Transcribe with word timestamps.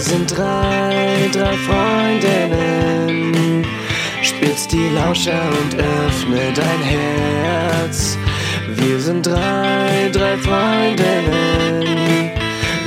sind 0.00 0.36
drei, 0.36 1.28
drei 1.32 1.56
Freundinnen. 1.58 3.64
Spitz 4.22 4.66
die 4.68 4.88
Lauscher 4.88 5.42
und 5.62 5.74
öffne 5.74 6.52
dein 6.54 6.82
Herz. 6.82 8.16
Wir 8.76 8.98
sind 8.98 9.26
drei, 9.26 10.08
drei 10.12 10.38
Freundinnen. 10.38 12.30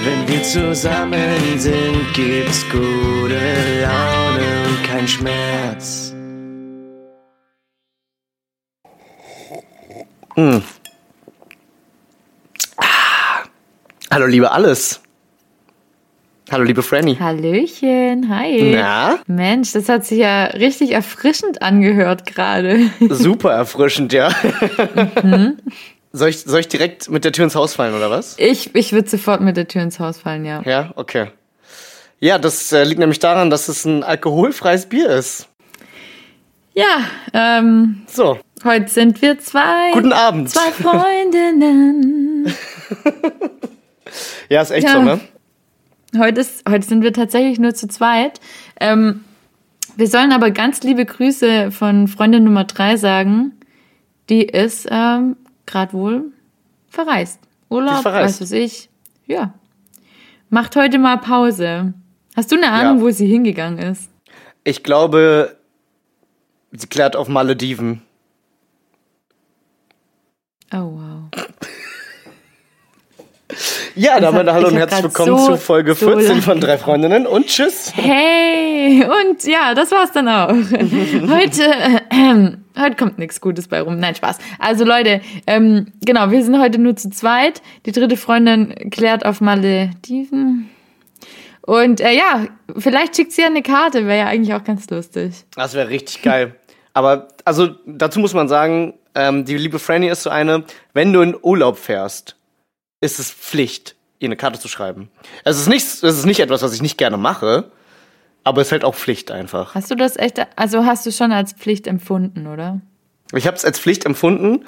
Wenn 0.03 0.27
wir 0.27 0.41
zusammen 0.43 1.59
sind, 1.59 2.13
gibt's 2.13 2.65
gute 2.71 3.39
Laune 3.81 4.67
und 4.67 4.83
kein 4.83 5.07
Schmerz. 5.07 6.13
Hallo, 14.11 14.25
liebe 14.25 14.51
Alles. 14.51 15.02
Hallo, 16.53 16.65
liebe 16.65 16.83
Franny. 16.83 17.15
Hallöchen, 17.15 18.29
hi. 18.29 18.73
Na? 18.75 19.17
Mensch, 19.25 19.71
das 19.71 19.89
hat 19.89 20.05
sich 20.05 20.19
ja 20.19 20.43
richtig 20.45 20.91
erfrischend 20.91 21.63
angehört 21.63 22.27
gerade. 22.27 22.91
Super 23.09 23.53
erfrischend, 23.53 24.13
ja. 24.13 24.29
soll, 26.11 26.29
ich, 26.29 26.41
soll 26.41 26.59
ich 26.59 26.67
direkt 26.67 27.09
mit 27.09 27.25
der 27.25 27.31
Tür 27.31 27.45
ins 27.45 27.55
Haus 27.55 27.73
fallen, 27.73 27.95
oder 27.95 28.11
was? 28.11 28.35
Ich, 28.37 28.75
ich 28.75 28.93
würde 28.93 29.09
sofort 29.09 29.41
mit 29.41 29.57
der 29.57 29.67
Tür 29.67 29.81
ins 29.81 29.99
Haus 29.99 30.19
fallen, 30.19 30.45
ja. 30.45 30.61
Ja, 30.63 30.91
okay. 30.95 31.31
Ja, 32.19 32.37
das 32.37 32.71
äh, 32.71 32.83
liegt 32.83 32.99
nämlich 32.99 33.17
daran, 33.17 33.49
dass 33.49 33.67
es 33.67 33.83
ein 33.85 34.03
alkoholfreies 34.03 34.85
Bier 34.85 35.09
ist. 35.09 35.47
Ja, 36.75 36.99
ähm, 37.33 38.03
So, 38.05 38.37
heute 38.63 38.89
sind 38.91 39.23
wir 39.23 39.39
zwei. 39.39 39.91
guten 39.93 40.13
Abend. 40.13 40.51
Zwei 40.51 40.71
Freundinnen. 40.71 42.53
Ja, 44.47 44.61
ist 44.61 44.69
echt 44.69 44.85
Ja. 44.85 44.93
so, 44.93 45.01
ne? 45.01 45.19
Heute, 46.17 46.41
ist, 46.41 46.67
heute 46.69 46.85
sind 46.87 47.01
wir 47.03 47.13
tatsächlich 47.13 47.59
nur 47.59 47.73
zu 47.73 47.87
zweit. 47.87 48.39
Ähm, 48.79 49.23
wir 49.95 50.07
sollen 50.07 50.31
aber 50.31 50.51
ganz 50.51 50.83
liebe 50.83 51.05
Grüße 51.05 51.71
von 51.71 52.07
Freundin 52.07 52.43
Nummer 52.43 52.65
drei 52.65 52.97
sagen. 52.97 53.53
Die 54.29 54.43
ist 54.43 54.87
ähm, 54.89 55.35
gerade 55.65 55.93
wohl 55.93 56.31
verreist. 56.89 57.39
Urlaub, 57.69 58.01
verreist. 58.03 58.41
was 58.41 58.51
weiß 58.51 58.51
ich. 58.53 58.89
Ja. 59.25 59.53
Macht 60.49 60.75
heute 60.75 60.99
mal 60.99 61.17
Pause. 61.17 61.93
Hast 62.35 62.51
du 62.51 62.55
eine 62.57 62.71
Ahnung, 62.71 62.97
Ja. 62.99 63.03
wo 63.03 63.09
sie 63.09 63.25
hingegangen 63.27 63.79
ist? 63.79 64.09
Ich 64.63 64.83
glaube, 64.83 65.57
sie 66.71 66.87
klärt 66.87 67.15
auf 67.15 67.27
Malediven. 67.27 68.01
Oh, 70.71 70.77
wow. 70.97 71.43
Ja, 73.95 74.19
damit 74.19 74.47
hallo 74.51 74.69
und 74.69 74.75
herzlich 74.77 75.03
willkommen 75.03 75.37
so- 75.37 75.45
zu 75.51 75.57
Folge 75.57 75.93
so 75.93 76.07
14 76.07 76.27
lange 76.27 76.41
von 76.41 76.59
Drei 76.59 76.77
Freundinnen 76.79 77.27
und 77.27 77.45
tschüss. 77.45 77.93
Hey, 77.95 79.03
und 79.05 79.43
ja, 79.43 79.75
das 79.75 79.91
war's 79.91 80.11
dann 80.11 80.27
auch. 80.27 80.49
Heute, 81.29 81.63
äh, 82.09 82.51
heute 82.79 82.95
kommt 82.97 83.19
nichts 83.19 83.39
Gutes 83.39 83.67
bei 83.67 83.81
rum. 83.81 83.99
Nein, 83.99 84.15
Spaß. 84.15 84.39
Also 84.57 84.83
Leute, 84.83 85.21
ähm, 85.45 85.91
genau, 86.03 86.31
wir 86.31 86.43
sind 86.43 86.59
heute 86.59 86.79
nur 86.79 86.95
zu 86.95 87.11
zweit. 87.11 87.61
Die 87.85 87.91
dritte 87.91 88.17
Freundin 88.17 88.89
klärt 88.89 89.25
auf 89.27 89.41
Malediven. 89.41 90.69
Und 91.61 92.01
äh, 92.01 92.13
ja, 92.13 92.47
vielleicht 92.75 93.15
schickt 93.15 93.31
sie 93.31 93.41
ja 93.41 93.47
eine 93.47 93.61
Karte, 93.61 94.07
wäre 94.07 94.19
ja 94.19 94.25
eigentlich 94.27 94.55
auch 94.55 94.63
ganz 94.63 94.89
lustig. 94.89 95.33
Das 95.55 95.75
wäre 95.75 95.89
richtig 95.89 96.23
geil. 96.23 96.55
Aber, 96.95 97.27
also, 97.45 97.69
dazu 97.85 98.19
muss 98.19 98.33
man 98.33 98.47
sagen, 98.47 98.95
ähm, 99.15 99.45
die 99.45 99.55
liebe 99.57 99.77
Franny 99.79 100.09
ist 100.09 100.23
so 100.23 100.29
eine, 100.31 100.63
wenn 100.93 101.13
du 101.13 101.21
in 101.21 101.35
Urlaub 101.41 101.77
fährst, 101.77 102.35
ist 103.03 103.19
es 103.19 103.31
Pflicht, 103.31 103.95
ihr 104.19 104.27
eine 104.27 104.37
Karte 104.37 104.59
zu 104.59 104.67
schreiben. 104.67 105.09
Es 105.43 105.59
ist 105.59 105.67
nicht, 105.67 105.83
es 105.83 106.01
ist 106.03 106.25
nicht 106.25 106.39
etwas, 106.39 106.63
was 106.63 106.73
ich 106.73 106.81
nicht 106.81 106.97
gerne 106.97 107.17
mache, 107.17 107.71
aber 108.43 108.61
es 108.61 108.67
ist 108.67 108.71
halt 108.71 108.85
auch 108.85 108.95
Pflicht 108.95 109.29
einfach. 109.29 109.75
Hast 109.75 109.91
du 109.91 109.95
das 109.95 110.17
echt, 110.17 110.39
also 110.55 110.85
hast 110.85 111.05
du 111.05 111.11
schon 111.11 111.31
als 111.31 111.53
Pflicht 111.53 111.87
empfunden, 111.87 112.47
oder? 112.47 112.81
Ich 113.33 113.45
habe 113.47 113.57
es 113.57 113.65
als 113.65 113.79
Pflicht 113.79 114.05
empfunden, 114.05 114.65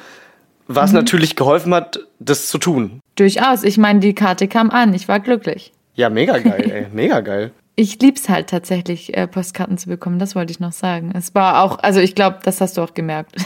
was 0.67 0.91
natürlich 0.91 1.35
geholfen 1.35 1.73
hat, 1.73 1.99
das 2.19 2.47
zu 2.47 2.57
tun. 2.57 2.99
Durchaus. 3.15 3.63
Ich 3.63 3.77
meine, 3.77 3.99
die 3.99 4.15
Karte 4.15 4.47
kam 4.47 4.71
an. 4.71 4.93
Ich 4.93 5.07
war 5.07 5.19
glücklich. 5.19 5.71
Ja, 5.93 6.09
mega 6.09 6.37
geil, 6.39 6.71
ey, 6.71 6.87
mega 6.91 7.21
geil. 7.21 7.51
Ich 7.75 7.99
lieb's 8.01 8.29
halt 8.29 8.49
tatsächlich, 8.49 9.15
äh, 9.15 9.27
Postkarten 9.27 9.77
zu 9.77 9.89
bekommen. 9.89 10.17
Das 10.17 10.33
wollte 10.33 10.51
ich 10.51 10.59
noch 10.59 10.71
sagen. 10.71 11.11
Es 11.15 11.35
war 11.35 11.61
auch, 11.61 11.77
also 11.79 11.99
ich 11.99 12.15
glaube, 12.15 12.39
das 12.43 12.61
hast 12.61 12.77
du 12.77 12.81
auch 12.81 12.93
gemerkt. 12.93 13.35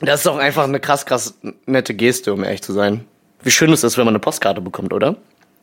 Das 0.00 0.20
ist 0.20 0.28
auch 0.28 0.36
einfach 0.36 0.62
eine 0.62 0.78
krass, 0.78 1.06
krass 1.06 1.36
nette 1.66 1.92
Geste, 1.92 2.32
um 2.32 2.44
ehrlich 2.44 2.62
zu 2.62 2.72
sein. 2.72 3.04
Wie 3.42 3.50
schön 3.50 3.72
es 3.72 3.84
ist, 3.84 3.96
wenn 3.96 4.04
man 4.04 4.12
eine 4.12 4.20
Postkarte 4.20 4.60
bekommt, 4.60 4.92
oder? 4.92 5.16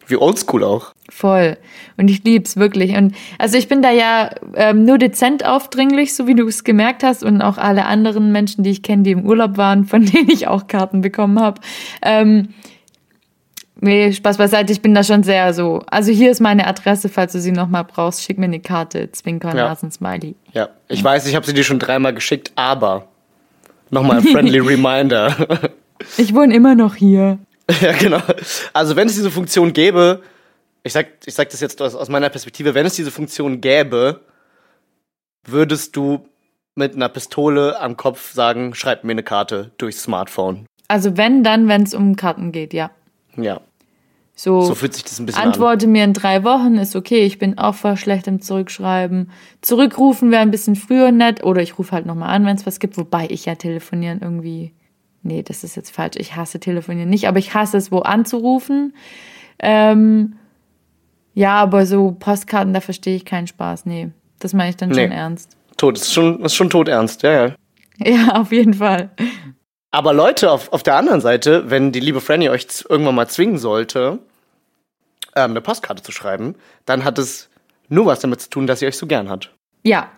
Wie 0.07 0.17
oldschool 0.17 0.63
auch. 0.63 0.93
Voll. 1.09 1.57
Und 1.97 2.09
ich 2.09 2.23
lieb's 2.23 2.57
wirklich. 2.57 2.95
Und 2.95 3.15
also 3.39 3.57
ich 3.57 3.67
bin 3.67 3.81
da 3.81 3.91
ja 3.91 4.29
ähm, 4.53 4.85
nur 4.85 4.97
dezent 4.99 5.43
aufdringlich, 5.45 6.13
so 6.13 6.27
wie 6.27 6.35
du 6.35 6.47
es 6.47 6.63
gemerkt 6.63 7.03
hast, 7.03 7.23
und 7.23 7.41
auch 7.41 7.57
alle 7.57 7.85
anderen 7.85 8.31
Menschen, 8.31 8.63
die 8.63 8.69
ich 8.69 8.83
kenne, 8.83 9.03
die 9.03 9.11
im 9.11 9.25
Urlaub 9.25 9.57
waren, 9.57 9.85
von 9.85 10.05
denen 10.11 10.29
ich 10.29 10.47
auch 10.47 10.67
Karten 10.67 11.01
bekommen 11.01 11.39
habe. 11.39 11.59
Ähm, 12.03 12.49
nee, 13.81 14.13
Spaß 14.13 14.37
beiseite, 14.37 14.71
ich 14.73 14.81
bin 14.83 14.93
da 14.93 15.03
schon 15.03 15.23
sehr 15.23 15.53
so. 15.55 15.81
Also 15.89 16.11
hier 16.11 16.29
ist 16.29 16.39
meine 16.39 16.67
Adresse, 16.67 17.09
falls 17.09 17.31
du 17.33 17.39
sie 17.41 17.51
nochmal 17.51 17.83
brauchst, 17.83 18.21
schick 18.23 18.37
mir 18.37 18.45
eine 18.45 18.59
Karte, 18.59 19.11
Zwinker, 19.11 19.49
Ja. 19.55 19.69
Nasensmiley. 19.69 20.35
Ja, 20.53 20.69
ich 20.87 21.03
weiß, 21.03 21.25
ich 21.25 21.35
habe 21.35 21.47
sie 21.47 21.53
dir 21.53 21.63
schon 21.63 21.79
dreimal 21.79 22.13
geschickt, 22.13 22.51
aber 22.55 23.07
nochmal 23.89 24.17
ein 24.17 24.23
friendly 24.23 24.59
reminder. 24.67 25.35
Ich 26.17 26.35
wohne 26.35 26.53
immer 26.53 26.75
noch 26.75 26.93
hier. 26.95 27.39
ja, 27.81 27.91
genau. 27.93 28.21
Also 28.73 28.95
wenn 28.95 29.07
es 29.07 29.15
diese 29.15 29.31
Funktion 29.31 29.73
gäbe, 29.73 30.21
ich 30.83 30.93
sag, 30.93 31.07
ich 31.25 31.33
sag 31.33 31.49
das 31.49 31.61
jetzt 31.61 31.81
aus, 31.81 31.95
aus 31.95 32.09
meiner 32.09 32.29
Perspektive, 32.29 32.75
wenn 32.75 32.85
es 32.85 32.93
diese 32.95 33.11
Funktion 33.11 33.59
gäbe, 33.61 34.21
würdest 35.45 35.95
du 35.95 36.27
mit 36.75 36.93
einer 36.95 37.09
Pistole 37.09 37.79
am 37.79 37.97
Kopf 37.97 38.33
sagen, 38.33 38.75
schreib 38.75 39.03
mir 39.03 39.11
eine 39.13 39.23
Karte 39.23 39.71
durchs 39.77 40.03
Smartphone. 40.03 40.65
Also 40.87 41.17
wenn, 41.17 41.43
dann, 41.43 41.67
wenn 41.67 41.83
es 41.83 41.93
um 41.93 42.15
Karten 42.15 42.51
geht, 42.51 42.73
ja. 42.73 42.91
Ja, 43.37 43.61
So, 44.35 44.61
so 44.61 44.75
fühlt 44.75 44.93
sich 44.93 45.03
das 45.03 45.19
ein 45.19 45.25
bisschen 45.25 45.41
an. 45.41 45.47
antworte 45.49 45.87
mir 45.87 46.03
in 46.03 46.13
drei 46.13 46.43
Wochen, 46.43 46.75
ist 46.75 46.95
okay. 46.95 47.25
Ich 47.25 47.39
bin 47.39 47.57
auch 47.57 47.75
voll 47.75 47.97
schlecht 47.97 48.27
im 48.27 48.41
Zurückschreiben. 48.41 49.31
Zurückrufen 49.61 50.29
wäre 50.31 50.41
ein 50.41 50.51
bisschen 50.51 50.75
früher 50.75 51.11
nett. 51.11 51.43
Oder 51.43 51.61
ich 51.61 51.79
rufe 51.79 51.93
halt 51.93 52.05
nochmal 52.05 52.29
an, 52.29 52.45
wenn 52.45 52.55
es 52.55 52.65
was 52.65 52.79
gibt. 52.79 52.97
Wobei 52.97 53.27
ich 53.29 53.45
ja 53.45 53.55
telefonieren 53.55 54.19
irgendwie. 54.21 54.73
Nee, 55.25 55.41
das 55.43 55.63
ist 55.63 55.75
jetzt 55.75 55.89
falsch. 55.89 56.17
Ich 56.17 56.35
hasse 56.35 56.59
telefonieren 56.59 57.09
nicht, 57.09 57.27
aber 57.27 57.39
ich 57.39 57.53
hasse 57.53 57.77
es, 57.77 57.91
wo 57.91 57.99
anzurufen. 57.99 58.93
Ähm, 59.59 60.35
ja, 61.33 61.55
aber 61.55 61.85
so 61.85 62.11
Postkarten, 62.11 62.73
da 62.73 62.79
verstehe 62.79 63.15
ich 63.15 63.25
keinen 63.25 63.47
Spaß. 63.47 63.85
Nee, 63.85 64.11
das 64.39 64.53
meine 64.53 64.69
ich 64.69 64.77
dann 64.77 64.89
Nee. 64.89 65.01
schon 65.03 65.11
ernst. 65.11 65.57
Tot, 65.77 65.97
ist 65.97 66.13
schon, 66.13 66.43
ist 66.45 66.53
schon 66.55 66.69
todernst, 66.69 67.23
ja, 67.23 67.47
ja. 67.47 67.55
Ja, 67.97 68.35
auf 68.35 68.51
jeden 68.51 68.75
Fall. 68.75 69.09
Aber 69.91 70.13
Leute, 70.13 70.51
auf, 70.51 70.71
auf 70.73 70.83
der 70.83 70.95
anderen 70.95 71.21
Seite, 71.21 71.69
wenn 71.69 71.91
die 71.91 72.01
liebe 72.01 72.21
Franny 72.21 72.49
euch 72.49 72.67
irgendwann 72.87 73.15
mal 73.15 73.27
zwingen 73.27 73.57
sollte, 73.57 74.19
ähm, 75.35 75.51
eine 75.51 75.61
Postkarte 75.61 76.03
zu 76.03 76.11
schreiben, 76.11 76.55
dann 76.85 77.03
hat 77.03 77.17
es 77.17 77.49
nur 77.89 78.05
was 78.05 78.19
damit 78.19 78.41
zu 78.41 78.49
tun, 78.49 78.67
dass 78.67 78.79
sie 78.79 78.85
euch 78.87 78.97
so 78.97 79.07
gern 79.07 79.29
hat. 79.29 79.53
Ja. 79.83 80.11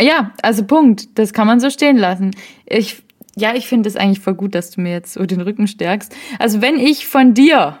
Ja, 0.00 0.32
also 0.42 0.64
Punkt. 0.64 1.18
Das 1.18 1.32
kann 1.32 1.46
man 1.46 1.58
so 1.58 1.70
stehen 1.70 1.96
lassen. 1.96 2.32
Ich, 2.66 3.02
ja, 3.36 3.54
ich 3.54 3.66
finde 3.66 3.88
es 3.88 3.96
eigentlich 3.96 4.20
voll 4.20 4.34
gut, 4.34 4.54
dass 4.54 4.70
du 4.70 4.80
mir 4.80 4.92
jetzt 4.92 5.12
so 5.12 5.24
den 5.26 5.40
Rücken 5.42 5.68
stärkst. 5.68 6.14
Also 6.38 6.62
wenn 6.62 6.78
ich 6.78 7.06
von 7.06 7.34
dir, 7.34 7.78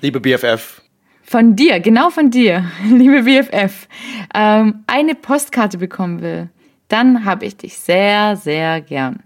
Liebe 0.00 0.20
BFF. 0.20 0.82
von 1.22 1.54
dir, 1.54 1.80
genau 1.80 2.10
von 2.10 2.30
dir, 2.30 2.64
liebe 2.90 3.22
BFF, 3.22 3.86
ähm, 4.34 4.84
eine 4.86 5.14
Postkarte 5.14 5.78
bekommen 5.78 6.22
will, 6.22 6.48
dann 6.88 7.24
habe 7.24 7.44
ich 7.44 7.56
dich 7.58 7.78
sehr, 7.78 8.36
sehr 8.36 8.80
gern. 8.80 9.22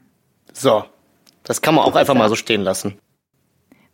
So. 0.52 0.84
Das 1.44 1.60
kann 1.60 1.74
man 1.74 1.84
auch 1.84 1.96
einfach 1.96 2.14
mal 2.14 2.28
so 2.28 2.36
stehen 2.36 2.62
lassen. 2.62 2.98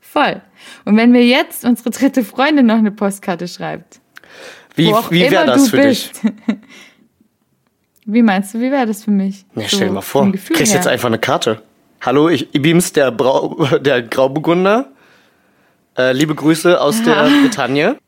Voll. 0.01 0.43
Und 0.85 0.97
wenn 0.97 1.13
mir 1.13 1.25
jetzt 1.25 1.65
unsere 1.65 1.91
dritte 1.91 2.25
Freundin 2.25 2.67
noch 2.67 2.77
eine 2.77 2.91
Postkarte 2.91 3.49
schreibt, 3.49 4.01
Wie, 4.75 4.87
wie 4.87 5.31
wäre 5.31 5.47
das 5.47 5.71
für 5.71 5.81
dich? 5.81 6.11
Wie 8.11 8.23
meinst 8.23 8.55
du, 8.55 8.61
wie 8.61 8.71
wäre 8.71 8.87
das 8.87 9.05
für 9.05 9.11
mich? 9.11 9.45
Ja, 9.55 9.69
stell 9.69 9.89
dir 9.89 9.93
mal 9.93 10.01
vor, 10.01 10.25
du 10.25 10.33
kriegst 10.33 10.73
her. 10.73 10.77
jetzt 10.77 10.87
einfach 10.87 11.09
eine 11.09 11.19
Karte. 11.19 11.61
Hallo, 12.01 12.31
ich 12.31 12.55
Ibims, 12.55 12.95
der, 12.95 13.11
Brau, 13.11 13.67
der 13.83 14.01
Grauburgunder. 14.01 14.89
Äh, 15.97 16.13
liebe 16.13 16.35
Grüße 16.35 16.81
aus 16.81 17.03
der 17.03 17.29
Bretagne. 17.43 17.97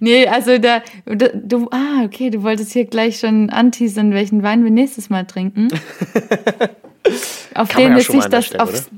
Nee, 0.00 0.26
also 0.26 0.58
da, 0.58 0.82
du, 1.06 1.16
du, 1.16 1.68
ah, 1.70 2.04
okay, 2.04 2.28
du 2.28 2.42
wolltest 2.42 2.72
hier 2.72 2.84
gleich 2.84 3.20
schon 3.20 3.48
anteasern, 3.48 4.12
welchen 4.12 4.42
Wein 4.42 4.64
wir 4.64 4.70
nächstes 4.70 5.08
Mal 5.08 5.24
trinken. 5.24 5.68
auf 7.54 7.68
Kann 7.70 7.80
den 7.80 7.88
ja 7.92 7.94
mal 7.94 8.02
sich 8.02 8.24
das, 8.26 8.54
auf, 8.56 8.90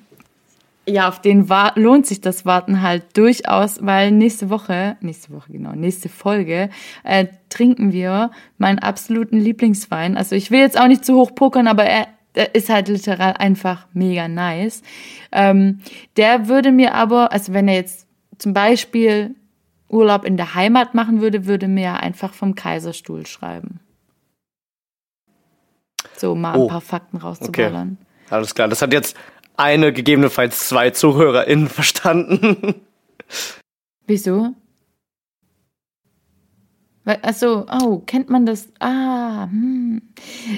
ja, 0.89 1.09
auf 1.09 1.21
den 1.21 1.49
wa 1.49 1.73
lohnt 1.75 2.07
sich 2.07 2.21
das 2.21 2.47
Warten 2.47 2.81
halt 2.81 3.17
durchaus, 3.17 3.85
weil 3.85 4.13
nächste 4.13 4.51
Woche, 4.51 4.97
nächste 5.01 5.33
Woche 5.33 5.53
genau, 5.53 5.73
nächste 5.73 6.09
Folge, 6.09 6.71
äh, 7.03 7.27
trinken 7.49 7.93
wir 7.93 8.31
meinen 8.59 8.79
absoluten 8.79 9.39
Lieblingswein. 9.39 10.17
Also 10.17 10.37
ich 10.37 10.51
will 10.51 10.61
jetzt 10.61 10.79
auch 10.79 10.87
nicht 10.87 11.05
zu 11.05 11.17
hoch 11.17 11.35
pokern, 11.35 11.67
aber 11.67 11.85
er, 11.85 12.07
er 12.35 12.55
ist 12.55 12.69
halt 12.69 12.89
literal 12.89 13.33
einfach 13.33 13.89
mega 13.95 14.29
nice. 14.29 14.83
Ähm, 15.33 15.81
der 16.17 16.49
würde 16.49 16.71
mir 16.71 16.95
aber, 16.95 17.33
also 17.33 17.53
wenn 17.53 17.67
er 17.67 17.75
jetzt 17.75 18.07
zum 18.39 18.53
Beispiel 18.53 19.35
Urlaub 19.89 20.25
in 20.25 20.37
der 20.37 20.55
Heimat 20.55 20.95
machen 20.95 21.21
würde, 21.21 21.47
würde 21.47 21.69
mir 21.69 21.95
einfach 21.95 22.33
vom 22.33 22.55
Kaiserstuhl 22.55 23.27
schreiben. 23.27 23.81
So 26.17 26.35
mal 26.35 26.55
ein 26.55 26.61
Oh, 26.61 26.69
paar 26.69 26.81
Fakten 26.81 27.17
rauszuballern. 27.17 27.99
Alles 28.31 28.55
klar, 28.55 28.69
das 28.69 28.83
hat 28.83 28.93
jetzt 28.93 29.17
eine, 29.57 29.93
gegebenenfalls 29.93 30.69
zwei 30.69 30.91
ZuhörerInnen 30.91 31.69
verstanden. 31.69 32.75
Wieso? 34.07 34.55
Weil, 37.05 37.19
also, 37.23 37.67
oh, 37.71 37.99
kennt 38.05 38.31
man 38.31 38.47
das? 38.47 38.69
Ah, 38.81 39.45
hm. 39.45 40.03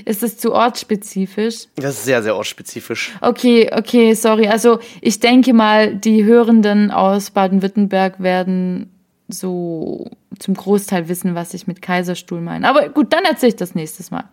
Ist 0.07 0.23
das 0.23 0.39
zu 0.39 0.55
ortsspezifisch? 0.55 1.67
Das 1.77 1.99
ist 1.99 2.05
sehr, 2.07 2.23
sehr 2.23 2.37
ortsspezifisch. 2.37 3.13
Okay, 3.21 3.71
okay, 3.71 4.15
sorry. 4.15 4.49
Also, 4.49 4.79
ich 5.03 5.21
denke 5.21 5.53
mal, 5.53 5.95
die 5.95 6.25
Hörenden 6.25 6.91
aus 6.91 7.31
Baden-Württemberg 7.31 8.23
werden 8.23 8.98
so 9.29 10.11
zum 10.39 10.55
Großteil 10.55 11.09
wissen, 11.09 11.35
was 11.35 11.53
ich 11.55 11.67
mit 11.67 11.83
Kaiserstuhl 11.83 12.41
meine. 12.41 12.69
Aber 12.69 12.89
gut, 12.89 13.13
dann 13.13 13.25
erzähle 13.25 13.51
ich 13.51 13.57
das 13.57 13.75
nächstes 13.75 14.11
Mal. 14.11 14.25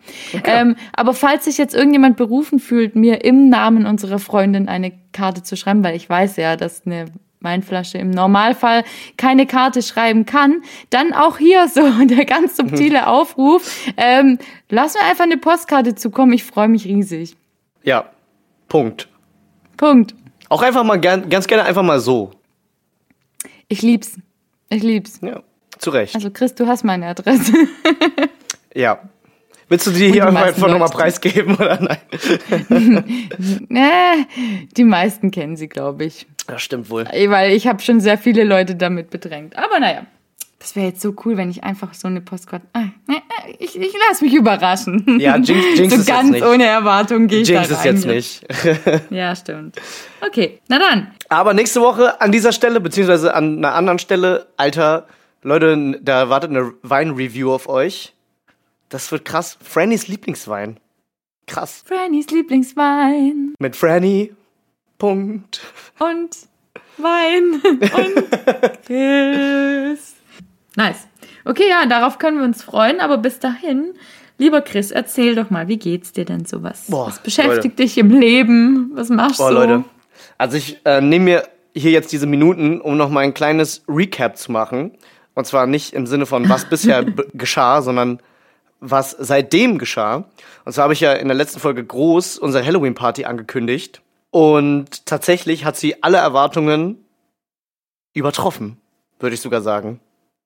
Ähm, 0.44 0.76
aber 0.94 1.12
falls 1.14 1.44
sich 1.44 1.58
jetzt 1.58 1.74
irgendjemand 1.74 2.16
berufen 2.16 2.58
fühlt, 2.58 2.96
mir 2.96 3.24
im 3.24 3.48
Namen 3.48 3.86
unserer 3.86 4.18
Freundin 4.18 4.68
eine 4.68 4.92
Karte 5.12 5.42
zu 5.42 5.56
schreiben, 5.56 5.84
weil 5.84 5.96
ich 5.96 6.08
weiß 6.08 6.36
ja, 6.36 6.56
dass 6.56 6.86
eine 6.86 7.06
Weinflasche 7.40 7.98
im 7.98 8.10
Normalfall 8.10 8.84
keine 9.16 9.46
Karte 9.46 9.82
schreiben 9.82 10.26
kann, 10.26 10.62
dann 10.90 11.12
auch 11.12 11.38
hier 11.38 11.68
so 11.68 11.82
der 12.04 12.24
ganz 12.24 12.56
subtile 12.56 13.06
Aufruf. 13.06 13.86
Ähm, 13.96 14.38
lass 14.68 14.94
mir 14.94 15.04
einfach 15.04 15.24
eine 15.24 15.36
Postkarte 15.36 15.94
zukommen. 15.94 16.32
Ich 16.32 16.44
freue 16.44 16.68
mich 16.68 16.86
riesig. 16.86 17.36
Ja, 17.82 18.10
Punkt. 18.68 19.08
Punkt. 19.76 20.14
Auch 20.48 20.62
einfach 20.62 20.84
mal 20.84 20.98
gern, 20.98 21.28
ganz 21.28 21.46
gerne 21.46 21.64
einfach 21.64 21.82
mal 21.82 22.00
so. 22.00 22.30
Ich 23.68 23.82
lieb's. 23.82 24.18
Ich 24.68 24.82
lieb's. 24.82 25.20
Ja, 25.22 25.42
zu 25.78 25.90
Recht. 25.90 26.14
Also 26.14 26.30
Chris, 26.30 26.54
du 26.54 26.66
hast 26.66 26.84
meine 26.84 27.06
Adresse. 27.06 27.52
ja. 28.74 29.00
Willst 29.68 29.86
du 29.86 29.90
die 29.90 30.12
hier 30.12 30.26
die 30.26 30.36
einfach, 30.36 30.68
nochmal 30.68 30.88
preisgeben 30.88 31.56
oder 31.56 31.80
nein? 31.80 31.98
äh, 33.70 34.24
die 34.76 34.84
meisten 34.84 35.32
kennen 35.32 35.56
sie, 35.56 35.68
glaube 35.68 36.04
ich. 36.04 36.26
Das 36.46 36.62
stimmt 36.62 36.88
wohl. 36.88 37.04
Weil 37.04 37.52
ich 37.52 37.66
habe 37.66 37.82
schon 37.82 38.00
sehr 38.00 38.16
viele 38.16 38.44
Leute 38.44 38.76
damit 38.76 39.10
bedrängt. 39.10 39.56
Aber 39.56 39.80
naja, 39.80 40.06
das 40.66 40.74
wäre 40.74 40.86
jetzt 40.88 41.00
so 41.00 41.14
cool, 41.24 41.36
wenn 41.36 41.48
ich 41.48 41.62
einfach 41.62 41.94
so 41.94 42.08
eine 42.08 42.20
Postkarte... 42.20 42.66
Ah, 42.72 42.80
äh, 43.08 43.52
ich, 43.60 43.78
ich 43.78 43.94
lasse 44.08 44.24
mich 44.24 44.34
überraschen. 44.34 45.20
Ja, 45.20 45.36
Jinx, 45.36 45.78
Jinx 45.78 45.94
so 45.94 46.00
ist 46.00 46.06
ganz 46.08 46.30
jetzt 46.30 46.32
nicht. 46.32 46.44
ohne 46.44 46.64
Erwartung 46.64 47.28
gehe 47.28 47.42
ich 47.42 47.48
Jinx 47.48 47.68
da 47.68 47.76
ist 47.76 47.84
jetzt 47.84 48.04
nicht. 48.04 48.44
Ja, 49.10 49.36
stimmt. 49.36 49.76
Okay, 50.26 50.58
na 50.66 50.80
dann. 50.80 51.12
Aber 51.28 51.54
nächste 51.54 51.80
Woche 51.80 52.20
an 52.20 52.32
dieser 52.32 52.50
Stelle, 52.50 52.80
beziehungsweise 52.80 53.32
an 53.32 53.58
einer 53.58 53.76
anderen 53.76 54.00
Stelle, 54.00 54.48
Alter, 54.56 55.06
Leute, 55.42 56.00
da 56.02 56.28
wartet 56.30 56.50
eine 56.50 56.72
Wein-Review 56.82 57.52
auf 57.52 57.68
euch. 57.68 58.12
Das 58.88 59.12
wird 59.12 59.24
krass. 59.24 59.58
Frannys 59.62 60.08
Lieblingswein. 60.08 60.80
Krass. 61.46 61.84
Frannys 61.86 62.28
Lieblingswein 62.30 63.54
Mit 63.60 63.76
Franny. 63.76 64.34
Punkt. 64.98 65.60
und 66.00 66.36
Wein 66.96 67.60
und 67.62 68.84
Chris. 68.84 70.15
Nice. 70.76 71.08
Okay, 71.44 71.68
ja, 71.68 71.86
darauf 71.86 72.18
können 72.18 72.38
wir 72.38 72.44
uns 72.44 72.62
freuen, 72.62 73.00
aber 73.00 73.18
bis 73.18 73.40
dahin, 73.40 73.94
lieber 74.38 74.60
Chris, 74.60 74.90
erzähl 74.90 75.34
doch 75.34 75.50
mal, 75.50 75.68
wie 75.68 75.78
geht's 75.78 76.12
dir 76.12 76.24
denn 76.24 76.44
so? 76.44 76.62
Was, 76.62 76.86
Boah, 76.86 77.08
was 77.08 77.18
beschäftigt 77.18 77.78
dich 77.78 77.98
im 77.98 78.10
Leben? 78.10 78.92
Was 78.94 79.08
machst 79.08 79.38
Boah, 79.38 79.50
du? 79.50 79.56
Leute. 79.56 79.84
Also 80.38 80.56
ich 80.56 80.78
äh, 80.84 81.00
nehme 81.00 81.24
mir 81.24 81.48
hier 81.74 81.90
jetzt 81.90 82.12
diese 82.12 82.26
Minuten, 82.26 82.80
um 82.80 82.96
noch 82.96 83.10
mal 83.10 83.20
ein 83.20 83.34
kleines 83.34 83.82
Recap 83.88 84.36
zu 84.36 84.52
machen. 84.52 84.92
Und 85.34 85.46
zwar 85.46 85.66
nicht 85.66 85.92
im 85.92 86.06
Sinne 86.06 86.26
von, 86.26 86.48
was 86.48 86.64
bisher 86.70 87.04
geschah, 87.04 87.82
sondern 87.82 88.20
was 88.80 89.10
seitdem 89.18 89.78
geschah. 89.78 90.24
Und 90.64 90.72
zwar 90.72 90.84
habe 90.84 90.92
ich 90.92 91.00
ja 91.00 91.12
in 91.12 91.28
der 91.28 91.36
letzten 91.36 91.60
Folge 91.60 91.84
groß 91.84 92.38
unsere 92.38 92.64
Halloween-Party 92.64 93.24
angekündigt. 93.24 94.02
Und 94.30 95.06
tatsächlich 95.06 95.64
hat 95.64 95.76
sie 95.76 96.02
alle 96.02 96.18
Erwartungen 96.18 97.04
übertroffen, 98.12 98.78
würde 99.18 99.34
ich 99.34 99.40
sogar 99.40 99.62
sagen. 99.62 100.00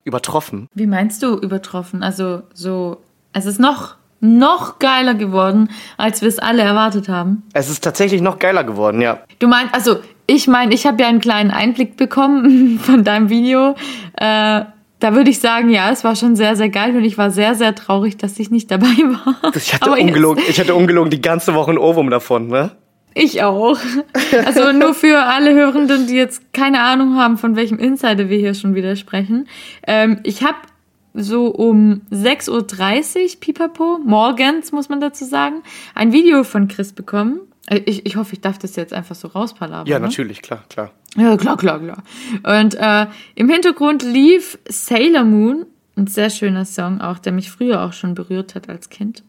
Übertroffen. 0.04 0.68
Wie 0.74 0.86
meinst 0.86 1.22
du 1.22 1.36
übertroffen? 1.36 2.02
Also 2.02 2.42
so, 2.54 2.98
es 3.32 3.46
ist 3.46 3.60
noch, 3.60 3.96
noch 4.20 4.78
geiler 4.78 5.14
geworden, 5.14 5.68
als 5.96 6.20
wir 6.22 6.28
es 6.28 6.38
alle 6.38 6.62
erwartet 6.62 7.08
haben. 7.08 7.42
Es 7.52 7.68
ist 7.70 7.84
tatsächlich 7.84 8.20
noch 8.22 8.38
geiler 8.38 8.64
geworden, 8.64 9.00
ja. 9.00 9.20
Du 9.38 9.48
meinst, 9.48 9.74
also 9.74 9.96
ich 10.26 10.46
meine, 10.48 10.74
ich 10.74 10.86
habe 10.86 11.02
ja 11.02 11.08
einen 11.08 11.20
kleinen 11.20 11.50
Einblick 11.50 11.96
bekommen 11.96 12.78
von 12.82 13.04
deinem 13.04 13.28
Video. 13.28 13.74
Äh, 14.16 14.64
da 15.02 15.14
würde 15.14 15.30
ich 15.30 15.40
sagen, 15.40 15.70
ja, 15.70 15.90
es 15.90 16.04
war 16.04 16.14
schon 16.14 16.36
sehr, 16.36 16.56
sehr 16.56 16.68
geil 16.68 16.94
und 16.94 17.04
ich 17.04 17.16
war 17.16 17.30
sehr, 17.30 17.54
sehr 17.54 17.74
traurig, 17.74 18.18
dass 18.18 18.38
ich 18.38 18.50
nicht 18.50 18.70
dabei 18.70 18.86
war. 18.98 19.36
Ich 19.54 19.72
hatte, 19.74 19.86
Aber 19.86 19.96
jetzt- 19.98 20.08
ungelogen, 20.08 20.42
ich 20.48 20.60
hatte 20.60 20.74
ungelogen 20.74 21.10
die 21.10 21.22
ganze 21.22 21.54
Woche 21.54 21.70
ein 21.70 21.78
Ohrwurm 21.78 22.10
davon, 22.10 22.48
ne? 22.48 22.72
Ich 23.14 23.42
auch. 23.42 23.78
Also 24.44 24.72
nur 24.72 24.94
für 24.94 25.18
alle 25.18 25.54
Hörenden, 25.54 26.06
die 26.06 26.14
jetzt 26.14 26.52
keine 26.52 26.80
Ahnung 26.82 27.16
haben, 27.16 27.36
von 27.36 27.56
welchem 27.56 27.78
Insider 27.78 28.28
wir 28.28 28.38
hier 28.38 28.54
schon 28.54 28.76
wieder 28.76 28.94
sprechen. 28.94 29.48
Ähm, 29.86 30.20
ich 30.22 30.44
habe 30.44 30.58
so 31.14 31.48
um 31.48 32.02
6.30 32.12 33.22
Uhr, 33.22 33.40
pipapo, 33.40 33.98
morgens 34.04 34.70
muss 34.70 34.88
man 34.88 35.00
dazu 35.00 35.24
sagen, 35.24 35.62
ein 35.94 36.12
Video 36.12 36.44
von 36.44 36.68
Chris 36.68 36.92
bekommen. 36.92 37.40
Äh, 37.66 37.80
Ich, 37.86 38.06
ich 38.06 38.16
hoffe, 38.16 38.34
ich 38.34 38.40
darf 38.40 38.58
das 38.58 38.76
jetzt 38.76 38.92
einfach 38.92 39.16
so 39.16 39.28
rauspalabern. 39.28 39.86
Ja, 39.86 39.98
ne? 39.98 40.06
natürlich, 40.06 40.42
klar, 40.42 40.62
klar. 40.68 40.92
Ja, 41.16 41.36
klar, 41.36 41.56
klar, 41.56 41.80
klar. 41.80 42.02
Und 42.60 42.74
äh, 42.76 43.06
im 43.34 43.48
Hintergrund 43.48 44.02
lief 44.04 44.58
Sailor 44.68 45.24
Moon, 45.24 45.66
ein 45.96 46.06
sehr 46.06 46.30
schöner 46.30 46.64
Song 46.64 47.00
auch, 47.00 47.18
der 47.18 47.32
mich 47.32 47.50
früher 47.50 47.82
auch 47.82 47.92
schon 47.92 48.14
berührt 48.14 48.54
hat 48.54 48.68
als 48.68 48.90
Kind. 48.90 49.24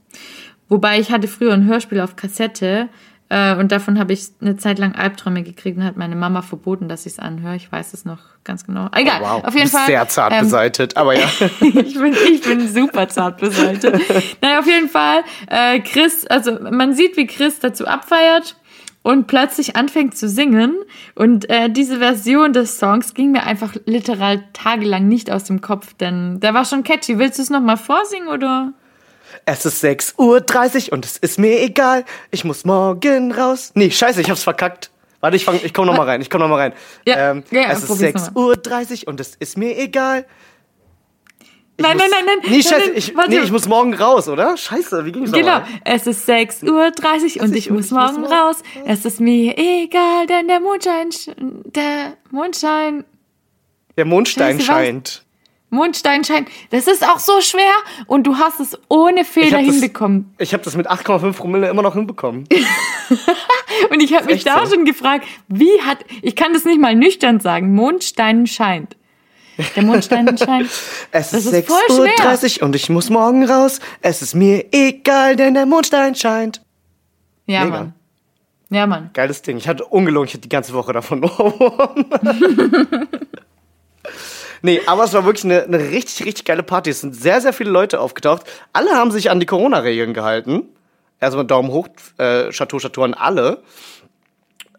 Wobei 0.70 1.00
ich 1.00 1.12
hatte 1.12 1.28
früher 1.28 1.54
ein 1.54 1.66
Hörspiel 1.66 2.00
auf 2.00 2.16
Kassette 2.16 2.88
äh, 3.32 3.56
und 3.56 3.72
davon 3.72 3.98
habe 3.98 4.12
ich 4.12 4.28
eine 4.42 4.58
Zeit 4.58 4.78
lang 4.78 4.94
Albträume 4.94 5.42
gekriegt 5.42 5.78
und 5.78 5.86
hat 5.86 5.96
meine 5.96 6.18
Mama 6.18 6.42
verboten, 6.42 6.90
dass 6.90 7.06
ich 7.06 7.14
es 7.14 7.20
anhöre. 7.20 7.56
Ich 7.56 7.72
weiß 7.72 7.94
es 7.94 8.04
noch 8.04 8.20
ganz 8.44 8.66
genau. 8.66 8.90
Egal, 8.94 9.22
Oh, 9.22 9.26
Wow, 9.26 9.44
auf 9.46 9.56
jeden 9.56 9.70
Fall. 9.70 9.86
sehr 9.86 10.06
zart 10.10 10.34
ähm, 10.34 10.42
beseitet, 10.42 10.98
aber 10.98 11.18
ja. 11.18 11.26
ich 11.62 11.94
bin, 11.98 12.14
ich 12.32 12.42
bin 12.42 12.68
super 12.68 13.08
zart 13.08 13.40
beseitigt. 13.40 13.96
naja, 14.42 14.60
auf 14.60 14.68
jeden 14.68 14.90
Fall, 14.90 15.22
äh, 15.50 15.80
Chris, 15.80 16.28
also 16.28 16.60
man 16.60 16.94
sieht, 16.94 17.16
wie 17.16 17.26
Chris 17.26 17.60
dazu 17.60 17.88
abfeiert 17.88 18.58
und 19.04 19.28
plötzlich 19.28 19.76
anfängt 19.78 20.18
zu 20.18 20.28
singen. 20.28 20.76
Und 21.16 21.50
äh, 21.50 21.70
diese 21.70 22.00
Version 22.00 22.52
des 22.52 22.78
Songs 22.80 23.14
ging 23.14 23.32
mir 23.32 23.44
einfach 23.44 23.74
literal 23.86 24.44
tagelang 24.54 25.08
nicht 25.08 25.32
aus 25.32 25.46
dem 25.46 25.62
Kopf, 25.62 25.94
denn 25.94 26.40
der 26.42 26.54
war 26.54 26.66
schon 26.66 26.84
catchy. 26.84 27.18
Willst 27.18 27.40
du 27.40 27.44
es 27.44 27.50
nochmal 27.50 27.78
vorsingen 27.78 28.28
oder? 28.28 28.74
Es 29.46 29.66
ist 29.66 29.84
6.30 29.84 30.88
Uhr 30.88 30.94
und 30.94 31.06
es 31.06 31.18
ist 31.18 31.40
mir 31.40 31.62
egal. 31.62 32.06
Ich 32.32 32.44
muss 32.44 32.66
morgen 32.66 33.32
raus. 33.32 33.72
Nee, 33.76 33.92
scheiße, 33.92 34.22
ich 34.22 34.30
hab's 34.30 34.44
verkackt. 34.44 34.92
Warte, 35.20 35.36
ich, 35.38 35.46
fang, 35.46 35.60
ich 35.64 35.74
komm 35.74 35.86
noch 35.86 35.96
mal 35.96 36.08
rein. 36.08 36.20
Ich 36.22 36.30
komm 36.30 36.42
noch 36.42 36.48
mal 36.50 36.56
rein. 36.58 36.74
Ja, 37.06 37.32
ähm, 37.32 37.44
ja, 37.52 37.72
es 37.72 37.80
ist 37.80 37.88
probier's 37.88 38.16
6.30 38.30 39.02
Uhr 39.04 39.08
und 39.10 39.20
es 39.20 39.36
ist 39.36 39.58
mir 39.58 39.78
egal. 39.78 40.26
Ich 41.78 41.84
Nein, 41.88 41.98
muss, 41.98 42.08
nein, 42.10 42.26
nein, 42.26 42.26
nein, 42.26 42.52
Nee, 42.52 42.58
nein, 42.58 42.62
scheiße, 42.64 42.88
nein, 42.88 42.92
ich, 42.96 43.14
nee, 43.30 43.40
ich 43.40 43.52
muss 43.52 43.68
morgen 43.68 43.94
raus, 43.94 44.28
oder? 44.28 44.56
Scheiße, 44.58 45.06
wie 45.06 45.12
ging's 45.12 45.32
Genau, 45.32 45.60
nochmal? 45.60 45.70
es 45.86 46.06
ist 46.06 46.28
6.30 46.30 47.38
Uhr 47.38 47.44
und 47.44 47.56
ich 47.56 47.70
muss 47.72 47.90
morgen 47.92 48.26
raus. 48.26 48.58
Es 48.86 49.06
ist 49.06 49.20
mir 49.20 49.58
egal, 49.58 50.28
denn 50.28 50.48
der 50.48 50.60
Mondschein, 50.60 51.10
sch- 51.10 51.34
der 51.72 52.18
Mondschein 52.30 53.04
Der 53.98 54.06
Mondstein 54.06 54.60
Scheiße, 54.60 54.70
was? 54.70 54.76
scheint. 54.78 55.26
Mondstein 55.72 56.24
scheint. 56.24 56.48
Das 56.70 56.86
ist 56.86 57.04
auch 57.08 57.18
so 57.20 57.42
schwer 57.42 57.64
und 58.06 58.28
du 58.28 58.38
hast 58.38 58.60
es 58.60 58.78
ohne 58.90 59.26
Fehler 59.26 59.58
das- 59.64 59.68
hinbekommen. 59.74 60.34
Ich 60.38 60.54
habe 60.54 60.64
das 60.64 60.76
mit 60.76 60.88
8,5 60.90 61.34
Promille 61.38 61.70
immer 61.70 61.82
noch 61.82 61.96
hinbekommen. 61.96 62.48
Und 63.90 64.02
ich 64.02 64.14
habe 64.14 64.26
mich 64.26 64.44
da 64.44 64.66
so. 64.66 64.76
schon 64.76 64.86
gefragt, 64.86 65.26
wie 65.48 65.82
hat, 65.86 65.98
ich 66.22 66.36
kann 66.36 66.54
das 66.54 66.66
nicht 66.66 66.80
mal 66.80 66.94
nüchtern 66.96 67.40
sagen, 67.40 67.74
Mondstein 67.74 68.46
scheint. 68.46 68.96
Der 69.76 69.84
Mondstein 69.84 70.38
scheint. 70.38 70.70
Es 71.12 71.32
Das 71.32 71.34
ist 71.34 71.46
ist 71.52 71.68
voll 71.68 72.06
6.30 72.08 72.60
Uhr 72.60 72.66
und 72.66 72.76
ich 72.76 72.90
muss 72.90 73.10
morgen 73.10 73.44
raus. 73.46 73.80
Es 74.02 74.22
ist 74.22 74.36
mir 74.36 74.66
egal, 74.72 75.36
denn 75.36 75.54
der 75.56 75.66
Mondstein 75.66 76.16
scheint. 76.16 76.62
Ja, 77.48 77.64
Mega. 77.66 77.78
Mann. 77.78 77.94
Ja, 78.70 78.88
Mann. 78.88 79.10
Geiles 79.14 79.42
Ding. 79.42 79.58
Ich 79.58 79.68
hatte 79.68 79.84
ungelogen, 79.86 80.28
ich 80.28 80.34
hatte 80.34 80.42
die 80.44 80.50
ganze 80.50 80.74
Woche 80.74 80.94
davon. 80.94 81.22
Nee, 84.62 84.82
aber 84.86 85.04
es 85.04 85.14
war 85.14 85.26
wirklich 85.26 85.46
eine, 85.46 85.64
eine 85.64 85.80
richtig, 85.80 86.26
richtig 86.26 86.46
geile 86.46 86.64
Party. 86.64 86.92
Es 86.92 87.02
sind 87.02 87.16
sehr, 87.16 87.42
sehr 87.42 87.54
viele 87.54 87.72
Leute 87.72 88.00
aufgetaucht. 88.00 88.44
Alle 88.74 88.92
haben 88.92 89.12
sich 89.12 89.32
an 89.32 89.40
die 89.40 89.46
Corona-Regeln 89.46 90.14
gehalten. 90.14 90.64
Erstmal 91.20 91.46
Daumen 91.46 91.72
hoch, 91.72 91.88
äh, 92.18 92.50
Chateau, 92.52 92.78
Chateau 92.78 93.04
an 93.04 93.14
alle. 93.14 93.64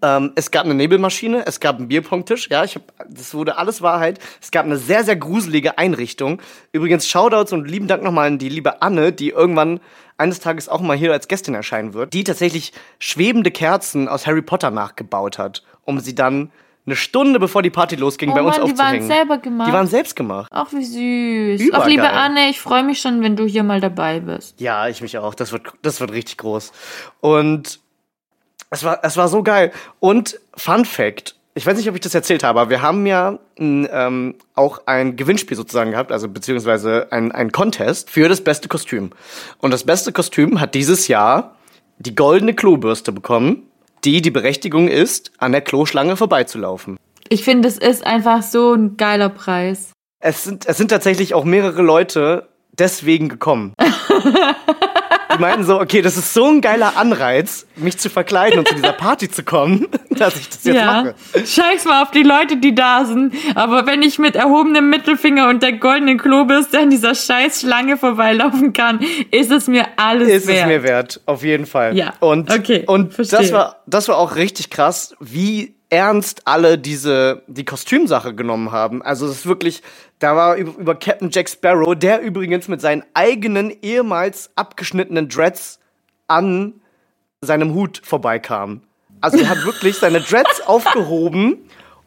Ähm, 0.03 0.33
es 0.35 0.51
gab 0.51 0.65
eine 0.65 0.75
Nebelmaschine, 0.75 1.47
es 1.47 1.61
gab 1.61 1.77
einen 1.79 1.87
Bierpongtisch, 1.87 2.49
ja, 2.51 2.65
ich 2.65 2.75
hab, 2.75 2.83
das 3.09 3.35
wurde 3.35 3.57
alles 3.57 3.83
Wahrheit. 3.83 4.19
Es 4.41 4.51
gab 4.51 4.67
eine 4.67 4.77
sehr, 4.77 5.05
sehr 5.05 5.15
gruselige 5.15 5.79
Einrichtung. 5.79 6.43
Übrigens, 6.73 7.07
Shoutouts 7.09 7.53
und 7.53 7.69
lieben 7.69 7.87
Dank 7.87 8.03
nochmal 8.03 8.27
an 8.27 8.39
die 8.39 8.49
liebe 8.49 8.83
Anne, 8.83 9.13
die 9.13 9.31
irgendwann 9.31 9.81
eines 10.19 10.41
Tages 10.41 10.69
auch 10.69 10.81
mal 10.81 10.97
hier 10.97 11.13
als 11.13 11.29
Gästin 11.29 11.55
erscheinen 11.55 11.95
wird, 11.95 12.13
die 12.13 12.25
tatsächlich 12.25 12.73
schwebende 12.99 13.51
Kerzen 13.51 14.09
aus 14.09 14.27
Harry 14.27 14.43
Potter 14.43 14.71
nachgebaut 14.73 15.39
hat, 15.39 15.63
um 15.85 16.01
sie 16.01 16.15
dann 16.15 16.51
eine 16.85 16.97
Stunde 16.97 17.39
bevor 17.39 17.63
die 17.63 17.71
Party 17.71 17.95
losging, 17.97 18.31
Oh 18.31 18.35
bei 18.35 18.43
uns 18.43 18.59
Mann, 18.59 18.67
die 18.67 18.79
waren 18.79 18.87
aufzuhängen. 18.87 19.07
selber 19.07 19.39
gemacht. 19.39 19.69
Die 19.69 19.73
waren 19.73 19.87
selbst 19.87 20.17
gemacht. 20.17 20.49
Ach, 20.53 20.73
wie 20.73 20.85
süß. 20.85 21.61
Ach, 21.73 21.77
Übergeil. 21.77 21.91
liebe 21.91 22.11
Anne, 22.11 22.49
ich 22.51 22.61
freue 22.61 22.83
mich 22.83 23.01
schon, 23.01 23.23
wenn 23.23 23.37
du 23.37 23.47
hier 23.47 23.63
mal 23.63 23.81
dabei 23.81 24.21
bist. 24.21 24.61
Ja, 24.61 24.89
ich 24.89 25.01
mich 25.01 25.17
auch. 25.19 25.35
Das 25.35 25.53
wird, 25.53 25.63
das 25.83 26.01
wird 26.01 26.13
richtig 26.13 26.39
groß. 26.39 26.73
Und 27.21 27.79
es 28.71 28.83
war, 28.83 29.01
es 29.03 29.17
war 29.17 29.29
so 29.29 29.43
geil. 29.43 29.71
Und 30.01 30.41
Fun 30.57 30.85
Fact. 30.85 31.37
Ich 31.55 31.67
weiß 31.67 31.77
nicht, 31.77 31.89
ob 31.89 31.95
ich 31.95 32.01
das 32.01 32.15
erzählt 32.15 32.43
habe, 32.45 32.59
aber 32.61 32.71
wir 32.71 32.81
haben 32.81 33.05
ja 33.05 33.39
ähm, 33.59 34.35
auch 34.55 34.81
ein 34.87 35.17
Gewinnspiel 35.17 35.55
sozusagen 35.55 35.91
gehabt, 35.91 36.11
also 36.11 36.27
beziehungsweise 36.27 37.09
ein, 37.11 37.31
ein 37.31 37.53
Contest 37.53 38.09
für 38.09 38.27
das 38.31 38.43
beste 38.43 38.69
Kostüm. 38.69 39.11
Und 39.59 39.71
das 39.71 39.85
beste 39.85 40.13
Kostüm 40.13 40.61
hat 40.61 40.75
dieses 40.75 41.09
Jahr 41.09 41.55
die 41.99 42.15
goldene 42.15 42.55
Klobürste 42.55 43.13
bekommen, 43.13 43.65
die 44.05 44.23
die 44.23 44.31
Berechtigung 44.31 44.89
ist, 44.89 45.33
an 45.39 45.53
der 45.53 45.61
Kloschlange 45.61 46.17
vorbeizulaufen. 46.17 46.97
Ich 47.29 47.45
finde, 47.45 47.69
es 47.69 47.79
ist 47.79 48.07
einfach 48.07 48.43
so 48.43 48.75
ein 48.75 48.97
geiler 48.97 49.29
Preis. 49.29 49.93
Es 50.21 50.45
sind, 50.45 50.67
es 50.67 50.77
sind 50.77 50.89
tatsächlich 50.89 51.35
auch 51.35 51.45
mehrere 51.45 51.83
Leute 51.83 52.49
deswegen 52.73 53.29
gekommen. 53.29 53.75
Die 55.35 55.41
meinten 55.41 55.65
so, 55.65 55.81
okay, 55.81 56.03
das 56.03 56.17
ist 56.17 56.35
so 56.35 56.47
ein 56.47 56.61
geiler 56.61 56.97
Anreiz, 56.97 57.67
mich 57.77 57.99
zu 57.99 58.11
verkleiden 58.11 58.59
und 58.59 58.69
zu 58.69 58.75
dieser 58.75 58.93
Party 58.93 59.31
zu 59.31 59.43
kommen, 59.43 59.87
dass 60.11 60.37
ich 60.37 60.49
das 60.49 60.65
jetzt 60.65 60.77
ja. 60.77 60.85
mache. 60.87 61.15
Scheiß 61.35 61.85
mal 61.85 62.03
auf 62.03 62.11
die 62.11 62.23
Leute, 62.23 62.57
die 62.57 62.75
da 62.75 63.05
sind. 63.05 63.35
Aber 63.55 63.87
wenn 63.87 64.03
ich 64.03 64.19
mit 64.19 64.37
erhobenem 64.37 64.91
Mittelfinger 64.91 65.49
und 65.49 65.63
der 65.63 65.73
goldenen 65.75 66.19
Klobürste 66.19 66.79
an 66.81 66.91
dieser 66.91 67.15
scheiß 67.15 67.61
Schlange 67.61 67.97
vorbeilaufen 67.97 68.73
kann, 68.73 69.01
ist 69.31 69.51
es 69.51 69.67
mir 69.69 69.87
alles 69.97 70.29
Ist 70.29 70.47
wert. 70.47 70.61
es 70.61 70.67
mir 70.67 70.83
wert, 70.83 71.21
auf 71.27 71.43
jeden 71.43 71.67
Fall. 71.67 71.97
Ja, 71.97 72.13
Und, 72.21 72.51
okay, 72.51 72.85
und 72.87 73.15
verstehe. 73.15 73.39
das 73.39 73.53
war, 73.53 73.83
das 73.87 74.09
war 74.09 74.19
auch 74.19 74.37
richtig 74.37 74.71
krass, 74.71 75.15
wie 75.21 75.75
ernst 75.93 76.47
alle 76.47 76.79
diese, 76.79 77.43
die 77.49 77.67
Kostümsache 77.67 78.35
genommen 78.35 78.73
haben. 78.73 79.03
Also 79.03 79.27
es 79.27 79.41
ist 79.41 79.47
wirklich, 79.47 79.83
da 80.21 80.35
war 80.35 80.57
über, 80.57 80.95
Captain 80.95 81.29
Jack 81.31 81.51
Sparrow, 81.51 81.95
der 81.95 82.23
übrigens 82.23 82.67
mit 82.67 82.81
seinen 82.81 83.05
eigenen 83.13 83.71
ehemals 83.83 84.51
abgeschnittenen 84.57 85.29
Dreads 85.29 85.81
an 86.29 86.81
seinem 87.43 87.75
Hut 87.75 88.01
vorbeikam. 88.03 88.81
Also 89.21 89.37
er 89.37 89.51
hat 89.51 89.65
wirklich 89.67 89.99
seine 89.99 90.23
Dreads 90.23 90.63
aufgehoben, 90.67 91.59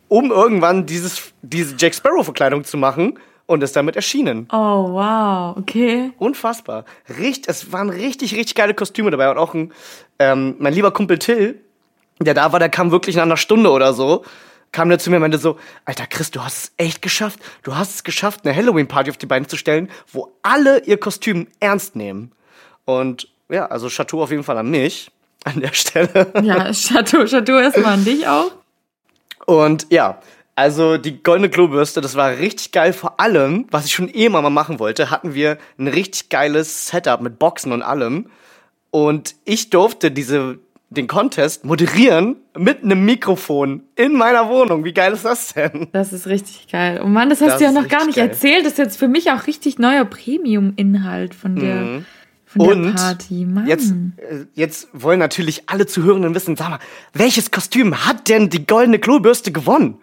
um 0.08 0.32
irgendwann 0.32 0.88
dieses, 0.88 1.34
diese 1.44 1.76
Jack 1.78 1.94
Sparrow-Verkleidung 1.94 2.64
zu 2.64 2.78
machen 2.78 3.20
und 3.46 3.62
ist 3.62 3.76
damit 3.76 3.96
erschienen. 3.96 4.48
Oh, 4.52 4.94
wow, 4.94 5.58
okay. 5.58 6.12
Unfassbar. 6.18 6.86
Richt, 7.20 7.48
es 7.48 7.72
waren 7.72 7.92
richtig, 7.92 8.34
richtig 8.34 8.56
geile 8.56 8.74
Kostüme 8.74 9.12
dabei. 9.12 9.30
Und 9.30 9.38
auch 9.38 9.54
ein, 9.54 9.72
ähm, 10.18 10.56
mein 10.58 10.74
lieber 10.74 10.90
Kumpel 10.90 11.20
Till, 11.20 11.62
der 12.20 12.34
da 12.34 12.52
war, 12.52 12.60
der 12.60 12.70
kam 12.70 12.92
wirklich 12.92 13.16
nach 13.16 13.24
einer 13.24 13.38
Stunde 13.38 13.70
oder 13.72 13.94
so, 13.94 14.24
kam 14.72 14.90
der 14.90 15.00
zu 15.00 15.10
mir 15.10 15.18
und 15.18 15.22
meinte 15.22 15.38
so, 15.38 15.58
Alter 15.86 16.06
Chris, 16.08 16.32
du 16.32 16.44
hast 16.44 16.64
es 16.64 16.72
echt 16.78 17.02
geschafft. 17.02 17.40
Du 17.64 17.76
hast 17.76 17.96
es 17.96 18.04
geschafft, 18.04 18.42
eine 18.46 18.56
Halloween-Party 18.56 19.10
auf 19.10 19.18
die 19.18 19.26
Beine 19.26 19.48
zu 19.48 19.58
stellen, 19.58 19.90
wo 20.12 20.34
alle 20.44 20.84
ihr 20.86 21.00
Kostüm 21.00 21.48
ernst 21.60 21.96
nehmen. 21.96 22.32
Und 22.84 23.30
ja, 23.50 23.68
also 23.68 23.90
Chateau 23.90 24.22
auf 24.22 24.32
jeden 24.32 24.44
Fall 24.44 24.58
an 24.58 24.70
mich 24.70 25.12
an 25.46 25.60
der 25.62 25.74
Stelle. 25.74 26.32
Ja, 26.42 26.72
Chateau, 26.72 27.26
Chateau 27.26 27.60
erstmal 27.60 27.94
an 27.94 28.06
dich 28.06 28.28
auch. 28.28 28.52
Und 29.46 29.88
ja, 29.92 30.20
also 30.56 30.98
die 30.98 31.22
goldene 31.22 31.50
Klobürste, 31.50 32.02
das 32.02 32.16
war 32.16 32.32
richtig 32.32 32.72
geil. 32.72 32.94
Vor 32.94 33.20
allem, 33.20 33.68
was 33.72 33.86
ich 33.86 33.94
schon 33.94 34.10
eh 34.14 34.30
mal 34.30 34.42
machen 34.50 34.80
wollte, 34.80 35.12
hatten 35.12 35.34
wir 35.34 35.58
ein 35.78 35.88
richtig 35.88 36.30
geiles 36.30 36.88
Setup 36.88 37.22
mit 37.22 37.38
Boxen 37.38 37.72
und 37.72 37.82
allem. 37.82 38.30
Und 38.90 39.36
ich 39.44 39.70
durfte 39.70 40.12
diese, 40.12 40.58
den 40.90 41.08
Contest 41.08 41.66
moderieren 41.66 42.36
mit 42.58 42.84
einem 42.84 43.04
Mikrofon 43.06 43.84
in 43.96 44.14
meiner 44.14 44.48
Wohnung. 44.50 44.86
Wie 44.86 44.94
geil 44.94 45.14
ist 45.14 45.26
das 45.26 45.54
denn? 45.54 45.88
Das 45.92 46.14
ist 46.14 46.28
richtig 46.28 46.68
geil. 46.72 47.02
Oh 47.04 47.08
Mann, 47.08 47.30
das 47.30 47.42
hast 47.42 47.52
Das 47.52 47.58
du 47.60 47.64
ja 47.66 47.72
noch 47.72 47.88
gar 47.88 48.06
nicht 48.06 48.16
geil. 48.16 48.30
erzählt. 48.30 48.66
Das 48.66 48.74
ist 48.74 48.78
jetzt 48.78 48.98
für 49.00 49.08
mich 49.08 49.32
auch 49.32 49.48
richtig 49.48 49.80
neuer 49.80 50.06
Premium-Inhalt 50.06 51.34
von 51.36 51.56
der, 51.56 52.04
von 52.46 52.64
der 52.64 52.76
Mhm. 52.78 52.86
Und 52.86 52.96
Party. 52.96 53.46
Mann. 53.46 53.68
Jetzt, 53.68 53.92
äh, 54.18 54.46
jetzt 54.54 54.88
wollen 54.94 55.20
natürlich 55.20 55.64
alle 55.68 55.86
Zuhörenden 55.88 56.34
wissen, 56.36 56.56
sag 56.56 56.70
mal, 56.70 56.80
welches 57.14 57.52
Kostüm 57.52 58.06
hat 58.06 58.30
denn 58.30 58.50
die 58.50 58.66
goldene 58.66 59.00
Klobürste 59.00 59.52
gewonnen? 59.52 59.98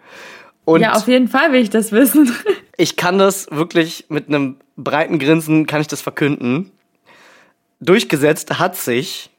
Und 0.65 0.81
ja, 0.81 0.93
auf 0.93 1.07
jeden 1.07 1.27
Fall 1.27 1.51
will 1.51 1.61
ich 1.61 1.69
das 1.71 1.91
wissen. 1.91 2.31
ich 2.77 2.95
kann 2.97 3.17
das 3.17 3.47
wirklich 3.51 4.05
mit 4.09 4.27
einem 4.27 4.57
breiten 4.77 5.17
Grinsen, 5.17 5.65
kann 5.65 5.81
ich 5.81 5.87
das 5.87 6.01
verkünden. 6.01 6.71
Durchgesetzt 7.79 8.59
hat 8.59 8.75
sich 8.77 9.29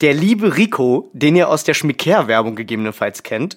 der 0.00 0.14
liebe 0.14 0.56
Rico, 0.56 1.10
den 1.12 1.36
ihr 1.36 1.48
aus 1.48 1.64
der 1.64 1.74
Schmicker-Werbung 1.74 2.56
gegebenenfalls 2.56 3.22
kennt, 3.22 3.56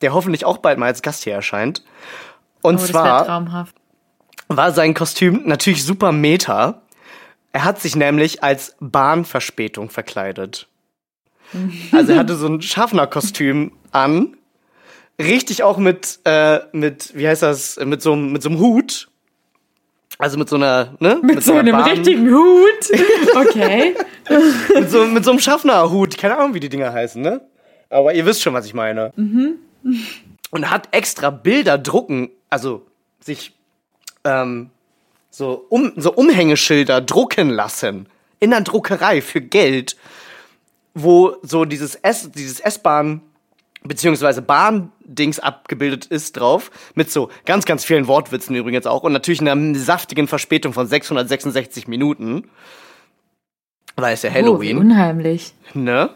der 0.00 0.14
hoffentlich 0.14 0.44
auch 0.44 0.58
bald 0.58 0.78
mal 0.78 0.86
als 0.86 1.02
Gast 1.02 1.24
hier 1.24 1.34
erscheint. 1.34 1.84
Und 2.62 2.76
oh, 2.76 2.84
zwar 2.84 3.24
war 4.48 4.72
sein 4.72 4.94
Kostüm 4.94 5.42
natürlich 5.44 5.84
super 5.84 6.12
meta. 6.12 6.82
Er 7.52 7.64
hat 7.64 7.80
sich 7.80 7.96
nämlich 7.96 8.42
als 8.42 8.76
Bahnverspätung 8.80 9.90
verkleidet. 9.90 10.68
Also 11.92 12.12
er 12.12 12.18
hatte 12.18 12.36
so 12.36 12.46
ein 12.48 12.60
Schaffnerkostüm 12.62 13.72
an. 13.92 14.36
Richtig 15.18 15.62
auch 15.62 15.78
mit, 15.78 16.18
äh, 16.24 16.60
mit, 16.72 17.16
wie 17.16 17.26
heißt 17.26 17.42
das, 17.42 17.78
mit 17.82 18.02
so, 18.02 18.12
einem- 18.12 18.32
mit 18.32 18.42
so 18.42 18.50
einem 18.50 18.58
Hut. 18.58 19.08
Also 20.26 20.38
mit 20.38 20.48
so 20.48 20.56
einer, 20.56 20.92
ne? 20.98 21.20
Mit, 21.22 21.44
so 21.44 21.52
einer 21.52 21.60
einem 21.60 21.76
Bahn- 21.76 21.88
richtigen 21.90 22.28
Hut. 22.34 22.90
Okay. 23.36 23.94
Mit 24.74 24.90
so, 24.90 25.04
mit 25.06 25.24
so 25.24 25.30
einem 25.30 25.38
Schaffnerhut. 25.38 26.18
Keine 26.18 26.36
Ahnung, 26.36 26.52
wie 26.52 26.58
die 26.58 26.68
Dinger 26.68 26.92
heißen, 26.92 27.22
ne? 27.22 27.42
Aber 27.90 28.12
ihr 28.12 28.26
wisst 28.26 28.42
schon, 28.42 28.52
was 28.52 28.66
ich 28.66 28.74
meine. 28.74 29.12
Und 29.14 30.68
hat 30.68 30.88
extra 30.90 31.30
Bilder 31.30 31.78
drucken, 31.78 32.30
also 32.50 32.84
sich 33.20 33.54
ähm, 34.24 34.70
so, 35.30 35.64
um, 35.68 35.92
so 35.94 36.12
Umhängeschilder 36.12 37.02
drucken 37.02 37.48
lassen. 37.50 38.08
In 38.40 38.50
der 38.50 38.62
Druckerei 38.62 39.22
für 39.22 39.40
Geld, 39.40 39.96
wo 40.92 41.36
so 41.42 41.64
dieses 41.64 41.94
S, 41.94 42.28
dieses 42.32 42.58
S-Bahn 42.58 43.20
beziehungsweise 43.88 44.42
Bahn-Dings 44.42 45.38
abgebildet 45.40 46.06
ist 46.06 46.36
drauf, 46.38 46.70
mit 46.94 47.10
so 47.10 47.28
ganz, 47.44 47.64
ganz 47.64 47.84
vielen 47.84 48.06
Wortwitzen 48.06 48.54
übrigens 48.56 48.86
auch 48.86 49.02
und 49.02 49.12
natürlich 49.12 49.40
einer 49.40 49.74
saftigen 49.78 50.28
Verspätung 50.28 50.72
von 50.72 50.86
666 50.86 51.88
Minuten. 51.88 52.44
Weil 53.96 54.14
es 54.14 54.22
ja 54.22 54.30
Oh, 54.30 54.34
Halloween. 54.34 54.78
unheimlich. 54.78 55.54
Ne? 55.74 56.10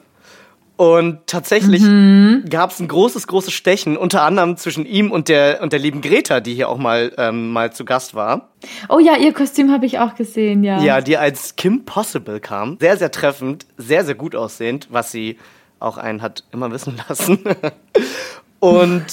Und 0.77 1.27
tatsächlich 1.27 1.83
Mhm. 1.83 2.45
gab 2.49 2.71
es 2.71 2.81
ein 2.81 2.89
großes, 2.89 3.27
großes 3.27 3.53
Stechen, 3.53 3.99
unter 3.99 4.23
anderem 4.23 4.57
zwischen 4.57 4.87
ihm 4.87 5.11
und 5.11 5.29
der, 5.29 5.61
und 5.63 5.73
der 5.75 5.79
lieben 5.79 6.01
Greta, 6.01 6.41
die 6.41 6.55
hier 6.55 6.71
auch 6.71 6.79
mal, 6.79 7.13
ähm, 7.19 7.51
mal 7.53 7.71
zu 7.73 7.85
Gast 7.85 8.15
war. 8.15 8.49
Oh 8.89 8.99
ja, 8.99 9.17
ihr 9.17 9.35
Kostüm 9.35 9.71
habe 9.73 9.85
ich 9.85 9.99
auch 9.99 10.15
gesehen, 10.15 10.65
ja. 10.65 10.81
Ja, 10.83 11.01
die 11.03 11.19
als 11.19 11.57
Kim 11.57 11.85
Possible 11.85 12.41
kam. 12.41 12.79
Sehr, 12.81 12.97
sehr 12.97 13.11
treffend, 13.11 13.67
sehr, 13.77 14.05
sehr 14.07 14.15
gut 14.15 14.35
aussehend, 14.35 14.89
was 14.91 15.13
sie 15.13 15.39
auch 15.81 15.97
einen 15.97 16.23
hat 16.23 16.45
immer 16.53 16.71
wissen 16.71 17.01
lassen. 17.09 17.41
Und 18.61 19.07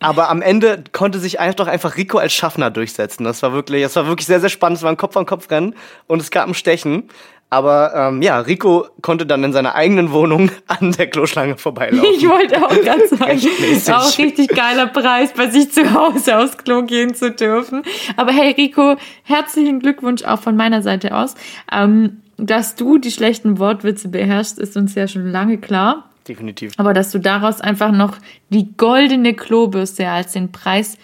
aber 0.00 0.30
am 0.30 0.42
Ende 0.42 0.82
konnte 0.92 1.18
sich 1.18 1.38
einfach 1.38 1.66
einfach 1.66 1.96
Rico 1.96 2.18
als 2.18 2.32
Schaffner 2.32 2.70
durchsetzen. 2.70 3.24
Das 3.24 3.42
war 3.42 3.52
wirklich, 3.52 3.82
das 3.82 3.94
war 3.96 4.06
wirklich 4.06 4.26
sehr, 4.26 4.40
sehr 4.40 4.48
spannend. 4.48 4.78
Es 4.78 4.82
war 4.82 4.90
ein 4.90 4.96
Kopf 4.96 5.16
an 5.16 5.26
Kopf 5.26 5.50
Rennen 5.50 5.74
und 6.06 6.20
es 6.20 6.30
gab 6.30 6.48
ein 6.48 6.54
Stechen. 6.54 7.08
Aber 7.52 7.92
ähm, 7.96 8.22
ja, 8.22 8.38
Rico 8.38 8.86
konnte 9.02 9.26
dann 9.26 9.42
in 9.42 9.52
seiner 9.52 9.74
eigenen 9.74 10.12
Wohnung 10.12 10.50
an 10.68 10.92
der 10.92 11.08
Kloschlange 11.08 11.58
vorbeilaufen. 11.58 12.14
Ich 12.16 12.26
wollte 12.26 12.64
auch 12.64 12.68
gerade 12.82 13.08
sagen, 13.08 13.92
auch 13.92 14.18
richtig 14.18 14.48
geiler 14.48 14.86
Preis, 14.86 15.32
bei 15.32 15.50
sich 15.50 15.70
zu 15.72 15.92
Hause 15.92 16.38
aufs 16.38 16.56
Klo 16.56 16.82
gehen 16.82 17.14
zu 17.14 17.32
dürfen. 17.32 17.82
Aber 18.16 18.32
hey 18.32 18.52
Rico, 18.52 18.96
herzlichen 19.24 19.80
Glückwunsch 19.80 20.22
auch 20.22 20.40
von 20.40 20.56
meiner 20.56 20.82
Seite 20.82 21.14
aus. 21.14 21.34
Ähm, 21.70 22.22
dass 22.40 22.74
du 22.74 22.98
die 22.98 23.10
schlechten 23.10 23.58
Wortwitze 23.58 24.08
beherrschst, 24.08 24.58
ist 24.58 24.76
uns 24.76 24.94
ja 24.94 25.06
schon 25.06 25.30
lange 25.30 25.58
klar. 25.58 26.10
Definitiv. 26.26 26.72
Aber 26.76 26.94
dass 26.94 27.10
du 27.10 27.18
daraus 27.18 27.60
einfach 27.60 27.92
noch 27.92 28.16
die 28.50 28.76
goldene 28.76 29.34
Klobürste 29.34 30.08
als 30.08 30.32
den 30.32 30.52
Preis 30.52 30.96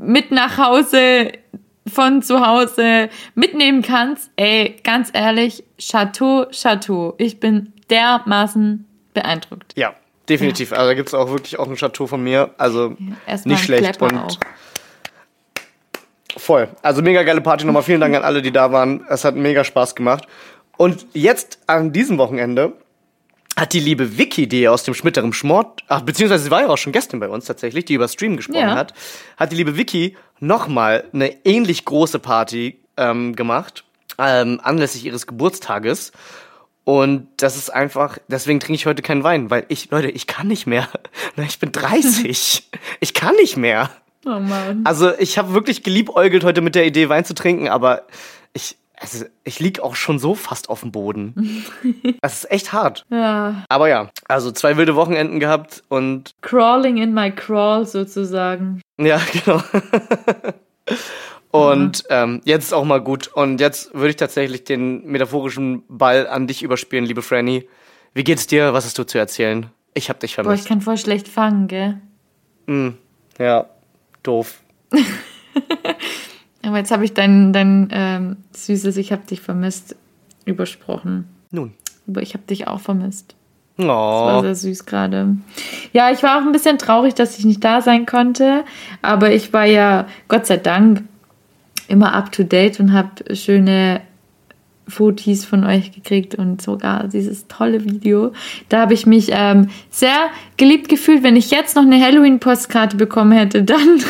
mit 0.00 0.30
nach 0.30 0.58
Hause 0.58 1.32
von 1.86 2.22
zu 2.22 2.46
Hause 2.46 3.08
mitnehmen 3.34 3.82
kannst, 3.82 4.30
ey, 4.36 4.76
ganz 4.84 5.10
ehrlich, 5.12 5.64
Chateau, 5.78 6.46
Chateau. 6.50 7.14
Ich 7.18 7.40
bin 7.40 7.72
dermaßen 7.90 8.84
beeindruckt. 9.14 9.72
Ja, 9.76 9.94
definitiv. 10.28 10.72
Also 10.72 10.86
da 10.86 10.94
gibt's 10.94 11.14
auch 11.14 11.30
wirklich 11.30 11.58
auch 11.58 11.68
ein 11.68 11.76
Chateau 11.76 12.06
von 12.06 12.22
mir. 12.22 12.50
Also 12.58 12.96
Erstmal 13.26 13.54
nicht 13.54 13.64
schlecht. 13.64 13.84
Klepper 13.84 14.06
Und 14.06 14.18
auch. 14.18 14.38
Voll. 16.38 16.68
Also 16.82 17.02
mega 17.02 17.22
geile 17.24 17.40
Party. 17.40 17.64
Nochmal 17.66 17.82
vielen 17.82 18.00
Dank 18.00 18.14
an 18.14 18.22
alle, 18.22 18.40
die 18.42 18.52
da 18.52 18.72
waren. 18.72 19.04
Es 19.08 19.24
hat 19.24 19.34
mega 19.34 19.64
Spaß 19.64 19.94
gemacht. 19.94 20.26
Und 20.76 21.06
jetzt 21.12 21.58
an 21.66 21.92
diesem 21.92 22.16
Wochenende 22.18 22.72
hat 23.56 23.72
die 23.72 23.80
liebe 23.80 24.16
Vicky, 24.16 24.46
die 24.46 24.68
aus 24.68 24.84
dem 24.84 24.94
Schmitterem 24.94 25.32
Schmort, 25.32 25.82
ach, 25.88 26.02
beziehungsweise 26.02 26.44
sie 26.44 26.50
war 26.52 26.60
ja 26.60 26.68
auch 26.68 26.78
schon 26.78 26.92
gestern 26.92 27.18
bei 27.18 27.28
uns 27.28 27.46
tatsächlich, 27.46 27.84
die 27.84 27.94
über 27.94 28.06
Stream 28.06 28.36
gesprochen 28.36 28.60
Ja. 28.60 28.76
hat, 28.76 28.94
hat 29.36 29.50
die 29.50 29.56
liebe 29.56 29.76
Vicky 29.76 30.16
nochmal 30.38 31.04
eine 31.12 31.44
ähnlich 31.44 31.84
große 31.84 32.20
Party 32.20 32.78
ähm, 32.96 33.34
gemacht, 33.34 33.82
ähm, 34.18 34.60
anlässlich 34.62 35.04
ihres 35.04 35.26
Geburtstages. 35.26 36.12
Und 36.84 37.26
das 37.38 37.56
ist 37.56 37.70
einfach, 37.70 38.18
deswegen 38.28 38.60
trinke 38.60 38.74
ich 38.76 38.86
heute 38.86 39.02
keinen 39.02 39.24
Wein, 39.24 39.50
weil 39.50 39.64
ich, 39.68 39.90
Leute, 39.90 40.08
ich 40.08 40.26
kann 40.28 40.46
nicht 40.46 40.66
mehr. 40.66 40.88
Ich 41.36 41.58
bin 41.58 41.72
30. 41.72 42.68
ich 43.00 43.14
kann 43.14 43.34
nicht 43.36 43.56
mehr. 43.56 43.90
Oh 44.28 44.40
Mann. 44.40 44.82
Also 44.84 45.12
ich 45.18 45.38
habe 45.38 45.54
wirklich 45.54 45.82
geliebäugelt 45.82 46.44
heute 46.44 46.60
mit 46.60 46.74
der 46.74 46.84
Idee, 46.86 47.08
Wein 47.08 47.24
zu 47.24 47.34
trinken, 47.34 47.68
aber 47.68 48.02
ich, 48.52 48.76
also 49.00 49.24
ich 49.44 49.58
lieg 49.58 49.80
auch 49.80 49.96
schon 49.96 50.18
so 50.18 50.34
fast 50.34 50.68
auf 50.68 50.80
dem 50.80 50.92
Boden. 50.92 51.64
Das 52.20 52.44
ist 52.44 52.50
echt 52.50 52.72
hart. 52.72 53.04
Ja. 53.10 53.64
Aber 53.68 53.88
ja, 53.88 54.10
also 54.28 54.50
zwei 54.50 54.76
wilde 54.76 54.96
Wochenenden 54.96 55.40
gehabt 55.40 55.82
und 55.88 56.32
Crawling 56.42 56.98
in 56.98 57.14
my 57.14 57.30
crawl 57.30 57.86
sozusagen. 57.86 58.82
ja, 58.98 59.20
genau. 59.32 59.62
Und 61.50 62.04
ähm, 62.10 62.40
jetzt 62.44 62.64
ist 62.64 62.72
auch 62.74 62.84
mal 62.84 63.00
gut. 63.00 63.28
Und 63.28 63.60
jetzt 63.60 63.94
würde 63.94 64.10
ich 64.10 64.16
tatsächlich 64.16 64.64
den 64.64 65.06
metaphorischen 65.06 65.82
Ball 65.88 66.26
an 66.26 66.46
dich 66.46 66.62
überspielen, 66.62 67.06
liebe 67.06 67.22
Franny. 67.22 67.66
Wie 68.12 68.24
geht's 68.24 68.46
dir? 68.46 68.74
Was 68.74 68.84
hast 68.84 68.98
du 68.98 69.04
zu 69.04 69.16
erzählen? 69.16 69.66
Ich 69.94 70.10
hab 70.10 70.20
dich 70.20 70.36
Boah, 70.36 70.42
ich 70.42 70.46
vermisst. 70.46 70.68
kann 70.68 70.80
voll 70.82 70.98
schlecht 70.98 71.28
fangen, 71.28 71.68
gell? 71.68 72.00
ja, 73.38 73.66
doof. 74.22 74.60
Aber 76.64 76.78
jetzt 76.78 76.90
habe 76.90 77.04
ich 77.04 77.14
dein, 77.14 77.52
dein 77.52 77.88
ähm, 77.92 78.36
süßes 78.52 78.96
Ich 78.96 79.12
hab 79.12 79.26
dich 79.26 79.40
vermisst 79.40 79.96
übersprochen. 80.44 81.28
Nun. 81.50 81.72
Aber 82.06 82.22
ich 82.22 82.34
habe 82.34 82.44
dich 82.44 82.66
auch 82.66 82.80
vermisst. 82.80 83.34
Das 83.76 83.86
war 83.86 84.38
Oh. 84.38 84.40
sehr 84.42 84.54
süß 84.56 84.86
gerade. 84.86 85.36
Ja, 85.92 86.10
ich 86.10 86.22
war 86.22 86.38
auch 86.38 86.42
ein 86.46 86.52
bisschen 86.52 86.78
traurig, 86.78 87.14
dass 87.14 87.38
ich 87.38 87.44
nicht 87.44 87.62
da 87.62 87.80
sein 87.80 88.06
konnte. 88.06 88.64
Aber 89.02 89.30
ich 89.32 89.52
war 89.52 89.66
ja, 89.66 90.06
Gott 90.26 90.46
sei 90.46 90.56
Dank, 90.56 91.04
immer 91.86 92.12
up 92.12 92.32
to 92.32 92.42
date 92.42 92.80
und 92.80 92.92
habe 92.92 93.34
schöne 93.36 94.00
Fotos 94.88 95.44
von 95.44 95.64
euch 95.64 95.92
gekriegt 95.92 96.34
und 96.34 96.62
sogar 96.62 97.08
dieses 97.08 97.46
tolle 97.46 97.84
Video. 97.84 98.32
Da 98.68 98.80
habe 98.80 98.94
ich 98.94 99.06
mich 99.06 99.28
ähm, 99.32 99.68
sehr 99.90 100.30
geliebt 100.56 100.88
gefühlt. 100.88 101.22
Wenn 101.22 101.36
ich 101.36 101.50
jetzt 101.50 101.76
noch 101.76 101.82
eine 101.82 102.00
Halloween-Postkarte 102.00 102.96
bekommen 102.96 103.32
hätte, 103.32 103.62
dann, 103.62 104.00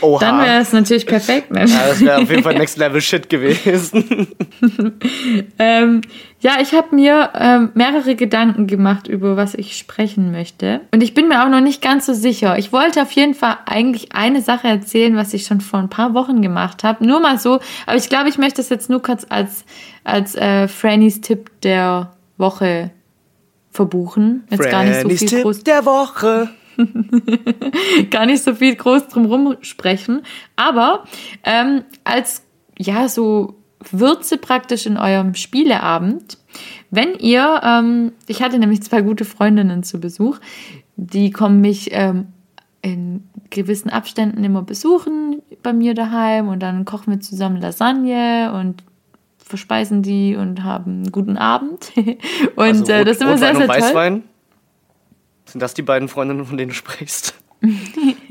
Oha. 0.00 0.18
dann 0.20 0.44
wäre 0.44 0.60
es 0.60 0.72
natürlich 0.72 1.06
perfekt. 1.06 1.50
Ne? 1.50 1.66
Ja, 1.66 1.88
das 1.88 2.00
wäre 2.00 2.18
auf 2.22 2.30
jeden 2.30 2.42
Fall 2.42 2.54
Next 2.58 2.76
Level 2.78 3.00
Shit 3.00 3.28
gewesen. 3.28 4.28
Ähm, 5.58 6.02
ja, 6.40 6.58
ich 6.60 6.74
habe 6.74 6.94
mir 6.94 7.30
ähm, 7.34 7.70
mehrere 7.74 8.14
Gedanken 8.14 8.66
gemacht, 8.66 9.08
über 9.08 9.36
was 9.36 9.54
ich 9.54 9.76
sprechen 9.76 10.32
möchte. 10.32 10.82
Und 10.92 11.02
ich 11.02 11.14
bin 11.14 11.28
mir 11.28 11.42
auch 11.42 11.48
noch 11.48 11.60
nicht 11.60 11.80
ganz 11.80 12.06
so 12.06 12.12
sicher. 12.12 12.58
Ich 12.58 12.72
wollte 12.72 13.02
auf 13.02 13.10
jeden 13.12 13.34
Fall 13.34 13.56
eigentlich 13.64 14.12
eine 14.12 14.42
Sache 14.42 14.68
erzählen, 14.68 15.16
was 15.16 15.32
ich 15.32 15.46
schon 15.46 15.60
vor 15.62 15.80
ein 15.80 15.88
paar 15.88 16.12
Wochen 16.14 16.42
gemacht 16.42 16.84
habe. 16.84 17.06
Nur 17.06 17.20
mal 17.20 17.38
so. 17.38 17.60
Aber 17.86 17.96
ich 17.96 18.08
glaube, 18.10 18.28
ich 18.28 18.36
möchte 18.36 18.58
das 18.58 18.68
jetzt 18.68 18.90
nur 18.90 19.00
kurz 19.00 19.26
als, 19.28 19.64
als 20.04 20.34
äh, 20.34 20.68
Frannys 20.68 21.22
Tipp 21.22 21.50
der 21.62 22.12
Woche 22.36 22.90
verbuchen. 23.70 24.44
Jetzt 24.50 24.70
gar 24.70 24.84
nicht 24.84 24.94
so 24.96 25.00
Frannys 25.00 25.18
viel 25.18 25.28
Tipp 25.28 25.42
groß 25.42 25.64
der 25.64 25.86
Woche. 25.86 26.50
gar 28.10 28.26
nicht 28.26 28.44
so 28.44 28.54
viel 28.54 28.76
groß 28.76 29.08
drumherum 29.08 29.56
sprechen. 29.62 30.22
Aber 30.54 31.04
ähm, 31.44 31.84
als 32.04 32.42
ja 32.78 33.08
so 33.08 33.54
Würze 33.90 34.38
praktisch 34.38 34.86
in 34.86 34.96
eurem 34.96 35.34
Spieleabend, 35.34 36.38
wenn 36.90 37.14
ihr, 37.14 37.60
ähm, 37.62 38.12
ich 38.26 38.42
hatte 38.42 38.58
nämlich 38.58 38.82
zwei 38.82 39.02
gute 39.02 39.24
Freundinnen 39.24 39.82
zu 39.82 40.00
Besuch, 40.00 40.38
die 40.96 41.30
kommen 41.30 41.60
mich 41.60 41.90
ähm, 41.92 42.28
in 42.82 43.28
gewissen 43.50 43.90
Abständen 43.90 44.42
immer 44.44 44.62
besuchen 44.62 45.42
bei 45.62 45.72
mir 45.72 45.94
daheim 45.94 46.48
und 46.48 46.60
dann 46.60 46.84
kochen 46.84 47.12
wir 47.12 47.20
zusammen 47.20 47.60
Lasagne 47.60 48.52
und 48.54 48.82
verspeisen 49.38 50.02
die 50.02 50.36
und 50.36 50.64
haben 50.64 51.02
einen 51.02 51.12
guten 51.12 51.36
Abend. 51.36 51.92
und 51.96 52.58
Also 52.58 52.92
äh, 52.92 53.04
das 53.04 53.16
ist 53.16 53.22
immer 53.22 53.32
Rot- 53.32 53.38
sehr, 53.40 53.48
Rotwein 53.52 53.56
sehr 53.56 53.68
und 53.68 53.72
toll. 53.74 53.82
Weißwein? 53.82 54.22
Sind 55.44 55.60
das 55.60 55.74
die 55.74 55.82
beiden 55.82 56.08
Freundinnen, 56.08 56.44
von 56.46 56.56
denen 56.56 56.70
du 56.70 56.74
sprichst? 56.74 57.34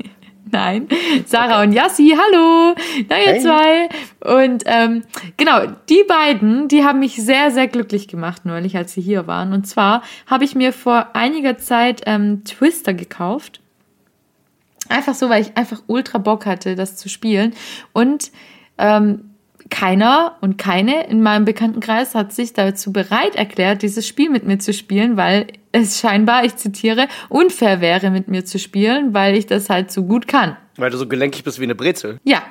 Nein, 0.56 0.88
Sarah 1.26 1.62
und 1.62 1.72
Yassi, 1.72 2.16
hallo, 2.16 2.74
na 3.10 3.18
ihr 3.18 3.32
Hey. 3.32 3.40
zwei. 3.40 3.88
Und 4.20 4.62
ähm, 4.64 5.02
genau, 5.36 5.66
die 5.90 6.02
beiden, 6.08 6.68
die 6.68 6.82
haben 6.82 7.00
mich 7.00 7.16
sehr, 7.16 7.50
sehr 7.50 7.68
glücklich 7.68 8.08
gemacht 8.08 8.46
neulich, 8.46 8.74
als 8.74 8.94
sie 8.94 9.02
hier 9.02 9.26
waren. 9.26 9.52
Und 9.52 9.66
zwar 9.66 10.02
habe 10.26 10.44
ich 10.44 10.54
mir 10.54 10.72
vor 10.72 11.10
einiger 11.12 11.58
Zeit 11.58 12.04
ähm, 12.06 12.42
Twister 12.44 12.94
gekauft. 12.94 13.60
Einfach 14.88 15.14
so, 15.14 15.28
weil 15.28 15.42
ich 15.42 15.58
einfach 15.58 15.82
ultra 15.88 16.16
Bock 16.16 16.46
hatte, 16.46 16.74
das 16.74 16.96
zu 16.96 17.10
spielen. 17.10 17.52
Und 17.92 18.30
ähm, 18.78 19.32
keiner 19.68 20.36
und 20.40 20.56
keine 20.56 21.06
in 21.08 21.22
meinem 21.22 21.44
Bekanntenkreis 21.44 22.14
hat 22.14 22.32
sich 22.32 22.54
dazu 22.54 22.94
bereit 22.94 23.36
erklärt, 23.36 23.82
dieses 23.82 24.08
Spiel 24.08 24.30
mit 24.30 24.46
mir 24.46 24.58
zu 24.58 24.72
spielen, 24.72 25.18
weil 25.18 25.48
es 25.82 26.00
scheinbar, 26.00 26.44
ich 26.44 26.56
zitiere, 26.56 27.08
unfair 27.28 27.80
wäre, 27.80 28.10
mit 28.10 28.28
mir 28.28 28.44
zu 28.44 28.58
spielen, 28.58 29.14
weil 29.14 29.36
ich 29.36 29.46
das 29.46 29.70
halt 29.70 29.90
so 29.90 30.04
gut 30.04 30.28
kann. 30.28 30.56
Weil 30.76 30.90
du 30.90 30.98
so 30.98 31.06
gelenkig 31.06 31.44
bist 31.44 31.58
wie 31.58 31.64
eine 31.64 31.74
Brezel. 31.74 32.20
Ja, 32.24 32.42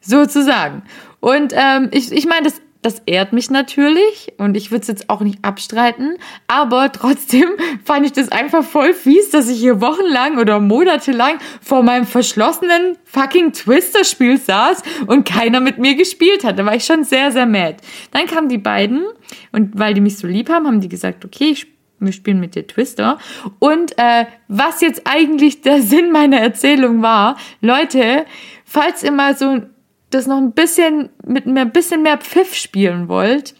sozusagen. 0.00 0.82
Und 1.20 1.52
ähm, 1.54 1.88
ich, 1.92 2.12
ich 2.12 2.26
meine, 2.26 2.44
das, 2.44 2.60
das 2.82 3.02
ehrt 3.06 3.32
mich 3.32 3.50
natürlich 3.50 4.32
und 4.38 4.56
ich 4.56 4.70
würde 4.70 4.82
es 4.82 4.88
jetzt 4.88 5.10
auch 5.10 5.20
nicht 5.20 5.44
abstreiten, 5.44 6.18
aber 6.46 6.92
trotzdem 6.92 7.48
fand 7.84 8.06
ich 8.06 8.12
das 8.12 8.30
einfach 8.30 8.62
voll 8.62 8.94
fies, 8.94 9.30
dass 9.30 9.48
ich 9.48 9.58
hier 9.58 9.80
wochenlang 9.80 10.38
oder 10.38 10.60
monatelang 10.60 11.38
vor 11.60 11.82
meinem 11.82 12.06
verschlossenen 12.06 12.96
fucking 13.04 13.52
Twister-Spiel 13.52 14.38
saß 14.38 14.82
und 15.06 15.28
keiner 15.28 15.60
mit 15.60 15.78
mir 15.78 15.96
gespielt 15.96 16.44
hat. 16.44 16.58
Da 16.58 16.64
war 16.64 16.76
ich 16.76 16.84
schon 16.84 17.02
sehr, 17.02 17.32
sehr 17.32 17.46
mad. 17.46 17.78
Dann 18.12 18.26
kamen 18.26 18.48
die 18.48 18.58
beiden 18.58 19.04
und 19.52 19.78
weil 19.78 19.94
die 19.94 20.00
mich 20.00 20.18
so 20.18 20.26
lieb 20.28 20.48
haben, 20.48 20.66
haben 20.66 20.80
die 20.80 20.88
gesagt, 20.88 21.24
okay, 21.24 21.50
ich 21.50 21.75
wir 21.98 22.12
spielen 22.12 22.40
mit 22.40 22.54
dir 22.54 22.66
Twister. 22.66 23.18
Und 23.58 23.98
äh, 23.98 24.26
was 24.48 24.80
jetzt 24.80 25.02
eigentlich 25.04 25.62
der 25.62 25.82
Sinn 25.82 26.12
meiner 26.12 26.38
Erzählung 26.38 27.02
war, 27.02 27.36
Leute, 27.60 28.26
falls 28.64 29.02
ihr 29.02 29.12
mal 29.12 29.36
so 29.36 29.62
das 30.10 30.26
noch 30.26 30.36
ein 30.38 30.52
bisschen 30.52 31.10
mit 31.26 31.46
mehr, 31.46 31.64
bisschen 31.64 32.02
mehr 32.02 32.18
Pfiff 32.18 32.54
spielen 32.54 33.08
wollt, 33.08 33.54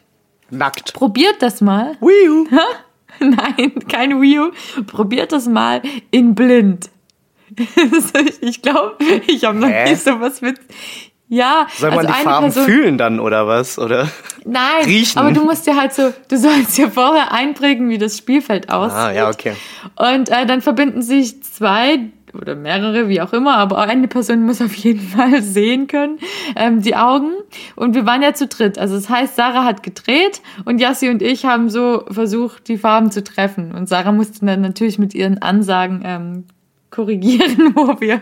Nackt. 0.50 0.92
probiert 0.94 1.36
das 1.40 1.60
mal. 1.60 1.96
Wii 2.00 2.28
U. 2.28 2.46
Nein, 3.20 3.72
kein 3.88 4.20
Wii 4.20 4.38
U. 4.40 4.50
Probiert 4.86 5.32
das 5.32 5.46
mal 5.46 5.82
in 6.10 6.34
blind. 6.34 6.90
ich 8.40 8.62
glaube, 8.62 8.96
ich 9.26 9.44
habe 9.44 9.58
noch 9.58 9.68
Hä? 9.68 9.90
nie 9.90 9.94
sowas 9.96 10.40
mit. 10.40 10.58
Ja, 11.28 11.66
Soll 11.76 11.90
man 11.90 12.06
also 12.06 12.12
die 12.12 12.24
Farben 12.24 12.46
Person, 12.46 12.64
fühlen 12.64 12.98
dann 12.98 13.18
oder 13.18 13.48
was? 13.48 13.78
Oder? 13.78 14.08
Nein, 14.44 14.84
riechen? 14.84 15.18
aber 15.18 15.32
du 15.32 15.44
musst 15.44 15.66
dir 15.66 15.76
halt 15.76 15.92
so, 15.92 16.12
du 16.28 16.36
sollst 16.36 16.78
dir 16.78 16.90
vorher 16.90 17.32
einprägen, 17.32 17.88
wie 17.88 17.98
das 17.98 18.16
Spielfeld 18.16 18.70
aussieht. 18.70 18.96
Ah, 18.96 19.12
ja, 19.12 19.28
okay. 19.28 19.54
Und 19.96 20.28
äh, 20.28 20.46
dann 20.46 20.62
verbinden 20.62 21.02
sich 21.02 21.42
zwei 21.42 22.00
oder 22.32 22.54
mehrere, 22.54 23.08
wie 23.08 23.20
auch 23.20 23.32
immer, 23.32 23.56
aber 23.56 23.78
eine 23.78 24.08
Person 24.08 24.44
muss 24.44 24.60
auf 24.60 24.74
jeden 24.74 25.00
Fall 25.08 25.42
sehen 25.42 25.86
können, 25.86 26.18
ähm, 26.54 26.82
die 26.82 26.94
Augen. 26.94 27.32
Und 27.74 27.94
wir 27.94 28.06
waren 28.06 28.22
ja 28.22 28.34
zu 28.34 28.46
dritt. 28.46 28.78
Also 28.78 28.94
das 28.94 29.08
heißt, 29.08 29.36
Sarah 29.36 29.64
hat 29.64 29.82
gedreht 29.82 30.42
und 30.64 30.80
Yassi 30.80 31.08
und 31.08 31.22
ich 31.22 31.44
haben 31.44 31.70
so 31.70 32.04
versucht, 32.10 32.68
die 32.68 32.78
Farben 32.78 33.10
zu 33.10 33.24
treffen. 33.24 33.74
Und 33.74 33.88
Sarah 33.88 34.12
musste 34.12 34.44
dann 34.44 34.60
natürlich 34.60 34.98
mit 34.98 35.14
ihren 35.14 35.42
Ansagen 35.42 36.02
ähm, 36.04 36.44
korrigieren, 36.96 37.72
wo 37.76 38.00
wir 38.00 38.20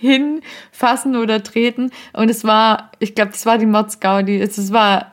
hinfassen 0.00 1.16
oder 1.16 1.42
treten. 1.42 1.90
Und 2.12 2.30
es 2.30 2.44
war, 2.44 2.90
ich 3.00 3.14
glaube, 3.14 3.32
das 3.32 3.44
war 3.44 3.58
die 3.58 3.66
Mods-Gaudi. 3.66 4.40
Es 4.40 4.56
es 4.56 4.72
war 4.72 5.12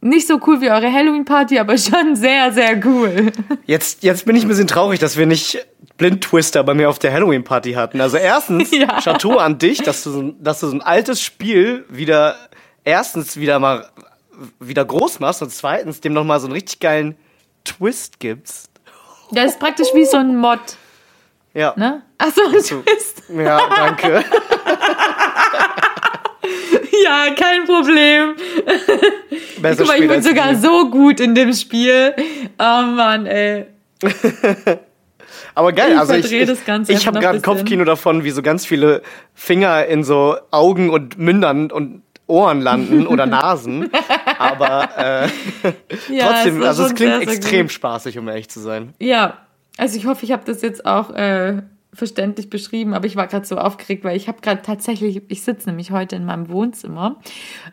nicht 0.00 0.26
so 0.26 0.40
cool 0.46 0.60
wie 0.60 0.70
eure 0.70 0.92
Halloween-Party, 0.92 1.58
aber 1.58 1.76
schon 1.78 2.14
sehr, 2.16 2.52
sehr 2.52 2.84
cool. 2.86 3.32
Jetzt, 3.66 4.02
jetzt 4.02 4.24
bin 4.26 4.36
ich 4.36 4.44
ein 4.44 4.48
bisschen 4.48 4.66
traurig, 4.66 4.98
dass 5.00 5.16
wir 5.16 5.26
nicht 5.26 5.64
Blind-Twister 5.96 6.64
bei 6.64 6.74
mir 6.74 6.88
auf 6.88 6.98
der 6.98 7.12
Halloween-Party 7.12 7.72
hatten. 7.74 8.00
Also 8.00 8.16
erstens, 8.16 8.70
Ja. 8.76 9.00
Chateau 9.00 9.38
an 9.38 9.58
dich, 9.58 9.78
dass 9.82 10.02
du, 10.04 10.10
so, 10.10 10.20
ein- 10.22 10.36
dass 10.42 10.60
du 10.60 10.66
so 10.68 10.76
ein 10.76 10.82
altes 10.82 11.20
Spiel 11.22 11.84
wieder, 11.88 12.36
erstens 12.84 13.36
wieder 13.36 13.58
mal 13.58 13.86
wieder 14.58 14.84
groß 14.84 15.20
machst 15.20 15.40
und 15.42 15.50
zweitens 15.52 16.00
dem 16.00 16.14
nochmal 16.14 16.40
so 16.40 16.46
einen 16.46 16.54
richtig 16.54 16.80
geilen 16.80 17.14
Twist 17.64 18.18
gibst. 18.18 18.70
Das 19.30 19.52
ist 19.52 19.60
praktisch 19.60 19.88
wie 19.94 20.04
so 20.04 20.16
ein 20.16 20.36
Mod, 20.36 20.58
Ja. 21.54 21.74
ne? 21.76 22.02
Ach 22.18 22.30
so, 22.34 22.42
ein 22.44 22.52
Twist. 22.52 23.22
Ja, 23.28 23.60
danke. 23.76 24.24
Ja, 27.04 27.34
kein 27.34 27.64
Problem. 27.64 28.34
Besser 29.60 29.78
Guck 29.78 29.86
mal, 29.88 30.00
ich 30.00 30.08
bin 30.08 30.22
sogar 30.22 30.54
so 30.54 30.88
gut 30.90 31.20
in 31.20 31.34
dem 31.34 31.52
Spiel. 31.52 32.14
Oh 32.58 32.82
Mann, 32.82 33.26
ey. 33.26 33.66
Aber 35.54 35.72
geil, 35.72 35.92
Ich 35.92 35.98
also 35.98 36.14
ich, 36.14 36.32
ich, 36.32 36.48
ich 36.88 37.06
habe 37.06 37.20
gerade 37.20 37.38
ein 37.38 37.42
Kopfkino 37.42 37.84
davon, 37.84 38.24
wie 38.24 38.30
so 38.30 38.42
ganz 38.42 38.66
viele 38.66 39.02
Finger 39.34 39.86
in 39.86 40.04
so 40.04 40.36
Augen 40.50 40.90
und 40.90 41.18
Mündern 41.18 41.70
und 41.70 42.02
Ohren 42.26 42.60
landen 42.60 43.06
oder 43.06 43.26
Nasen. 43.26 43.90
Aber 44.38 44.88
äh, 44.96 45.28
Ja, 46.12 46.28
trotzdem, 46.28 46.62
also 46.62 46.84
es 46.84 46.94
klingt 46.94 47.12
sehr, 47.12 47.24
sehr 47.24 47.36
extrem 47.36 47.66
gut. 47.66 47.72
spaßig, 47.72 48.18
um 48.18 48.28
ehrlich 48.28 48.48
zu 48.48 48.60
sein. 48.60 48.94
Ja, 48.98 49.38
also 49.78 49.96
ich 49.96 50.06
hoffe, 50.06 50.24
ich 50.24 50.32
habe 50.32 50.44
das 50.44 50.62
jetzt 50.62 50.84
auch 50.86 51.10
äh, 51.10 51.62
verständlich 51.94 52.48
beschrieben, 52.48 52.94
aber 52.94 53.06
ich 53.06 53.16
war 53.16 53.26
gerade 53.26 53.44
so 53.44 53.58
aufgeregt, 53.58 54.02
weil 54.02 54.16
ich 54.16 54.26
habe 54.26 54.40
gerade 54.40 54.62
tatsächlich, 54.62 55.20
ich 55.28 55.42
sitze 55.42 55.68
nämlich 55.68 55.90
heute 55.90 56.16
in 56.16 56.24
meinem 56.24 56.48
Wohnzimmer, 56.48 57.20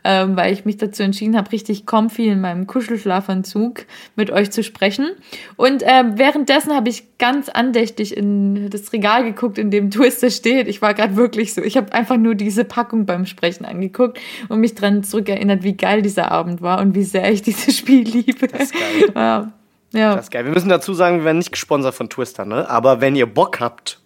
ähm, 0.03 0.35
weil 0.35 0.51
ich 0.51 0.65
mich 0.65 0.75
dazu 0.75 1.03
entschieden 1.03 1.37
habe, 1.37 1.51
richtig 1.53 1.85
comfy 1.85 2.27
in 2.27 2.41
meinem 2.41 2.67
Kuschelschlafanzug 2.67 3.85
mit 4.17 4.29
euch 4.29 4.51
zu 4.51 4.61
sprechen. 4.61 5.11
Und 5.55 5.83
äh, 5.83 6.03
währenddessen 6.15 6.75
habe 6.75 6.89
ich 6.89 7.17
ganz 7.17 7.47
andächtig 7.47 8.15
in 8.15 8.69
das 8.69 8.91
Regal 8.91 9.23
geguckt, 9.23 9.57
in 9.57 9.71
dem 9.71 9.89
Twister 9.89 10.29
steht. 10.29 10.67
Ich 10.67 10.81
war 10.81 10.93
gerade 10.93 11.15
wirklich 11.15 11.53
so, 11.53 11.61
ich 11.61 11.77
habe 11.77 11.93
einfach 11.93 12.17
nur 12.17 12.35
diese 12.35 12.65
Packung 12.65 13.05
beim 13.05 13.25
Sprechen 13.25 13.63
angeguckt 13.63 14.19
und 14.49 14.59
mich 14.59 14.75
dran 14.75 15.03
zurückerinnert, 15.03 15.63
wie 15.63 15.77
geil 15.77 16.01
dieser 16.01 16.29
Abend 16.29 16.61
war 16.61 16.81
und 16.81 16.93
wie 16.93 17.03
sehr 17.03 17.31
ich 17.31 17.41
dieses 17.41 17.77
Spiel 17.77 18.03
liebe. 18.03 18.47
Das 18.47 18.63
ist 18.63 18.73
geil. 18.73 19.13
Ja. 19.15 19.53
Ja. 19.91 20.15
Das 20.15 20.25
ist 20.25 20.31
geil. 20.31 20.45
Wir 20.45 20.51
müssen 20.51 20.69
dazu 20.69 20.93
sagen, 20.93 21.17
wir 21.17 21.25
werden 21.25 21.39
nicht 21.39 21.51
gesponsert 21.51 21.95
von 21.95 22.09
Twister, 22.09 22.45
ne? 22.45 22.69
Aber 22.69 23.01
wenn 23.01 23.15
ihr 23.15 23.25
Bock 23.25 23.59
habt, 23.59 23.99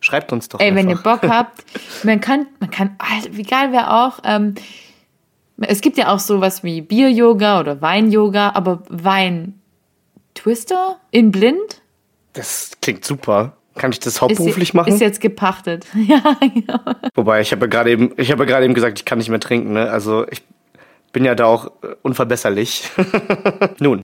schreibt 0.00 0.32
uns 0.32 0.48
doch 0.48 0.58
Ey, 0.60 0.68
einfach. 0.68 0.82
wenn 0.82 0.90
ihr 0.90 0.96
Bock 0.96 1.22
habt, 1.22 1.64
man 2.02 2.20
kann, 2.20 2.46
man 2.60 2.70
kann, 2.70 2.96
wie 3.30 3.42
geil 3.42 3.72
wäre 3.72 3.92
auch, 3.92 4.20
ähm, 4.24 4.54
es 5.58 5.80
gibt 5.80 5.96
ja 5.96 6.12
auch 6.12 6.18
sowas 6.18 6.62
wie 6.64 6.82
Bier-Yoga 6.82 7.60
oder 7.60 7.80
Wein-Yoga, 7.80 8.50
aber 8.50 8.82
Wein-Twister 8.88 9.54
in 11.10 11.30
blind? 11.30 11.82
Das 12.34 12.72
klingt 12.82 13.04
super. 13.04 13.56
Kann 13.74 13.92
ich 13.92 14.00
das 14.00 14.14
Ist, 14.14 14.22
hauptberuflich 14.22 14.74
machen? 14.74 14.92
Ist 14.92 15.00
jetzt 15.00 15.20
gepachtet. 15.20 15.86
ja, 15.94 16.22
genau. 16.40 16.80
Wobei, 17.14 17.40
ich 17.42 17.52
habe 17.52 17.66
ja 17.66 17.68
gerade 17.68 17.90
eben, 17.90 18.12
ich 18.16 18.30
habe 18.32 18.44
ja 18.44 18.48
gerade 18.48 18.64
eben 18.64 18.74
gesagt, 18.74 18.98
ich 18.98 19.04
kann 19.04 19.18
nicht 19.18 19.28
mehr 19.28 19.40
trinken, 19.40 19.74
ne? 19.74 19.90
Also 19.90 20.26
ich 20.30 20.42
bin 21.16 21.24
ja 21.24 21.34
da 21.34 21.46
auch 21.46 21.68
äh, 21.82 21.94
unverbesserlich. 22.02 22.90
Nun, 23.80 24.02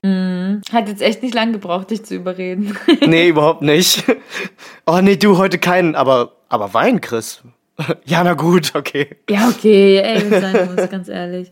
Hat 0.71 0.89
jetzt 0.89 1.03
echt 1.03 1.21
nicht 1.21 1.35
lang 1.35 1.53
gebraucht, 1.53 1.91
dich 1.91 2.03
zu 2.03 2.15
überreden. 2.15 2.75
nee, 3.05 3.27
überhaupt 3.27 3.61
nicht. 3.61 4.03
Oh 4.87 4.99
nee, 4.99 5.15
du 5.15 5.37
heute 5.37 5.59
keinen, 5.59 5.93
aber 5.93 6.31
aber 6.49 6.73
Wein, 6.73 7.01
Chris. 7.01 7.43
Ja, 8.05 8.23
na 8.23 8.33
gut, 8.33 8.73
okay. 8.73 9.09
ja, 9.29 9.47
okay, 9.47 9.97
ey, 9.97 10.23
wenn 10.23 10.33
es 10.33 10.41
sein 10.41 10.75
muss, 10.75 10.89
ganz 10.89 11.07
ehrlich. 11.07 11.51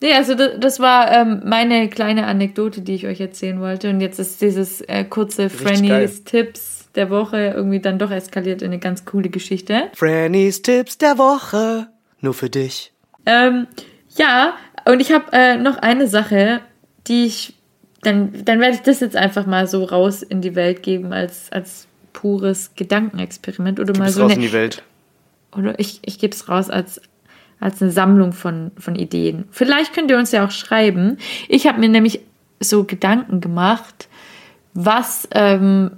Nee, 0.00 0.14
also 0.14 0.34
das, 0.34 0.52
das 0.60 0.80
war 0.80 1.12
ähm, 1.12 1.42
meine 1.44 1.90
kleine 1.90 2.26
Anekdote, 2.26 2.80
die 2.80 2.94
ich 2.94 3.06
euch 3.06 3.20
erzählen 3.20 3.60
wollte. 3.60 3.90
Und 3.90 4.00
jetzt 4.00 4.18
ist 4.18 4.40
dieses 4.40 4.80
äh, 4.80 5.04
kurze. 5.04 5.50
Frannys 5.50 6.24
Tipps 6.24 6.88
der 6.94 7.10
Woche 7.10 7.52
irgendwie 7.54 7.80
dann 7.80 7.98
doch 7.98 8.10
eskaliert 8.10 8.62
in 8.62 8.68
eine 8.68 8.78
ganz 8.78 9.04
coole 9.04 9.28
Geschichte. 9.28 9.90
Frannys 9.94 10.62
Tipps 10.62 10.96
der 10.96 11.18
Woche. 11.18 11.88
Nur 12.22 12.32
für 12.32 12.48
dich. 12.48 12.92
Ähm, 13.26 13.66
ja, 14.16 14.54
und 14.86 15.00
ich 15.00 15.12
habe 15.12 15.24
äh, 15.32 15.56
noch 15.56 15.76
eine 15.78 16.08
Sache, 16.08 16.60
die 17.06 17.26
ich, 17.26 17.54
dann, 18.02 18.44
dann 18.44 18.60
werde 18.60 18.74
ich 18.76 18.82
das 18.82 19.00
jetzt 19.00 19.16
einfach 19.16 19.46
mal 19.46 19.66
so 19.66 19.84
raus 19.84 20.22
in 20.22 20.40
die 20.40 20.54
Welt 20.54 20.82
geben 20.82 21.12
als, 21.12 21.50
als 21.50 21.86
pures 22.12 22.72
Gedankenexperiment 22.76 23.80
oder 23.80 23.96
mal 23.98 24.10
so 24.10 24.22
raus 24.22 24.32
in 24.32 24.38
eine, 24.38 24.46
die 24.46 24.52
Welt. 24.52 24.82
oder 25.56 25.78
ich, 25.78 26.00
ich 26.04 26.18
gebe 26.18 26.34
es 26.34 26.48
raus 26.48 26.70
als, 26.70 27.00
als 27.60 27.82
eine 27.82 27.90
Sammlung 27.90 28.32
von, 28.32 28.70
von 28.78 28.96
Ideen. 28.96 29.44
Vielleicht 29.50 29.92
könnt 29.92 30.10
ihr 30.10 30.18
uns 30.18 30.32
ja 30.32 30.46
auch 30.46 30.50
schreiben. 30.50 31.18
Ich 31.48 31.66
habe 31.66 31.80
mir 31.80 31.88
nämlich 31.88 32.20
so 32.60 32.84
Gedanken 32.84 33.40
gemacht, 33.40 34.08
was 34.72 35.28
ähm, 35.32 35.92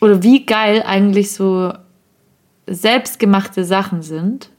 oder 0.00 0.22
wie 0.22 0.44
geil 0.44 0.82
eigentlich 0.86 1.32
so 1.32 1.72
selbstgemachte 2.66 3.64
Sachen 3.64 4.02
sind. 4.02 4.50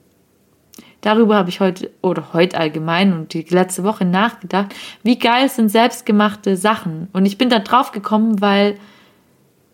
Darüber 1.05 1.35
habe 1.35 1.49
ich 1.49 1.59
heute 1.59 1.91
oder 2.01 2.33
heute 2.33 2.57
allgemein 2.57 3.13
und 3.13 3.31
die 3.35 3.43
letzte 3.43 3.83
Woche 3.83 4.05
nachgedacht. 4.05 4.73
Wie 5.03 5.19
geil 5.19 5.49
sind 5.49 5.69
selbstgemachte 5.69 6.57
Sachen? 6.57 7.09
Und 7.13 7.27
ich 7.27 7.37
bin 7.37 7.47
da 7.47 7.59
drauf 7.59 7.91
gekommen, 7.91 8.41
weil 8.41 8.79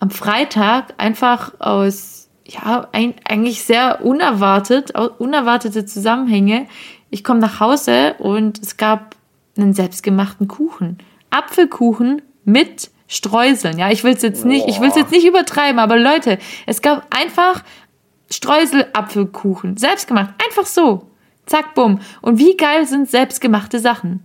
am 0.02 0.10
Freitag 0.10 0.94
einfach 0.98 1.54
aus, 1.60 2.28
ja, 2.46 2.89
ein, 2.91 3.13
eigentlich 3.24 3.63
sehr 3.63 4.04
unerwartet, 4.04 4.91
unerwartete 5.20 5.86
Zusammenhänge. 5.86 6.67
Ich 7.12 7.24
komme 7.24 7.39
nach 7.39 7.62
Hause 7.62 8.15
und 8.20 8.60
es 8.60 8.76
gab 8.76 9.15
einen 9.56 9.72
selbstgemachten 9.72 10.50
Kuchen. 10.50 10.98
Apfelkuchen 11.30 12.24
mit 12.44 12.91
Streuseln. 13.08 13.80
Ja, 13.80 13.89
ich 13.89 14.04
will 14.04 14.15
es 14.15 14.22
jetzt 14.22 14.44
nicht, 14.44 14.67
ich 14.67 14.82
will 14.82 14.89
es 14.89 14.96
jetzt 14.96 15.13
nicht 15.13 15.26
übertreiben, 15.26 15.80
aber 15.80 15.98
Leute, 15.98 16.39
es 16.65 16.82
gab 16.82 17.08
einfach 17.15 17.63
Streusel-Apfelkuchen. 18.30 19.78
Selbstgemacht. 19.78 20.34
Einfach 20.46 20.65
so. 20.65 21.11
Zack, 21.46 21.74
bumm. 21.76 22.00
Und 22.22 22.40
wie 22.40 22.56
geil 22.56 22.86
sind 22.88 23.10
selbstgemachte 23.10 23.80
Sachen? 23.80 24.24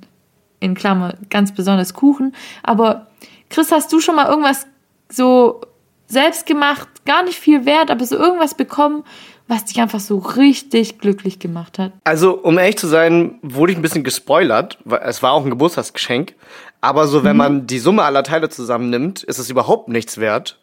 In 0.61 0.75
Klammer, 0.75 1.15
ganz 1.31 1.55
besonders 1.55 1.95
Kuchen. 1.95 2.35
Aber 2.63 3.09
Chris, 3.51 3.73
hast 3.73 3.93
du 3.93 4.01
schon 4.01 4.17
mal 4.17 4.29
irgendwas 4.29 4.67
so 5.09 5.61
selbstgemacht, 6.07 7.05
gar 7.05 7.23
nicht 7.23 7.39
viel 7.39 7.67
wert, 7.67 7.91
aber 7.91 8.05
so 8.05 8.17
irgendwas 8.17 8.55
bekommen, 8.55 9.05
was 9.49 9.65
dich 9.65 9.81
einfach 9.81 10.01
so 10.01 10.19
richtig 10.19 10.99
glücklich 10.99 11.39
gemacht 11.39 11.79
hat? 11.79 11.93
Also, 12.05 12.39
um 12.39 12.59
ehrlich 12.59 12.79
zu 12.79 12.89
sein, 12.89 13.39
wurde 13.43 13.73
ich 13.73 13.79
ein 13.79 13.83
bisschen 13.83 14.03
gespoilert, 14.03 14.79
weil 14.85 15.01
es 15.05 15.23
war 15.23 15.33
auch 15.33 15.45
ein 15.45 15.51
Geburtstagsgeschenk. 15.51 16.35
Aber 16.81 17.07
so, 17.07 17.25
wenn 17.25 17.37
man 17.37 17.67
die 17.67 17.79
Summe 17.79 18.03
aller 18.03 18.23
Teile 18.23 18.49
zusammennimmt, 18.49 19.23
ist 19.23 19.39
es 19.39 19.51
überhaupt 19.51 19.89
nichts 19.89 20.19
wert. 20.19 20.59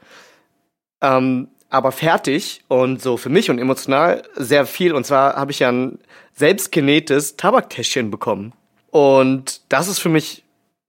Ähm, 1.02 1.50
aber 1.74 1.92
fertig 1.92 2.62
und 2.68 3.02
so 3.02 3.18
für 3.18 3.30
mich 3.30 3.50
und 3.50 3.60
emotional 3.60 4.24
sehr 4.36 4.66
viel. 4.66 4.94
Und 4.94 5.06
zwar 5.06 5.36
habe 5.36 5.52
ich 5.52 5.60
ja 5.60 5.72
ein 5.72 6.00
selbstgenähtes 6.36 7.36
Tabaktäschchen 7.36 8.12
bekommen. 8.12 8.54
Und 8.92 9.62
das 9.70 9.88
ist 9.88 10.00
für 10.00 10.10
mich, 10.10 10.44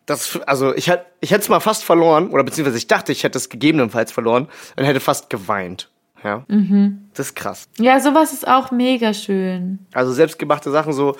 das, 0.06 0.38
also 0.46 0.74
ich, 0.74 0.88
hätt- 0.90 1.06
ich 1.20 1.30
hätte 1.30 1.40
es 1.42 1.48
mal 1.48 1.60
fast 1.60 1.84
verloren, 1.84 2.28
oder 2.28 2.44
beziehungsweise 2.44 2.76
ich 2.76 2.86
dachte, 2.86 3.12
ich 3.12 3.24
hätte 3.24 3.38
es 3.38 3.48
gegebenenfalls 3.48 4.12
verloren 4.12 4.48
und 4.76 4.84
hätte 4.84 5.00
fast 5.00 5.30
geweint. 5.30 5.88
Ja. 6.22 6.44
Das 7.14 7.28
ist 7.28 7.34
krass. 7.34 7.68
Ja, 7.78 8.00
sowas 8.00 8.32
ist 8.32 8.46
auch 8.46 8.70
mega 8.70 9.12
schön. 9.12 9.78
Also 9.92 10.12
selbstgemachte 10.12 10.70
Sachen 10.70 10.92
so. 10.92 11.16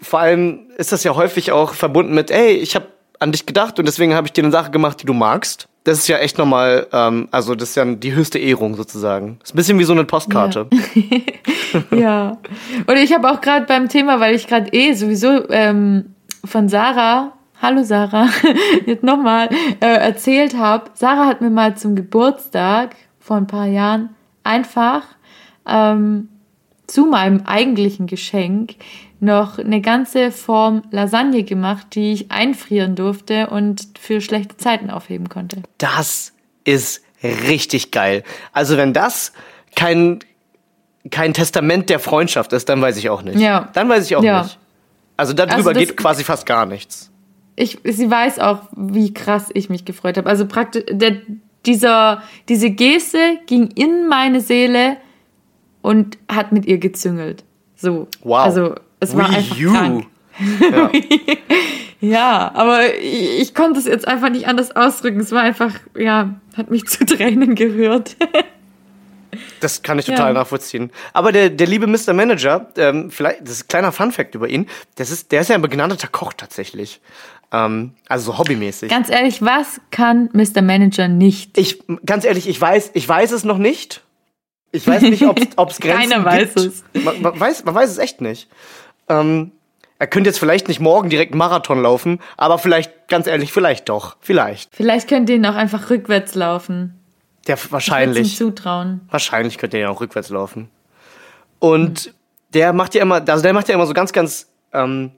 Vor 0.00 0.18
allem 0.18 0.66
ist 0.78 0.90
das 0.90 1.04
ja 1.04 1.14
häufig 1.14 1.52
auch 1.52 1.74
verbunden 1.74 2.14
mit, 2.14 2.30
ey, 2.32 2.54
ich 2.54 2.74
habe 2.74 2.88
an 3.20 3.30
dich 3.30 3.46
gedacht 3.46 3.78
und 3.78 3.86
deswegen 3.86 4.14
habe 4.14 4.26
ich 4.26 4.32
dir 4.32 4.42
eine 4.42 4.50
Sache 4.50 4.72
gemacht, 4.72 5.00
die 5.00 5.06
du 5.06 5.12
magst. 5.12 5.68
Das 5.84 5.98
ist 5.98 6.08
ja 6.08 6.18
echt 6.18 6.38
nochmal, 6.38 6.86
ähm, 6.92 7.28
also 7.32 7.54
das 7.54 7.70
ist 7.70 7.74
ja 7.74 7.84
die 7.84 8.14
höchste 8.14 8.38
Ehrung 8.38 8.76
sozusagen. 8.76 9.38
ist 9.42 9.52
ein 9.52 9.56
bisschen 9.56 9.78
wie 9.78 9.84
so 9.84 9.92
eine 9.92 10.04
Postkarte. 10.04 10.68
Ja. 11.90 12.38
Und 12.86 12.96
ich 12.96 13.12
habe 13.12 13.30
auch 13.30 13.40
gerade 13.40 13.66
beim 13.66 13.88
Thema, 13.88 14.20
weil 14.20 14.34
ich 14.34 14.46
gerade 14.46 14.72
eh 14.72 14.92
sowieso 14.92 15.48
ähm, 15.50 16.14
von 16.44 16.68
Sarah, 16.68 17.32
hallo 17.60 17.82
Sarah, 17.82 18.28
jetzt 18.86 19.02
nochmal 19.02 19.48
äh, 19.80 19.86
erzählt 19.86 20.56
habe. 20.56 20.90
Sarah 20.94 21.26
hat 21.26 21.40
mir 21.40 21.50
mal 21.50 21.76
zum 21.76 21.96
Geburtstag 21.96 22.94
vor 23.18 23.36
ein 23.36 23.46
paar 23.46 23.66
Jahren 23.66 24.10
einfach 24.44 25.02
ähm, 25.66 26.28
zu 26.86 27.06
meinem 27.06 27.42
eigentlichen 27.44 28.06
Geschenk 28.06 28.74
noch 29.22 29.58
eine 29.58 29.80
ganze 29.80 30.30
Form 30.32 30.82
Lasagne 30.90 31.44
gemacht, 31.44 31.88
die 31.94 32.12
ich 32.12 32.30
einfrieren 32.30 32.94
durfte 32.96 33.48
und 33.48 33.86
für 33.98 34.20
schlechte 34.20 34.56
Zeiten 34.56 34.90
aufheben 34.90 35.28
konnte. 35.28 35.62
Das 35.78 36.32
ist 36.64 37.02
richtig 37.22 37.90
geil. 37.92 38.24
Also 38.52 38.76
wenn 38.76 38.92
das 38.92 39.32
kein, 39.76 40.18
kein 41.10 41.34
Testament 41.34 41.88
der 41.88 42.00
Freundschaft 42.00 42.52
ist, 42.52 42.68
dann 42.68 42.80
weiß 42.82 42.96
ich 42.96 43.10
auch 43.10 43.22
nicht. 43.22 43.38
Ja. 43.38 43.68
Dann 43.74 43.88
weiß 43.88 44.04
ich 44.06 44.16
auch 44.16 44.22
Ja. 44.24 44.42
nicht. 44.42 44.58
Also 45.16 45.32
darüber 45.34 45.54
Also 45.70 45.72
geht 45.72 45.96
quasi 45.96 46.24
fast 46.24 46.46
gar 46.46 46.66
nichts. 46.66 47.10
ich, 47.54 47.78
sie 47.84 48.10
weiß 48.10 48.40
auch, 48.40 48.60
wie 48.76 49.14
krass 49.14 49.50
ich 49.54 49.68
mich 49.68 49.84
gefreut 49.84 50.16
habe. 50.16 50.28
Also 50.28 50.46
praktisch, 50.46 50.82
der, 50.90 51.18
dieser, 51.64 52.22
diese 52.48 52.70
Geste 52.70 53.18
ging 53.46 53.68
in 53.68 54.08
meine 54.08 54.40
Seele 54.40 54.96
und 55.80 56.18
hat 56.28 56.50
mit 56.50 56.66
ihr 56.66 56.78
gezüngelt. 56.78 57.44
So. 57.76 58.08
Wow. 58.24 58.38
Also, 58.44 58.74
es 59.02 59.16
war 59.16 59.30
We 59.30 59.36
einfach 59.36 59.56
you. 59.56 59.72
krank. 59.72 60.06
Ja. 60.60 60.90
Ja, 62.04 62.50
aber 62.56 62.96
ich, 62.96 63.40
ich 63.40 63.54
konnte 63.54 63.78
es 63.78 63.86
jetzt 63.86 64.08
einfach 64.08 64.28
nicht 64.28 64.48
anders 64.48 64.74
ausdrücken. 64.74 65.20
Es 65.20 65.30
war 65.30 65.42
einfach, 65.42 65.72
ja, 65.96 66.34
hat 66.56 66.68
mich 66.68 66.84
zu 66.88 67.06
Tränen 67.06 67.54
gerührt. 67.54 68.16
Das 69.60 69.82
kann 69.82 70.00
ich 70.00 70.06
total 70.06 70.28
Ja. 70.28 70.40
nachvollziehen. 70.40 70.90
Aber 71.12 71.30
der, 71.30 71.48
der 71.48 71.68
liebe 71.68 71.86
Mr. 71.86 72.12
Manager, 72.12 72.72
ähm, 72.76 73.12
vielleicht, 73.12 73.42
das 73.42 73.50
ist 73.50 73.64
ein 73.64 73.68
kleiner 73.68 73.92
Funfact 73.92 74.34
über 74.34 74.48
ihn, 74.48 74.66
das 74.96 75.12
ist, 75.12 75.30
der 75.30 75.42
ist 75.42 75.48
ja 75.48 75.54
ein 75.54 75.62
begnadeter 75.62 76.08
Koch 76.08 76.32
tatsächlich. 76.32 77.00
Ähm, 77.52 77.92
also 78.08 78.32
so 78.32 78.38
hobbymäßig. 78.38 78.90
Ganz 78.90 79.08
ehrlich, 79.08 79.40
was 79.40 79.80
kann 79.92 80.28
Mr. 80.32 80.60
Manager 80.60 81.06
nicht? 81.06 81.56
ich, 81.56 81.84
ganz 82.04 82.24
ehrlich, 82.24 82.48
ich 82.48 82.60
weiß, 82.60 82.90
ich 82.94 83.08
weiß 83.08 83.30
es 83.30 83.44
noch 83.44 83.58
nicht. 83.58 84.02
Ich 84.72 84.86
weiß 84.88 85.02
nicht, 85.02 85.22
ob 85.56 85.70
es 85.70 85.78
Grenzen 85.80 86.10
Keiner 86.10 86.24
weiß 86.24 86.54
gibt. 86.54 86.66
es. 86.66 86.82
Man, 87.04 87.22
man, 87.22 87.38
weiß, 87.38 87.64
man 87.64 87.74
weiß 87.76 87.90
es 87.90 87.98
echt 87.98 88.20
nicht. 88.20 88.48
Ähm, 89.08 89.52
er 89.98 90.06
könnte 90.08 90.30
jetzt 90.30 90.38
vielleicht 90.38 90.66
nicht 90.68 90.80
morgen 90.80 91.10
direkt 91.10 91.34
Marathon 91.34 91.80
laufen, 91.80 92.18
aber 92.36 92.58
vielleicht, 92.58 93.08
ganz 93.08 93.26
ehrlich, 93.26 93.52
vielleicht 93.52 93.88
doch. 93.88 94.16
Vielleicht. 94.20 94.74
Vielleicht 94.74 95.08
könnt 95.08 95.30
ihr 95.30 95.36
ihn 95.36 95.46
auch 95.46 95.54
einfach 95.54 95.90
rückwärts 95.90 96.34
laufen. 96.34 96.98
Der 97.46 97.54
Ich 97.56 97.60
würd's 97.62 97.68
ihm 97.68 97.72
wahrscheinlich. 97.72 98.36
zutrauen. 98.36 99.00
Wahrscheinlich 99.10 99.58
könnte 99.58 99.76
er 99.76 99.84
ja 99.84 99.88
auch 99.90 100.00
rückwärts 100.00 100.28
laufen. 100.30 100.70
Und 101.58 102.12
der 102.52 102.72
macht 102.72 102.94
ja 102.94 103.02
immer, 103.02 103.22
also 103.26 103.42
der 103.42 103.52
macht 103.52 103.68
ja 103.68 103.74
immer 103.74 103.86
so 103.86 103.94
ganz, 103.94 104.12
ganz 104.12 104.48
ähm, 104.72 105.12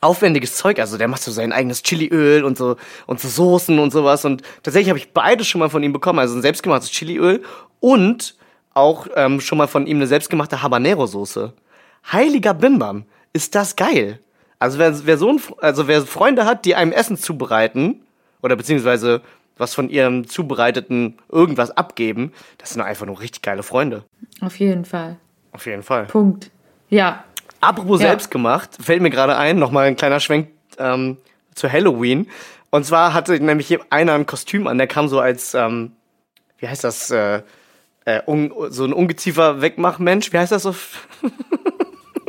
aufwendiges 0.00 0.56
Zeug. 0.56 0.78
Also 0.78 0.96
der 0.96 1.08
macht 1.08 1.22
so 1.22 1.30
sein 1.30 1.52
eigenes 1.52 1.82
Chiliöl 1.82 2.44
und 2.44 2.56
so 2.56 2.76
und 3.06 3.20
so 3.20 3.28
Soßen 3.28 3.78
und 3.78 3.90
sowas. 3.90 4.24
Und 4.24 4.42
tatsächlich 4.62 4.88
habe 4.88 4.98
ich 4.98 5.12
beides 5.12 5.46
schon 5.46 5.58
mal 5.58 5.68
von 5.68 5.82
ihm 5.82 5.92
bekommen. 5.92 6.18
Also 6.18 6.34
ein 6.36 6.42
selbstgemachtes 6.42 6.90
Chiliöl 6.90 7.42
und 7.80 8.34
auch 8.72 9.06
ähm, 9.14 9.40
schon 9.40 9.58
mal 9.58 9.68
von 9.68 9.86
ihm 9.86 9.98
eine 9.98 10.06
selbstgemachte 10.06 10.62
Habanero-Soße. 10.62 11.52
Heiliger 12.12 12.54
Bimbam, 12.54 13.04
ist 13.32 13.54
das 13.54 13.76
geil. 13.76 14.20
Also 14.58 14.78
wer, 14.78 15.06
wer 15.06 15.18
so 15.18 15.30
ein, 15.30 15.40
also 15.58 15.88
wer 15.88 16.02
Freunde 16.02 16.44
hat, 16.44 16.64
die 16.64 16.74
einem 16.74 16.92
Essen 16.92 17.16
zubereiten, 17.16 18.02
oder 18.42 18.56
beziehungsweise 18.56 19.22
was 19.58 19.74
von 19.74 19.88
ihrem 19.88 20.28
zubereiteten 20.28 21.18
irgendwas 21.30 21.70
abgeben, 21.76 22.32
das 22.58 22.70
sind 22.70 22.82
einfach 22.82 23.06
nur 23.06 23.20
richtig 23.20 23.42
geile 23.42 23.62
Freunde. 23.62 24.04
Auf 24.40 24.58
jeden 24.58 24.84
Fall. 24.84 25.16
Auf 25.52 25.66
jeden 25.66 25.82
Fall. 25.82 26.04
Punkt. 26.06 26.50
Ja. 26.90 27.24
Apropos 27.60 28.00
Ja. 28.00 28.08
selbst 28.08 28.30
gemacht, 28.30 28.70
fällt 28.80 29.00
mir 29.02 29.10
gerade 29.10 29.36
ein, 29.36 29.58
nochmal 29.58 29.86
ein 29.86 29.96
kleiner 29.96 30.20
Schwenk 30.20 30.48
ähm, 30.78 31.16
zu 31.54 31.72
Halloween. 31.72 32.28
Und 32.70 32.84
zwar 32.84 33.14
hatte 33.14 33.38
nämlich 33.40 33.66
hier 33.66 33.80
einer 33.88 34.12
ein 34.12 34.26
Kostüm 34.26 34.66
an, 34.66 34.76
der 34.78 34.86
kam 34.86 35.08
so 35.08 35.20
als, 35.20 35.54
ähm, 35.54 35.92
wie 36.58 36.68
heißt 36.68 36.84
das, 36.84 37.10
äh, 37.10 37.42
äh, 38.04 38.20
un, 38.26 38.52
so 38.68 38.84
ein 38.84 38.92
Ungeziefer 38.92 39.62
Wegmachmensch, 39.62 40.32
wie 40.32 40.38
heißt 40.38 40.52
das 40.52 40.62
so? 40.64 40.74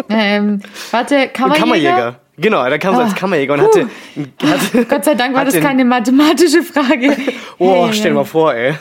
Ähm, 0.10 0.62
warte, 0.92 1.28
Kammerjäger? 1.30 1.60
Kammerjäger. 1.66 2.20
Genau, 2.40 2.70
der 2.70 2.78
kam 2.78 2.94
so 2.96 3.02
als 3.02 3.14
Ah, 3.14 3.16
Kammerjäger 3.16 3.54
und 3.56 3.62
hatte, 3.62 3.88
hatte 4.44 4.86
Gott 4.90 5.04
sei 5.06 5.16
Dank 5.16 5.36
war 5.36 5.44
das 5.44 5.60
keine 5.60 5.84
mathematische 5.86 6.62
Frage. 6.64 7.16
Oh, 7.60 7.86
Hey, 7.88 7.94
stell 7.94 8.12
dir 8.12 8.16
mal 8.18 8.26
vor, 8.26 8.54
ey. 8.54 8.76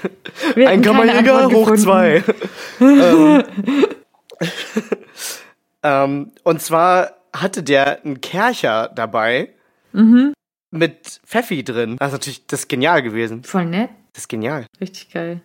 Ein 0.56 0.82
Kammerjäger 0.82 1.46
hoch 1.46 1.66
gefunden. 1.70 1.78
zwei. 1.78 2.22
ähm, 2.80 3.44
ähm, 5.82 6.32
und 6.44 6.60
zwar 6.60 7.12
hatte 7.34 7.62
der 7.62 8.04
einen 8.04 8.20
Kercher 8.20 8.90
dabei 8.94 9.50
Mhm. 9.92 10.34
mit 10.70 11.20
Pfeffi 11.24 11.64
drin. 11.64 11.96
Das 11.98 12.08
ist 12.08 12.12
natürlich, 12.12 12.46
das 12.46 12.60
ist 12.60 12.68
genial 12.68 13.02
gewesen. 13.02 13.42
Voll 13.44 13.64
nett. 13.64 13.88
Das 14.12 14.24
ist 14.24 14.28
genial. 14.28 14.66
Richtig 14.80 15.10
geil. 15.10 15.40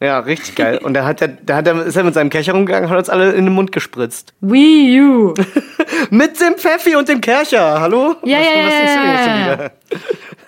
Ja, 0.00 0.18
richtig 0.18 0.54
geil. 0.54 0.78
Und 0.78 0.92
da 0.94 1.06
hat 1.06 1.22
er, 1.22 1.28
da 1.28 1.56
hat 1.56 1.66
er, 1.66 1.86
ist 1.86 1.96
er 1.96 2.04
mit 2.04 2.12
seinem 2.12 2.28
Kercher 2.28 2.52
rumgegangen 2.52 2.84
und 2.84 2.90
hat 2.90 2.98
uns 2.98 3.08
alle 3.08 3.32
in 3.32 3.46
den 3.46 3.54
Mund 3.54 3.72
gespritzt. 3.72 4.34
Wii 4.42 5.00
U. 5.00 5.34
Mit 6.10 6.38
dem 6.40 6.56
Pfeffi 6.56 6.96
und 6.96 7.08
dem 7.08 7.20
Kercher. 7.22 7.80
Hallo? 7.80 8.16
Ja, 8.22 8.38
was, 8.38 8.44
ja, 8.44 9.62
ja? 9.62 9.70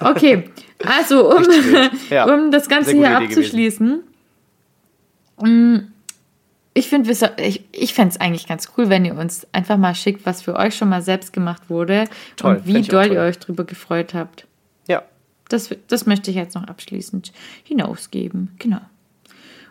Okay, 0.00 0.50
also 0.84 1.34
um, 1.34 1.44
Ja, 2.10 2.26
um 2.26 2.50
das 2.50 2.68
Ganze 2.68 2.92
hier 2.92 3.16
abzuschließen. 3.16 4.02
mm, 5.38 5.76
Ich 6.74 6.88
finde 6.88 7.10
ich, 7.38 7.64
ich 7.72 7.94
fände 7.94 8.10
es 8.14 8.20
eigentlich 8.20 8.46
ganz 8.46 8.70
cool, 8.76 8.90
wenn 8.90 9.06
ihr 9.06 9.14
uns 9.16 9.46
einfach 9.52 9.78
mal 9.78 9.94
schickt, 9.94 10.26
was 10.26 10.42
für 10.42 10.56
euch 10.56 10.76
schon 10.76 10.90
mal 10.90 11.00
selbst 11.00 11.32
gemacht 11.32 11.62
wurde 11.68 12.04
Toll, 12.36 12.56
und 12.56 12.66
wie 12.66 12.82
doll 12.82 13.06
ihr 13.06 13.22
euch 13.22 13.38
drüber 13.38 13.64
gefreut 13.64 14.12
habt. 14.12 14.46
Ja. 14.86 15.02
Das, 15.48 15.70
das 15.88 16.04
möchte 16.04 16.30
ich 16.30 16.36
jetzt 16.36 16.54
noch 16.54 16.64
abschließend 16.64 17.32
hinausgeben. 17.64 18.54
Genau. 18.58 18.80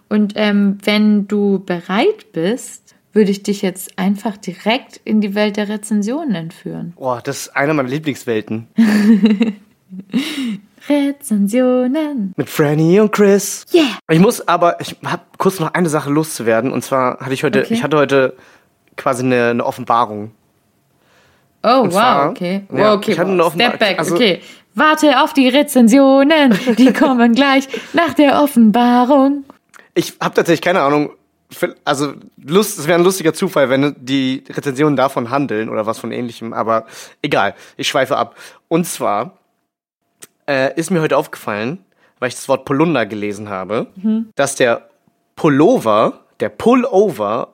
Und 0.10 0.34
ähm, 0.36 0.78
wenn 0.84 1.28
du 1.28 1.60
bereit 1.66 2.32
bist, 2.32 2.96
würde 3.14 3.32
ich 3.32 3.44
dich 3.44 3.62
jetzt 3.62 3.98
einfach 3.98 4.38
direkt 4.38 5.02
in 5.04 5.22
die 5.22 5.34
Welt 5.36 5.58
der 5.58 5.70
Rezensionen 5.70 6.36
entführen. 6.36 6.94
Boah, 6.98 7.20
das 7.24 7.42
ist 7.42 7.56
eine 7.56 7.74
meiner 7.74 7.90
Lieblingswelten. 7.90 8.68
Rezensionen. 10.88 12.34
Mit 12.38 12.50
Franny 12.50 13.00
und 13.00 13.12
Chris. 13.12 13.66
Yeah. 13.74 13.84
Ich 14.10 14.20
muss 14.20 14.48
aber, 14.48 14.80
ich 14.80 14.96
habe 15.06 15.24
kurz 15.38 15.60
noch 15.60 15.74
eine 15.74 15.90
Sache 15.90 16.10
loszuwerden. 16.10 16.72
Und 16.72 16.84
zwar 16.84 17.20
hatte 17.20 17.34
ich 17.34 17.44
heute, 17.44 17.62
Okay. 17.62 17.74
ich 17.74 17.84
hatte 17.84 17.98
heute 17.98 18.34
quasi 18.96 19.24
eine, 19.24 19.50
eine 19.50 19.66
Offenbarung. 19.66 20.32
Oh, 21.64 21.84
wow, 21.86 21.90
zwar- 21.92 22.30
okay. 22.30 22.62
ja, 22.72 22.78
wow, 22.92 22.98
okay, 22.98 23.12
ich 23.12 23.20
hatte 23.20 23.30
wow. 23.30 23.34
eine 23.34 23.44
Offenbar- 23.46 23.68
Step 23.70 23.80
back, 23.80 24.00
also- 24.00 24.16
okay. 24.16 24.42
Warte 24.76 25.24
auf 25.24 25.34
die 25.34 25.48
Rezensionen, 25.48 26.56
die 26.78 26.94
kommen 26.94 27.34
gleich 27.34 27.68
nach 27.94 28.14
der 28.14 28.44
Offenbarung. 28.44 29.44
Ich 29.98 30.14
habe 30.22 30.36
tatsächlich 30.36 30.62
keine 30.62 30.82
Ahnung. 30.82 31.10
Also 31.84 32.14
Lust, 32.38 32.78
es 32.78 32.88
wäre 32.88 33.00
ein 33.00 33.04
lustiger 33.04 33.34
Zufall, 33.34 33.72
wenn 33.72 33.96
die 33.98 34.44
Rezensionen 34.48 34.96
davon 34.96 35.32
handeln 35.32 35.70
oder 35.70 35.88
was 35.88 35.98
von 35.98 36.12
ähnlichem. 36.12 36.54
Aber 36.54 36.86
egal, 37.24 37.56
ich 37.78 37.88
schweife 37.88 38.16
ab. 38.16 38.36
Und 38.68 38.86
zwar 38.86 39.40
äh, 40.48 40.80
ist 40.80 40.92
mir 40.92 41.02
heute 41.02 41.18
aufgefallen, 41.18 41.84
weil 42.20 42.30
ich 42.30 42.36
das 42.36 42.48
Wort 42.48 42.66
Polunder 42.66 43.08
gelesen 43.08 43.50
habe, 43.50 43.88
dass 44.36 44.54
der 44.54 44.88
Pullover, 45.36 46.26
der 46.42 46.50
Pullover, 46.50 47.54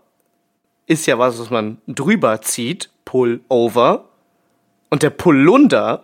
ist 0.85 1.05
ja 1.05 1.17
was, 1.17 1.39
was 1.39 1.49
man 1.49 1.77
drüber 1.87 2.41
zieht, 2.41 2.89
Pullover. 3.05 4.09
Und 4.89 5.01
der 5.01 5.11
Pullunder, 5.11 6.03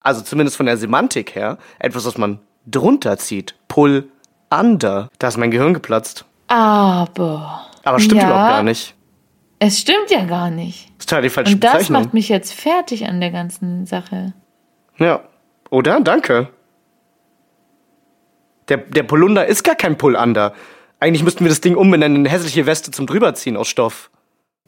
also 0.00 0.20
zumindest 0.22 0.56
von 0.56 0.66
der 0.66 0.78
Semantik 0.78 1.36
her, 1.36 1.58
etwas, 1.78 2.06
was 2.06 2.18
man 2.18 2.40
drunter 2.66 3.18
zieht, 3.18 3.54
Pull 3.68 4.08
under. 4.50 5.08
Da 5.18 5.28
ist 5.28 5.36
mein 5.36 5.50
Gehirn 5.50 5.74
geplatzt. 5.74 6.24
Aber 6.48 7.66
Aber 7.84 7.98
stimmt 8.00 8.20
Ja. 8.22 8.28
überhaupt 8.28 8.50
gar 8.50 8.62
nicht. 8.62 8.94
es 9.58 9.80
stimmt 9.80 10.10
ja 10.10 10.24
gar 10.24 10.50
nicht. 10.50 10.86
Das 10.88 11.04
ist 11.04 11.08
total 11.10 11.22
die 11.22 11.30
falsche 11.30 11.54
Und 11.54 11.64
das 11.64 11.88
macht 11.90 12.14
mich 12.14 12.28
jetzt 12.28 12.52
fertig 12.54 13.06
an 13.08 13.20
der 13.20 13.30
ganzen 13.30 13.86
Sache. 13.86 14.32
Ja. 14.98 15.20
Oder? 15.70 16.00
Danke. 16.00 16.48
Der, 18.68 18.78
der 18.78 19.02
Polunder 19.02 19.46
ist 19.46 19.62
gar 19.62 19.74
kein 19.74 19.98
Pull-Under. 19.98 20.54
Eigentlich 21.00 21.22
müssten 21.22 21.44
wir 21.44 21.50
das 21.50 21.60
Ding 21.60 21.76
umbenennen 21.76 22.24
in 22.24 22.30
hässliche 22.30 22.64
Weste 22.66 22.90
zum 22.90 23.06
Drüberziehen 23.06 23.56
aus 23.56 23.68
Stoff. 23.68 24.10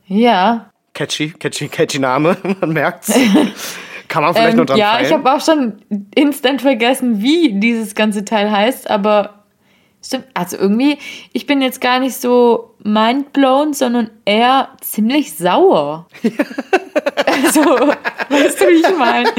Ja. 0.07 0.71
Catchy, 0.93 1.31
catchy, 1.31 1.69
catchy 1.69 1.99
Name. 1.99 2.37
Man 2.61 2.73
merkt's. 2.73 3.12
Kann 4.09 4.23
man 4.23 4.35
vielleicht 4.35 4.53
Ähm, 4.53 4.59
noch 4.59 4.67
dran 4.67 4.79
ja, 4.79 4.93
feilen. 4.93 5.07
ich 5.07 5.12
habe 5.12 5.33
auch 5.35 5.41
schon 5.45 5.79
instant 6.15 6.62
vergessen, 6.62 7.23
wie 7.23 7.59
dieses 7.59 7.95
ganze 7.95 8.25
Teil 8.25 8.51
heißt, 8.53 8.89
aber 8.89 9.36
stimmt, 10.03 10.27
also 10.35 10.57
irgendwie, 10.57 10.99
ich 11.33 11.47
bin 11.47 11.61
jetzt 11.61 11.81
gar 11.81 11.99
nicht 11.99 12.17
so 12.17 12.75
mindblown, 12.83 13.75
sondern 13.75 14.11
eher 14.25 14.71
ziemlich 14.81 15.35
sauer. 15.35 16.07
also, 17.27 17.61
weißt 17.61 18.61
du, 18.61 18.67
wie 18.69 18.75
ich 18.75 18.97
meine? 18.97 19.31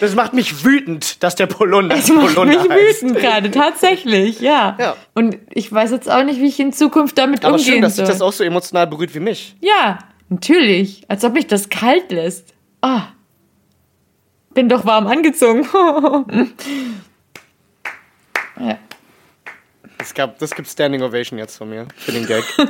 Das 0.00 0.14
macht 0.14 0.34
mich 0.34 0.64
wütend, 0.64 1.22
dass 1.22 1.34
der 1.34 1.46
Polunder 1.46 1.96
Das 1.96 2.08
macht 2.08 2.34
Polunder 2.34 2.62
mich 2.62 2.70
heißt. 2.70 3.02
wütend 3.02 3.18
gerade, 3.18 3.50
tatsächlich, 3.50 4.40
ja. 4.40 4.76
Ja. 4.78 4.96
Und 5.14 5.38
ich 5.50 5.72
weiß 5.72 5.90
jetzt 5.90 6.10
auch 6.10 6.24
nicht, 6.24 6.40
wie 6.40 6.48
ich 6.48 6.60
in 6.60 6.72
Zukunft 6.72 7.18
damit 7.18 7.44
Aber 7.44 7.54
umgehen 7.54 7.74
schön, 7.74 7.82
dass 7.82 7.96
dich 7.96 8.06
das 8.06 8.20
auch 8.20 8.32
so 8.32 8.44
emotional 8.44 8.86
berührt 8.86 9.14
wie 9.14 9.20
mich. 9.20 9.56
Ja, 9.60 9.98
natürlich. 10.28 11.04
Als 11.08 11.24
ob 11.24 11.32
mich 11.32 11.46
das 11.46 11.68
kalt 11.68 12.10
lässt. 12.10 12.54
Ah. 12.82 13.08
Bin 14.52 14.68
doch 14.68 14.84
warm 14.84 15.06
angezogen. 15.06 15.66
Es 20.00 20.14
gab, 20.14 20.38
das 20.38 20.54
gibt 20.54 20.68
Standing 20.68 21.02
Ovation 21.02 21.38
jetzt 21.38 21.58
von 21.58 21.68
mir 21.68 21.86
für 21.96 22.12
den 22.12 22.26
Gag. 22.26 22.44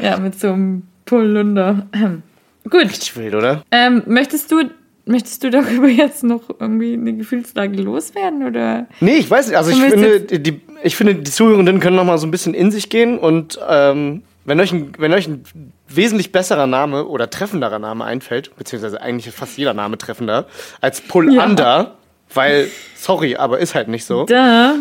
ja, 0.00 0.16
mit 0.16 0.38
so 0.38 0.52
einem 0.52 0.84
Polunder. 1.04 1.86
Gut. 2.70 2.84
Richtig 2.84 3.16
wild, 3.16 3.34
oder? 3.34 3.62
Ähm, 3.70 4.02
möchtest 4.06 4.50
du 4.50 4.70
möchtest 5.06 5.44
du 5.44 5.50
darüber 5.50 5.88
jetzt 5.88 6.24
noch 6.24 6.42
irgendwie 6.58 6.94
eine 6.94 7.14
Gefühlslage 7.14 7.76
loswerden 7.76 8.46
oder? 8.46 8.86
Nee, 9.00 9.16
ich 9.16 9.30
weiß 9.30 9.48
nicht. 9.48 9.56
Also 9.56 9.70
ich 9.70 9.78
finde, 9.78 10.20
die, 10.20 10.62
ich 10.82 10.96
finde, 10.96 11.16
die 11.16 11.30
Zuhörenden 11.30 11.78
können 11.78 11.96
noch 11.96 12.04
mal 12.04 12.16
so 12.16 12.26
ein 12.26 12.30
bisschen 12.30 12.54
in 12.54 12.70
sich 12.70 12.88
gehen 12.88 13.18
und 13.18 13.58
ähm, 13.68 14.22
wenn, 14.46 14.58
euch 14.60 14.72
ein, 14.72 14.92
wenn 14.96 15.12
euch 15.12 15.28
ein 15.28 15.44
wesentlich 15.88 16.32
besserer 16.32 16.66
Name 16.66 17.06
oder 17.06 17.28
treffenderer 17.28 17.78
Name 17.78 18.04
einfällt, 18.04 18.56
beziehungsweise 18.56 19.02
eigentlich 19.02 19.26
ist 19.26 19.36
fast 19.36 19.58
jeder 19.58 19.74
Name 19.74 19.98
treffender, 19.98 20.46
als 20.80 21.02
Pull 21.02 21.34
Ja. 21.34 21.44
Under, 21.44 21.98
weil, 22.32 22.70
sorry, 22.96 23.36
aber 23.36 23.58
ist 23.58 23.74
halt 23.74 23.88
nicht 23.88 24.06
so, 24.06 24.24
Da. 24.24 24.76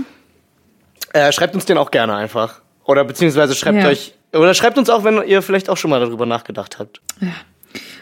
Äh, 1.13 1.31
schreibt 1.31 1.55
uns 1.55 1.65
den 1.65 1.77
auch 1.77 1.91
gerne 1.91 2.15
einfach. 2.15 2.61
Oder 2.85 3.03
beziehungsweise 3.05 3.55
schreibt 3.55 3.81
Ja. 3.81 3.87
euch, 3.87 4.13
oder 4.33 4.53
schreibt 4.53 4.77
uns 4.77 4.89
auch, 4.89 5.03
wenn 5.03 5.23
ihr 5.25 5.41
vielleicht 5.41 5.69
auch 5.69 5.77
schon 5.77 5.89
mal 5.89 5.99
darüber 5.99 6.25
nachgedacht 6.25 6.79
habt. 6.79 7.01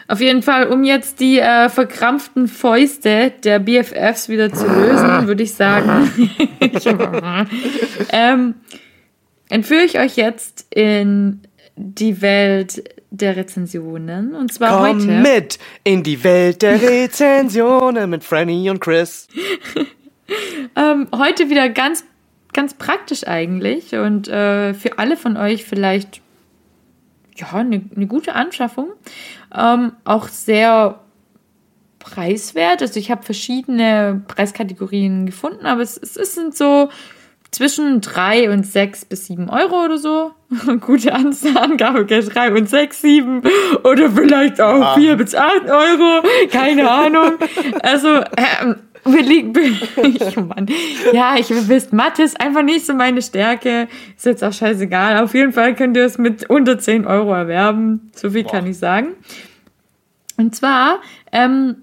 Auf 0.08 0.20
jeden 0.20 0.42
Fall, 0.42 0.66
um 0.68 0.82
jetzt 0.84 1.20
die 1.20 1.38
äh, 1.38 1.68
verkrampften 1.68 2.48
Fäuste 2.48 3.32
der 3.44 3.58
BFFs 3.60 4.28
wieder 4.28 4.52
zu 4.52 4.66
lösen, 4.66 5.26
würde 5.26 5.42
ich 5.42 5.54
sagen, 5.54 6.10
ähm, 8.10 8.54
entführe 9.48 9.82
ich 9.84 9.98
euch 9.98 10.16
jetzt 10.16 10.66
in 10.70 11.42
die 11.76 12.20
Welt 12.20 12.82
der 13.10 13.36
Rezensionen. 13.36 14.34
Und 14.34 14.52
zwar 14.52 14.70
Komm 14.86 14.96
heute. 15.00 15.06
mit 15.06 15.58
in 15.84 16.02
die 16.02 16.22
Welt 16.24 16.62
der 16.62 16.80
Rezensionen 16.80 18.10
mit 18.10 18.24
Franny 18.24 18.68
und 18.70 18.80
Chris. 18.80 19.28
Ähm, 20.76 21.08
heute 21.14 21.50
wieder 21.50 21.68
ganz, 21.68 22.04
ganz 22.52 22.74
praktisch 22.74 23.26
eigentlich 23.26 23.94
und 23.94 24.28
äh, 24.28 24.74
für 24.74 24.98
alle 24.98 25.16
von 25.16 25.36
euch 25.36 25.64
vielleicht 25.64 26.20
ja 27.36 27.50
eine 27.52 27.82
ne 27.94 28.06
gute 28.06 28.34
Anschaffung. 28.34 28.90
Ähm, 29.54 29.92
auch 30.04 30.28
sehr 30.28 31.00
preiswert. 31.98 32.82
Also 32.82 32.98
ich 32.98 33.10
habe 33.10 33.22
verschiedene 33.22 34.22
Preiskategorien 34.28 35.24
gefunden, 35.26 35.66
aber 35.66 35.82
es, 35.82 35.96
es, 35.96 36.16
es 36.16 36.34
sind 36.34 36.54
so 36.56 36.88
zwischen 37.52 38.00
drei 38.00 38.50
und 38.50 38.66
sechs 38.66 39.04
bis 39.04 39.26
sieben 39.26 39.48
Euro 39.50 39.84
oder 39.84 39.98
so. 39.98 40.32
Gute 40.80 41.12
Angabe, 41.14 42.00
okay, 42.00 42.20
drei 42.22 42.52
und 42.52 42.68
sechs, 42.68 43.00
sieben 43.02 43.42
oder 43.84 44.10
vielleicht 44.10 44.60
auch 44.60 44.80
Ah. 44.82 44.94
vier 44.94 45.16
bis 45.16 45.34
acht 45.34 45.68
Euro. 45.68 46.22
Keine 46.50 46.90
Ahnung. 46.90 47.34
Also 47.82 48.08
ähm, 48.18 48.76
Belie 49.04 49.52
ich, 50.02 50.36
Mann. 50.36 50.66
Ja, 51.12 51.34
ich 51.36 51.50
wisst, 51.68 51.92
Mathe 51.92 52.22
ist 52.22 52.40
einfach 52.40 52.62
nicht 52.62 52.86
so 52.86 52.94
meine 52.94 53.20
Stärke. 53.20 53.88
Ist 54.16 54.26
jetzt 54.26 54.44
auch 54.44 54.52
scheißegal. 54.52 55.22
Auf 55.22 55.34
jeden 55.34 55.52
Fall 55.52 55.74
könnt 55.74 55.96
ihr 55.96 56.04
es 56.04 56.18
mit 56.18 56.48
unter 56.48 56.78
10 56.78 57.06
Euro 57.06 57.32
erwerben. 57.34 58.10
So 58.14 58.30
viel 58.30 58.44
Boah. 58.44 58.52
kann 58.52 58.66
ich 58.66 58.78
sagen. 58.78 59.14
Und 60.36 60.54
zwar 60.54 61.00
ähm, 61.32 61.76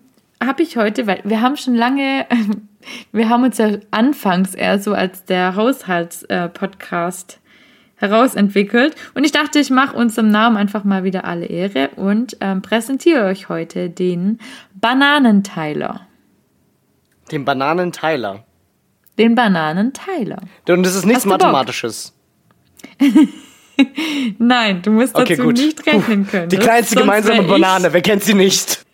habe 0.43 0.63
ich 0.63 0.77
heute, 0.77 1.07
weil 1.07 1.21
wir 1.25 1.41
haben 1.41 1.57
schon 1.57 1.75
lange, 1.75 2.25
wir 3.11 3.29
haben 3.29 3.43
uns 3.43 3.57
ja 3.57 3.71
anfangs 3.91 4.55
eher 4.55 4.79
so 4.79 4.93
als 4.93 5.25
der 5.25 5.55
Haushaltspodcast 5.55 7.33
äh, 7.33 7.49
herausentwickelt. 7.99 8.95
Und 9.13 9.25
ich 9.25 9.33
dachte, 9.33 9.59
ich 9.59 9.69
mache 9.69 9.95
unserem 9.95 10.31
Namen 10.31 10.55
einfach 10.55 10.85
mal 10.85 11.03
wieder 11.03 11.25
alle 11.25 11.45
Ehre 11.45 11.89
und 11.97 12.37
ähm, 12.39 12.61
präsentiere 12.61 13.25
euch 13.25 13.49
heute 13.49 13.89
den 13.89 14.39
Bananenteiler. 14.73 16.08
Den 17.31 17.45
Bananenteiler. 17.45 18.43
Den 19.17 19.35
Bananenteiler. 19.35 20.41
Und 20.67 20.83
das 20.83 20.95
ist 20.95 21.05
nichts 21.05 21.25
Mathematisches. 21.25 22.13
Nein, 24.37 24.81
du 24.81 24.91
musst 24.91 25.17
dazu 25.17 25.33
okay, 25.33 25.53
nicht 25.53 25.85
rechnen 25.85 26.27
können. 26.27 26.49
Die 26.49 26.57
kleinste 26.57 26.95
gemeinsame 26.95 27.43
Banane, 27.43 27.93
wer 27.93 28.01
kennt 28.01 28.23
sie 28.23 28.33
nicht? 28.33 28.85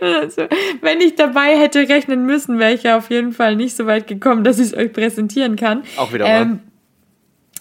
also, 0.00 0.42
wenn 0.80 1.00
ich 1.00 1.14
dabei 1.14 1.58
hätte 1.58 1.88
rechnen 1.88 2.26
müssen, 2.26 2.58
wäre 2.58 2.72
ich 2.72 2.82
ja 2.82 2.96
auf 2.96 3.10
jeden 3.10 3.32
Fall 3.32 3.56
nicht 3.56 3.76
so 3.76 3.86
weit 3.86 4.06
gekommen, 4.06 4.44
dass 4.44 4.58
ich 4.58 4.66
es 4.68 4.74
euch 4.74 4.92
präsentieren 4.92 5.56
kann. 5.56 5.82
Auch 5.96 6.12
wieder 6.12 6.26
ähm, 6.26 6.60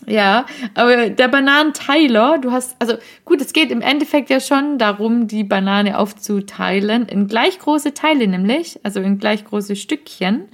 ja, 0.10 0.46
aber 0.74 1.10
der 1.10 1.28
Bananenteiler, 1.28 2.38
du 2.38 2.54
hast, 2.54 2.78
also 2.80 2.96
gut, 3.26 3.42
es 3.42 3.52
geht 3.52 3.72
im 3.72 3.82
Endeffekt 3.82 4.30
ja 4.30 4.40
schon 4.40 4.78
darum, 4.78 5.28
die 5.28 5.44
Banane 5.44 5.98
aufzuteilen 6.00 7.08
in 7.08 7.28
gleich 7.28 7.60
große 7.60 7.94
Teile, 7.94 8.26
nämlich, 8.26 8.80
also 8.84 9.02
in 9.02 9.20
gleich 9.20 9.44
große 9.44 9.76
Stückchen. 9.76 10.46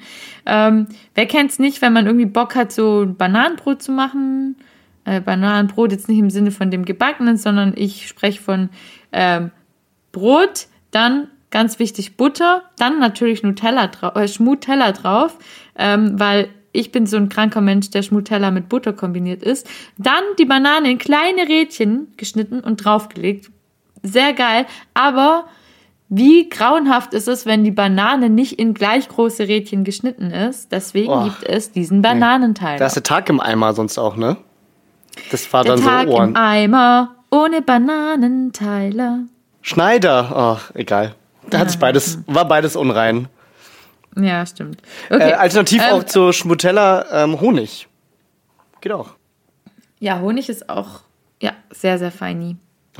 Ähm, 0.48 0.88
wer 1.14 1.28
kennt's 1.28 1.60
nicht, 1.60 1.84
wenn 1.84 1.94
man 1.94 2.08
irgendwie 2.08 2.26
Bock 2.26 2.56
hat, 2.56 2.72
so 2.72 3.04
ein 3.04 3.16
Bananenbrot 3.16 3.84
zu 3.84 3.92
machen? 3.92 4.56
Äh, 5.06 5.22
Bananenbrot 5.22 5.92
jetzt 5.92 6.10
nicht 6.10 6.18
im 6.18 6.32
Sinne 6.32 6.50
von 6.50 6.72
dem 6.72 6.84
gebackenen, 6.84 7.38
sondern 7.38 7.74
ich 7.76 8.08
spreche 8.08 8.42
von 8.42 8.70
ähm, 9.12 9.52
Brot, 10.12 10.66
dann 10.90 11.28
ganz 11.52 11.78
wichtig 11.78 12.18
Butter, 12.18 12.64
dann 12.80 13.00
natürlich 13.00 13.44
Nutella 13.44 13.86
drauf, 13.86 14.16
äh, 14.16 14.28
Schmutella 14.28 14.94
drauf, 14.94 15.38
ähm, 15.78 16.20
weil 16.20 16.50
ich 16.74 16.92
bin 16.92 17.06
so 17.06 17.16
ein 17.18 17.30
kranker 17.30 17.62
Mensch, 17.62 17.92
der 17.92 18.02
Schmutella 18.02 18.52
mit 18.52 18.68
Butter 18.68 18.92
kombiniert 18.92 19.44
ist. 19.44 19.70
Dann 19.98 20.24
die 20.40 20.46
Banane 20.46 20.92
in 20.92 20.98
kleine 20.98 21.48
Rädchen 21.48 22.12
geschnitten 22.18 22.60
und 22.60 22.84
draufgelegt. 22.84 23.52
Sehr 24.02 24.34
geil. 24.34 24.66
Aber 24.94 25.46
wie 26.10 26.50
grauenhaft 26.50 27.14
ist 27.14 27.28
es, 27.28 27.46
wenn 27.46 27.64
die 27.64 27.72
Banane 27.72 28.30
nicht 28.30 28.60
in 28.60 28.74
gleich 28.74 29.08
große 29.08 29.48
Rädchen 29.48 29.84
geschnitten 29.84 30.32
ist? 30.32 30.72
Deswegen 30.72 31.12
oh, 31.12 31.24
gibt 31.24 31.44
es 31.44 31.72
diesen 31.72 32.02
Bananenteil. 32.02 32.80
Da 32.80 32.88
ist 32.88 32.96
der 32.96 33.04
Tag 33.04 33.30
im 33.30 33.40
Eimer 33.40 33.74
sonst 33.74 33.98
auch, 33.98 34.18
ne? 34.18 34.38
Das 35.32 35.52
war 35.54 35.64
der 35.64 35.76
dann 35.76 35.86
Tag 35.86 36.08
so 36.08 36.14
Ohren. 36.14 36.30
im 36.30 36.36
Eimer 36.36 37.16
ohne 37.32 37.62
Bananenteiler. 37.62 39.20
Schneider. 39.62 40.32
Ach, 40.36 40.72
egal. 40.74 41.16
Da 41.50 41.60
hat 41.60 41.70
sich 41.70 41.80
beides, 41.80 42.20
war 42.26 42.48
beides 42.48 42.76
unrein. 42.76 43.28
Ja, 44.16 44.46
stimmt. 44.46 44.82
Okay. 45.10 45.32
Äh, 45.32 45.34
alternativ 45.34 45.82
ähm, 45.82 45.94
auch 45.94 46.04
zu 46.04 46.32
Schmutella 46.32 47.24
ähm, 47.24 47.40
Honig. 47.40 47.88
Geht 48.82 48.92
auch. 48.92 49.12
Ja, 50.00 50.20
Honig 50.20 50.50
ist 50.50 50.70
auch 50.70 51.02
ja, 51.42 51.54
sehr, 51.72 51.98
sehr 51.98 52.12
feini. 52.12 52.58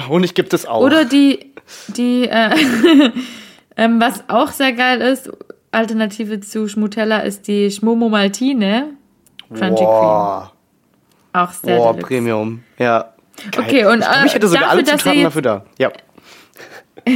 Honig 0.08 0.34
gibt 0.34 0.54
es 0.54 0.66
auch. 0.66 0.82
Oder 0.82 1.06
die, 1.06 1.54
die 1.88 2.28
äh, 2.28 2.50
ähm, 3.78 4.02
was 4.02 4.24
auch 4.28 4.50
sehr 4.50 4.74
geil 4.74 5.02
ist, 5.02 5.30
Alternative 5.72 6.40
zu 6.40 6.68
Schmutella 6.68 7.20
ist 7.20 7.48
die 7.48 7.72
Schmomo 7.72 8.10
Maltine 8.10 8.92
Crunchy 9.50 9.84
Cream. 9.84 10.50
Auch 11.34 11.52
sehr 11.52 11.78
Boah, 11.78 11.98
Premium. 11.98 12.64
Ja. 12.78 13.14
Geil. 13.52 13.66
Okay, 13.66 13.86
und 13.86 14.00
ich, 14.00 14.06
glaub, 14.06 14.26
ich 14.26 14.34
hätte 14.36 14.48
sogar 14.48 14.64
dafür, 14.64 14.72
alle 14.72 14.84
Zutaten 14.84 15.24
dafür 15.24 15.42
da. 15.42 15.66
Ja. 15.80 15.92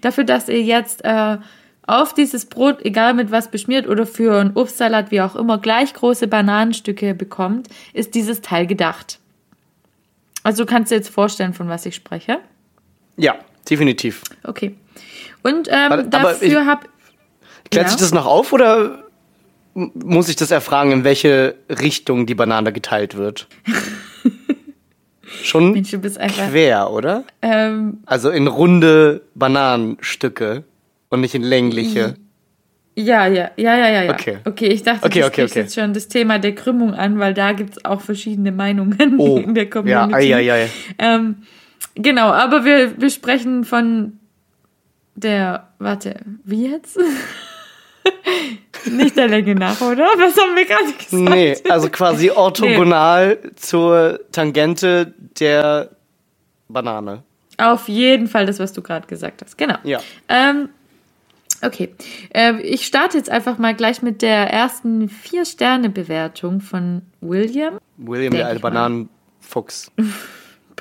dafür, 0.00 0.24
dass 0.24 0.48
ihr 0.48 0.62
jetzt 0.62 1.04
äh, 1.04 1.38
auf 1.86 2.14
dieses 2.14 2.46
Brot, 2.46 2.84
egal 2.84 3.14
mit 3.14 3.30
was 3.30 3.50
beschmiert 3.50 3.86
oder 3.86 4.06
für 4.06 4.40
einen 4.40 4.52
Obstsalat, 4.54 5.10
wie 5.10 5.20
auch 5.20 5.36
immer, 5.36 5.58
gleich 5.58 5.92
große 5.92 6.28
Bananenstücke 6.28 7.14
bekommt, 7.14 7.68
ist 7.92 8.14
dieses 8.14 8.40
Teil 8.40 8.66
gedacht. 8.66 9.18
Also 10.42 10.64
du 10.64 10.70
kannst 10.70 10.90
dir 10.90 10.96
jetzt 10.96 11.10
vorstellen, 11.10 11.54
von 11.54 11.68
was 11.68 11.86
ich 11.86 11.94
spreche. 11.94 12.38
Ja, 13.16 13.36
definitiv. 13.68 14.22
Okay. 14.42 14.76
Und 15.42 15.68
ähm, 15.68 15.92
aber, 15.92 16.02
dafür 16.02 16.66
habe. 16.66 16.86
Klärt 17.70 17.86
ja? 17.86 17.90
sich 17.90 18.00
das 18.00 18.12
noch 18.12 18.26
auf 18.26 18.52
oder 18.52 19.04
muss 19.74 20.28
ich 20.28 20.36
das 20.36 20.50
erfragen, 20.50 20.92
in 20.92 21.04
welche 21.04 21.56
Richtung 21.68 22.26
die 22.26 22.34
Banane 22.34 22.72
geteilt 22.72 23.16
wird? 23.16 23.48
Schon 25.42 25.72
Mensch, 25.72 25.90
du 25.90 25.98
einfach, 25.98 26.50
quer, 26.50 26.90
oder? 26.90 27.24
Ähm, 27.42 27.98
also 28.06 28.30
in 28.30 28.46
runde 28.46 29.22
Bananenstücke 29.34 30.64
und 31.14 31.20
nicht 31.20 31.34
in 31.34 31.42
längliche. 31.42 32.16
Ja, 32.96 33.26
ja, 33.26 33.50
ja, 33.56 33.76
ja, 33.76 34.02
ja. 34.02 34.12
Okay. 34.12 34.38
Okay, 34.44 34.66
ich 34.66 34.82
dachte, 34.82 35.04
okay, 35.04 35.20
du 35.20 35.26
okay, 35.26 35.44
okay. 35.44 35.60
jetzt 35.60 35.74
schon 35.74 35.92
das 35.94 36.06
Thema 36.06 36.38
der 36.38 36.54
Krümmung 36.54 36.94
an, 36.94 37.18
weil 37.18 37.34
da 37.34 37.52
gibt 37.52 37.76
es 37.76 37.84
auch 37.84 38.00
verschiedene 38.00 38.52
Meinungen 38.52 39.14
oh. 39.18 39.38
in 39.38 39.54
der 39.54 39.68
Community. 39.68 40.28
Ja, 40.28 40.36
ei, 40.36 40.52
ei, 40.52 40.52
ei. 40.52 40.68
Ähm, 40.98 41.38
genau, 41.94 42.28
aber 42.28 42.64
wir, 42.64 43.00
wir 43.00 43.10
sprechen 43.10 43.64
von 43.64 44.18
der, 45.16 45.68
warte, 45.78 46.20
wie 46.44 46.70
jetzt? 46.70 46.98
Nicht 48.90 49.16
der 49.16 49.28
Länge 49.28 49.54
nach, 49.54 49.80
oder? 49.80 50.04
Was 50.16 50.36
haben 50.36 50.54
wir 50.54 50.66
gerade 50.66 50.92
gesagt? 50.92 51.12
Nee, 51.12 51.56
also 51.70 51.88
quasi 51.88 52.30
orthogonal 52.30 53.38
nee. 53.42 53.50
zur 53.56 54.20
Tangente 54.30 55.14
der 55.40 55.90
Banane. 56.68 57.22
Auf 57.56 57.88
jeden 57.88 58.28
Fall 58.28 58.46
das, 58.46 58.58
was 58.58 58.72
du 58.72 58.82
gerade 58.82 59.06
gesagt 59.06 59.42
hast. 59.42 59.56
Genau. 59.56 59.76
Ja. 59.84 60.00
Ähm, 60.28 60.68
okay. 61.62 61.94
Äh, 62.34 62.60
ich 62.62 62.86
starte 62.86 63.16
jetzt 63.16 63.30
einfach 63.30 63.58
mal 63.58 63.74
gleich 63.74 64.02
mit 64.02 64.22
der 64.22 64.50
ersten 64.50 65.08
Vier-Sterne-Bewertung 65.08 66.60
von 66.60 67.02
William. 67.20 67.78
William, 67.96 68.32
der 68.32 68.46
alte 68.46 68.60
Bananenfuchs. 68.60 69.90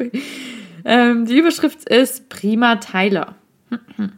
ähm, 0.85 1.25
die 1.25 1.37
Überschrift 1.37 1.87
ist 1.89 2.29
Prima 2.29 2.77
Tyler. 2.77 3.35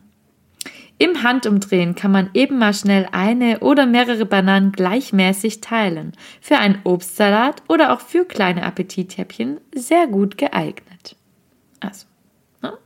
Im 0.97 1.23
Handumdrehen 1.23 1.95
kann 1.95 2.11
man 2.11 2.29
eben 2.33 2.57
mal 2.57 2.73
schnell 2.73 3.07
eine 3.11 3.59
oder 3.59 3.85
mehrere 3.85 4.25
Bananen 4.25 4.71
gleichmäßig 4.71 5.59
teilen. 5.59 6.13
Für 6.39 6.57
einen 6.57 6.79
Obstsalat 6.85 7.63
oder 7.67 7.91
auch 7.91 7.99
für 7.99 8.23
kleine 8.23 8.63
Appetithäppchen 8.63 9.59
sehr 9.73 10.07
gut 10.07 10.37
geeignet. 10.37 11.17
Also, 11.81 12.05
ne? 12.61 12.77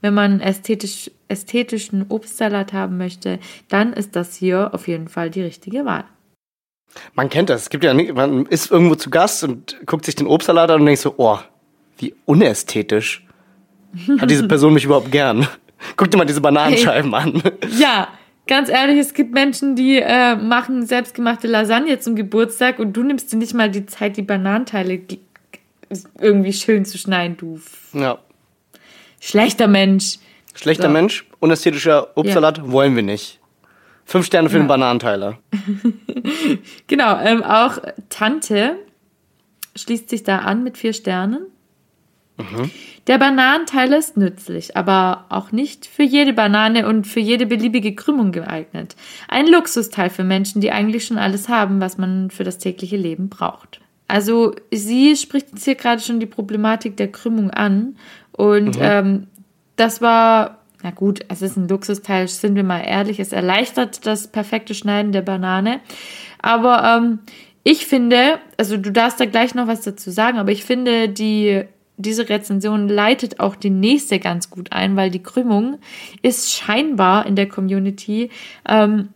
wenn 0.00 0.14
man 0.14 0.40
ästhetisch, 0.40 1.10
ästhetischen 1.28 2.06
Obstsalat 2.08 2.72
haben 2.72 2.96
möchte, 2.96 3.38
dann 3.68 3.92
ist 3.92 4.16
das 4.16 4.34
hier 4.34 4.74
auf 4.74 4.88
jeden 4.88 5.08
Fall 5.08 5.30
die 5.30 5.42
richtige 5.42 5.84
Wahl. 5.84 6.04
Man 7.14 7.28
kennt 7.28 7.50
das. 7.50 7.62
Es 7.62 7.70
gibt 7.70 7.84
ja 7.84 7.94
nicht, 7.94 8.14
man 8.14 8.46
ist 8.46 8.70
irgendwo 8.70 8.94
zu 8.94 9.10
Gast 9.10 9.44
und 9.44 9.76
guckt 9.86 10.04
sich 10.04 10.14
den 10.14 10.26
Obstsalat 10.26 10.70
an 10.70 10.80
und 10.80 10.86
denkt 10.86 11.00
so, 11.00 11.14
oh, 11.16 11.38
wie 11.98 12.14
unästhetisch. 12.24 13.26
Hat 14.18 14.30
diese 14.30 14.48
Person 14.48 14.74
mich 14.74 14.84
überhaupt 14.84 15.12
gern? 15.12 15.46
Guck 15.96 16.10
dir 16.10 16.16
mal 16.16 16.24
diese 16.24 16.40
Bananenscheiben 16.40 17.14
hey. 17.14 17.22
an. 17.22 17.42
Ja, 17.78 18.08
ganz 18.46 18.68
ehrlich, 18.68 18.98
es 18.98 19.14
gibt 19.14 19.32
Menschen, 19.32 19.76
die 19.76 19.98
äh, 19.98 20.36
machen 20.36 20.86
selbstgemachte 20.86 21.46
Lasagne 21.46 21.98
zum 22.00 22.16
Geburtstag 22.16 22.78
und 22.78 22.94
du 22.94 23.02
nimmst 23.02 23.32
dir 23.32 23.36
nicht 23.36 23.54
mal 23.54 23.70
die 23.70 23.86
Zeit, 23.86 24.16
die 24.16 24.22
Bananenteile 24.22 25.00
irgendwie 26.20 26.52
schön 26.52 26.84
zu 26.84 26.98
schneiden, 26.98 27.36
du. 27.36 27.60
Ja. 27.92 28.18
Schlechter 29.20 29.68
Mensch. 29.68 30.18
Schlechter 30.60 30.84
so. 30.84 30.88
Mensch, 30.90 31.24
unästhetischer 31.38 32.16
Obstsalat 32.16 32.58
ja. 32.58 32.70
wollen 32.70 32.96
wir 32.96 33.02
nicht. 33.02 33.38
Fünf 34.04 34.26
Sterne 34.26 34.48
für 34.48 34.56
ja. 34.56 34.64
den 34.64 34.68
Bananenteiler. 34.68 35.38
genau, 36.86 37.18
ähm, 37.20 37.42
auch 37.42 37.78
Tante 38.08 38.76
schließt 39.76 40.08
sich 40.08 40.24
da 40.24 40.38
an 40.38 40.64
mit 40.64 40.76
vier 40.76 40.92
Sternen. 40.92 41.46
Mhm. 42.38 42.70
Der 43.06 43.18
Bananenteil 43.18 43.92
ist 43.92 44.16
nützlich, 44.16 44.76
aber 44.76 45.26
auch 45.28 45.52
nicht 45.52 45.86
für 45.86 46.02
jede 46.02 46.32
Banane 46.32 46.88
und 46.88 47.06
für 47.06 47.20
jede 47.20 47.46
beliebige 47.46 47.94
Krümmung 47.94 48.32
geeignet. 48.32 48.96
Ein 49.28 49.46
Luxusteil 49.46 50.10
für 50.10 50.24
Menschen, 50.24 50.60
die 50.60 50.72
eigentlich 50.72 51.04
schon 51.06 51.18
alles 51.18 51.48
haben, 51.48 51.80
was 51.80 51.98
man 51.98 52.30
für 52.30 52.44
das 52.44 52.58
tägliche 52.58 52.96
Leben 52.96 53.28
braucht. 53.28 53.80
Also 54.08 54.54
sie 54.72 55.16
spricht 55.16 55.50
jetzt 55.50 55.64
hier 55.64 55.74
gerade 55.74 56.00
schon 56.00 56.18
die 56.18 56.26
Problematik 56.26 56.96
der 56.96 57.12
Krümmung 57.12 57.50
an 57.50 57.96
und 58.32 58.76
mhm. 58.76 58.82
ähm, 58.82 59.26
das 59.78 60.00
war, 60.00 60.58
na 60.82 60.90
gut, 60.90 61.20
es 61.28 61.42
ist 61.42 61.56
ein 61.56 61.68
Luxusteil, 61.68 62.28
sind 62.28 62.54
wir 62.54 62.64
mal 62.64 62.80
ehrlich, 62.80 63.20
es 63.20 63.32
erleichtert 63.32 64.06
das 64.06 64.28
perfekte 64.28 64.74
Schneiden 64.74 65.12
der 65.12 65.22
Banane, 65.22 65.80
aber 66.40 66.84
ähm, 66.84 67.20
ich 67.64 67.86
finde, 67.86 68.38
also 68.56 68.76
du 68.76 68.92
darfst 68.92 69.20
da 69.20 69.26
gleich 69.26 69.54
noch 69.54 69.66
was 69.66 69.82
dazu 69.82 70.10
sagen, 70.10 70.38
aber 70.38 70.52
ich 70.52 70.64
finde 70.64 71.08
die 71.08 71.64
diese 71.98 72.28
Rezension 72.28 72.88
leitet 72.88 73.40
auch 73.40 73.56
die 73.56 73.70
nächste 73.70 74.20
ganz 74.20 74.50
gut 74.50 74.72
ein, 74.72 74.96
weil 74.96 75.10
die 75.10 75.22
Krümmung 75.22 75.78
ist 76.22 76.52
scheinbar 76.52 77.26
in 77.26 77.34
der 77.34 77.48
Community 77.48 78.30
ähm, 78.66 79.08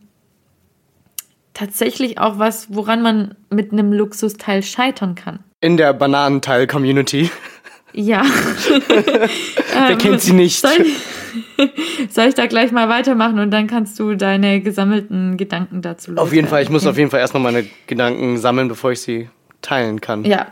tatsächlich 1.53 2.17
auch 2.17 2.39
was, 2.39 2.73
woran 2.75 3.01
man 3.01 3.35
mit 3.49 3.71
einem 3.71 3.93
Luxusteil 3.93 4.63
scheitern 4.63 5.15
kann. 5.15 5.39
In 5.61 5.77
der 5.77 5.93
Bananenteil-Community. 5.93 7.31
Ja. 7.93 8.23
Wer 9.87 9.97
kennt 9.97 10.21
sie 10.21 10.33
nicht? 10.33 10.63
Ähm, 10.65 10.69
Soll 10.71 10.85
ich, 10.87 12.09
soll 12.13 12.25
ich 12.27 12.33
da 12.35 12.45
gleich 12.47 12.71
mal 12.71 12.89
weitermachen 12.89 13.39
und 13.39 13.51
dann 13.51 13.67
kannst 13.67 13.99
du 13.99 14.15
deine 14.15 14.61
gesammelten 14.61 15.37
Gedanken 15.37 15.81
dazu 15.81 16.11
loswerden? 16.11 16.27
Auf 16.27 16.33
jeden 16.33 16.47
Fall, 16.47 16.63
ich 16.63 16.69
muss 16.69 16.83
Okay. 16.83 16.89
auf 16.91 16.97
jeden 16.97 17.09
Fall 17.11 17.19
erstmal 17.19 17.43
meine 17.43 17.65
Gedanken 17.87 18.37
sammeln, 18.37 18.67
bevor 18.67 18.91
ich 18.91 19.01
sie 19.01 19.29
teilen 19.61 20.01
kann. 20.01 20.25
Ja. 20.25 20.47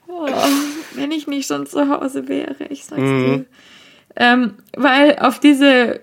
Oh, 0.09 0.27
wenn 0.95 1.11
ich 1.11 1.27
nicht 1.27 1.47
schon 1.49 1.67
zu 1.67 1.89
Hause 1.89 2.29
wäre, 2.29 2.65
ich 2.69 2.85
sag's 2.85 3.01
dir. 3.03 3.47
Ähm, 4.17 4.55
weil 4.77 5.19
auf 5.21 5.39
diese 5.41 6.01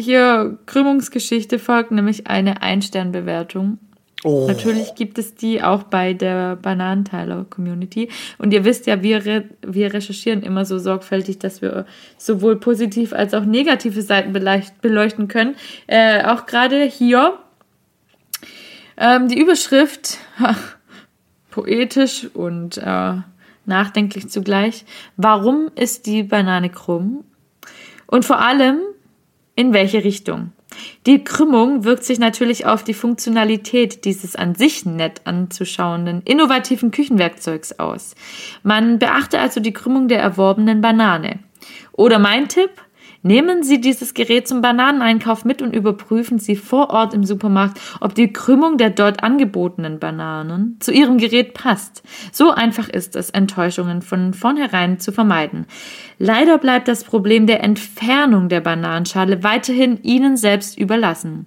hier 0.00 0.58
Krümmungsgeschichte 0.66 1.58
folgt 1.58 1.90
nämlich 1.90 2.26
eine 2.26 2.62
Ein-Stern-Bewertung. 2.62 3.78
Oh. 4.22 4.46
Natürlich 4.46 4.94
gibt 4.94 5.18
es 5.18 5.34
die 5.34 5.62
auch 5.62 5.84
bei 5.84 6.12
der 6.12 6.56
Bananenteiler-Community. 6.56 8.10
Und 8.36 8.52
ihr 8.52 8.64
wisst 8.64 8.86
ja, 8.86 9.02
wir, 9.02 9.24
re 9.24 9.44
wir 9.62 9.94
recherchieren 9.94 10.42
immer 10.42 10.64
so 10.64 10.78
sorgfältig, 10.78 11.38
dass 11.38 11.62
wir 11.62 11.86
sowohl 12.18 12.56
positiv 12.56 13.12
als 13.14 13.32
auch 13.32 13.44
negative 13.44 14.02
Seiten 14.02 14.32
beleuchten 14.32 15.28
können. 15.28 15.54
Äh, 15.86 16.24
auch 16.24 16.44
gerade 16.44 16.84
hier 16.84 17.38
ähm, 18.98 19.28
die 19.28 19.40
Überschrift, 19.40 20.18
poetisch 21.50 22.28
und 22.34 22.76
äh, 22.76 23.14
nachdenklich 23.64 24.28
zugleich. 24.28 24.84
Warum 25.16 25.70
ist 25.74 26.04
die 26.04 26.22
Banane 26.22 26.68
krumm? 26.68 27.24
Und 28.06 28.24
vor 28.26 28.40
allem, 28.40 28.80
in 29.54 29.72
welche 29.72 30.04
Richtung? 30.04 30.52
Die 31.06 31.24
Krümmung 31.24 31.84
wirkt 31.84 32.04
sich 32.04 32.18
natürlich 32.18 32.66
auf 32.66 32.84
die 32.84 32.94
Funktionalität 32.94 34.04
dieses 34.04 34.36
an 34.36 34.54
sich 34.54 34.86
nett 34.86 35.22
anzuschauenden, 35.24 36.22
innovativen 36.24 36.90
Küchenwerkzeugs 36.90 37.78
aus. 37.78 38.14
Man 38.62 38.98
beachte 38.98 39.40
also 39.40 39.60
die 39.60 39.72
Krümmung 39.72 40.08
der 40.08 40.20
erworbenen 40.20 40.80
Banane. 40.80 41.40
Oder 41.92 42.18
mein 42.18 42.48
Tipp, 42.48 42.70
nehmen 43.22 43.62
Sie 43.62 43.80
dieses 43.80 44.14
Gerät 44.14 44.48
zum 44.48 44.60
Bananeneinkauf 44.60 45.44
mit 45.44 45.62
und 45.62 45.74
überprüfen 45.74 46.38
Sie 46.38 46.56
vor 46.56 46.90
Ort 46.90 47.14
im 47.14 47.24
Supermarkt, 47.24 47.80
ob 48.00 48.14
die 48.14 48.32
Krümmung 48.32 48.76
der 48.76 48.90
dort 48.90 49.22
angebotenen 49.22 49.98
Bananen 49.98 50.76
zu 50.80 50.92
Ihrem 50.92 51.18
Gerät 51.18 51.54
passt. 51.54 52.02
So 52.32 52.50
einfach 52.50 52.88
ist 52.88 53.16
es, 53.16 53.30
Enttäuschungen 53.30 54.02
von 54.02 54.34
vornherein 54.34 54.98
zu 54.98 55.12
vermeiden. 55.12 55.66
Leider 56.18 56.58
bleibt 56.58 56.88
das 56.88 57.04
Problem 57.04 57.46
der 57.46 57.62
Entfernung 57.62 58.48
der 58.48 58.60
Bananenschale 58.60 59.42
weiterhin 59.42 60.02
Ihnen 60.02 60.36
selbst 60.36 60.78
überlassen. 60.78 61.46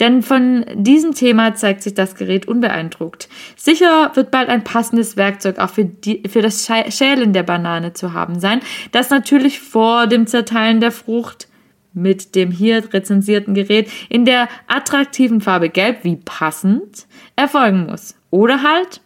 Denn 0.00 0.22
von 0.22 0.64
diesem 0.74 1.14
Thema 1.14 1.54
zeigt 1.54 1.82
sich 1.82 1.94
das 1.94 2.14
Gerät 2.14 2.46
unbeeindruckt. 2.46 3.28
Sicher 3.56 4.10
wird 4.14 4.30
bald 4.30 4.48
ein 4.48 4.64
passendes 4.64 5.16
Werkzeug 5.16 5.58
auch 5.58 5.70
für, 5.70 5.84
die, 5.84 6.22
für 6.28 6.42
das 6.42 6.68
Schä- 6.68 6.90
Schälen 6.90 7.32
der 7.32 7.42
Banane 7.42 7.92
zu 7.92 8.12
haben 8.12 8.40
sein, 8.40 8.60
das 8.92 9.10
natürlich 9.10 9.60
vor 9.60 10.06
dem 10.06 10.26
Zerteilen 10.26 10.80
der 10.80 10.92
Frucht 10.92 11.48
mit 11.92 12.34
dem 12.34 12.50
hier 12.50 12.92
rezensierten 12.92 13.54
Gerät 13.54 13.88
in 14.08 14.24
der 14.24 14.48
attraktiven 14.66 15.40
Farbe 15.40 15.68
Gelb 15.68 15.98
wie 16.02 16.16
passend 16.16 17.06
erfolgen 17.36 17.86
muss. 17.86 18.16
Oder 18.30 18.62
halt, 18.62 19.00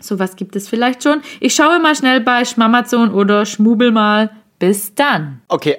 sowas 0.00 0.34
gibt 0.34 0.56
es 0.56 0.68
vielleicht 0.68 1.04
schon. 1.04 1.22
Ich 1.38 1.54
schaue 1.54 1.78
mal 1.78 1.94
schnell 1.94 2.20
bei 2.20 2.44
Schmamazon 2.44 3.12
oder 3.14 3.46
schmubel 3.46 3.92
mal. 3.92 4.30
Bis 4.58 4.94
dann. 4.94 5.42
Okay, 5.48 5.78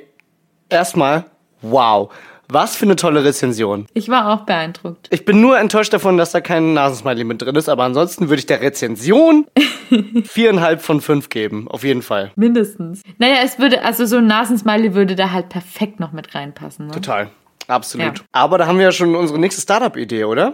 erstmal, 0.70 1.26
wow. 1.62 2.10
Was 2.50 2.76
für 2.76 2.86
eine 2.86 2.96
tolle 2.96 3.24
Rezension. 3.24 3.88
Ich 3.94 4.10
war 4.10 4.32
auch 4.32 4.46
beeindruckt. 4.46 5.08
Ich 5.12 5.26
bin 5.26 5.42
nur 5.42 5.58
enttäuscht 5.58 5.94
davon, 5.94 6.18
dass 6.18 6.32
da 6.32 6.42
kein 6.42 6.74
Nasensmiley 6.74 7.24
mit 7.24 7.42
drin 7.42 7.56
ist, 7.56 7.70
aber 7.70 7.84
ansonsten 7.84 8.30
würde 8.30 8.40
ich 8.40 8.46
der 8.46 8.62
Rezension 8.62 9.48
viereinhalb 10.26 10.82
von 10.82 11.02
fünf 11.02 11.30
geben. 11.30 11.68
Auf 11.68 11.84
jeden 11.84 12.02
Fall. 12.02 12.32
Mindestens. 12.36 13.02
Naja, 13.18 13.38
es 13.44 13.60
würde, 13.60 13.84
also 13.84 14.06
so 14.06 14.18
ein 14.18 14.28
Nasensmiley 14.28 14.94
würde 14.94 15.16
da 15.16 15.32
halt 15.32 15.50
perfekt 15.50 16.00
noch 16.00 16.12
mit 16.12 16.36
reinpassen. 16.36 16.88
Ne? 16.88 16.94
Total. 16.94 17.30
Absolut. 17.68 18.20
Ja. 18.20 18.26
Aber 18.34 18.58
da 18.58 18.68
haben 18.68 18.78
wir 18.78 18.86
ja 18.86 18.92
schon 18.92 19.16
unsere 19.16 19.40
nächste 19.40 19.62
Startup-Idee, 19.62 20.26
oder? 20.26 20.54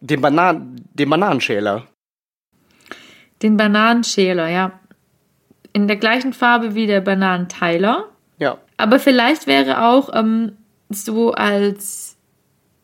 Den, 0.00 0.20
Banan 0.20 0.80
den 0.94 1.10
Bananenschäler. 1.10 1.86
Den 3.42 3.56
Bananenschäler, 3.56 4.48
ja. 4.48 4.72
In 5.72 5.88
der 5.88 5.96
gleichen 5.96 6.32
Farbe 6.32 6.74
wie 6.74 6.86
der 6.86 7.00
Bananenteiler. 7.00 8.04
Ja. 8.38 8.58
Aber 8.76 8.98
vielleicht 8.98 9.46
wäre 9.46 9.84
auch 9.86 10.10
ähm, 10.14 10.52
so 10.88 11.32
als, 11.32 12.16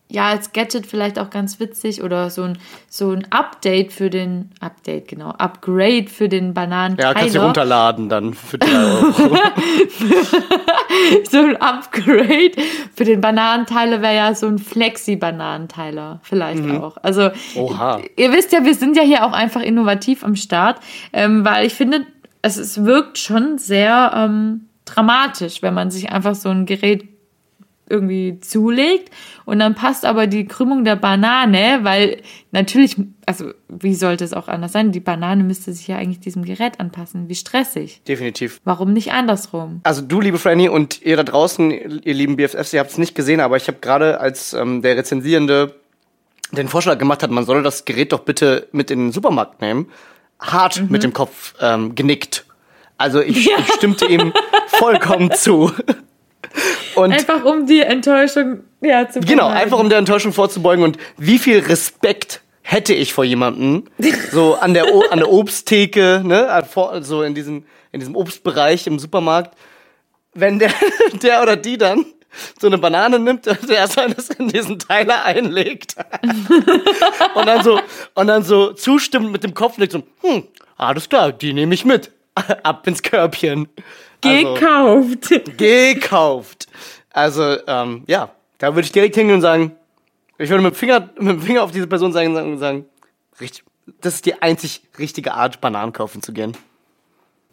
ja, 0.09 0.29
als 0.29 0.53
Gadget 0.53 0.87
vielleicht 0.87 1.19
auch 1.19 1.31
ganz 1.31 1.59
witzig 1.59 2.03
oder 2.03 2.29
so 2.31 2.43
ein, 2.43 2.59
so 2.89 3.11
ein 3.13 3.27
Update 3.31 3.93
für 3.93 4.11
den, 4.11 4.51
Update, 4.61 5.09
genau, 5.09 5.31
Upgrade 5.31 6.07
für 6.09 6.29
den 6.29 6.53
Bananenteiler. 6.53 7.09
Ja, 7.09 7.15
kannst 7.15 7.35
du 7.35 7.43
runterladen 7.43 8.09
dann 8.09 8.35
für 8.35 8.59
drei 8.59 8.69
Euro. 8.75 9.39
so 11.31 11.39
ein 11.39 11.57
Upgrade 11.57 12.53
für 12.95 13.05
den 13.05 13.21
Bananenteiler 13.21 14.03
wäre 14.03 14.17
ja 14.17 14.35
so 14.35 14.47
ein 14.47 14.59
Flexi-Bananenteiler 14.59 16.21
vielleicht 16.23 16.69
auch. 16.71 16.97
Also 17.03 17.31
Oha. 17.55 18.01
ihr 18.17 18.33
wisst 18.33 18.53
ja, 18.53 18.65
wir 18.65 18.75
sind 18.75 18.97
ja 18.97 19.03
hier 19.03 19.25
auch 19.25 19.33
einfach 19.33 19.63
innovativ 19.63 20.25
am 20.25 20.37
Start, 20.37 20.81
ähm, 21.13 21.45
weil 21.45 21.67
ich 21.67 21.75
finde, 21.75 22.07
es, 22.43 22.57
es 22.57 22.85
wirkt 22.85 23.19
schon 23.19 23.57
sehr 23.57 24.13
ähm, 24.15 24.67
dramatisch, 24.85 25.63
wenn 25.63 25.75
man 25.75 25.91
sich 25.91 26.11
einfach 26.11 26.35
so 26.35 26.51
ein 26.51 26.67
Gerät 26.67 27.09
irgendwie 27.89 28.39
zulegt 28.41 29.11
und 29.45 29.59
dann 29.59 29.75
passt 29.75 30.05
aber 30.05 30.27
die 30.27 30.47
Krümmung 30.47 30.85
der 30.85 30.97
Banane, 30.97 31.81
weil 31.83 32.23
natürlich, 32.53 32.97
also 33.27 33.53
wie 33.69 33.95
sollte 33.95 34.25
es 34.25 34.33
auch 34.33 34.49
anders 34.49 34.73
sein? 34.73 34.93
Die 34.93 35.01
Banane 35.01 35.43
müsste 35.45 35.73
sich 35.73 35.89
ja 35.89 35.97
eigentlich 35.97 36.21
diesem 36.21 36.45
Gerät 36.45 36.81
anpassen. 36.81 37.29
Wie 37.29 37.35
stressig. 37.35 38.03
Definitiv. 38.05 38.61
Warum 38.65 38.93
nicht 38.93 39.13
andersrum? 39.13 39.81
Also 39.83 40.03
du, 40.03 40.21
liebe 40.21 40.39
Franny, 40.39 40.69
und 40.69 41.03
ihr 41.03 41.17
da 41.17 41.23
draußen, 41.23 41.71
ihr 41.71 42.15
lieben 42.15 42.37
BFFs, 42.37 42.73
ihr 42.73 42.81
habt 42.81 42.91
es 42.91 42.99
nicht 42.99 43.15
gesehen, 43.15 43.41
aber 43.41 43.57
ich 43.57 43.69
habe 43.69 43.79
gerade, 43.81 44.21
als 44.21 44.53
ähm, 44.53 44.83
der 44.83 44.97
Rezensierende 44.97 45.75
den 46.53 46.69
Vorschlag 46.69 46.99
gemacht 46.99 47.23
hat, 47.23 47.31
man 47.31 47.45
solle 47.45 47.63
das 47.63 47.85
Gerät 47.85 48.13
doch 48.13 48.21
bitte 48.21 48.69
mit 48.73 48.91
in 48.91 49.07
den 49.07 49.13
Supermarkt 49.13 49.61
nehmen, 49.61 49.89
hart 50.39 50.91
mit 50.91 51.03
dem 51.03 51.13
Kopf 51.13 51.55
ähm, 51.61 51.95
genickt. 51.95 52.45
Also 52.99 53.21
ich, 53.21 53.51
ich 53.59 53.73
stimmte 53.75 54.07
ihm 54.07 54.33
vollkommen 54.67 55.33
zu. 55.33 55.73
Und 56.95 57.13
Einfach 57.13 57.45
um 57.45 57.67
die 57.67 57.81
Enttäuschung 57.81 58.61
ja, 58.81 59.09
zu 59.09 59.21
Genau, 59.21 59.49
einfach 59.49 59.79
um 59.79 59.89
der 59.89 59.99
Enttäuschung 59.99 60.33
vorzubeugen 60.33 60.85
und 60.85 60.99
wie 61.17 61.39
viel 61.39 61.61
Respekt 61.61 62.41
hätte 62.63 62.95
ich 62.95 63.13
vor 63.13 63.25
jemandem, 63.25 63.85
so 64.33 64.55
an 64.55 64.75
der, 64.75 64.95
o 64.95 65.03
an 65.11 65.19
der 65.19 65.31
Obsttheke, 65.31 66.23
ne, 66.25 66.65
so 67.01 67.23
in 67.23 67.35
diesem, 67.35 67.65
in 67.93 68.01
diesem 68.01 68.17
Obstbereich 68.17 68.87
im 68.87 68.99
Supermarkt, 68.99 69.57
wenn 70.35 70.59
der, 70.59 70.73
der 71.23 71.43
oder 71.43 71.57
die 71.57 71.79
dann 71.79 72.05
so 72.59 72.67
eine 72.67 72.79
Banane 72.79 73.19
nimmt 73.19 73.47
und 73.47 73.69
erstmal 73.69 74.09
das 74.11 74.31
in 74.31 74.49
diesen 74.49 74.79
Teiler 74.79 75.25
einlegt 75.25 75.97
und 77.35 77.47
dann 77.47 77.63
so, 77.63 77.79
und 78.15 78.27
dann 78.27 78.43
so 78.43 78.73
zustimmt 78.73 79.31
mit 79.31 79.45
dem 79.45 79.53
Kopf 79.55 79.77
nickt 79.77 79.93
so, 79.93 80.03
hm, 80.23 80.45
alles 80.77 81.09
klar, 81.09 81.33
die 81.33 81.53
nehme 81.53 81.75
ich 81.75 81.85
mit. 81.85 82.11
Ab 82.63 82.87
ins 82.87 83.03
Körbchen. 83.03 83.69
Also- 84.25 84.55
Gekauft. 84.55 85.57
gekauft. 85.59 86.67
Also, 87.11 87.57
ähm, 87.67 88.05
ja, 88.07 88.31
da 88.59 88.75
würde 88.75 88.87
ich 88.87 88.93
direkt 88.93 89.15
hingehen 89.17 89.37
und 89.37 89.43
sagen, 89.43 89.73
ich 90.39 90.49
würde 90.49 90.63
mit 90.63 90.75
dem 90.75 90.77
Finger, 90.77 91.11
mit 91.19 91.29
dem 91.29 91.43
Finger 91.43 91.63
auf 91.63 91.73
diese 91.73 91.87
Person 91.87 92.13
sagen, 92.13 92.35
sagen, 92.35 92.59
sagen 92.59 92.85
richtig, 93.41 93.65
das 94.01 94.15
ist 94.15 94.27
die 94.27 94.41
einzig 94.41 94.83
richtige 94.99 95.35
Art, 95.35 95.61
Bananen 95.61 95.93
kaufen 95.93 96.23
zu 96.23 96.33
gehen. 96.33 96.57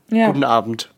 Ja. 0.09 0.27
Guten 0.27 0.43
Abend. 0.43 0.89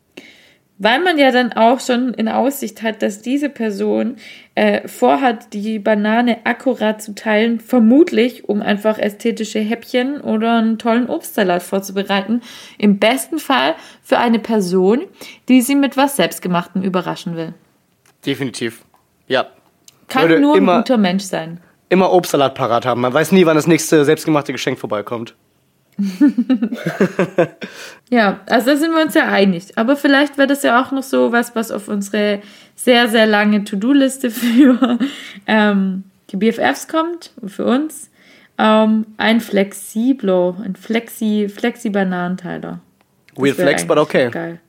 Weil 0.82 0.98
man 0.98 1.16
ja 1.16 1.30
dann 1.30 1.52
auch 1.52 1.78
schon 1.78 2.12
in 2.12 2.26
Aussicht 2.28 2.82
hat, 2.82 3.02
dass 3.02 3.22
diese 3.22 3.48
Person 3.48 4.16
äh, 4.56 4.88
vorhat, 4.88 5.52
die 5.52 5.78
Banane 5.78 6.38
akkurat 6.42 7.00
zu 7.00 7.14
teilen, 7.14 7.60
vermutlich 7.60 8.48
um 8.48 8.62
einfach 8.62 8.98
ästhetische 8.98 9.60
Häppchen 9.60 10.20
oder 10.20 10.58
einen 10.58 10.80
tollen 10.80 11.08
Obstsalat 11.08 11.62
vorzubereiten. 11.62 12.40
Im 12.78 12.98
besten 12.98 13.38
Fall 13.38 13.76
für 14.02 14.18
eine 14.18 14.40
Person, 14.40 15.02
die 15.48 15.62
sie 15.62 15.76
mit 15.76 15.96
was 15.96 16.16
Selbstgemachtem 16.16 16.82
überraschen 16.82 17.36
will. 17.36 17.54
Definitiv. 18.26 18.84
Ja. 19.28 19.46
Kann 20.08 20.30
Leute, 20.30 20.40
nur 20.40 20.56
ein 20.56 20.66
guter 20.66 20.98
Mensch 20.98 21.22
sein. 21.22 21.60
Immer 21.90 22.12
Obstsalat 22.12 22.56
parat 22.56 22.86
haben. 22.86 23.02
Man 23.02 23.14
weiß 23.14 23.30
nie, 23.30 23.46
wann 23.46 23.54
das 23.54 23.68
nächste 23.68 24.04
selbstgemachte 24.04 24.50
Geschenk 24.50 24.80
vorbeikommt. 24.80 25.36
Ja, 28.10 28.40
also 28.46 28.66
da 28.66 28.76
sind 28.76 28.94
wir 28.94 29.00
uns 29.02 29.14
ja 29.14 29.26
einig. 29.28 29.72
Aber 29.76 29.96
vielleicht 29.96 30.36
wäre 30.36 30.46
das 30.46 30.62
ja 30.62 30.82
auch 30.82 30.92
noch 30.92 31.02
so 31.02 31.32
was, 31.32 31.56
was 31.56 31.70
auf 31.70 31.88
unsere 31.88 32.42
sehr, 32.76 33.08
sehr 33.08 33.24
lange 33.24 33.64
To-Do-Liste 33.64 34.30
für 34.30 34.98
ähm, 35.46 36.04
die 36.30 36.36
BFFs 36.36 36.88
kommt, 36.88 37.30
für 37.46 37.64
uns. 37.64 38.10
Ähm, 38.58 39.06
ein 39.16 39.40
Flexiblo, 39.40 40.56
ein 40.62 40.76
Flexi, 40.76 41.48
Flexi-Bananenteiler. 41.48 42.80
Weird 43.34 43.56
flex, 43.56 43.86
but 43.86 43.96
okay. 43.96 44.28
Geil. 44.30 44.60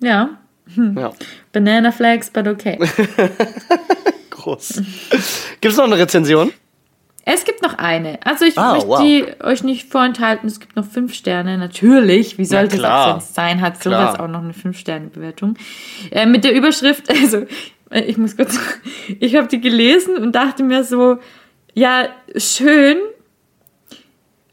Ja, 0.00 0.36
Ja, 0.96 1.12
Banana 1.52 1.92
Flex, 1.92 2.30
but 2.30 2.46
okay. 2.46 2.78
groß. 4.30 4.82
Gibt 5.60 5.72
es 5.72 5.76
noch 5.76 5.84
eine 5.84 5.98
Rezension? 5.98 6.52
Es 7.24 7.44
gibt 7.44 7.62
noch 7.62 7.74
eine. 7.78 8.18
Also 8.26 8.44
ich 8.44 8.58
Ah, 8.58 8.72
möchte 8.74 8.88
wow. 8.88 9.00
die 9.00 9.24
euch 9.40 9.62
nicht 9.62 9.88
vorenthalten. 9.88 10.48
Es 10.48 10.58
gibt 10.58 10.74
noch 10.74 10.84
fünf 10.84 11.14
Sterne. 11.14 11.56
Natürlich. 11.56 12.36
Wie 12.36 12.44
sollte 12.44 12.76
es 12.76 12.84
auch 12.84 13.10
sonst 13.12 13.34
sein? 13.34 13.60
Hat 13.60 13.78
Klar. 13.80 14.08
sowas 14.12 14.20
auch 14.20 14.28
noch 14.28 14.42
eine 14.42 14.52
Fünf-Sterne-Bewertung. 14.54 15.54
Äh, 16.10 16.26
mit 16.26 16.42
der 16.44 16.52
Überschrift, 16.54 17.08
also 17.10 17.46
äh, 17.90 18.00
ich 18.02 18.18
muss 18.18 18.36
kurz, 18.36 18.58
ich 19.20 19.36
habe 19.36 19.46
die 19.46 19.60
gelesen 19.60 20.16
und 20.16 20.32
dachte 20.34 20.64
mir 20.64 20.82
so, 20.82 21.18
ja, 21.74 22.08
schön. 22.36 22.98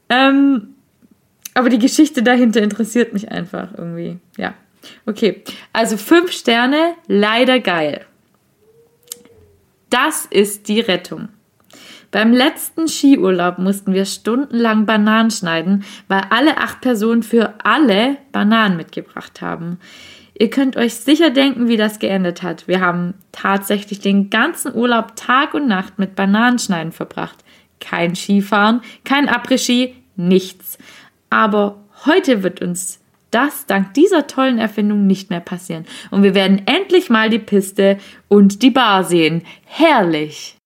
Ähm, 0.10 0.76
aber 1.56 1.70
die 1.70 1.80
Geschichte 1.80 2.22
dahinter 2.24 2.62
interessiert 2.62 3.14
mich 3.14 3.32
einfach 3.32 3.70
irgendwie. 3.78 4.20
Ja. 4.38 4.54
Okay. 5.06 5.44
Also 5.74 5.98
fünf 5.98 6.32
Sterne, 6.32 6.94
leider 7.08 7.60
geil. 7.60 8.06
Das 9.90 10.28
ist 10.28 10.68
die 10.68 10.80
Rettung. 10.80 11.30
Beim 12.12 12.34
letzten 12.34 12.88
Skiurlaub 12.88 13.60
mussten 13.60 13.94
wir 13.94 14.06
stundenlang 14.06 14.86
Bananen 14.86 15.30
schneiden, 15.30 15.84
weil 16.08 16.24
alle 16.32 16.58
acht 16.58 16.82
Personen 16.82 17.22
für 17.22 17.54
alle 17.64 18.18
Bananen 18.32 18.78
mitgebracht 18.78 19.42
haben. 19.42 19.80
Ihr 20.34 20.50
könnt 20.50 20.78
euch 20.78 20.96
sicher 20.96 21.30
denken, 21.30 21.68
wie 21.68 21.78
das 21.78 22.00
geendet 22.00 22.42
hat. 22.42 22.68
Wir 22.68 22.80
haben 22.80 23.14
tatsächlich 23.32 24.00
den 24.00 24.30
ganzen 24.30 24.74
Urlaub 24.74 25.16
Tag 25.16 25.54
und 25.54 25.68
Nacht 25.68 26.00
mit 26.00 26.16
Bananenschneiden 26.16 26.94
verbracht. 26.94 27.38
Kein 27.80 28.16
Skifahren, 28.16 28.82
kein 29.04 29.30
Après-Ski, 29.30 29.96
nichts. 30.16 30.78
Aber 31.30 31.84
heute 32.06 32.42
wird 32.42 32.62
uns 32.62 33.00
das 33.32 33.68
dank 33.68 33.94
dieser 33.94 34.28
tollen 34.28 34.58
Erfindung 34.58 35.06
nicht 35.06 35.30
mehr 35.30 35.42
passieren. 35.42 35.86
Und 36.10 36.24
wir 36.24 36.34
werden 36.34 36.64
endlich 36.66 37.10
mal 37.10 37.30
die 37.30 37.38
Piste 37.38 38.00
und 38.28 38.64
die 38.64 38.72
Bar 38.72 39.04
sehen. 39.04 39.44
Herrlich! 39.66 40.59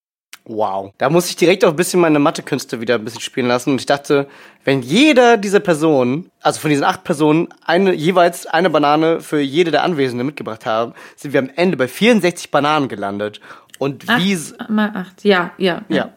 Wow. 0.45 0.91
Da 0.97 1.09
muss 1.09 1.29
ich 1.29 1.37
direkt 1.37 1.63
auch 1.63 1.69
ein 1.69 1.75
bisschen 1.77 2.01
meine 2.01 2.19
Mathekünste 2.19 2.81
wieder 2.81 2.95
ein 2.95 3.05
bisschen 3.05 3.21
spielen 3.21 3.47
lassen. 3.47 3.69
Und 3.71 3.79
ich 3.79 3.85
dachte, 3.85 4.27
wenn 4.65 4.81
jeder 4.81 5.37
dieser 5.37 5.61
Personen, 5.61 6.29
also 6.41 6.59
von 6.59 6.69
diesen 6.69 6.83
acht 6.83 7.05
Personen, 7.05 7.47
eine, 7.65 7.93
jeweils 7.93 8.45
eine 8.45 8.69
Banane 8.69 9.21
für 9.21 9.39
jede 9.39 9.71
der 9.71 9.83
Anwesenden 9.83 10.25
mitgebracht 10.25 10.65
haben, 10.65 10.93
sind 11.15 11.31
wir 11.33 11.39
am 11.39 11.49
Ende 11.55 11.77
bei 11.77 11.87
64 11.87 12.51
Bananen 12.51 12.89
gelandet. 12.89 13.39
Und 13.79 14.05
wie, 14.19 14.35
Acht 14.35 14.69
mal 14.69 14.91
acht. 14.93 15.23
Ja, 15.23 15.51
ja. 15.57 15.81
ja. 15.87 16.09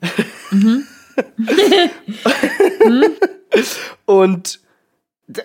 Und 4.06 4.54
d- 4.54 4.58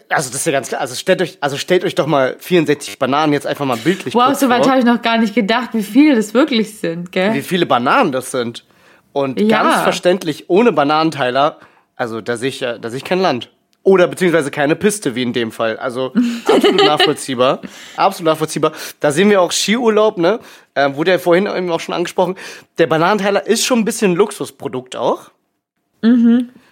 also 0.10 0.30
das 0.30 0.36
ist 0.42 0.46
ja 0.46 0.52
ganz 0.52 0.70
klar. 0.70 0.82
Also 0.82 0.96
stellt 0.96 1.22
euch, 1.22 1.38
also 1.42 1.58
stellt 1.58 1.84
euch 1.84 1.96
doch 1.96 2.08
mal 2.08 2.36
64 2.40 3.00
Bananen 3.00 3.34
jetzt 3.34 3.48
einfach 3.48 3.66
mal 3.66 3.78
bildlich 3.78 4.14
Wow, 4.16 4.26
kurz 4.26 4.40
so 4.40 4.50
weit 4.50 4.64
vor, 4.64 4.72
habe 4.72 4.80
ich 4.80 4.86
noch 4.86 5.02
gar 5.02 5.18
nicht 5.18 5.36
gedacht, 5.36 5.70
wie 5.74 5.84
viele 5.84 6.16
das 6.16 6.34
wirklich 6.34 6.80
sind, 6.80 7.08
wie 7.08 7.12
gell? 7.12 7.42
viele 7.42 7.66
Bananen 7.66 8.12
das 8.12 8.32
sind. 8.32 8.66
Und 9.14 9.40
Ja. 9.40 9.64
ganz 9.64 9.82
verständlich 9.84 10.50
ohne 10.50 10.72
Bananenteiler, 10.72 11.58
also 11.96 12.22
da 12.22 12.38
sehe 12.38 12.50
ich 12.50 12.60
da 12.60 12.80
sehe 12.90 12.98
ich 12.98 13.04
kein 13.04 13.20
Land. 13.20 13.52
Oder 13.84 14.08
beziehungsweise 14.08 14.52
keine 14.52 14.76
Piste, 14.76 15.16
wie 15.16 15.24
in 15.24 15.32
dem 15.32 15.54
Fall. 15.54 15.78
Also 15.78 16.12
absolut 16.46 16.84
nachvollziehbar. 16.84 17.62
Absolut 17.96 18.26
nachvollziehbar. 18.34 18.74
Da 19.00 19.12
sehen 19.12 19.30
wir 19.30 19.42
auch 19.42 19.54
Skiurlaub, 19.54 20.18
ne? 20.18 20.40
Ähm, 20.76 20.96
wurde 20.98 21.12
ja 21.12 21.20
vorhin 21.20 21.48
eben 21.48 21.72
auch 21.72 21.80
schon 21.80 21.96
angesprochen. 21.96 22.36
Der 22.80 22.88
Bananenteiler 22.88 23.48
ist 23.48 23.64
schon 23.66 23.80
ein 23.80 23.86
bisschen 23.86 24.12
ein 24.12 24.16
Luxusprodukt 24.18 24.98
auch. 24.98 25.32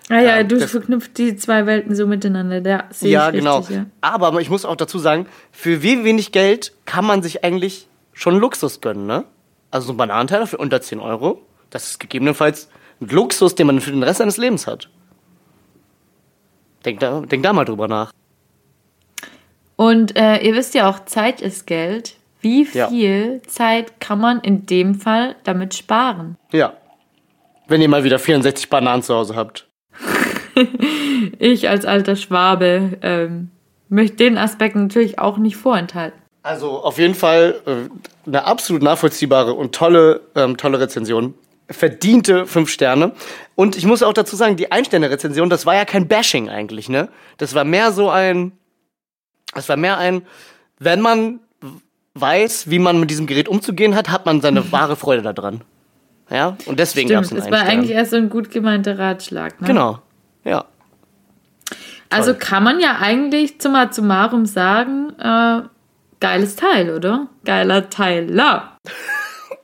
Ah 0.09 0.19
ja, 0.21 0.43
du 0.43 0.57
das- 0.57 0.71
verknüpft 0.71 1.17
die 1.17 1.35
zwei 1.35 1.65
Welten 1.65 1.95
so 1.95 2.05
miteinander. 2.05 2.61
Ja, 2.61 2.83
Ja, 3.01 3.31
genau. 3.31 3.57
richtig, 3.59 3.75
ja. 3.77 3.85
Aber 4.01 4.39
ich 4.39 4.49
muss 4.49 4.63
auch 4.65 4.75
dazu 4.75 4.99
sagen, 4.99 5.25
für 5.51 5.81
wie 5.81 6.03
wenig 6.03 6.31
Geld 6.31 6.73
kann 6.85 7.05
man 7.05 7.23
sich 7.23 7.43
eigentlich 7.43 7.87
schon 8.13 8.37
Luxus 8.37 8.81
gönnen, 8.81 9.07
ne? 9.07 9.25
Also 9.71 9.87
so 9.87 9.93
ein 9.93 9.97
Bananenteiler 9.97 10.45
für 10.47 10.57
unter 10.57 10.79
10 10.81 10.99
Euro, 10.99 11.41
das 11.71 11.89
ist 11.89 11.99
gegebenenfalls 11.99 12.69
ein 13.01 13.09
Luxus, 13.09 13.55
den 13.55 13.67
man 13.67 13.81
für 13.81 13.91
den 13.91 14.03
Rest 14.03 14.19
seines 14.19 14.37
Lebens 14.37 14.67
hat. 14.67 14.89
Denk 16.85 16.99
da, 16.99 17.21
denk 17.21 17.41
da 17.43 17.51
mal 17.51 17.65
drüber 17.65 17.87
nach. 17.87 18.11
Und 19.75 20.15
äh, 20.15 20.37
ihr 20.45 20.53
wisst 20.53 20.73
ja 20.75 20.87
auch, 20.89 21.03
Zeit 21.05 21.41
ist 21.41 21.65
Geld. 21.67 22.15
Wie 22.41 22.67
Ja. 22.73 22.89
viel 22.89 23.41
Zeit 23.47 23.99
kann 23.99 24.19
man 24.21 24.39
in 24.41 24.67
dem 24.67 24.95
Fall 24.95 25.35
damit 25.43 25.73
sparen? 25.73 26.37
Ja. 26.51 26.73
Wenn 27.67 27.81
ihr 27.81 27.89
mal 27.89 28.03
wieder 28.03 28.19
64 28.19 28.69
Bananen 28.69 29.01
zu 29.01 29.15
Hause 29.15 29.35
habt. 29.35 29.67
Ich 31.39 31.69
als 31.69 31.85
alter 31.85 32.15
Schwabe 32.15 32.97
ähm, 33.01 33.49
möchte 33.89 34.17
den 34.17 34.37
Aspekt 34.37 34.75
natürlich 34.75 35.17
auch 35.17 35.37
nicht 35.37 35.55
vorenthalten. 35.55 36.19
Also 36.43 36.83
auf 36.83 36.99
jeden 36.99 37.15
Fall 37.15 37.55
äh, 37.65 38.27
eine 38.27 38.45
absolut 38.45 38.83
nachvollziehbare 38.83 39.53
und 39.53 39.73
tolle, 39.73 40.21
ähm, 40.35 40.57
tolle 40.57 40.79
Rezension. 40.79 41.33
Verdiente 41.69 42.45
fünf 42.45 42.69
Sterne. 42.69 43.13
Und 43.55 43.75
ich 43.75 43.85
muss 43.85 44.03
auch 44.03 44.13
dazu 44.13 44.35
sagen, 44.35 44.55
die 44.55 44.71
Ein-Sterne-Rezension, 44.71 45.49
das 45.49 45.65
war 45.65 45.73
ja 45.73 45.85
kein 45.85 46.07
Bashing 46.07 46.49
eigentlich, 46.49 46.89
ne? 46.89 47.09
Das 47.37 47.55
war 47.55 47.63
mehr 47.63 47.91
so 47.91 48.11
ein, 48.11 48.51
das 49.55 49.67
war 49.67 49.77
mehr 49.77 49.97
ein, 49.97 50.21
wenn 50.77 51.01
man 51.01 51.39
weiß, 52.13 52.69
wie 52.69 52.79
man 52.79 52.99
mit 52.99 53.09
diesem 53.09 53.25
Gerät 53.25 53.49
umzugehen 53.49 53.95
hat, 53.95 54.09
hat 54.09 54.25
man 54.25 54.41
seine 54.41 54.71
wahre 54.71 54.95
Freude 54.95 55.21
daran. 55.21 55.61
Ja? 56.29 56.57
Und 56.65 56.79
deswegen 56.79 57.09
gab 57.09 57.23
es 57.23 57.31
einen 57.31 57.41
es 57.41 57.51
war 57.51 57.61
eigentlich 57.61 57.91
erst 57.91 58.11
so 58.11 58.17
ein 58.17 58.29
gut 58.29 58.51
gemeinter 58.51 58.97
Ratschlag. 58.97 59.61
Ne? 59.61 59.67
Genau. 59.67 59.99
Ja. 60.45 60.65
Also 62.09 62.31
Toll. 62.31 62.39
kann 62.39 62.63
man 62.63 62.79
ja 62.79 62.97
eigentlich 63.01 63.55
summa 63.59 63.91
summarum 63.91 64.45
sagen, 64.45 65.09
äh, 65.19 65.63
geiles 66.19 66.55
Teil, 66.55 66.91
oder? 66.95 67.27
Geiler 67.43 67.89
Teiler. 67.89 68.77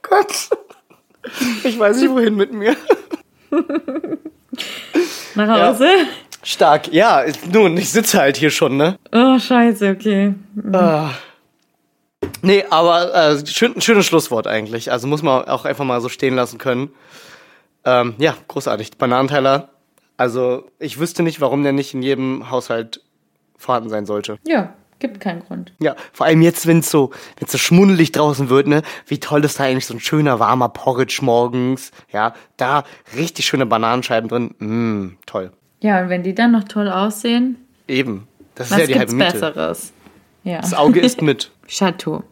Gott. 0.01 0.49
Ich 1.63 1.77
weiß 1.79 1.97
nicht, 2.01 2.09
wohin 2.11 2.35
mit 2.35 2.51
mir. 2.51 2.75
Nach 5.35 5.47
Ja. 5.57 5.67
Hause? 5.67 5.87
Stark. 6.43 6.91
Ja, 6.91 7.23
nun, 7.51 7.77
ich 7.77 7.91
sitze 7.91 8.19
halt 8.19 8.37
hier 8.37 8.49
schon, 8.49 8.75
ne? 8.75 8.97
Oh, 9.11 9.37
scheiße, 9.37 9.91
okay. 9.91 10.33
Ah. 10.73 11.11
Nee, 12.41 12.65
aber 12.69 13.13
äh, 13.13 13.45
schön, 13.45 13.79
schönes 13.79 14.07
Schlusswort 14.07 14.47
eigentlich. 14.47 14.91
Also 14.91 15.07
muss 15.07 15.21
man 15.21 15.45
auch 15.45 15.65
einfach 15.65 15.85
mal 15.85 16.01
so 16.01 16.09
stehen 16.09 16.35
lassen 16.35 16.57
können. 16.57 16.89
Ähm, 17.85 18.15
ja, 18.17 18.33
großartig. 18.47 18.97
Bananenteiler. 18.97 19.69
Also 20.21 20.69
ich 20.77 20.99
wüsste 20.99 21.23
nicht, 21.23 21.41
warum 21.41 21.63
der 21.63 21.71
nicht 21.71 21.95
in 21.95 22.03
jedem 22.03 22.51
Haushalt 22.51 23.01
vorhanden 23.57 23.89
sein 23.89 24.05
sollte. 24.05 24.37
Ja, 24.45 24.75
gibt 24.99 25.19
keinen 25.19 25.39
Grund. 25.39 25.73
Ja, 25.79 25.95
vor 26.13 26.27
allem 26.27 26.43
jetzt, 26.43 26.67
wenn 26.67 26.77
es 26.77 26.91
so, 26.91 27.09
wenn's 27.39 27.51
so 27.51 27.57
schmuddelig 27.57 28.11
draußen 28.11 28.47
wird, 28.49 28.67
ne? 28.67 28.83
Wie 29.07 29.19
toll 29.19 29.43
ist 29.43 29.59
da 29.59 29.63
eigentlich 29.63 29.87
so 29.87 29.95
ein 29.95 29.99
schöner 29.99 30.39
warmer 30.39 30.69
Porridge 30.69 31.21
morgens. 31.23 31.89
Ja, 32.13 32.35
da 32.57 32.83
richtig 33.17 33.47
schöne 33.47 33.65
Bananenscheiben 33.65 34.29
drin. 34.29 34.53
Mm, 34.59 35.17
toll. 35.25 35.53
Ja, 35.79 36.03
und 36.03 36.09
wenn 36.09 36.21
die 36.21 36.35
dann 36.35 36.51
noch 36.51 36.65
toll 36.65 36.87
aussehen, 36.87 37.57
Eben. 37.87 38.27
Das 38.53 38.69
ist 38.69 38.77
ja 38.77 38.85
die 38.85 38.99
halbe 38.99 39.15
Miete. 39.15 39.31
Besseres? 39.31 39.91
Ja. 40.43 40.61
Das 40.61 40.75
Auge 40.75 40.99
ist 40.99 41.23
mit. 41.23 41.49
Chateau. 41.67 42.23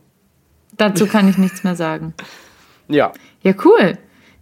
Dazu 0.78 1.08
kann 1.08 1.28
ich 1.28 1.40
nichts 1.40 1.64
mehr 1.64 1.76
sagen. 1.76 2.14
Ja. 2.88 3.14
Ja, 3.42 3.54
cool. 3.66 3.98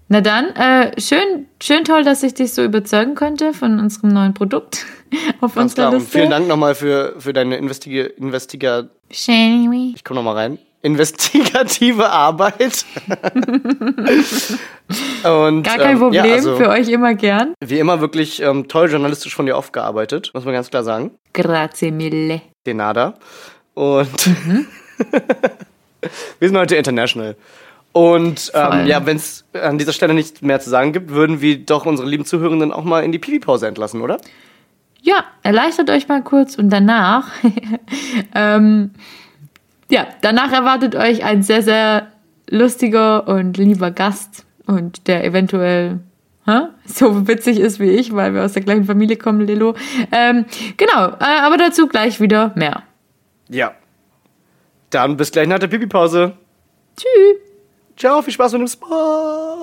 Na 0.09 0.21
dann, 0.21 0.55
äh, 0.55 0.91
schön, 1.01 1.47
schön 1.61 1.83
toll, 1.83 2.03
dass 2.03 2.23
ich 2.23 2.33
dich 2.33 2.53
so 2.53 2.63
überzeugen 2.63 3.13
konnte 3.15 3.53
von 3.53 3.77
unserem 3.79 4.11
neuen 4.11 4.33
Produkt 4.33 4.85
auf 5.41 5.55
Ganz 5.55 5.71
unserer 5.73 5.75
klar. 5.75 5.91
Und 5.93 5.99
Liste. 5.99 6.11
vielen 6.17 6.29
Dank 6.29 6.47
nochmal 6.47 6.75
für, 6.75 7.15
für 7.19 7.33
deine 7.33 7.57
Investiga, 7.57 8.05
Investiga, 8.17 8.87
ich 9.09 10.03
komme 10.05 10.19
nochmal 10.21 10.35
rein, 10.35 10.57
investigative 10.81 12.09
Arbeit. 12.09 12.85
Und, 15.23 15.63
Gar 15.63 15.77
kein 15.77 15.91
ähm, 15.93 15.99
Problem, 15.99 16.25
Ja, 16.25 16.33
also, 16.33 16.55
für 16.55 16.69
euch 16.69 16.87
immer 16.89 17.13
gern. 17.13 17.53
wie 17.59 17.79
immer 17.79 17.99
wirklich 17.99 18.41
ähm, 18.41 18.67
toll 18.69 18.89
journalistisch 18.89 19.35
von 19.35 19.45
dir 19.45 19.57
aufgearbeitet, 19.57 20.31
muss 20.33 20.45
man 20.45 20.53
ganz 20.53 20.69
klar 20.69 20.83
sagen. 20.83 21.11
Grazie 21.33 21.91
mille. 21.91 22.41
Denada. 22.65 23.15
Und 23.73 24.27
Mhm. 24.27 24.65
wir 26.39 26.47
sind 26.47 26.57
heute 26.57 26.75
international. 26.77 27.35
Und 27.91 28.51
ähm, 28.53 28.85
ja, 28.85 29.05
wenn 29.05 29.17
es 29.17 29.45
an 29.53 29.77
dieser 29.77 29.93
Stelle 29.93 30.13
nichts 30.13 30.41
mehr 30.41 30.59
zu 30.59 30.69
sagen 30.69 30.93
gibt, 30.93 31.09
würden 31.09 31.41
wir 31.41 31.65
doch 31.65 31.85
unsere 31.85 32.07
lieben 32.07 32.25
Zuhörenden 32.25 32.71
auch 32.71 32.83
mal 32.83 33.03
in 33.03 33.11
die 33.11 33.19
Pipi-Pause 33.19 33.67
entlassen, 33.67 34.01
oder? 34.01 34.17
Ja, 35.01 35.25
erleichtert 35.41 35.89
euch 35.89 36.07
mal 36.07 36.21
kurz 36.21 36.55
und 36.55 36.69
danach, 36.69 37.31
ähm, 38.35 38.91
ja, 39.89 40.07
danach 40.21 40.51
erwartet 40.51 40.95
euch 40.95 41.23
ein 41.23 41.43
sehr, 41.43 41.63
sehr 41.63 42.07
lustiger 42.49 43.27
und 43.27 43.57
lieber 43.57 43.91
Gast 43.91 44.45
und 44.65 45.07
der 45.07 45.23
eventuell 45.23 45.99
so 46.85 47.27
witzig 47.27 47.59
ist 47.59 47.79
wie 47.79 47.89
ich, 47.89 48.15
weil 48.15 48.33
wir 48.33 48.43
aus 48.43 48.53
der 48.53 48.61
gleichen 48.61 48.85
Familie 48.85 49.17
kommen, 49.17 49.41
Lilo. 49.41 49.75
Ähm, 50.11 50.45
genau, 50.77 51.09
äh, 51.19 51.41
aber 51.41 51.57
dazu 51.57 51.87
gleich 51.87 52.21
wieder 52.21 52.53
mehr. 52.55 52.83
Ja. 53.49 53.73
Dann 54.89 55.17
bis 55.17 55.31
gleich 55.31 55.47
nach 55.47 55.59
der 55.59 55.67
Pipi-Pause. 55.67 56.37
Tschüss. 56.95 57.46
Ciao, 57.97 58.21
viel 58.21 58.33
Spaß 58.33 58.53
mit 58.53 58.61
dem 58.61 58.67
Spa. 58.67 59.57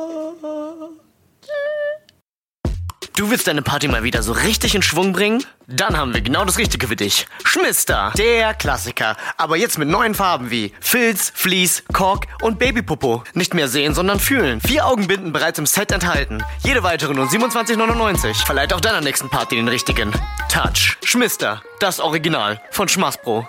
Du 3.16 3.30
willst 3.30 3.46
deine 3.46 3.62
Party 3.62 3.86
mal 3.86 4.02
wieder 4.02 4.24
so 4.24 4.32
richtig 4.32 4.74
in 4.74 4.82
Schwung 4.82 5.12
bringen? 5.12 5.46
Dann 5.68 5.96
haben 5.96 6.12
wir 6.12 6.20
genau 6.20 6.44
das 6.44 6.58
Richtige 6.58 6.88
für 6.88 6.96
dich. 6.96 7.28
Schmister, 7.44 8.12
der 8.18 8.54
Klassiker. 8.54 9.16
Aber 9.36 9.56
jetzt 9.56 9.78
mit 9.78 9.88
neuen 9.88 10.16
Farben 10.16 10.50
wie 10.50 10.72
Filz, 10.80 11.32
Vlies, 11.32 11.84
Kork 11.92 12.26
und 12.42 12.58
Babypopo. 12.58 13.22
Nicht 13.34 13.54
mehr 13.54 13.68
sehen, 13.68 13.94
sondern 13.94 14.18
fühlen. 14.18 14.60
Vier 14.60 14.84
Augenbinden 14.84 15.32
bereits 15.32 15.60
im 15.60 15.66
Set 15.66 15.92
enthalten. 15.92 16.42
Jede 16.64 16.82
weitere 16.82 17.14
nur 17.14 17.26
27,99. 17.26 18.44
Verleiht 18.44 18.72
auch 18.72 18.80
deiner 18.80 19.00
nächsten 19.00 19.30
Party 19.30 19.54
den 19.54 19.68
richtigen. 19.68 20.12
Touch. 20.48 20.98
Schmister, 21.04 21.62
das 21.78 22.00
Original 22.00 22.60
von 22.72 22.88
Schmaßpro. 22.88 23.46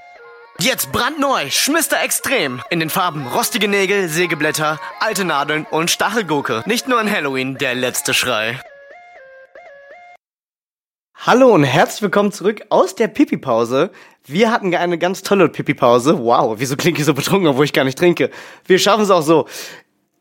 Jetzt 0.57 0.93
brandneu, 0.93 1.49
Schmister 1.49 2.01
Extrem. 2.01 2.61
In 2.69 2.79
den 2.79 2.89
Farben 2.89 3.27
rostige 3.27 3.67
Nägel, 3.67 4.07
Sägeblätter, 4.07 4.79
alte 5.01 5.25
Nadeln 5.25 5.67
und 5.69 5.91
Stachelgurke. 5.91 6.63
Nicht 6.65 6.87
nur 6.87 6.97
an 6.97 7.11
Halloween, 7.11 7.57
der 7.57 7.75
letzte 7.75 8.13
Schrei. 8.13 8.57
Hallo 11.13 11.53
und 11.53 11.65
herzlich 11.65 12.03
willkommen 12.03 12.31
zurück 12.31 12.61
aus 12.69 12.95
der 12.95 13.09
Pipi-Pause. 13.09 13.91
Wir 14.25 14.49
hatten 14.49 14.73
eine 14.73 14.97
ganz 14.97 15.23
tolle 15.23 15.49
Pipi-Pause. 15.49 16.19
Wow, 16.19 16.55
wieso 16.57 16.77
klinge 16.77 16.99
ich 16.99 17.05
so 17.05 17.13
betrunken, 17.13 17.49
obwohl 17.49 17.65
ich 17.65 17.73
gar 17.73 17.83
nicht 17.83 17.97
trinke? 17.97 18.31
Wir 18.65 18.79
schaffen 18.79 19.03
es 19.03 19.11
auch 19.11 19.23
so. 19.23 19.49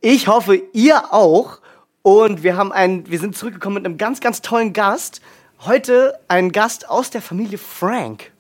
Ich 0.00 0.26
hoffe, 0.26 0.60
ihr 0.72 1.12
auch. 1.14 1.60
Und 2.02 2.42
wir 2.42 2.56
haben 2.56 2.72
einen, 2.72 3.08
wir 3.08 3.20
sind 3.20 3.36
zurückgekommen 3.36 3.74
mit 3.74 3.86
einem 3.86 3.98
ganz, 3.98 4.20
ganz 4.20 4.42
tollen 4.42 4.72
Gast. 4.72 5.20
Heute 5.60 6.18
ein 6.26 6.50
Gast 6.50 6.90
aus 6.90 7.10
der 7.10 7.22
Familie 7.22 7.58
Frank. 7.58 8.33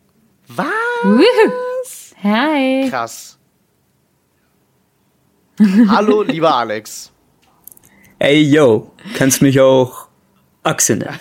Was? 0.48 0.66
Wuhu. 1.04 1.52
Hi. 2.22 2.88
Krass. 2.90 3.38
Hallo, 5.88 6.22
lieber 6.22 6.54
Alex. 6.54 7.12
Ey, 8.18 8.42
yo, 8.42 8.90
kannst 9.16 9.42
mich 9.42 9.60
auch 9.60 10.08
Axel 10.62 10.96
nennen. 10.96 11.20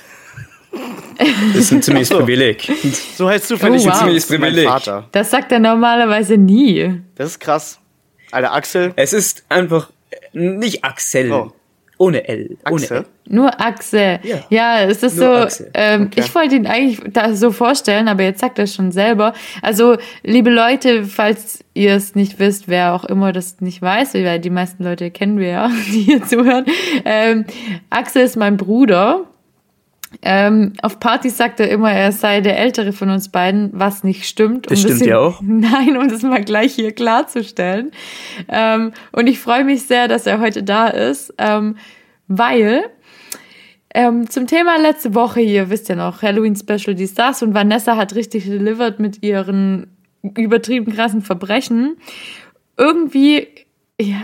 Das 1.18 1.56
ist 1.58 1.72
ein 1.72 1.82
ziemliches 1.84 2.10
so. 2.10 2.18
Privileg. 2.20 2.72
So 3.16 3.30
heißt 3.30 3.48
zufällig 3.48 3.84
Oh, 3.86 3.90
wow. 3.92 4.02
übrigens 4.02 4.30
mein 4.30 4.40
Privileg. 4.42 4.68
Vater. 4.68 5.08
Das 5.12 5.30
sagt 5.30 5.52
er 5.52 5.60
normalerweise 5.60 6.38
nie. 6.38 7.02
Das 7.16 7.32
ist 7.32 7.40
krass. 7.40 7.80
Alter, 8.32 8.54
Axel. 8.54 8.94
Es 8.96 9.14
ist 9.14 9.44
einfach 9.50 9.92
nicht 10.32 10.84
Axel. 10.84 11.32
Oh. 11.32 11.54
Ohne 12.04 12.28
L. 12.28 12.58
Ohne 12.70 12.84
Axel? 12.84 12.98
L. 12.98 13.06
Nur 13.30 13.62
Axel. 13.62 14.20
Ja. 14.24 14.38
Ja, 14.50 14.82
es 14.82 15.04
ist 15.04 15.16
Nur 15.16 15.50
so, 15.50 15.64
ähm, 15.74 16.10
ich 16.16 16.36
wollte 16.36 16.56
ihn 16.56 16.68
eigentlich 16.68 17.00
da 17.14 17.34
so 17.34 17.52
vorstellen, 17.52 18.10
aber 18.10 18.24
jetzt 18.24 18.42
sagt 18.42 18.58
er 18.58 18.66
es 18.66 18.76
schon 18.76 18.92
selber. 18.92 19.34
Also, 19.62 19.96
liebe 20.22 20.50
Leute, 20.50 21.06
falls 21.06 21.64
ihr 21.74 21.96
es 21.96 22.14
nicht 22.14 22.40
wisst, 22.40 22.68
wer 22.68 22.94
auch 22.94 23.06
immer 23.06 23.32
das 23.32 23.62
nicht 23.62 23.82
weiß, 23.82 24.16
weil 24.16 24.40
die 24.42 24.50
meisten 24.50 24.84
Leute 24.84 25.12
kennen 25.12 25.40
wir 25.40 25.48
ja, 25.48 25.72
die 25.94 26.02
hier 26.02 26.24
zuhören. 26.26 26.66
Ähm, 27.06 27.46
Axel 27.90 28.24
ist 28.24 28.36
mein 28.36 28.58
Bruder. 28.58 29.26
Ähm, 30.22 30.74
auf 30.82 31.00
Partys 31.00 31.38
sagt 31.38 31.60
er 31.60 31.70
immer, 31.70 31.92
er 31.92 32.12
sei 32.12 32.42
der 32.42 32.58
Ältere 32.60 32.94
von 32.94 33.10
uns 33.10 33.30
beiden, 33.30 33.70
was 33.74 34.04
nicht 34.04 34.26
stimmt. 34.26 34.70
Das 34.70 34.80
stimmt 34.82 35.00
hier- 35.00 35.08
ja 35.10 35.20
auch. 35.20 35.42
Nein, 35.44 35.98
um 35.98 36.08
das 36.08 36.22
mal 36.22 36.44
gleich 36.44 36.76
hier 36.76 36.92
klarzustellen. 36.94 37.92
Ähm, 38.48 38.92
und 39.12 39.28
ich 39.28 39.40
freue 39.40 39.64
mich 39.64 39.84
sehr, 39.84 40.08
dass 40.08 40.26
er 40.28 40.40
heute 40.40 40.64
da 40.64 40.88
ist, 40.88 41.34
ähm, 41.38 41.78
weil 42.28 42.84
ähm, 43.94 44.30
zum 44.30 44.48
Thema 44.48 44.78
letzte 44.80 45.14
Woche 45.14 45.42
hier, 45.42 45.70
wisst 45.70 45.90
ihr 45.90 45.96
noch, 45.96 46.22
Halloween 46.22 46.56
Special, 46.56 46.96
dies, 46.96 47.14
das 47.14 47.44
und 47.44 47.54
Vanessa 47.54 47.96
hat 47.96 48.16
richtig 48.16 48.46
delivered 48.46 49.00
mit 49.00 49.24
ihren 49.24 49.96
übertrieben 50.38 50.92
krassen 50.94 51.22
Verbrechen. 51.22 51.98
Irgendwie, 52.78 53.48
ja, 54.02 54.24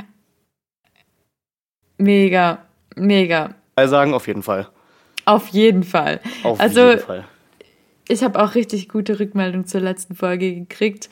mega, 1.98 2.60
mega. 2.96 3.56
Sagen 3.78 4.14
auf 4.14 4.28
jeden 4.28 4.44
Fall. 4.44 4.68
Auf 5.30 5.48
jeden 5.50 5.84
Fall. 5.84 6.20
Auf 6.44 6.60
also, 6.60 6.90
jeden 6.90 7.02
Fall. 7.02 7.26
ich 8.08 8.24
habe 8.24 8.42
auch 8.42 8.56
richtig 8.56 8.90
gute 8.90 9.20
Rückmeldung 9.20 9.66
zur 9.66 9.82
letzten 9.82 10.16
Folge 10.16 10.54
gekriegt. 10.54 11.10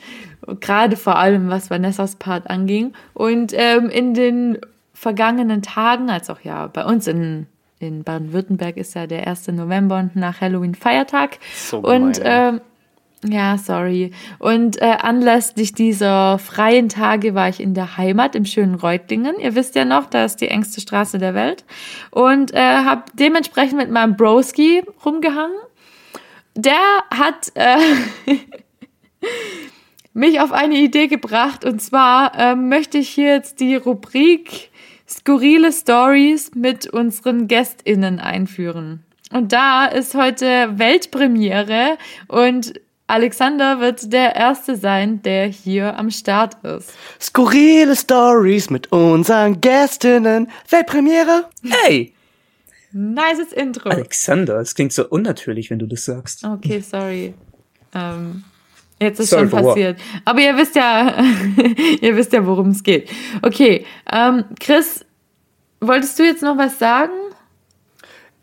Gerade 0.60 0.96
vor 0.96 1.16
allem, 1.16 1.50
was 1.50 1.70
Vanessas 1.70 2.16
Part 2.16 2.50
anging. 2.50 2.92
Und 3.14 3.52
ähm, 3.54 3.88
in 3.90 4.14
den 4.14 4.58
vergangenen 4.94 5.62
Tagen, 5.62 6.10
als 6.10 6.30
auch 6.30 6.40
ja 6.40 6.66
bei 6.66 6.84
uns 6.84 7.06
in, 7.06 7.46
in 7.78 8.02
Baden-Württemberg 8.02 8.76
ist 8.76 8.94
ja 8.94 9.06
der 9.06 9.28
1. 9.28 9.48
November 9.48 9.98
und 9.98 10.16
nach 10.16 10.40
Halloween 10.40 10.74
Feiertag. 10.74 11.38
So 11.54 11.82
gemein, 11.82 12.02
und 12.02 12.20
ähm, 12.24 12.60
ja, 13.24 13.58
sorry. 13.58 14.12
Und 14.38 14.80
äh, 14.80 14.96
anlässlich 15.00 15.72
dieser 15.72 16.38
freien 16.38 16.88
Tage 16.88 17.34
war 17.34 17.48
ich 17.48 17.60
in 17.60 17.74
der 17.74 17.96
Heimat 17.96 18.34
im 18.34 18.44
schönen 18.44 18.76
Reutlingen. 18.76 19.40
Ihr 19.40 19.54
wisst 19.54 19.74
ja 19.74 19.84
noch, 19.84 20.06
da 20.06 20.24
ist 20.24 20.40
die 20.40 20.48
engste 20.48 20.80
Straße 20.80 21.18
der 21.18 21.34
Welt. 21.34 21.64
Und 22.10 22.54
äh, 22.54 22.58
habe 22.58 23.04
dementsprechend 23.14 23.76
mit 23.76 23.90
meinem 23.90 24.16
Broski 24.16 24.82
rumgehangen. 25.04 25.58
Der 26.54 26.74
hat 27.10 27.50
äh, 27.54 27.76
mich 30.12 30.40
auf 30.40 30.52
eine 30.52 30.76
Idee 30.76 31.08
gebracht. 31.08 31.64
Und 31.64 31.82
zwar 31.82 32.38
äh, 32.38 32.54
möchte 32.54 32.98
ich 32.98 33.08
hier 33.08 33.34
jetzt 33.34 33.58
die 33.60 33.74
Rubrik 33.74 34.70
Skurrile 35.08 35.72
Stories 35.72 36.52
mit 36.54 36.86
unseren 36.86 37.48
GästInnen 37.48 38.20
einführen. 38.20 39.04
Und 39.32 39.52
da 39.52 39.86
ist 39.86 40.14
heute 40.14 40.78
Weltpremiere 40.78 41.98
und 42.28 42.80
Alexander 43.08 43.80
wird 43.80 44.12
der 44.12 44.36
Erste 44.36 44.76
sein, 44.76 45.22
der 45.22 45.46
hier 45.46 45.98
am 45.98 46.10
Start 46.10 46.62
ist. 46.62 46.92
Skurrile 47.20 47.96
Stories 47.96 48.70
mit 48.70 48.92
unseren 48.92 49.60
Gästinnen. 49.60 50.50
Weltpremiere. 50.68 51.48
Hey, 51.64 52.12
Nices 52.92 53.52
Intro. 53.52 53.90
Alexander, 53.90 54.60
es 54.60 54.74
klingt 54.74 54.92
so 54.92 55.06
unnatürlich, 55.08 55.70
wenn 55.70 55.78
du 55.78 55.86
das 55.86 56.04
sagst. 56.04 56.44
Okay, 56.44 56.80
sorry. 56.80 57.34
Ähm, 57.94 58.44
jetzt 59.00 59.20
ist 59.20 59.30
Sorry 59.30 59.42
schon 59.42 59.50
for 59.50 59.62
what? 59.62 59.68
passiert. 59.74 60.00
Aber 60.24 60.40
ihr 60.40 60.56
wisst 60.56 60.74
ja, 60.76 61.14
ihr 62.00 62.16
wisst 62.16 62.32
ja, 62.32 62.46
worum 62.46 62.70
es 62.70 62.82
geht. 62.82 63.10
Okay, 63.42 63.84
ähm, 64.10 64.44
Chris, 64.58 65.04
wolltest 65.80 66.18
du 66.18 66.24
jetzt 66.24 66.42
noch 66.42 66.56
was 66.56 66.78
sagen? 66.78 67.12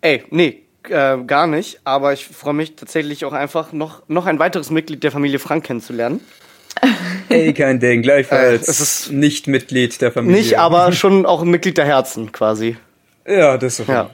Ey, 0.01 0.23
nee, 0.29 0.64
äh, 0.89 1.17
gar 1.25 1.47
nicht. 1.47 1.79
Aber 1.83 2.13
ich 2.13 2.25
freue 2.25 2.53
mich 2.53 2.75
tatsächlich 2.75 3.25
auch 3.25 3.33
einfach, 3.33 3.71
noch, 3.73 4.03
noch 4.07 4.25
ein 4.25 4.39
weiteres 4.39 4.69
Mitglied 4.69 5.03
der 5.03 5.11
Familie 5.11 5.39
Frank 5.39 5.65
kennenzulernen. 5.65 6.21
Ey, 7.29 7.53
kein 7.53 7.79
Ding, 7.79 8.01
gleichfalls. 8.01 8.67
Äh, 8.67 8.71
es 8.71 8.79
ist- 8.79 9.11
nicht 9.11 9.47
Mitglied 9.47 9.99
der 10.01 10.11
Familie. 10.11 10.37
Nicht, 10.41 10.59
aber 10.59 10.91
schon 10.91 11.25
auch 11.25 11.41
ein 11.41 11.49
Mitglied 11.49 11.77
der 11.77 11.85
Herzen 11.85 12.31
quasi. 12.31 12.77
Ja, 13.27 13.57
das 13.57 13.79
ist 13.79 13.87
Ja. 13.87 14.09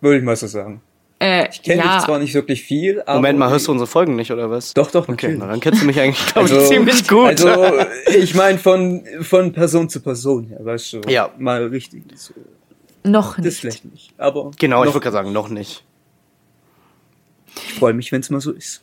Würde 0.00 0.18
ich 0.18 0.24
mal 0.24 0.36
so 0.36 0.46
sagen. 0.46 0.80
Äh, 1.20 1.48
Ich 1.50 1.62
kenne 1.62 1.82
ja, 1.82 1.96
dich 1.96 2.04
zwar 2.04 2.18
nicht 2.18 2.34
wirklich 2.34 2.62
viel, 2.62 3.00
aber. 3.02 3.14
Moment 3.14 3.38
mal, 3.38 3.48
hörst 3.50 3.66
du 3.68 3.72
unsere 3.72 3.86
Folgen 3.86 4.16
nicht, 4.16 4.30
oder 4.30 4.50
was? 4.50 4.74
Doch, 4.74 4.90
doch, 4.90 5.02
Okay, 5.08 5.12
natürlich. 5.12 5.38
na, 5.38 5.46
dann 5.46 5.60
kennst 5.60 5.80
du 5.82 5.86
mich 5.86 5.98
eigentlich, 6.00 6.26
glaube 6.34 6.48
ich, 6.48 6.68
ziemlich 6.68 7.08
gut. 7.08 7.28
Also, 7.28 7.74
ich 8.14 8.34
meine 8.34 8.58
von, 8.58 9.04
von 9.22 9.52
Person 9.52 9.88
zu 9.88 10.00
Person 10.00 10.48
her, 10.48 10.58
weißt 10.62 10.92
du? 10.94 11.00
Ja. 11.08 11.30
Mal 11.38 11.66
richtig. 11.66 12.02
So. 12.16 12.34
noch 13.04 13.36
Das 13.36 13.44
nicht. 13.44 13.60
vielleicht 13.60 13.84
nicht. 13.86 14.14
Aber. 14.18 14.50
genau, 14.58 14.82
ich 14.84 14.88
würde 14.92 15.00
gerade 15.00 15.14
sagen, 15.14 15.32
noch 15.32 15.48
nicht. 15.48 15.84
Ich 17.56 17.74
freue 17.74 17.92
mich, 17.94 18.12
wenn 18.12 18.20
es 18.20 18.30
mal 18.30 18.40
so 18.40 18.52
ist. 18.52 18.82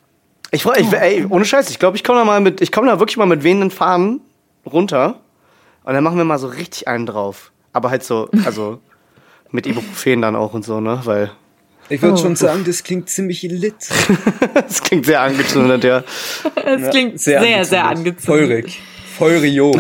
Ich 0.51 0.63
freue, 0.63 0.79
ich, 0.81 0.91
ey, 0.91 1.25
ohne 1.29 1.45
Scheiß, 1.45 1.69
ich 1.69 1.79
glaube, 1.79 1.95
ich 1.97 2.03
komme 2.03 2.19
da 2.19 2.25
mal 2.25 2.41
mit, 2.41 2.59
ich 2.61 2.71
komme 2.71 2.87
da 2.87 2.99
wirklich 2.99 3.17
mal 3.17 3.25
mit 3.25 3.43
wehenden 3.43 3.71
Fahnen 3.71 4.21
runter 4.65 5.19
und 5.83 5.93
dann 5.93 6.03
machen 6.03 6.17
wir 6.17 6.25
mal 6.25 6.37
so 6.39 6.47
richtig 6.47 6.87
einen 6.87 7.05
drauf. 7.05 7.51
Aber 7.73 7.89
halt 7.89 8.03
so, 8.03 8.29
also 8.45 8.79
mit 9.51 9.65
Ibuprofen 9.65 10.21
dann 10.21 10.35
auch 10.35 10.53
und 10.53 10.65
so, 10.65 10.81
ne, 10.81 10.99
weil 11.05 11.31
Ich 11.89 12.01
würde 12.01 12.15
Oh. 12.15 12.17
schon 12.17 12.35
sagen, 12.35 12.63
das 12.65 12.83
klingt 12.83 13.09
ziemlich 13.09 13.41
lit. 13.43 13.75
das 14.53 14.81
klingt 14.83 15.05
sehr 15.05 15.21
angezündet, 15.21 15.83
ja. 15.83 16.03
Es 16.65 16.89
klingt 16.89 17.19
sehr, 17.19 17.63
sehr, 17.65 17.85
angezündet. 17.87 18.21
Feurig. 18.21 18.81
Feurio. 19.17 19.77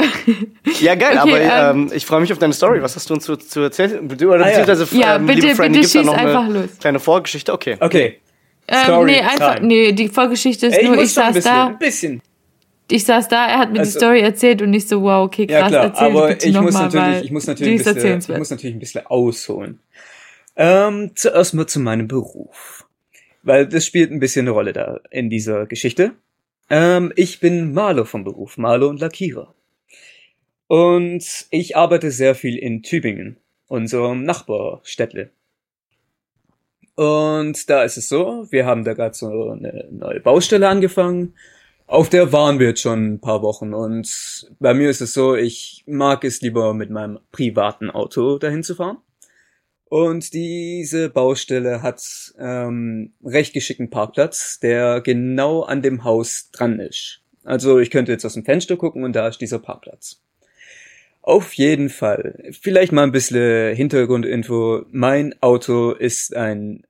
Ja, 0.80 0.94
geil, 0.94 1.18
Okay, 1.20 1.48
aber 1.48 1.70
ähm, 1.72 1.88
ähm, 1.88 1.92
ich 1.94 2.06
freue 2.06 2.20
mich 2.20 2.32
auf 2.32 2.38
deine 2.38 2.52
Story. 2.52 2.80
Was 2.82 2.94
hast 2.94 3.10
du 3.10 3.14
uns 3.14 3.24
zu, 3.24 3.36
zu 3.36 3.60
erzählen? 3.60 3.98
Oder 4.10 4.44
Ah, 4.44 4.50
ja. 4.50 4.58
beziehungsweise, 4.64 4.96
Ja, 4.96 5.16
ähm, 5.16 5.26
bitte, 5.26 5.40
liebe 5.40 5.54
Franny, 5.56 5.78
bitte 5.78 5.92
da 5.92 5.98
schieß 5.98 6.06
noch 6.06 6.14
einfach 6.16 6.44
eine 6.44 6.60
los. 6.62 6.78
kleine 6.78 7.00
Vorgeschichte? 7.00 7.52
Okay. 7.52 7.76
Okay. 7.80 8.20
Ähm, 8.68 8.76
Story 8.84 9.10
nee, 9.12 9.20
einfach, 9.20 9.54
time. 9.56 9.66
nee, 9.66 9.92
die 9.92 10.08
Vorgeschichte 10.08 10.66
ist 10.66 10.74
Ey, 10.74 10.82
ich 10.84 10.88
nur, 10.90 11.02
ich 11.02 11.12
saß 11.14 11.34
bisschen, 11.34 11.52
da, 11.52 11.66
ein 11.68 11.78
bisschen. 11.78 12.22
ich 12.90 13.04
saß 13.04 13.28
da, 13.28 13.46
er 13.46 13.58
hat 13.58 13.72
mir 13.72 13.80
Also- 13.80 13.92
die 13.92 13.98
Story 13.98 14.20
erzählt 14.20 14.62
und 14.62 14.72
ich 14.74 14.86
so, 14.86 15.02
wow, 15.02 15.24
okay, 15.26 15.46
krass, 15.46 15.60
Ja 15.62 15.68
klar, 15.68 15.84
erzähl 15.84 16.06
aber 16.06 16.28
bitte 16.28 16.48
ich 16.48 16.54
noch 16.54 16.62
muss, 16.62 16.74
mal, 16.74 16.82
natürlich, 16.84 17.24
ich 17.24 17.30
muss 17.32 17.46
natürlich, 17.46 17.86
ein 17.86 17.94
bisschen, 17.94 18.18
ich 18.20 18.38
muss 18.38 18.50
natürlich 18.50 18.76
ein 18.76 18.78
bisschen 18.80 19.06
ausholen. 19.06 19.80
Ähm, 20.54 21.12
zuerst 21.14 21.54
mal 21.54 21.66
zu 21.66 21.80
meinem 21.80 22.06
Beruf. 22.08 22.84
Weil 23.42 23.66
das 23.66 23.86
spielt 23.86 24.10
ein 24.12 24.20
bisschen 24.20 24.44
eine 24.46 24.50
Rolle 24.50 24.72
da 24.74 24.98
in 25.10 25.30
dieser 25.30 25.64
Geschichte. 25.66 26.12
Ähm, 26.68 27.12
ich 27.16 27.40
bin 27.40 27.72
Maler 27.72 28.04
vom 28.04 28.22
Beruf, 28.24 28.58
Maler 28.58 28.88
und 28.88 29.00
Lackierer. 29.00 29.54
Und 30.68 31.46
ich 31.50 31.76
arbeite 31.76 32.10
sehr 32.10 32.34
viel 32.34 32.56
in 32.56 32.82
Tübingen, 32.82 33.38
unserem 33.66 34.22
Nachbarstädtle. 34.22 35.30
Und 36.94 37.70
da 37.70 37.84
ist 37.84 37.96
es 37.96 38.08
so, 38.08 38.46
wir 38.50 38.66
haben 38.66 38.84
da 38.84 38.92
gerade 38.92 39.14
so 39.14 39.50
eine 39.50 39.88
neue 39.90 40.20
Baustelle 40.20 40.68
angefangen. 40.68 41.34
Auf 41.86 42.10
der 42.10 42.32
waren 42.32 42.58
wir 42.58 42.68
jetzt 42.68 42.82
schon 42.82 43.14
ein 43.14 43.20
paar 43.20 43.40
Wochen 43.40 43.72
und 43.72 44.50
bei 44.60 44.74
mir 44.74 44.90
ist 44.90 45.00
es 45.00 45.14
so, 45.14 45.34
ich 45.34 45.84
mag 45.86 46.22
es 46.24 46.42
lieber 46.42 46.74
mit 46.74 46.90
meinem 46.90 47.18
privaten 47.32 47.90
Auto 47.90 48.38
dahin 48.38 48.62
zu 48.62 48.74
fahren. 48.74 48.98
Und 49.84 50.34
diese 50.34 51.08
Baustelle 51.08 51.80
hat 51.82 52.02
ähm, 52.38 53.14
recht 53.24 53.54
geschickten 53.54 53.88
Parkplatz, 53.88 54.60
der 54.60 55.00
genau 55.00 55.62
an 55.62 55.80
dem 55.80 56.04
Haus 56.04 56.50
dran 56.50 56.78
ist. 56.78 57.22
Also 57.42 57.78
ich 57.78 57.90
könnte 57.90 58.12
jetzt 58.12 58.26
aus 58.26 58.34
dem 58.34 58.44
Fenster 58.44 58.76
gucken 58.76 59.02
und 59.02 59.16
da 59.16 59.26
ist 59.28 59.40
dieser 59.40 59.58
Parkplatz. 59.60 60.20
Auf 61.28 61.52
jeden 61.52 61.90
Fall. 61.90 62.42
Vielleicht 62.58 62.90
mal 62.90 63.02
ein 63.02 63.12
bisschen 63.12 63.76
Hintergrundinfo. 63.76 64.86
Mein 64.90 65.34
Auto 65.42 65.90
ist 65.90 66.34
ein, 66.34 66.86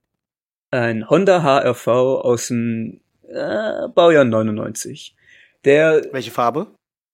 ein 0.70 1.10
Honda 1.10 1.42
HRV 1.42 1.88
aus 1.88 2.46
dem 2.46 3.00
äh, 3.26 3.88
Baujahr 3.88 4.24
99. 4.24 5.16
Der, 5.64 6.02
Welche 6.12 6.30
Farbe? 6.30 6.68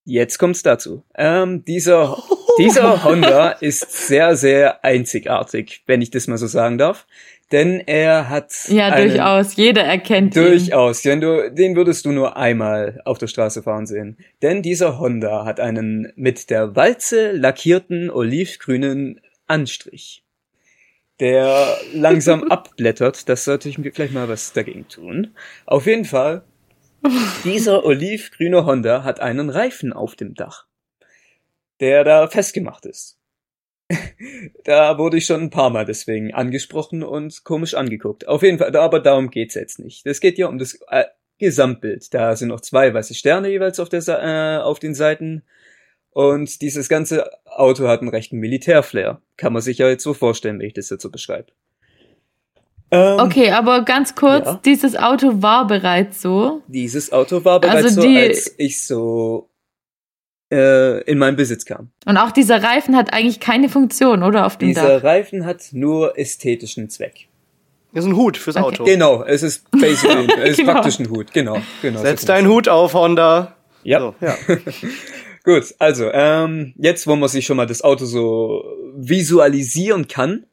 jetzt 0.05 0.37
kommt's 0.37 0.62
dazu. 0.62 1.03
Ähm, 1.14 1.64
dieser, 1.64 2.18
dieser 2.59 3.05
Honda 3.05 3.51
ist 3.51 4.07
sehr, 4.07 4.37
sehr 4.37 4.85
einzigartig, 4.85 5.83
wenn 5.87 6.03
ich 6.03 6.11
das 6.11 6.27
mal 6.27 6.39
so 6.39 6.47
sagen 6.47 6.79
darf. 6.79 7.07
Denn 7.53 7.81
er 7.87 8.31
hat 8.31 8.53
Ja, 8.69 8.89
einen, 8.89 9.11
durchaus. 9.11 9.57
Jeder 9.57 9.83
erkennt 9.83 10.35
ihn. 10.35 10.43
Durchaus, 10.43 11.03
denn 11.03 11.21
du, 11.21 11.51
den 11.53 11.77
würdest 11.77 12.05
du 12.05 12.13
nur 12.13 12.37
einmal 12.37 13.01
auf 13.05 13.19
der 13.19 13.27
Straße 13.27 13.63
fahren 13.63 13.87
sehen. 13.87 14.17
Denn 14.43 14.63
dieser 14.63 14.99
Honda 14.99 15.45
hat 15.45 15.61
einen 15.61 16.13
mit 16.17 16.51
der 16.51 16.75
Walze 16.75 17.33
lackierten 17.33 18.11
olivgrünen 18.11 19.21
Anstrich, 19.47 20.25
der 21.21 21.77
langsam 21.93 22.45
abblättert. 22.51 23.29
Das 23.29 23.45
sollte 23.45 23.69
ich 23.69 23.79
mir 23.79 23.93
vielleicht 23.93 24.15
mal 24.15 24.29
was 24.29 24.53
dagegen 24.53 24.89
tun. 24.89 25.35
Auf 25.67 25.87
jeden 25.87 26.07
Fall, 26.07 26.43
dieser 27.45 27.85
olivgrüne 27.85 28.65
Honda 28.65 29.05
hat 29.05 29.21
einen 29.21 29.51
Reifen 29.51 29.93
auf 29.93 30.17
dem 30.17 30.35
Dach, 30.35 30.67
der 31.85 32.03
da 32.05 32.26
festgemacht 32.28 32.87
ist. 32.87 33.18
Da 34.64 34.97
wurde 34.97 35.18
ich 35.18 35.26
schon 35.26 35.43
ein 35.43 35.51
paar 35.51 35.68
Mal 35.68 35.85
deswegen 35.85 36.32
angesprochen 36.32 37.03
und 37.03 37.45
komisch 37.45 37.74
angeguckt. 37.74 38.26
Auf 38.26 38.43
jeden 38.43 38.57
Fall, 38.59 38.74
aber 38.74 38.99
darum 38.99 39.28
geht's 39.30 39.55
jetzt 39.55 39.78
nicht. 39.78 40.07
Es 40.07 40.20
geht 40.20 40.39
ja 40.39 40.47
um 40.47 40.57
das 40.59 40.78
äh, 40.89 41.05
Gesamtbild. 41.39 42.14
Da 42.14 42.35
sind 42.35 42.49
noch 42.49 42.62
zwei 42.62 42.95
weiße 42.95 43.14
Sterne 43.14 43.51
jeweils 43.51 43.78
auf, 43.78 43.91
der, 43.91 44.03
äh, 44.09 44.62
auf 44.62 44.78
den 44.78 44.95
Seiten. 44.95 45.43
Und 46.11 46.62
dieses 46.62 46.89
ganze 46.89 47.28
Auto 47.45 47.87
hat 47.87 48.01
einen 48.01 48.09
rechten 48.09 48.39
Militärflair. 48.39 49.20
Kann 49.37 49.53
man 49.53 49.61
sich 49.61 49.76
ja 49.78 49.89
jetzt 49.89 50.05
so 50.05 50.14
vorstellen, 50.14 50.59
wenn 50.61 50.66
ich 50.68 50.74
das 50.74 50.89
jetzt 50.89 51.03
so 51.03 51.11
beschreibe. 51.11 51.49
Ähm, 52.91 53.18
Okay, 53.20 53.51
aber 53.51 53.85
ganz 53.85 54.14
kurz, 54.14 54.47
Ja. 54.47 54.61
dieses 54.64 54.97
Auto 54.97 55.43
war 55.43 55.66
bereits 55.66 56.22
so. 56.22 56.62
Dieses 56.68 57.12
Auto 57.12 57.45
war 57.45 57.61
bereits 57.61 57.85
Also 57.85 58.01
so, 58.03 58.09
als 58.09 58.55
ich 58.57 58.82
so 58.82 59.51
äh, 60.55 61.01
in 61.11 61.19
meinen 61.19 61.37
Besitz 61.37 61.65
kam. 61.65 61.91
Und 62.07 62.17
auch 62.17 62.31
dieser 62.31 62.63
Reifen 62.63 62.97
hat 62.97 63.13
eigentlich 63.13 63.41
keine 63.41 63.69
Funktion, 63.69 64.23
oder? 64.23 64.47
Auf 64.47 64.57
dem 64.59 64.69
Dieser 64.69 65.01
Dach. 65.01 65.05
Reifen 65.05 65.45
hat 65.45 65.63
nur 65.73 66.19
ästhetischen 66.19 66.89
Zweck. 66.91 67.29
Das 67.93 68.05
ist 68.05 68.11
ein 68.11 68.17
Hut 68.17 68.37
fürs 68.37 68.57
Okay. 68.57 68.65
Auto. 68.67 68.85
Genau, 68.85 69.23
es 69.25 69.43
ist 69.43 69.71
basically, 69.71 70.29
es 70.43 70.51
ist 70.51 70.57
Genau. 70.59 70.73
praktisch 70.73 70.99
ein 70.99 71.11
Hut. 71.11 71.33
Genau, 71.33 71.59
genau. 71.83 72.01
Setz 72.01 72.23
so 72.23 72.27
deinen 72.29 72.49
Hut 72.49 72.69
auf, 72.69 72.95
Honda. 72.95 73.57
Ja. 73.83 74.01
So, 74.01 74.15
ja. 74.21 74.37
Gut, 75.45 75.75
also 75.79 76.11
ähm, 76.11 76.73
jetzt, 76.79 77.07
wo 77.07 77.17
man 77.17 77.29
sich 77.29 77.45
schon 77.45 77.59
mal 77.59 77.67
das 77.67 77.83
Auto 77.83 78.07
so 78.07 78.65
visualisieren 78.97 80.09
kann, 80.09 80.47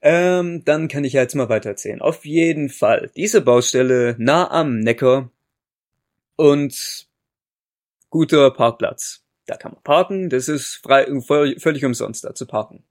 ähm, 0.00 0.64
dann 0.64 0.88
kann 0.88 1.04
ich 1.04 1.12
ja 1.12 1.20
jetzt 1.22 1.34
mal 1.34 1.48
weitererzählen. 1.50 2.00
Auf 2.00 2.24
jeden 2.24 2.70
Fall, 2.70 3.10
diese 3.14 3.40
Baustelle 3.42 4.14
nah 4.18 4.50
am 4.50 4.78
Neckar 4.78 5.30
und 6.36 7.07
guter 8.10 8.50
Parkplatz. 8.50 9.22
Da 9.46 9.56
kann 9.56 9.72
man 9.72 9.82
parken, 9.82 10.28
das 10.28 10.48
ist 10.48 10.80
frei, 10.82 11.06
völlig 11.20 11.84
umsonst 11.84 12.24
da 12.24 12.34
zu 12.34 12.46
parken. 12.46 12.84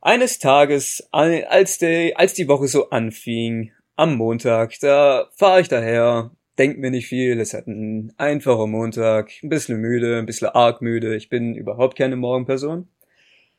Eines 0.00 0.38
Tages, 0.38 1.06
al- 1.12 1.44
als 1.44 1.78
die, 1.78 2.14
als 2.16 2.34
die 2.34 2.48
Woche 2.48 2.68
so 2.68 2.90
anfing, 2.90 3.72
am 3.96 4.16
Montag, 4.16 4.78
da 4.80 5.28
fahre 5.36 5.60
ich 5.60 5.68
daher, 5.68 6.30
denk 6.58 6.78
mir 6.78 6.90
nicht 6.90 7.06
viel, 7.06 7.38
es 7.40 7.54
hat 7.54 7.66
ein 7.66 8.12
einfacher 8.16 8.66
Montag, 8.66 9.30
ein 9.42 9.48
bisschen 9.48 9.78
müde, 9.80 10.18
ein 10.18 10.26
bisschen 10.26 10.48
arg 10.48 10.82
müde, 10.82 11.14
ich 11.16 11.28
bin 11.28 11.54
überhaupt 11.54 11.96
keine 11.96 12.16
Morgenperson. 12.16 12.88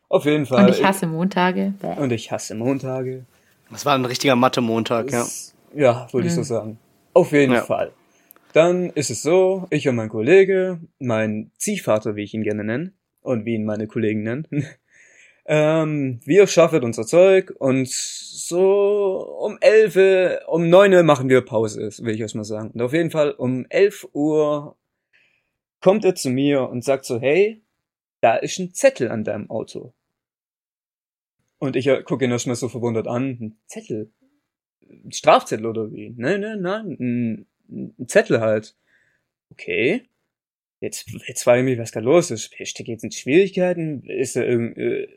Auf 0.10 0.26
jeden 0.26 0.46
Fall. 0.46 0.66
Und 0.66 0.70
ich 0.76 0.84
hasse 0.84 1.08
Montage. 1.08 1.74
Und 1.98 2.12
ich 2.12 2.32
hasse 2.32 2.54
Montage. 2.56 3.26
Das 3.72 3.86
war 3.86 3.96
ein 3.96 4.06
richtiger 4.06 4.36
Mathe-Montag, 4.36 5.12
ja. 5.12 5.26
Ja, 5.74 6.08
würde 6.12 6.28
ich 6.28 6.34
so 6.34 6.42
Mhm. 6.42 6.46
sagen. 6.46 6.80
Auf 7.14 7.32
jeden 7.32 7.54
Ja. 7.54 7.64
Fall. 7.64 7.92
Dann 8.56 8.90
ist 8.92 9.10
es 9.10 9.22
so, 9.22 9.68
ich 9.70 9.90
und 9.90 9.98
mein 9.98 10.08
Kollege, 10.08 10.80
mein 10.98 11.52
Ziehvater, 11.58 12.16
wie 12.16 12.24
ich 12.24 12.34
ihn 12.34 12.44
gerne 12.44 12.64
nenne, 12.64 12.94
und 13.20 13.44
wie 13.44 13.56
ihn 13.56 13.66
meine 13.66 13.86
Kollegen 13.86 14.24
nennen, 14.24 14.48
ähm, 15.46 16.22
wir 16.24 16.48
schaffen 16.48 16.82
unser 16.86 17.06
Zeug 17.06 17.54
und 17.60 17.90
so 17.90 19.38
um 19.42 19.58
elf, 19.60 19.98
um 20.48 20.70
neun 20.70 21.06
machen 21.06 21.28
wir 21.28 21.42
Pause, 21.42 21.90
will 22.02 22.16
ich 22.16 22.24
euch 22.24 22.34
mal 22.34 22.46
sagen. 22.46 22.72
Und 22.72 22.82
auf 22.82 22.94
jeden 22.94 23.12
Fall 23.12 23.32
um 23.32 23.66
elf 23.68 24.08
Uhr 24.14 24.78
kommt 25.82 26.06
er 26.06 26.16
zu 26.16 26.30
mir 26.30 26.70
und 26.70 26.86
sagt 26.86 27.04
so, 27.04 27.20
hey, 27.20 27.62
da 28.22 28.38
ist 28.38 28.58
ein 28.58 28.74
Zettel 28.74 29.12
an 29.12 29.26
deinem 29.26 29.50
Auto. 29.50 29.94
Und 31.58 31.76
ich 31.76 31.88
äh, 31.88 32.04
gucke 32.04 32.24
ihn 32.24 32.32
erstmal 32.32 32.56
so 32.56 32.70
verwundert 32.70 33.10
an, 33.10 33.38
ein 33.42 33.58
Zettel? 33.66 34.14
Ein 34.90 35.12
Strafzettel 35.12 35.66
oder 35.66 35.92
wie? 35.92 36.14
Nein, 36.16 36.40
nein, 36.40 36.62
nein, 36.62 36.98
ein, 37.02 37.48
ein 37.70 38.08
Zettel 38.08 38.42
halt. 38.42 38.76
Okay. 39.52 40.04
Jetzt, 40.82 41.10
jetzt 41.28 41.44
frage 41.44 41.60
ich 41.60 41.66
mich, 41.66 41.80
was 41.80 41.92
da 41.92 42.00
los 42.00 42.32
ist. 42.32 42.54
Steckt 42.64 42.90
jetzt 42.90 43.04
in 43.04 43.12
Schwierigkeiten? 43.12 44.04
Ist 44.04 44.36
er 44.36 44.48
äh, 44.48 45.08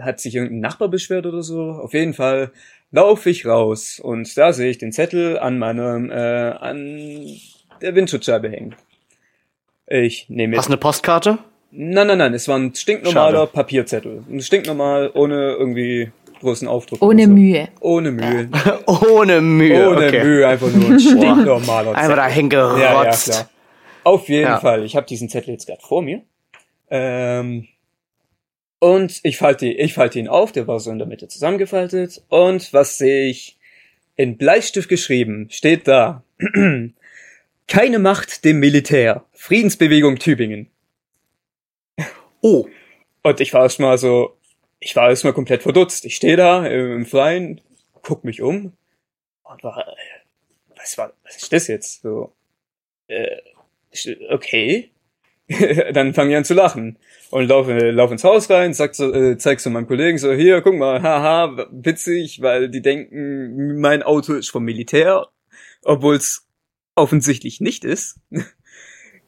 hat 0.00 0.20
sich 0.20 0.34
irgendein 0.34 0.60
Nachbar 0.60 0.88
beschwert 0.88 1.26
oder 1.26 1.42
so? 1.42 1.72
Auf 1.72 1.92
jeden 1.92 2.14
Fall 2.14 2.52
laufe 2.90 3.30
ich 3.30 3.46
raus 3.46 4.00
und 4.00 4.36
da 4.36 4.52
sehe 4.52 4.70
ich 4.70 4.78
den 4.78 4.92
Zettel 4.92 5.38
an 5.38 5.58
meinem, 5.58 6.10
äh, 6.10 6.14
an 6.14 7.36
der 7.80 7.94
Windschutzscheibe 7.94 8.50
hängen. 8.50 8.74
Ich 9.86 10.28
nehme 10.28 10.56
Hast 10.56 10.64
jetzt 10.64 10.68
du 10.68 10.72
eine 10.72 10.80
Postkarte? 10.80 11.38
Nein, 11.70 12.06
nein, 12.06 12.18
nein, 12.18 12.34
es 12.34 12.48
war 12.48 12.58
ein 12.58 12.74
stinknormaler 12.74 13.38
Schade. 13.38 13.52
Papierzettel. 13.52 14.24
Ein 14.30 14.40
stinknormal, 14.40 15.10
ohne 15.14 15.52
irgendwie 15.52 16.12
großen 16.42 16.68
Aufdruck. 16.68 17.00
Ohne 17.02 17.24
so. 17.24 17.30
Mühe. 17.30 17.68
Ohne 17.80 18.10
Mühe. 18.10 18.48
Ohne 18.86 19.40
Mühe. 19.40 19.88
Ohne 19.88 20.06
okay. 20.08 20.22
Mühe, 20.24 20.46
einfach 20.46 20.70
nur 20.70 20.90
ein 20.90 21.00
stinknormaler 21.00 21.94
Einfach 21.96 22.16
da 22.16 22.22
Zettel. 22.24 22.34
hingerotzt. 22.34 22.80
Ja, 22.80 23.04
ja, 23.04 23.10
klar. 23.40 23.50
Auf 24.04 24.28
jeden 24.28 24.42
Ja. 24.42 24.60
Fall. 24.60 24.84
Ich 24.84 24.94
habe 24.96 25.06
diesen 25.06 25.28
Zettel 25.28 25.52
jetzt 25.52 25.66
gerade 25.66 25.80
vor 25.82 26.02
mir. 26.02 26.22
Ähm, 26.90 27.68
und 28.80 29.20
ich 29.22 29.38
falte, 29.38 29.66
ich 29.68 29.94
falte 29.94 30.18
ihn 30.18 30.28
auf, 30.28 30.52
der 30.52 30.66
war 30.66 30.80
so 30.80 30.90
in 30.90 30.98
der 30.98 31.06
Mitte 31.06 31.28
zusammengefaltet. 31.28 32.22
Und 32.28 32.72
was 32.72 32.98
sehe 32.98 33.28
ich? 33.28 33.58
In 34.16 34.36
Bleistift 34.36 34.88
geschrieben 34.88 35.46
steht 35.50 35.88
da. 35.88 36.22
Keine 37.68 37.98
Macht 37.98 38.44
dem 38.44 38.58
Militär. 38.58 39.24
Friedensbewegung 39.32 40.18
Tübingen. 40.18 40.68
Oh, 42.40 42.66
Und 43.22 43.40
ich 43.40 43.54
war 43.54 43.62
erstmal 43.62 43.98
so, 43.98 44.36
ich 44.82 44.96
war 44.96 45.08
erstmal 45.08 45.32
komplett 45.32 45.62
verdutzt. 45.62 46.04
Ich 46.04 46.16
stehe 46.16 46.36
da 46.36 46.66
im 46.66 47.06
Freien, 47.06 47.60
guck 48.02 48.24
mich 48.24 48.42
um 48.42 48.72
und 49.44 49.62
war, 49.62 49.78
äh, 49.78 49.92
was 50.76 50.98
war, 50.98 51.12
was 51.24 51.36
ist 51.36 51.52
das 51.52 51.68
jetzt? 51.68 52.02
So, 52.02 52.32
äh, 53.06 53.36
okay. 54.30 54.90
Dann 55.92 56.14
fange 56.14 56.32
ich 56.32 56.36
an 56.36 56.44
zu 56.44 56.54
lachen 56.54 56.98
und 57.30 57.46
laufe, 57.46 57.90
laufe 57.90 58.14
ins 58.14 58.24
Haus 58.24 58.50
rein, 58.50 58.74
sag 58.74 58.94
so, 58.94 59.12
äh, 59.12 59.36
zeig 59.38 59.60
so 59.60 59.70
meinem 59.70 59.86
Kollegen 59.86 60.18
so, 60.18 60.32
hier, 60.32 60.62
guck 60.62 60.74
mal, 60.74 61.00
haha, 61.02 61.68
witzig, 61.70 62.42
weil 62.42 62.68
die 62.68 62.82
denken, 62.82 63.80
mein 63.80 64.02
Auto 64.02 64.34
ist 64.34 64.50
vom 64.50 64.64
Militär, 64.64 65.28
obwohl 65.84 66.16
es 66.16 66.48
offensichtlich 66.96 67.60
nicht 67.60 67.84
ist. 67.84 68.18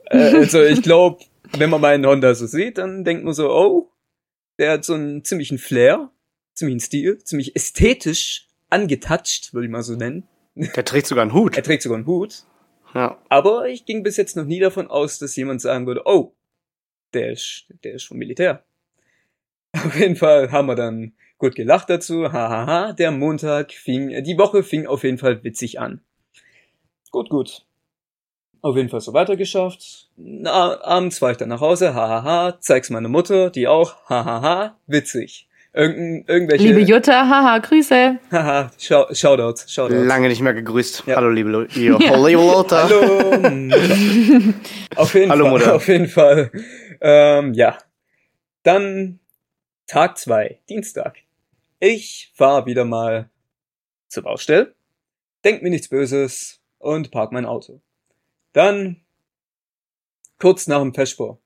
äh, 0.06 0.18
also 0.18 0.62
ich 0.62 0.82
glaube, 0.82 1.22
wenn 1.56 1.70
man 1.70 1.80
meinen 1.80 2.06
Honda 2.06 2.34
so 2.34 2.46
sieht, 2.46 2.78
dann 2.78 3.04
denkt 3.04 3.24
man 3.24 3.34
so, 3.34 3.50
oh, 3.50 3.93
der 4.58 4.72
hat 4.72 4.84
so 4.84 4.94
einen 4.94 5.24
ziemlichen 5.24 5.58
Flair, 5.58 6.10
ziemlichen 6.54 6.80
Stil, 6.80 7.18
ziemlich 7.18 7.56
ästhetisch 7.56 8.48
angetatscht, 8.70 9.54
würde 9.54 9.66
ich 9.66 9.72
mal 9.72 9.82
so 9.82 9.94
nennen. 9.94 10.26
der 10.54 10.84
trägt 10.84 11.06
sogar 11.06 11.22
einen 11.22 11.32
Hut. 11.32 11.56
Er 11.56 11.62
trägt 11.62 11.82
sogar 11.82 11.98
einen 11.98 12.06
Hut. 12.06 12.44
Ja. 12.94 13.18
Aber 13.28 13.68
ich 13.68 13.86
ging 13.86 14.02
bis 14.02 14.16
jetzt 14.16 14.36
noch 14.36 14.44
nie 14.44 14.60
davon 14.60 14.88
aus, 14.88 15.18
dass 15.18 15.34
jemand 15.36 15.60
sagen 15.60 15.86
würde, 15.86 16.02
oh, 16.04 16.34
der 17.12 17.32
ist, 17.32 17.66
der 17.82 17.94
ist 17.94 18.04
vom 18.04 18.18
Militär. 18.18 18.64
Auf 19.72 19.98
jeden 19.98 20.16
Fall 20.16 20.52
haben 20.52 20.66
wir 20.66 20.76
dann 20.76 21.14
gut 21.38 21.56
gelacht 21.56 21.90
dazu. 21.90 22.32
Hahaha, 22.32 22.48
ha, 22.48 22.66
ha. 22.66 22.92
der 22.92 23.10
Montag 23.10 23.72
fing, 23.72 24.22
die 24.22 24.38
Woche 24.38 24.62
fing 24.62 24.86
auf 24.86 25.02
jeden 25.02 25.18
Fall 25.18 25.42
witzig 25.42 25.80
an. 25.80 26.00
Gut, 27.10 27.28
gut. 27.28 27.66
Auf 28.64 28.76
jeden 28.76 28.88
Fall 28.88 29.02
so 29.02 29.12
weitergeschafft. 29.12 30.08
Na, 30.16 30.80
abends 30.82 31.20
war 31.20 31.30
ich 31.30 31.36
dann 31.36 31.50
nach 31.50 31.60
Hause, 31.60 31.92
hahaha, 31.92 32.22
ha, 32.22 32.44
ha. 32.52 32.56
zeig's 32.60 32.88
meiner 32.88 33.10
Mutter, 33.10 33.50
die 33.50 33.68
auch, 33.68 33.96
hahaha, 34.08 34.40
ha, 34.40 34.76
witzig. 34.86 35.46
Irgend, 35.74 36.26
irgendwelche. 36.30 36.64
Liebe 36.68 36.80
Jutta, 36.80 37.28
haha, 37.28 37.58
Grüße. 37.58 38.18
Haha, 38.32 38.70
Shou- 38.78 39.12
Shoutouts, 39.14 39.70
Shoutouts. 39.70 40.06
Lange 40.06 40.28
nicht 40.28 40.40
mehr 40.40 40.54
gegrüßt. 40.54 41.02
Ja. 41.06 41.16
Hallo, 41.16 41.28
liebe 41.28 41.50
Leo. 41.50 41.98
Ja. 42.00 42.10
Hallo, 42.10 42.26
liebe 42.26 42.40
Lothar. 42.40 42.84
Hallo. 42.84 43.50
Mutter. 43.50 44.54
auf 44.96 45.14
jeden 45.14 45.30
Hallo, 45.30 45.44
Fall. 45.44 45.52
Mutter. 45.52 45.74
Auf 45.74 45.88
jeden 45.88 46.08
Fall. 46.08 46.50
Ähm, 47.02 47.52
ja. 47.52 47.76
Dann 48.62 49.18
Tag 49.86 50.16
zwei, 50.16 50.60
Dienstag. 50.70 51.16
Ich 51.80 52.32
fahr 52.34 52.64
wieder 52.64 52.86
mal 52.86 53.28
zur 54.08 54.22
Baustelle, 54.22 54.74
denk 55.44 55.62
mir 55.62 55.68
nichts 55.68 55.88
Böses 55.88 56.60
und 56.78 57.10
park 57.10 57.30
mein 57.32 57.44
Auto. 57.44 57.82
Dann 58.54 58.96
kurz 60.38 60.66
nach 60.66 60.80
dem 60.80 60.94
Feschbar 60.94 61.38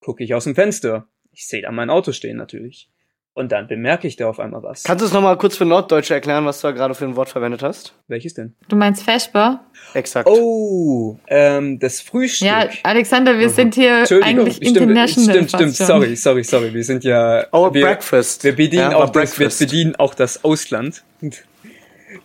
gucke 0.00 0.22
ich 0.22 0.34
aus 0.34 0.44
dem 0.44 0.54
Fenster. 0.54 1.08
Ich 1.32 1.46
sehe 1.46 1.62
da 1.62 1.70
mein 1.70 1.88
Auto 1.88 2.12
stehen 2.12 2.36
natürlich. 2.36 2.90
Und 3.34 3.52
dann 3.52 3.68
bemerke 3.68 4.08
ich 4.08 4.16
da 4.16 4.28
auf 4.28 4.40
einmal 4.40 4.64
was. 4.64 4.82
Kannst 4.82 5.00
du 5.00 5.06
es 5.06 5.12
nochmal 5.12 5.38
kurz 5.38 5.56
für 5.56 5.64
Norddeutsche 5.64 6.12
erklären, 6.12 6.44
was 6.44 6.60
du 6.60 6.66
da 6.66 6.72
gerade 6.72 6.94
für 6.96 7.04
ein 7.04 7.14
Wort 7.14 7.28
verwendet 7.28 7.62
hast? 7.62 7.94
Welches 8.08 8.34
denn? 8.34 8.56
Du 8.68 8.74
meinst 8.74 9.04
Feschbar? 9.04 9.64
Exakt. 9.94 10.28
Oh, 10.28 11.16
ähm, 11.28 11.78
das 11.78 12.00
Frühstück. 12.00 12.48
Ja, 12.48 12.68
Alexander, 12.82 13.38
wir 13.38 13.48
sind 13.48 13.76
hier 13.76 14.04
eigentlich 14.22 14.56
stimmt, 14.56 14.78
international. 14.78 15.34
Stimmt, 15.34 15.50
stimmt, 15.50 15.76
schon. 15.76 15.86
sorry, 15.86 16.16
sorry, 16.16 16.42
sorry. 16.42 16.74
Wir 16.74 16.82
sind 16.82 17.04
ja. 17.04 17.46
Oh, 17.52 17.72
wir, 17.72 17.84
Breakfast. 17.84 18.42
Wir 18.42 18.56
bedienen, 18.56 18.90
Ja, 18.90 18.96
auch 18.96 19.10
das, 19.10 19.38
wir 19.38 19.50
bedienen 19.50 19.94
auch 19.94 20.14
das 20.14 20.42
Ausland. 20.42 21.04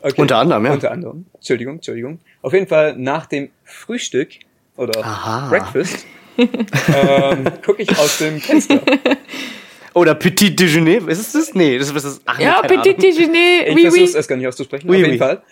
Okay. 0.01 0.21
Unter 0.21 0.37
anderem, 0.37 0.65
ja. 0.65 0.73
Unter 0.73 0.91
anderem. 0.91 1.25
Entschuldigung, 1.33 1.75
Entschuldigung. 1.75 2.19
Auf 2.41 2.53
jeden 2.53 2.67
Fall 2.67 2.95
nach 2.97 3.25
dem 3.25 3.49
Frühstück 3.63 4.29
oder 4.75 5.03
Aha. 5.03 5.49
Breakfast 5.49 6.05
ähm, 6.37 7.45
gucke 7.63 7.83
ich 7.83 7.89
aus 7.97 8.17
dem 8.17 8.39
Fenster. 8.41 8.81
Oder 9.93 10.15
Petit 10.15 10.59
Déjeuner. 10.59 11.07
Ist 11.07 11.19
es 11.19 11.31
das? 11.33 11.53
Nee, 11.53 11.77
das 11.77 11.89
ist 11.89 12.03
das. 12.03 12.21
Ach, 12.25 12.39
Ja, 12.39 12.63
Petit 12.63 12.97
Ahnung. 12.97 12.99
Déjeuner, 12.99 13.67
Ich 13.67 13.75
oui, 13.75 13.81
versuche 13.81 14.03
es 14.03 14.11
oui. 14.13 14.17
erst 14.17 14.29
gar 14.29 14.35
nicht 14.37 14.47
auszusprechen. 14.47 14.89
Oui, 14.89 14.95
auf 14.95 15.01
jeden 15.01 15.11
oui. 15.11 15.17
Fall. 15.19 15.43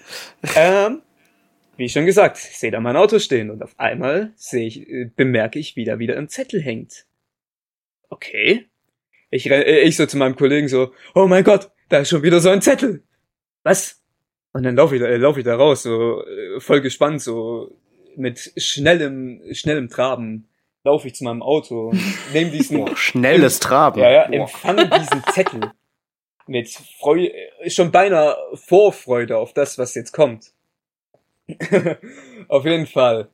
Ähm, 0.56 1.02
wie 1.78 1.90
schon 1.90 2.08
gesagt, 2.08 2.40
ich 2.40 2.58
sehe 2.58 2.72
da 2.72 2.80
mein 2.80 2.96
Auto 2.96 3.20
stehen 3.20 3.52
und 3.52 3.62
auf 3.62 3.80
einmal 3.80 4.34
sehe 4.36 4.66
ich, 4.66 4.90
äh, 4.90 5.12
bemerke 5.16 5.60
ich, 5.60 5.76
wie 5.76 5.86
da 5.86 6.00
wieder 6.00 6.18
ein 6.18 6.28
Zettel 6.28 6.60
hängt. 6.60 7.06
Okay. 8.10 8.66
Ich, 9.30 9.50
äh, 9.50 9.82
ich 9.82 9.96
so 9.96 10.08
zu 10.08 10.18
meinem 10.18 10.36
Kollegen 10.36 10.68
so, 10.68 10.92
oh 11.14 11.28
mein 11.28 11.44
Gott, 11.44 11.70
da 11.90 12.00
ist 12.00 12.10
schon 12.10 12.24
wieder 12.24 12.40
so 12.40 12.50
ein 12.50 12.62
Zettel. 12.64 13.04
Was? 13.64 14.01
Und 14.54 14.64
dann 14.64 14.76
laufe 14.76 14.96
ich, 14.96 15.02
da- 15.02 15.08
äh, 15.08 15.18
lauf 15.18 15.38
ich 15.38 15.44
da 15.46 15.56
raus, 15.56 15.84
so 15.84 16.26
äh, 16.26 16.60
voll 16.60 16.82
gespannt, 16.82 17.22
so 17.22 17.72
mit 18.16 18.52
schnellem, 18.58 19.42
schnellem 19.54 19.90
Traben 19.90 20.48
laufe 20.84 21.08
ich 21.08 21.16
zu 21.16 21.24
meinem 21.24 21.42
Auto 21.44 21.90
und 21.90 22.02
nehme 22.34 22.52
diesen 22.52 22.84
Boah, 22.86 22.96
schnelles 22.98 23.60
Traben. 23.60 24.02
ja, 24.02 24.12
ja, 24.12 24.28
Boah. 24.28 24.34
empfange 24.34 24.90
diesen 24.90 25.24
Zettel 25.32 25.72
mit 26.48 26.70
Freude, 27.00 27.32
schon 27.68 27.92
beinahe 27.92 28.36
Vorfreude 28.56 29.38
auf 29.38 29.54
das, 29.54 29.78
was 29.78 29.96
jetzt 29.96 30.12
kommt. 30.12 30.52
auf 32.48 32.66
jeden 32.66 32.88
Fall. 32.88 33.30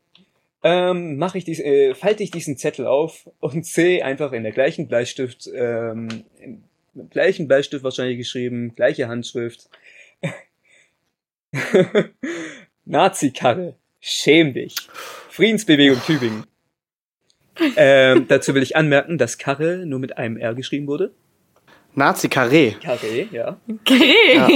Ähm, 0.63 1.17
mache 1.17 1.37
ich 1.37 1.45
dies, 1.45 1.59
äh, 1.59 1.93
falte 1.95 2.23
ich 2.23 2.31
diesen 2.31 2.57
Zettel 2.57 2.85
auf 2.85 3.29
und 3.39 3.65
sehe 3.65 4.03
einfach 4.03 4.33
in 4.33 4.43
der 4.43 4.51
gleichen 4.51 4.87
Bleistift, 4.87 5.49
ähm, 5.55 6.25
im 6.41 6.63
gleichen 7.09 7.47
Bleistift 7.47 7.83
wahrscheinlich 7.83 8.17
geschrieben, 8.17 8.75
gleiche 8.75 9.07
Handschrift. 9.07 9.69
Nazi-Karre, 12.85 13.75
schäm 13.99 14.53
dich. 14.53 14.75
Friedensbewegung 15.29 16.01
Tübingen. 16.05 16.45
Ähm, 17.75 18.27
dazu 18.27 18.53
will 18.53 18.63
ich 18.63 18.75
anmerken, 18.75 19.17
dass 19.17 19.37
Karre 19.37 19.85
nur 19.85 19.99
mit 19.99 20.17
einem 20.17 20.37
R 20.37 20.53
geschrieben 20.53 20.87
wurde. 20.87 21.13
Nazi 21.93 22.27
Carré. 22.27 22.79
Karre, 22.79 23.27
ja. 23.31 23.59
Okay. 23.67 24.35
Ja. 24.35 24.47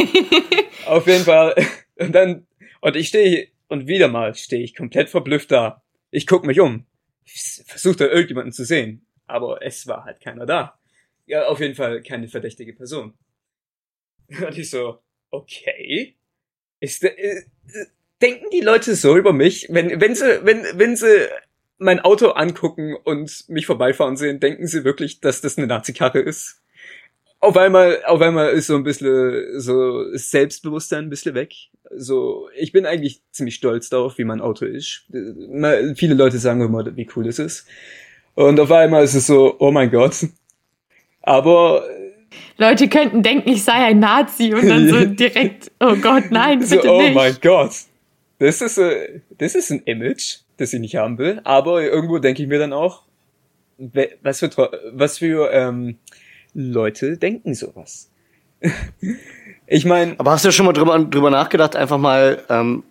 Auf 0.86 1.08
jeden 1.08 1.24
Fall. 1.24 1.56
Und 1.96 2.14
dann, 2.14 2.46
und 2.82 2.96
ich 2.96 3.08
stehe, 3.08 3.48
und 3.68 3.88
wieder 3.88 4.10
mal 4.10 4.36
stehe 4.36 4.64
ich 4.64 4.76
komplett 4.76 5.10
verblüfft 5.10 5.52
da. 5.52 5.82
Ich 6.12 6.28
guck 6.28 6.46
mich 6.46 6.60
um. 6.60 6.86
Ich 7.26 7.64
versuche 7.66 7.96
da 7.96 8.06
irgendjemanden 8.06 8.52
zu 8.52 8.64
sehen. 8.64 9.06
Aber 9.26 9.66
es 9.66 9.88
war 9.88 10.06
halt 10.06 10.22
keiner 10.22 10.46
da. 10.46 10.78
Ja, 11.26 11.48
auf 11.48 11.60
jeden 11.60 11.76
Fall 11.76 12.04
keine 12.04 12.28
verdächtige 12.28 12.74
Person. 12.74 13.14
Und 14.28 14.58
ich 14.58 14.70
so, 14.70 15.00
okay. 15.32 16.16
Ist, 16.82 17.04
äh, 17.06 17.44
denken 18.22 18.48
die 18.52 18.60
Leute 18.60 18.96
so 18.96 19.16
über 19.16 19.32
mich? 19.32 19.68
Wenn, 19.70 20.02
wenn 20.02 20.14
sie, 20.16 20.44
wenn, 20.44 20.66
wenn 20.76 20.98
sie 20.98 21.28
mein 21.78 22.02
Auto 22.02 22.32
angucken 22.32 22.96
und 23.04 23.46
mich 23.48 23.66
vorbeifahren 23.66 24.18
sehen, 24.18 24.42
denken 24.42 24.68
sie 24.68 24.84
wirklich, 24.84 25.22
dass 25.22 25.40
das 25.40 25.58
eine 25.58 25.68
Nazi-Karre 25.68 26.20
ist? 26.20 26.58
auf 27.42 27.58
einmal, 27.58 28.04
auf 28.06 28.22
einmal 28.22 28.52
ist 28.52 28.68
so 28.68 28.76
ein 28.76 28.84
bisschen 28.84 29.60
so 29.60 30.06
Selbstbewusstsein 30.16 31.06
ein 31.06 31.10
bisschen 31.10 31.34
weg. 31.34 31.54
So, 31.90 32.48
ich 32.56 32.72
bin 32.72 32.86
eigentlich 32.86 33.24
ziemlich 33.32 33.56
stolz 33.56 33.90
darauf, 33.90 34.20
wie 34.20 34.24
mein 34.26 34.42
Auto 34.42 34.66
ist. 34.66 35.06
Mal- 35.10 35.96
Viele 35.96 36.14
Leute 36.14 36.38
sagen 36.38 36.62
immer, 36.62 36.96
wie 36.96 37.10
cool 37.16 37.28
es 37.28 37.40
ist. 37.40 37.66
Und 38.36 38.60
auf 38.60 38.72
einmal 38.72 39.04
ist 39.04 39.16
es 39.16 39.26
so, 39.26 39.56
oh 39.60 39.72
mein 39.72 39.90
Gott. 39.90 40.28
Aber 41.24 41.84
Leute 42.58 42.88
könnten 42.90 43.24
denken, 43.24 43.50
ich 43.50 43.64
sei 43.64 43.74
ein 43.74 44.00
Nazi 44.00 44.54
und 44.54 44.68
dann 44.68 44.88
so 44.88 45.06
direkt, 45.06 45.72
oh 45.80 45.96
Gott, 45.96 46.26
nein, 46.32 46.62
so, 46.62 46.76
bitte 46.76 46.92
oh 46.94 47.02
nicht. 47.02 47.16
mein 47.16 47.36
Gott. 47.42 47.72
Das 48.40 48.62
ist, 48.62 48.78
äh, 48.78 49.22
das 49.38 49.56
ist 49.56 49.72
ein 49.72 49.82
Image, 49.86 50.38
das 50.58 50.74
ich 50.74 50.80
nicht 50.80 50.96
haben 50.96 51.18
will. 51.18 51.42
Aber 51.44 51.82
irgendwo 51.84 52.20
denke 52.20 52.42
ich 52.42 52.48
mir 52.50 52.60
dann 52.60 52.74
auch, 52.74 53.04
was 54.24 54.40
für, 54.40 54.50
was 54.94 55.18
für 55.18 55.52
ähm, 55.52 55.98
Leute 56.54 57.18
denken 57.18 57.54
sowas. 57.54 58.10
ich 59.68 59.86
meine, 59.86 60.16
Aber 60.20 60.32
hast 60.32 60.46
du 60.46 60.52
schon 60.52 60.66
mal 60.66 60.74
drüber, 60.74 60.98
drüber 61.00 61.30
nachgedacht, 61.30 61.76
einfach 61.76 61.98
mal 61.98 62.44
ähm, 62.50 62.84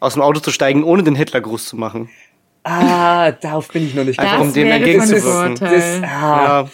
aus 0.00 0.14
dem 0.14 0.22
Auto 0.22 0.40
zu 0.40 0.50
steigen, 0.50 0.84
ohne 0.84 1.02
den 1.02 1.14
Hitlergruß 1.14 1.68
zu 1.68 1.76
machen? 1.76 2.08
Ah, 2.64 3.30
darauf 3.32 3.68
bin 3.68 3.86
ich 3.86 3.94
noch 3.94 4.04
nicht 4.04 4.18
Einfach 4.18 4.38
Das 4.38 4.46
um 4.48 4.52
dem 4.52 4.66
entgegenzuwirken. 4.68 5.54
Das, 5.60 5.62
Vorteil. 5.98 6.04
ah, 6.04 6.44
Ja, 6.62 6.70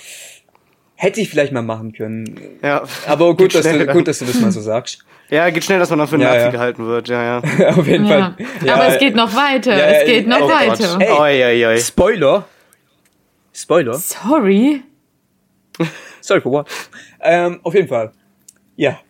Hätte 1.03 1.21
ich 1.21 1.29
vielleicht 1.29 1.53
mal 1.53 1.63
machen 1.63 1.93
können. 1.93 2.39
ja. 2.63 2.85
Aber 3.09 3.35
gut, 3.35 3.53
dass 3.57 3.65
du, 3.65 3.87
gut, 3.89 4.07
dass 4.07 4.21
du 4.21 4.25
das 4.25 4.41
mal 4.41 4.53
so 4.53 4.61
sagst. 4.61 5.05
Ja, 5.31 5.49
geht 5.49 5.65
schnell, 5.65 5.79
dass 5.79 5.89
man 5.89 5.99
dann 5.99 6.09
für 6.09 6.17
einen 6.17 6.25
Ja, 6.25 6.29
Nazi 6.29 6.45
ja. 6.45 6.51
gehalten 6.51 6.87
wird. 6.87 7.09
Ja, 7.09 7.41
ja. 7.41 7.69
Auf 7.71 7.87
jeden 7.87 8.05
Ja. 8.05 8.37
Fall. 8.37 8.47
Ja, 8.67 8.75
Aber 8.75 8.89
es 8.89 8.99
geht 8.99 9.15
noch 9.17 9.35
weiter. 9.35 9.75
Ja, 9.79 9.87
es 9.87 10.07
geht 10.07 10.27
noch 10.29 10.43
oh 10.43 10.49
weiter. 10.49 10.99
Ey. 11.01 11.11
Oi, 11.11 11.45
oi, 11.65 11.67
oi. 11.73 11.79
Spoiler. 11.79 12.45
Spoiler. 13.55 13.95
Sorry. 13.95 14.83
Sorry 16.21 16.41
for 16.43 16.53
what? 16.53 16.69
Ähm, 17.23 17.61
auf 17.63 17.73
jeden 17.75 17.89
Fall. 17.89 18.13
Ja. 18.77 19.01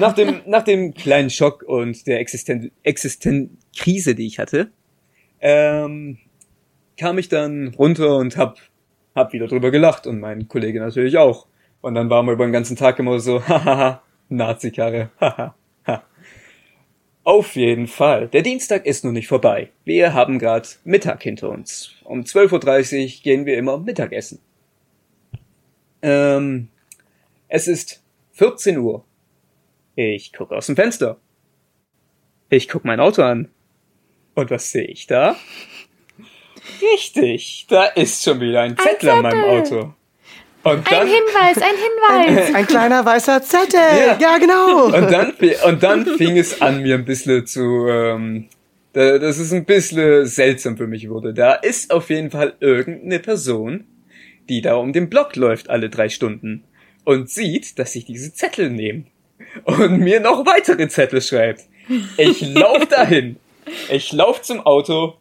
Nach 0.00 0.12
dem, 0.12 0.40
nach 0.46 0.64
dem 0.64 0.92
kleinen 0.92 1.30
Schock 1.30 1.62
und 1.62 2.04
der 2.08 2.18
Existen 2.18 2.72
Existenzkrise, 2.82 4.16
die 4.16 4.26
ich 4.26 4.40
hatte, 4.40 4.72
ähm, 5.40 6.18
kam 6.98 7.16
ich 7.18 7.28
dann 7.28 7.74
runter 7.78 8.16
und 8.16 8.36
hab, 8.36 8.58
hab 9.14 9.32
wieder 9.32 9.46
drüber 9.46 9.70
gelacht 9.70 10.06
und 10.06 10.20
mein 10.20 10.48
Kollege 10.48 10.80
natürlich 10.80 11.18
auch. 11.18 11.46
Und 11.80 11.94
dann 11.94 12.10
waren 12.10 12.26
wir 12.26 12.32
über 12.32 12.46
den 12.46 12.52
ganzen 12.52 12.76
Tag 12.76 12.98
immer 12.98 13.18
so, 13.18 13.42
hahaha, 13.48 14.02
Nazi-Karre. 14.28 15.10
Auf 17.24 17.54
jeden 17.54 17.86
Fall. 17.86 18.26
Der 18.28 18.42
Dienstag 18.42 18.84
ist 18.84 19.04
noch 19.04 19.12
nicht 19.12 19.28
vorbei. 19.28 19.70
Wir 19.84 20.12
haben 20.12 20.40
gerade 20.40 20.68
Mittag 20.82 21.22
hinter 21.22 21.50
uns. 21.50 21.92
Um 22.02 22.22
12.30 22.22 23.02
Uhr 23.04 23.22
gehen 23.22 23.46
wir 23.46 23.56
immer 23.56 23.78
Mittagessen. 23.78 24.40
Ähm, 26.02 26.68
es 27.46 27.68
ist 27.68 28.02
14 28.32 28.78
Uhr. 28.78 29.04
Ich 29.94 30.32
gucke 30.32 30.56
aus 30.56 30.66
dem 30.66 30.74
Fenster. 30.74 31.18
Ich 32.48 32.68
guck 32.68 32.84
mein 32.84 32.98
Auto 32.98 33.22
an. 33.22 33.48
Und 34.34 34.50
was 34.50 34.72
sehe 34.72 34.86
ich 34.86 35.06
da? 35.06 35.36
Richtig, 36.80 37.66
da 37.68 37.84
ist 37.86 38.22
schon 38.22 38.40
wieder 38.40 38.60
ein 38.62 38.76
Zettel 38.76 39.10
an 39.10 39.22
meinem. 39.22 39.44
Auto. 39.44 39.94
Und 40.64 40.78
Ein 40.78 40.84
dann, 40.88 41.06
Hinweis, 41.08 41.56
ein 41.58 41.74
Hinweis. 42.36 42.54
Ein 42.54 42.66
kleiner 42.68 43.04
weißer 43.04 43.42
Zettel. 43.42 43.80
Ja. 43.80 44.16
Ja, 44.20 44.38
genau. 44.38 44.84
und 44.86 45.10
dann, 45.10 45.32
und 45.66 45.82
dann 45.82 46.06
fing 46.16 46.38
es 46.38 46.60
an, 46.62 46.82
mir 46.82 46.94
ein 46.94 47.04
bisschen 47.04 47.44
zu, 47.48 47.88
ähm, 47.88 48.48
da- 48.92 49.18
dass 49.18 49.38
es 49.38 49.52
ein 49.52 49.64
bisschen 49.64 50.24
seltsam 50.26 50.76
für 50.76 50.86
mich 50.86 51.10
wurde. 51.10 51.34
Da 51.34 51.54
ist 51.54 51.92
auf 51.92 52.10
jeden 52.10 52.30
Fall 52.30 52.54
irgendeine 52.60 53.18
Person, 53.18 53.86
die 54.48 54.62
da 54.62 54.76
um 54.76 54.92
den 54.92 55.10
Block 55.10 55.34
läuft 55.34 55.68
alle 55.68 55.90
drei 55.90 56.08
Stunden 56.08 56.62
und 57.04 57.28
sieht, 57.28 57.80
dass 57.80 57.96
ich 57.96 58.04
diese 58.04 58.32
Zettel 58.32 58.70
nehme 58.70 59.02
und 59.64 59.98
mir 59.98 60.20
noch 60.20 60.46
weitere 60.46 60.88
Zettel 60.88 61.22
schreibt. 61.22 61.62
Ich 62.16 62.40
lauf 62.40 62.86
dahin. 62.86 63.34
Ich 63.90 64.12
lauf 64.12 64.42
zum 64.42 64.60
Auto, 64.60 65.14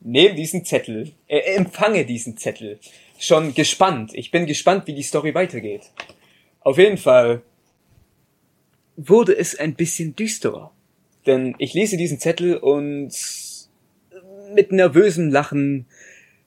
nehme 0.00 0.34
diesen 0.34 0.64
Zettel, 0.64 1.12
äh, 1.26 1.38
empfange 1.56 2.04
diesen 2.04 2.36
Zettel. 2.36 2.78
Schon 3.18 3.54
gespannt. 3.54 4.12
Ich 4.14 4.30
bin 4.30 4.46
gespannt, 4.46 4.86
wie 4.86 4.94
die 4.94 5.02
Story 5.02 5.34
weitergeht. 5.34 5.90
Auf 6.60 6.78
jeden 6.78 6.98
Fall 6.98 7.42
wurde 8.96 9.36
es 9.36 9.58
ein 9.58 9.74
bisschen 9.74 10.14
düsterer. 10.14 10.72
Denn 11.26 11.54
ich 11.58 11.74
lese 11.74 11.96
diesen 11.96 12.18
Zettel 12.18 12.56
und 12.56 13.12
mit 14.54 14.72
nervösem 14.72 15.30
Lachen 15.30 15.86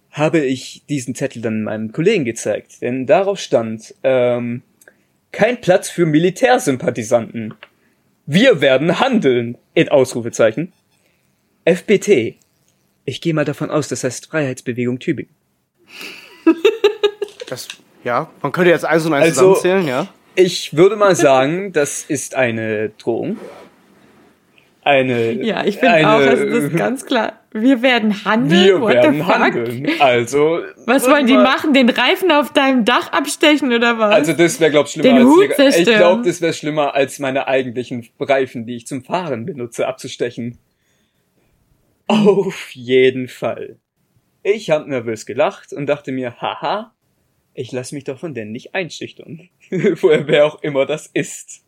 habe 0.09 0.39
ich 0.39 0.83
diesen 0.89 1.15
Zettel 1.15 1.41
dann 1.41 1.63
meinem 1.63 1.91
Kollegen 1.91 2.25
gezeigt. 2.25 2.81
Denn 2.81 3.05
darauf 3.05 3.39
stand, 3.39 3.95
ähm, 4.03 4.63
Kein 5.31 5.61
Platz 5.61 5.89
für 5.89 6.05
Militärsympathisanten. 6.05 7.53
Wir 8.25 8.59
werden 8.59 8.99
handeln. 8.99 9.57
In 9.73 9.87
Ausrufezeichen. 9.87 10.73
FPT. 11.63 12.35
Ich 13.05 13.21
gehe 13.21 13.33
mal 13.33 13.45
davon 13.45 13.69
aus, 13.69 13.87
das 13.87 14.03
heißt 14.03 14.27
Freiheitsbewegung 14.27 14.99
Tübingen. 14.99 15.33
Das, 17.47 17.67
ja, 18.05 18.29
man 18.41 18.53
könnte 18.53 18.69
jetzt 18.69 18.85
eins 18.85 19.05
und 19.05 19.13
eins 19.13 19.37
Also- 19.37 19.55
zusammenzählen, 19.55 19.85
ja. 19.85 20.07
Ich 20.35 20.77
würde 20.77 20.95
mal 20.95 21.13
sagen, 21.17 21.73
das 21.73 22.03
ist 22.05 22.35
eine 22.35 22.91
Drohung. 22.97 23.37
Eine. 24.83 25.33
Ja, 25.43 25.65
ich 25.65 25.77
finde 25.77 26.07
auch, 26.07 26.19
also 26.19 26.45
das 26.45 26.63
ist 26.63 26.75
ganz 26.77 27.05
klar. 27.05 27.33
Wir 27.51 27.81
werden 27.81 28.23
handeln. 28.23 28.63
Wir 28.63 28.81
What 28.81 28.93
werden 28.93 29.27
handeln. 29.27 29.89
Also. 29.99 30.61
Was 30.85 31.07
wollen 31.09 31.27
die 31.27 31.33
machen? 31.33 31.73
Den 31.73 31.89
Reifen 31.89 32.31
auf 32.31 32.53
deinem 32.53 32.85
Dach 32.85 33.11
abstechen 33.11 33.73
oder 33.73 33.99
was? 33.99 34.15
Also 34.15 34.33
das 34.33 34.59
wäre 34.61 34.71
glaub 34.71 34.87
schlimmer 34.87 35.09
Den 35.09 35.17
als 35.17 35.25
Hut 35.25 35.49
die, 35.57 35.81
ich 35.81 35.85
glaube, 35.97 36.23
das 36.25 36.39
wäre 36.39 36.53
schlimmer 36.53 36.95
als 36.95 37.19
meine 37.19 37.47
eigentlichen 37.49 38.07
Reifen, 38.19 38.65
die 38.65 38.77
ich 38.77 38.87
zum 38.87 39.03
Fahren 39.03 39.45
benutze, 39.45 39.85
abzustechen. 39.87 40.57
Auf 42.11 42.71
jeden 42.71 43.27
Fall. 43.27 43.77
Ich 44.43 44.69
hab 44.69 44.87
nervös 44.87 45.25
gelacht 45.25 45.71
und 45.71 45.85
dachte 45.87 46.11
mir, 46.11 46.41
haha, 46.41 46.93
ich 47.53 47.71
lass 47.71 47.91
mich 47.91 48.03
doch 48.03 48.19
von 48.19 48.33
denen 48.33 48.51
nicht 48.51 48.75
einschüchtern. 48.75 49.49
Woher 49.69 50.27
wer 50.27 50.45
auch 50.45 50.61
immer 50.61 50.85
das 50.85 51.07
ist. 51.07 51.63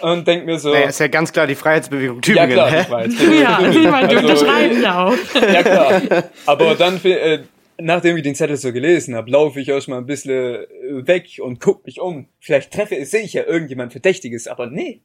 Und 0.00 0.26
denk 0.26 0.46
mir 0.46 0.58
so, 0.58 0.72
Naja, 0.72 0.88
ist 0.88 1.00
ja 1.00 1.08
ganz 1.08 1.32
klar 1.32 1.46
die 1.46 1.54
Freiheitsbewegung 1.54 2.16
ja 2.16 2.20
Tübingen. 2.22 2.50
klar, 2.50 2.70
hä? 2.70 2.82
ich 2.82 2.90
weiß. 2.90 3.14
ja, 3.40 3.60
meine, 3.90 4.08
die 4.08 4.16
Also, 4.16 4.28
unterschreiben 4.28 4.82
ja 4.82 5.06
auch. 5.06 5.16
Ja 5.34 5.62
klar. 5.62 6.02
Aber 6.46 6.74
dann, 6.74 7.02
äh, 7.04 7.40
nachdem 7.78 8.16
ich 8.16 8.22
den 8.22 8.34
Zettel 8.34 8.56
so 8.56 8.72
gelesen 8.72 9.14
habe, 9.14 9.30
laufe 9.30 9.60
ich 9.60 9.68
erstmal 9.68 9.98
ein 9.98 10.06
bisschen 10.06 10.66
weg 11.04 11.40
und 11.40 11.60
guck 11.60 11.84
mich 11.86 12.00
um. 12.00 12.28
Vielleicht 12.40 12.72
treffe, 12.72 13.04
sehe 13.04 13.22
ich 13.22 13.32
ja 13.32 13.44
irgendjemand 13.44 13.92
Verdächtiges, 13.92 14.46
aber 14.48 14.66
nee, 14.68 15.00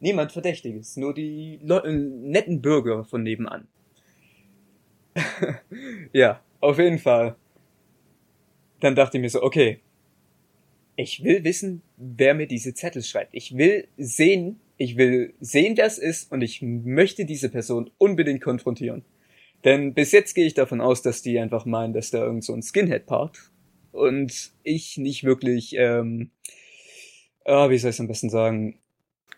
niemand 0.00 0.32
Verdächtiges, 0.32 0.96
nur 0.96 1.14
die 1.14 1.58
Leu 1.62 1.78
äh, 1.78 1.92
netten 1.92 2.60
Bürger 2.60 3.04
von 3.04 3.22
nebenan. 3.22 3.68
ja, 6.12 6.42
auf 6.60 6.78
jeden 6.78 6.98
Fall. 6.98 7.36
Dann 8.80 8.94
dachte 8.94 9.16
ich 9.16 9.22
mir 9.22 9.30
so, 9.30 9.42
okay, 9.42 9.80
ich 10.96 11.22
will 11.22 11.44
wissen, 11.44 11.82
wer 11.96 12.34
mir 12.34 12.46
diese 12.46 12.74
Zettel 12.74 13.02
schreibt. 13.02 13.34
Ich 13.34 13.56
will 13.56 13.88
sehen, 13.96 14.60
ich 14.76 14.96
will 14.96 15.34
sehen, 15.40 15.76
wer 15.76 15.86
es 15.86 15.98
ist 15.98 16.30
und 16.32 16.42
ich 16.42 16.60
möchte 16.62 17.24
diese 17.24 17.48
Person 17.48 17.90
unbedingt 17.98 18.42
konfrontieren. 18.42 19.04
Denn 19.64 19.94
bis 19.94 20.12
jetzt 20.12 20.34
gehe 20.34 20.46
ich 20.46 20.54
davon 20.54 20.80
aus, 20.80 21.02
dass 21.02 21.22
die 21.22 21.38
einfach 21.38 21.64
meinen, 21.64 21.92
dass 21.92 22.10
da 22.10 22.24
irgend 22.24 22.44
so 22.44 22.52
ein 22.52 22.62
Skinhead-Part 22.62 23.50
und 23.92 24.52
ich 24.62 24.98
nicht 24.98 25.24
wirklich, 25.24 25.74
ähm, 25.76 26.30
ah, 27.44 27.70
wie 27.70 27.78
soll 27.78 27.90
ich 27.90 27.96
es 27.96 28.00
am 28.00 28.08
besten 28.08 28.30
sagen? 28.30 28.78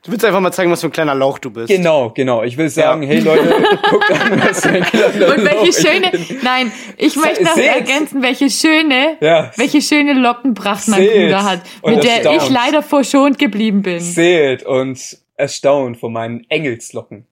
Du 0.02 0.10
willst 0.12 0.24
einfach 0.24 0.40
mal 0.40 0.50
zeigen, 0.50 0.70
was 0.70 0.80
für 0.80 0.86
ein 0.86 0.92
kleiner 0.92 1.14
Lauch 1.14 1.38
du 1.38 1.50
bist. 1.50 1.68
Genau, 1.68 2.08
genau. 2.10 2.42
Ich 2.42 2.56
will 2.56 2.70
sagen, 2.70 3.02
Ja. 3.02 3.08
hey 3.10 3.20
Leute, 3.20 3.42
guckt 3.90 4.10
an, 4.10 4.40
was 4.40 4.62
für 4.62 4.70
ein 4.70 4.82
kleiner 4.82 5.06
Und 5.28 5.44
Lauch 5.44 5.44
welche 5.44 5.68
ich 5.68 5.76
schöne, 5.76 6.10
nein, 6.42 6.72
ich 6.96 7.16
möchte 7.16 7.44
noch 7.44 7.56
ergänzen, 7.56 8.22
welche 8.22 8.48
schöne, 8.48 9.18
Ja, 9.20 9.50
welche 9.56 9.82
schöne 9.82 10.14
Lockenpracht 10.14 10.88
mein 10.88 11.00
Seht's. 11.00 11.14
Bruder 11.24 11.44
hat, 11.44 11.60
Und 11.82 11.96
mit 11.96 12.04
der 12.04 12.32
ich 12.34 12.48
leider 12.48 12.82
verschont 12.82 13.38
geblieben 13.38 13.82
bin. 13.82 14.00
seht 14.00 14.62
und 14.62 15.18
erstaunt 15.36 15.98
von 15.98 16.12
meinen 16.14 16.46
Engelslocken. 16.48 17.26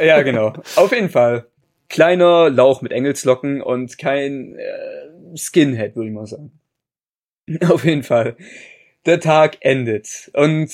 ja, 0.00 0.22
genau. 0.22 0.54
Auf 0.76 0.92
jeden 0.92 1.10
Fall. 1.10 1.46
Kleiner 1.90 2.48
Lauch 2.48 2.80
mit 2.80 2.90
Engelslocken 2.90 3.60
und 3.60 3.98
kein 3.98 4.56
äh, 4.56 5.36
Skinhead, 5.36 5.94
würde 5.94 6.08
ich 6.08 6.14
mal 6.14 6.26
sagen. 6.26 6.52
Auf 7.68 7.84
jeden 7.84 8.02
Fall. 8.02 8.36
Der 9.04 9.20
Tag 9.20 9.58
endet 9.60 10.30
und 10.32 10.70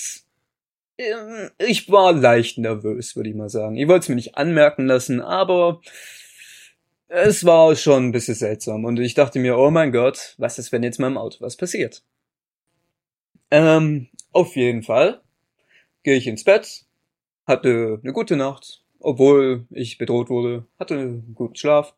ich 1.59 1.91
war 1.91 2.13
leicht 2.13 2.59
nervös, 2.59 3.15
würde 3.15 3.31
ich 3.31 3.37
mal 3.37 3.49
sagen. 3.49 3.77
Ich 3.77 3.87
wollte 3.87 4.05
es 4.05 4.09
mir 4.09 4.17
nicht 4.17 4.37
anmerken 4.37 4.87
lassen, 4.87 5.21
aber 5.21 5.81
es 7.07 7.45
war 7.45 7.75
schon 7.77 8.07
ein 8.07 8.13
bisschen 8.13 8.35
seltsam 8.35 8.85
und 8.85 8.99
ich 8.99 9.15
dachte 9.15 9.39
mir, 9.39 9.57
oh 9.57 9.71
mein 9.71 9.93
Gott, 9.93 10.35
was 10.39 10.59
ist, 10.59 10.73
wenn 10.73 10.83
jetzt 10.83 10.99
meinem 10.99 11.17
Auto 11.17 11.41
was 11.41 11.57
passiert? 11.57 12.03
Ähm, 13.51 14.09
auf 14.33 14.57
jeden 14.57 14.83
Fall 14.83 15.23
gehe 16.03 16.17
ich 16.17 16.27
ins 16.27 16.45
Bett, 16.45 16.85
hatte 17.47 18.01
eine 18.03 18.13
gute 18.13 18.37
Nacht, 18.37 18.83
obwohl 18.99 19.67
ich 19.71 19.99
bedroht 19.99 20.29
wurde, 20.29 20.67
hatte 20.79 20.95
einen 20.95 21.35
guten 21.35 21.57
Schlaf. 21.57 21.95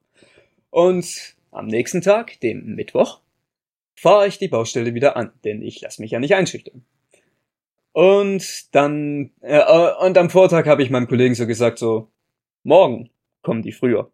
Und 0.70 1.34
am 1.50 1.66
nächsten 1.66 2.02
Tag, 2.02 2.38
dem 2.40 2.76
Mittwoch, 2.76 3.20
fahre 3.96 4.28
ich 4.28 4.38
die 4.38 4.48
Baustelle 4.48 4.94
wieder 4.94 5.16
an, 5.16 5.32
denn 5.44 5.62
ich 5.62 5.80
lasse 5.80 6.00
mich 6.02 6.12
ja 6.12 6.20
nicht 6.20 6.34
einschüchtern. 6.34 6.84
Und 7.92 8.74
dann, 8.74 9.30
äh, 9.40 9.58
äh, 9.58 10.04
und 10.04 10.16
am 10.16 10.30
Vortag 10.30 10.66
habe 10.66 10.82
ich 10.82 10.90
meinem 10.90 11.08
Kollegen 11.08 11.34
so 11.34 11.46
gesagt, 11.46 11.78
so, 11.78 12.08
morgen 12.62 13.10
kommen 13.42 13.62
die 13.62 13.72
früher. 13.72 14.10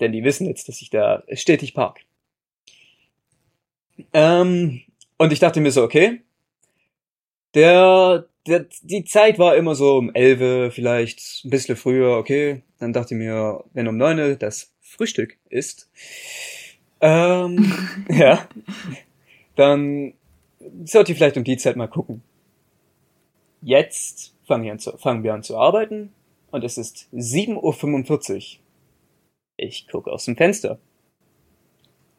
Denn 0.00 0.12
die 0.12 0.24
wissen 0.24 0.46
jetzt, 0.46 0.68
dass 0.68 0.80
ich 0.80 0.90
da 0.90 1.22
stetig 1.32 1.74
park. 1.74 2.00
Ähm, 4.12 4.82
und 5.18 5.32
ich 5.32 5.38
dachte 5.38 5.60
mir 5.60 5.70
so, 5.70 5.82
okay, 5.82 6.22
der, 7.54 8.26
der, 8.46 8.66
die 8.82 9.04
Zeit 9.04 9.38
war 9.38 9.56
immer 9.56 9.74
so 9.74 9.96
um 9.98 10.14
11 10.14 10.74
vielleicht, 10.74 11.44
ein 11.44 11.50
bisschen 11.50 11.76
früher, 11.76 12.16
okay. 12.16 12.62
Dann 12.78 12.92
dachte 12.92 13.14
ich 13.14 13.18
mir, 13.18 13.62
wenn 13.74 13.88
um 13.88 13.96
9 13.96 14.38
das 14.38 14.72
Frühstück 14.80 15.36
ist, 15.48 15.90
ähm, 17.00 17.72
ja, 18.08 18.48
dann 19.56 20.14
sollte 20.84 21.12
ich 21.12 21.18
vielleicht 21.18 21.36
um 21.36 21.44
die 21.44 21.56
Zeit 21.56 21.76
mal 21.76 21.88
gucken. 21.88 22.22
Jetzt 23.62 24.34
fangen 24.44 24.64
wir 24.64 24.72
an 24.72 24.78
zu, 24.80 24.96
fangen 24.98 25.22
wir 25.22 25.32
an 25.34 25.44
zu 25.44 25.56
arbeiten 25.56 26.12
und 26.50 26.64
es 26.64 26.76
ist 26.76 27.08
7.45 27.14 28.34
Uhr. 28.34 28.60
Ich 29.56 29.86
gucke 29.88 30.10
aus 30.10 30.24
dem 30.24 30.36
Fenster. 30.36 30.78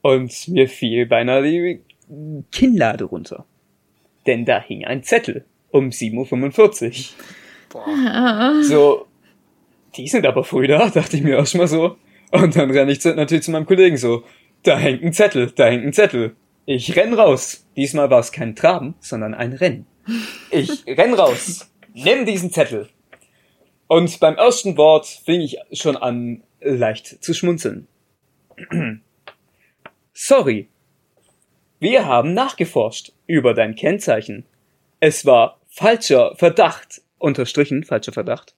Und 0.02 0.48
mir 0.48 0.68
fiel 0.68 1.06
beinahe 1.06 1.44
die 1.44 1.82
Kinnlade 2.52 3.04
runter. 3.06 3.46
Denn 4.26 4.46
da 4.46 4.62
hing 4.62 4.86
ein 4.86 5.04
Zettel 5.04 5.46
um 5.70 5.90
7.45 5.90 7.12
Uhr. 7.74 8.64
So, 8.64 9.06
die 9.96 10.08
sind 10.08 10.26
aber 10.26 10.44
früh 10.44 10.68
da, 10.68 10.90
dachte 10.90 11.18
ich 11.18 11.24
mir 11.24 11.42
auch 11.42 11.48
schon 11.48 11.60
mal 11.60 11.68
so. 11.68 11.98
Und 12.32 12.56
dann 12.56 12.72
renne 12.72 12.92
ich 12.92 13.02
zu, 13.02 13.14
natürlich 13.14 13.44
zu 13.44 13.52
meinem 13.52 13.66
Kollegen 13.66 13.98
so, 13.98 14.24
da 14.64 14.78
hängt 14.78 15.04
ein 15.04 15.14
Zettel, 15.14 15.52
da 15.52 15.66
hängt 15.66 15.84
ein 15.84 15.94
Zettel. 15.94 16.36
Ich 16.66 16.96
renn 16.96 17.14
raus. 17.14 17.68
Diesmal 17.76 18.10
war 18.10 18.20
es 18.20 18.32
kein 18.32 18.56
Traben, 18.56 18.96
sondern 19.00 19.34
ein 19.34 19.54
Rennen. 19.54 19.86
Ich 20.50 20.86
renn 20.88 21.14
raus, 21.14 21.72
nimm 21.94 22.26
diesen 22.26 22.52
Zettel. 22.52 22.90
Und 23.88 24.20
beim 24.20 24.36
ersten 24.36 24.78
Wort 24.78 25.06
fing 25.06 25.42
ich 25.42 25.58
schon 25.72 25.96
an, 25.96 26.44
leicht 26.62 27.24
zu 27.24 27.34
schmunzeln. 27.34 27.88
Sorry. 30.14 30.68
Wir 31.80 32.06
haben 32.06 32.34
nachgeforscht 32.34 33.12
über 33.28 33.54
dein 33.54 33.76
Kennzeichen. 33.76 34.46
Es 35.00 35.26
war 35.26 35.60
falscher 35.68 36.36
Verdacht. 36.36 37.02
Unterstrichen, 37.18 37.84
falscher 37.84 38.14
Verdacht. 38.14 38.56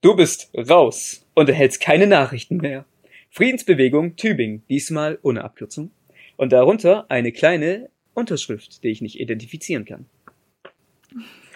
Du 0.00 0.14
bist 0.14 0.50
raus 0.54 1.24
und 1.34 1.48
erhältst 1.48 1.80
keine 1.80 2.06
Nachrichten 2.06 2.58
mehr. 2.58 2.84
Friedensbewegung 3.30 4.16
Tübingen, 4.16 4.62
diesmal 4.68 5.18
ohne 5.22 5.44
Abkürzung. 5.44 5.90
Und 6.36 6.52
darunter 6.52 7.06
eine 7.08 7.32
kleine 7.32 7.90
Unterschrift, 8.14 8.82
die 8.82 8.88
ich 8.88 9.00
nicht 9.00 9.20
identifizieren 9.20 9.84
kann. 9.84 10.06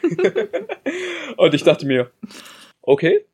und 1.37 1.55
ich 1.55 1.63
dachte 1.63 1.87
mir, 1.87 2.11
okay, 2.83 3.27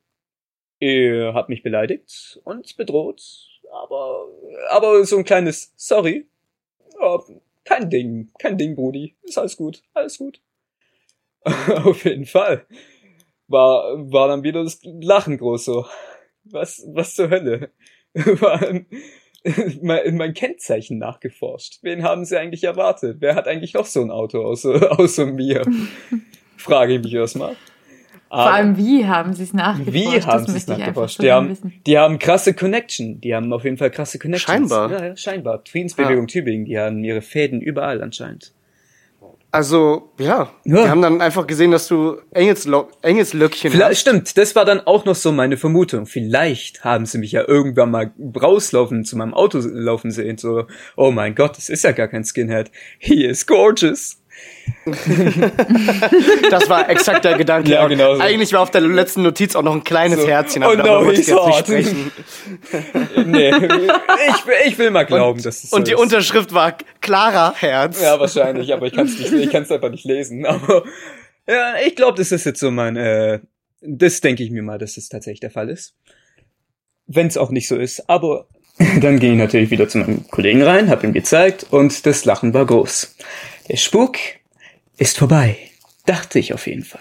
ihr 0.78 1.32
habt 1.34 1.48
mich 1.48 1.62
beleidigt 1.62 2.40
und 2.44 2.76
bedroht, 2.76 3.22
aber, 3.72 4.28
aber 4.70 5.04
so 5.04 5.18
ein 5.18 5.24
kleines 5.24 5.72
Sorry, 5.76 6.26
ja, 7.00 7.18
kein 7.64 7.90
Ding, 7.90 8.30
kein 8.38 8.58
Ding, 8.58 8.74
Brudi, 8.74 9.16
ist 9.22 9.38
alles 9.38 9.56
gut, 9.56 9.82
alles 9.94 10.18
gut. 10.18 10.40
Auf 11.84 12.04
jeden 12.04 12.26
Fall 12.26 12.66
war, 13.48 14.12
war 14.12 14.28
dann 14.28 14.42
wieder 14.42 14.64
das 14.64 14.80
Lachen 14.82 15.38
groß 15.38 15.64
so. 15.64 15.86
Was, 16.44 16.84
was 16.88 17.14
zur 17.14 17.30
Hölle? 17.30 17.70
mein, 19.82 20.16
mein 20.16 20.34
Kennzeichen 20.34 20.98
nachgeforscht. 20.98 21.78
Wen 21.82 22.02
haben 22.02 22.24
sie 22.24 22.38
eigentlich 22.38 22.64
erwartet? 22.64 23.18
Wer 23.20 23.34
hat 23.34 23.46
eigentlich 23.46 23.74
noch 23.74 23.86
so 23.86 24.00
ein 24.00 24.10
Auto 24.10 24.44
außer, 24.44 24.98
außer 24.98 25.26
mir? 25.26 25.62
Frage 26.56 26.94
ich 26.94 27.02
mich 27.02 27.14
erstmal. 27.14 27.56
Vor 28.28 28.52
allem, 28.52 28.76
wie 28.76 29.06
haben 29.06 29.34
sie 29.34 29.44
es 29.44 29.52
nachgeforscht? 29.52 29.94
Wie 29.94 30.20
haben 30.22 30.46
sie 30.46 30.56
es 30.56 30.66
nachgeforscht? 30.66 31.22
Die 31.22 31.30
haben, 31.30 31.48
wissen. 31.48 31.72
die 31.86 31.96
haben 31.96 32.18
krasse 32.18 32.54
Connection. 32.54 33.20
Die 33.20 33.34
haben 33.34 33.52
auf 33.52 33.62
jeden 33.62 33.76
Fall 33.76 33.90
krasse 33.90 34.18
Connections. 34.18 34.68
Scheinbar. 34.68 34.90
Ja, 34.90 35.06
ja, 35.06 35.16
scheinbar. 35.16 35.62
Friedensbewegung 35.64 36.26
Tübingen, 36.26 36.64
die 36.64 36.76
haben 36.78 37.04
ihre 37.04 37.22
Fäden 37.22 37.60
überall 37.60 38.02
anscheinend. 38.02 38.52
Also, 39.56 40.12
ja. 40.18 40.50
Ja. 40.64 40.82
Die 40.84 40.90
haben 40.90 41.00
dann 41.00 41.22
einfach 41.22 41.46
gesehen, 41.46 41.70
dass 41.70 41.88
du 41.88 42.18
Engelslo 42.30 42.90
Engelslöckchen 43.00 43.70
Vielleicht, 43.70 43.90
hast. 43.92 44.00
stimmt, 44.00 44.36
das 44.36 44.54
war 44.54 44.66
dann 44.66 44.80
auch 44.80 45.06
noch 45.06 45.14
so 45.14 45.32
meine 45.32 45.56
Vermutung. 45.56 46.04
Vielleicht 46.04 46.84
haben 46.84 47.06
sie 47.06 47.16
mich 47.16 47.32
ja 47.32 47.42
irgendwann 47.48 47.90
mal 47.90 48.12
rauslaufen, 48.38 49.06
zu 49.06 49.16
meinem 49.16 49.32
Auto 49.32 49.58
laufen 49.58 50.10
sehen, 50.10 50.36
so, 50.36 50.66
oh 50.94 51.10
mein 51.10 51.34
Gott, 51.34 51.56
das 51.56 51.70
ist 51.70 51.84
ja 51.84 51.92
gar 51.92 52.08
kein 52.08 52.22
Skinhead. 52.22 52.70
He 52.98 53.24
is 53.24 53.46
gorgeous. 53.46 54.20
Das 56.50 56.68
war 56.68 56.88
exakt 56.88 57.24
der 57.24 57.36
Gedanke. 57.36 57.70
Ja, 57.72 57.84
Und 57.84 57.90
genau 57.90 58.14
so. 58.14 58.20
Eigentlich 58.20 58.52
war 58.52 58.60
auf 58.60 58.70
der 58.70 58.80
letzten 58.82 59.22
Notiz 59.22 59.56
auch 59.56 59.62
noch 59.62 59.74
ein 59.74 59.84
kleines 59.84 60.20
So. 60.20 60.28
Herzchen, 60.28 60.62
Oh 60.62 60.66
aber 60.66 60.76
no, 60.76 60.82
darüber 60.84 61.06
wollte 61.06 61.20
ich 61.20 61.26
jetzt 61.26 61.36
nicht 61.36 61.56
hot. 61.56 61.66
sprechen. 61.66 62.12
nee, 63.26 63.48
ich, 63.48 64.46
will- 64.46 64.54
ich 64.66 64.78
will 64.78 64.90
mal 64.90 65.04
glauben, 65.04 65.42
dass 65.42 65.64
es 65.64 65.70
so 65.70 65.76
Und 65.76 65.88
die 65.88 65.92
ist. 65.92 65.98
Unterschrift 66.00 66.52
war 66.54 66.76
Clara 67.00 67.54
Herz. 67.56 68.00
Ja, 68.00 68.18
wahrscheinlich, 68.20 68.72
aber 68.72 68.86
ich 68.86 68.92
kann 68.94 69.06
es 69.06 69.18
nicht, 69.18 69.32
ich 69.32 69.50
kann 69.50 69.62
es 69.64 69.70
einfach 69.70 69.90
nicht 69.90 70.04
lesen. 70.04 70.46
Aber 70.46 70.84
ja, 71.48 71.74
ich 71.84 71.96
glaube, 71.96 72.16
das 72.18 72.32
ist 72.32 72.44
jetzt 72.46 72.60
so 72.60 72.70
mein, 72.70 72.96
äh, 72.96 73.40
das 73.80 74.20
denke 74.20 74.42
ich 74.42 74.50
mir 74.50 74.62
mal, 74.62 74.78
dass 74.78 74.94
das 74.94 75.08
tatsächlich 75.08 75.40
der 75.40 75.50
Fall 75.50 75.68
ist. 75.70 75.94
Wenn 77.06 77.26
es 77.28 77.36
auch 77.36 77.50
nicht 77.50 77.68
so 77.68 77.76
ist, 77.76 78.08
aber 78.08 78.46
dann 79.00 79.18
ging 79.18 79.32
ich 79.32 79.38
natürlich 79.38 79.70
wieder 79.70 79.88
zu 79.88 79.98
meinem 79.98 80.28
Kollegen 80.28 80.62
rein, 80.62 80.90
hab 80.90 81.02
ihm 81.04 81.12
gezeigt 81.12 81.66
und 81.70 82.04
das 82.06 82.24
Lachen 82.24 82.52
war 82.54 82.66
groß. 82.66 83.14
Der 83.68 83.76
Spuk 83.76 84.16
ist 84.96 85.18
vorbei, 85.18 85.58
dachte 86.06 86.38
ich 86.38 86.54
auf 86.54 86.66
jeden 86.66 86.84
Fall. 86.84 87.00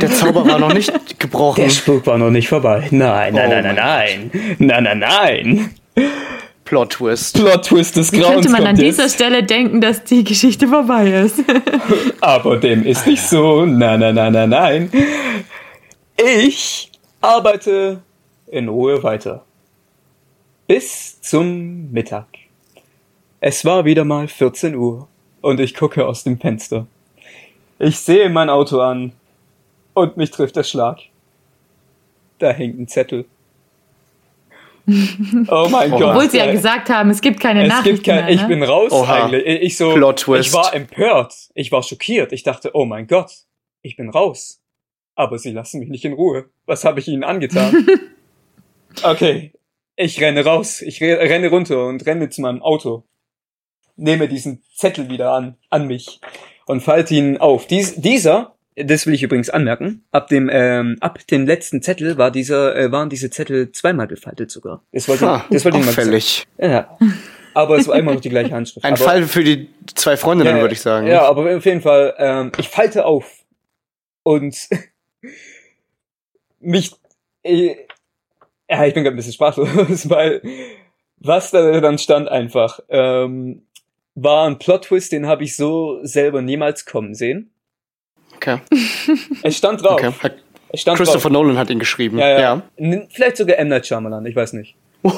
Der 0.00 0.10
Zauber 0.10 0.46
war 0.46 0.58
noch 0.58 0.72
nicht 0.72 1.20
gebrochen. 1.20 1.62
Der 1.62 1.70
Spuk 1.70 2.06
war 2.06 2.18
noch 2.18 2.30
nicht 2.30 2.48
vorbei. 2.48 2.88
Nein, 2.90 3.34
nein, 3.34 3.46
Oh 3.46 3.62
nein, 3.62 3.74
nein, 3.74 4.30
nein, 4.30 4.56
nein, 4.58 4.82
nein, 4.84 4.98
nein. 4.98 5.74
Plot 6.64 6.90
Twist. 6.90 7.34
Plot 7.36 7.66
Twist 7.66 7.96
des 7.96 8.10
Grauens 8.12 8.34
könnte 8.46 8.48
man 8.50 8.66
an 8.66 8.76
dieser 8.76 9.02
jetzt. 9.04 9.14
Stelle 9.14 9.42
denken, 9.44 9.80
dass 9.80 10.04
die 10.04 10.24
Geschichte 10.24 10.68
vorbei 10.68 11.10
ist? 11.10 11.40
Aber 12.20 12.56
dem 12.56 12.84
ist 12.86 13.06
nicht 13.06 13.22
so. 13.22 13.66
Nein, 13.66 14.00
nein, 14.00 14.14
nein, 14.14 14.32
nein, 14.32 14.48
nein. 14.48 14.92
Ich 16.16 16.90
arbeite 17.20 18.02
in 18.46 18.68
Ruhe 18.68 19.02
weiter. 19.02 19.44
Bis 20.66 21.20
zum 21.20 21.90
Mittag. 21.92 22.26
Es 23.40 23.64
war 23.64 23.84
wieder 23.84 24.04
mal 24.04 24.28
14 24.28 24.74
Uhr 24.74 25.08
und 25.42 25.60
ich 25.60 25.74
gucke 25.74 26.06
aus 26.06 26.24
dem 26.24 26.38
Fenster. 26.40 26.86
Ich 27.78 27.98
sehe 27.98 28.30
mein 28.30 28.48
Auto 28.48 28.80
an 28.80 29.12
und 29.92 30.16
mich 30.16 30.30
trifft 30.30 30.56
der 30.56 30.62
Schlag. 30.62 31.00
Da 32.38 32.50
hängt 32.50 32.78
ein 32.78 32.88
Zettel. 32.88 33.26
Oh 35.48 35.68
mein 35.70 35.92
Gott. 35.92 36.02
Obwohl 36.02 36.28
sie 36.28 36.38
ja 36.38 36.50
gesagt 36.50 36.88
haben, 36.90 37.10
es 37.10 37.20
gibt 37.20 37.38
keine 37.38 37.62
Es 37.62 37.68
Nachrichten 37.68 37.94
gibt 37.94 38.04
kein, 38.06 38.24
mehr. 38.24 38.34
ich 38.34 38.42
ne? 38.42 38.48
bin 38.48 38.62
raus 38.64 38.90
Oha. 38.90 39.26
eigentlich. 39.26 39.44
Ich 39.62 39.76
so, 39.76 39.94
Plot 39.94 40.18
Twist. 40.18 40.48
ich 40.48 40.52
war 40.52 40.74
empört. 40.74 41.34
Ich 41.54 41.70
war 41.70 41.84
schockiert. 41.84 42.32
Ich 42.32 42.42
dachte, 42.42 42.72
oh 42.74 42.84
mein 42.84 43.06
Gott, 43.06 43.30
ich 43.82 43.96
bin 43.96 44.10
raus. 44.10 44.60
Aber 45.14 45.38
sie 45.38 45.52
lassen 45.52 45.78
mich 45.78 45.88
nicht 45.88 46.04
in 46.04 46.14
Ruhe. 46.14 46.46
Was 46.66 46.84
habe 46.84 46.98
ich 46.98 47.06
ihnen 47.06 47.22
angetan? 47.22 47.86
okay, 49.04 49.52
ich 49.94 50.20
renne 50.20 50.44
raus. 50.44 50.82
Ich 50.82 51.00
re 51.00 51.16
renne 51.16 51.48
runter 51.48 51.86
und 51.86 52.04
renne 52.04 52.28
zu 52.30 52.40
meinem 52.40 52.60
Auto. 52.60 53.04
Nehme 53.96 54.28
diesen 54.28 54.62
Zettel 54.74 55.08
wieder 55.10 55.32
an, 55.32 55.56
an 55.70 55.86
mich 55.86 56.20
und 56.66 56.82
falte 56.82 57.14
ihn 57.14 57.36
auf. 57.36 57.66
Dies, 57.66 57.96
dieser, 57.96 58.54
das 58.76 59.06
will 59.06 59.14
ich 59.14 59.22
übrigens 59.22 59.50
anmerken, 59.50 60.04
ab 60.12 60.28
dem, 60.28 60.48
ähm, 60.52 60.96
ab 61.00 61.18
dem 61.26 61.46
letzten 61.46 61.82
Zettel 61.82 62.16
war 62.16 62.30
dieser, 62.30 62.74
äh, 62.76 62.90
waren 62.90 63.10
diese 63.10 63.30
Zettel 63.30 63.72
zweimal 63.72 64.06
gefaltet 64.06 64.50
sogar. 64.50 64.82
Das 64.92 65.08
wollte, 65.08 65.26
Ha, 65.26 65.44
das 65.50 65.64
wollte 65.64 65.78
ich 65.78 65.84
mal 65.84 65.92
sagen. 65.92 66.22
Ja. 66.58 66.98
Aber 67.54 67.76
es 67.76 67.86
war 67.86 67.98
immer 67.98 68.14
noch 68.14 68.20
die 68.20 68.30
gleiche 68.30 68.54
Handschrift. 68.54 68.84
Ein 68.84 68.94
aber, 68.94 69.04
Fall 69.04 69.22
für 69.24 69.44
die 69.44 69.68
zwei 69.94 70.16
Freundinnen, 70.16 70.60
würde 70.60 70.72
ich 70.72 70.80
sagen. 70.80 71.06
Ja, 71.06 71.26
aber 71.26 71.54
auf 71.54 71.66
jeden 71.66 71.82
Fall, 71.82 72.14
ähm, 72.18 72.52
ich 72.56 72.68
falte 72.68 73.04
auf 73.04 73.44
und 74.22 74.56
mich, 76.60 76.92
äh, 77.42 77.76
ja, 78.70 78.86
ich 78.86 78.94
bin 78.94 79.04
gerade 79.04 79.14
ein 79.14 79.16
bisschen 79.16 79.34
sprachlos, 79.34 79.68
weil 80.08 80.40
was 81.18 81.50
da 81.50 81.80
dann 81.80 81.98
stand 81.98 82.28
einfach, 82.28 82.80
ähm, 82.88 83.66
war 84.14 84.46
ein 84.46 84.58
Plot-Twist, 84.58 85.12
den 85.12 85.26
habe 85.26 85.44
ich 85.44 85.56
so 85.56 86.00
selber 86.02 86.42
niemals 86.42 86.84
kommen 86.84 87.14
sehen. 87.14 87.50
Okay. 88.36 88.58
Es 89.42 89.56
stand 89.56 89.82
drauf. 89.82 89.92
okay. 89.94 90.12
Hat 90.22 90.34
Es 90.70 90.80
stand 90.80 90.96
Christopher 90.98 91.28
drauf. 91.30 91.32
Nolan 91.32 91.58
hat 91.58 91.70
ihn 91.70 91.78
geschrieben. 91.78 92.18
Ja, 92.18 92.38
ja. 92.40 92.62
N- 92.76 93.08
Vielleicht 93.10 93.36
sogar 93.36 93.58
M. 93.58 93.68
Night 93.68 93.86
Shyamalan, 93.86 94.24
ich 94.26 94.36
weiß 94.36 94.52
nicht. 94.54 94.74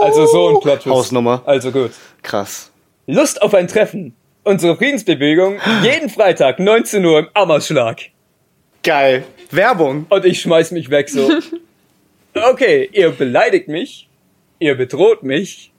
Also 0.00 0.26
so 0.26 0.50
ein 0.50 0.60
Plot-Twist. 0.60 0.94
Hausnummer. 0.94 1.42
Also 1.44 1.72
gut. 1.72 1.90
Krass. 2.22 2.70
Lust 3.08 3.42
auf 3.42 3.52
ein 3.52 3.66
Treffen. 3.66 4.14
Unsere 4.44 4.76
Friedensbewegung 4.76 5.58
jeden 5.82 6.08
Freitag 6.08 6.60
19 6.60 7.04
Uhr 7.04 7.18
im 7.18 7.28
Ammerschlag. 7.34 8.02
Geil. 8.84 9.24
Werbung. 9.50 10.06
Und 10.08 10.24
ich 10.24 10.40
schmeiß 10.40 10.70
mich 10.70 10.88
weg 10.90 11.08
so. 11.08 11.28
Okay, 12.34 12.88
ihr 12.92 13.10
beleidigt 13.10 13.66
mich, 13.66 14.08
ihr 14.60 14.76
bedroht 14.76 15.24
mich. 15.24 15.72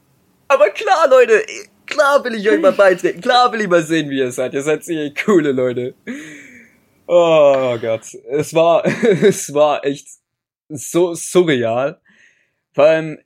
Aber 0.50 0.70
klar, 0.72 1.08
Leute, 1.10 1.42
klar 1.90 2.24
will 2.24 2.36
ich 2.36 2.50
euch 2.50 2.60
mal 2.60 2.72
beitreten. 2.72 3.22
Klar 3.22 3.52
will 3.52 3.62
ich 3.62 3.68
mal 3.68 3.84
sehen, 3.84 4.10
wie 4.10 4.20
ihr 4.20 4.32
seid. 4.32 4.54
Ihr 4.54 4.62
seid 4.62 4.84
sicher 4.84 5.12
coole 5.26 5.52
Leute. 5.52 5.96
Oh 7.08 7.78
Gott, 7.80 8.14
es 8.30 8.54
war, 8.54 8.86
es 9.24 9.54
war 9.54 9.84
echt 9.84 10.08
so 10.70 11.16
surreal. 11.16 12.00
Vor 12.74 12.86
allem 12.86 13.20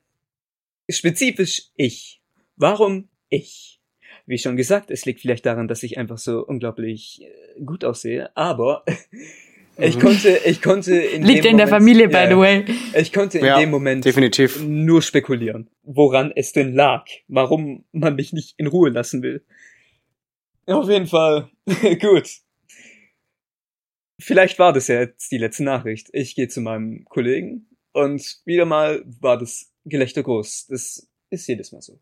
spezifisch 0.90 1.64
ich. 1.76 2.22
Warum 2.56 3.10
ich? 3.30 3.82
Wie 4.26 4.38
schon 4.38 4.56
gesagt, 4.56 4.90
es 4.90 5.06
liegt 5.06 5.20
vielleicht 5.20 5.46
daran, 5.46 5.68
dass 5.68 5.84
ich 5.84 5.98
einfach 5.98 6.18
so 6.18 6.46
unglaublich 6.46 7.22
äh, 7.24 7.62
gut 7.62 7.84
aussehe, 7.84 8.36
aber 8.38 8.86
ich 9.78 10.00
konnte, 10.00 10.40
ich 10.46 10.62
konnte 10.62 10.96
in 10.96 11.24
Liegt 11.24 11.44
dem 11.46 11.52
in 11.52 11.58
der 11.58 11.68
Moment- 11.68 11.70
Familie, 11.70 12.08
by 12.08 12.26
the 12.30 12.38
way. 12.38 12.66
Ich 13.00 13.12
konnte 13.12 13.40
in 13.40 13.46
Ja, 13.46 13.60
dem 13.60 13.72
Moment 13.72 14.06
definitiv. 14.06 14.62
nur 14.62 15.02
spekulieren, 15.02 15.70
woran 15.84 16.32
es 16.36 16.52
denn 16.54 16.74
lag, 16.74 17.06
warum 17.28 17.84
man 17.92 18.16
mich 18.16 18.34
nicht 18.34 18.54
in 18.58 18.68
Ruhe 18.68 18.90
lassen 18.90 19.22
will. 19.24 19.44
Auf 20.68 20.88
jeden 20.90 21.08
Fall, 21.08 21.50
gut. 22.02 22.30
Vielleicht 24.20 24.60
war 24.60 24.72
das 24.74 24.88
ja 24.88 25.02
jetzt 25.02 25.32
die 25.32 25.38
letzte 25.38 25.64
Nachricht. 25.64 26.10
Ich 26.14 26.36
gehe 26.36 26.48
zu 26.48 26.62
meinem 26.62 27.04
Kollegen 27.06 27.66
und 27.92 28.42
wieder 28.46 28.66
mal 28.66 29.04
war 29.20 29.38
das 29.38 29.72
Gelächter 29.86 30.24
groß. 30.24 30.68
Das 30.68 31.10
ist 31.30 31.48
jedes 31.48 31.72
Mal 31.72 31.82
so. 31.82 32.00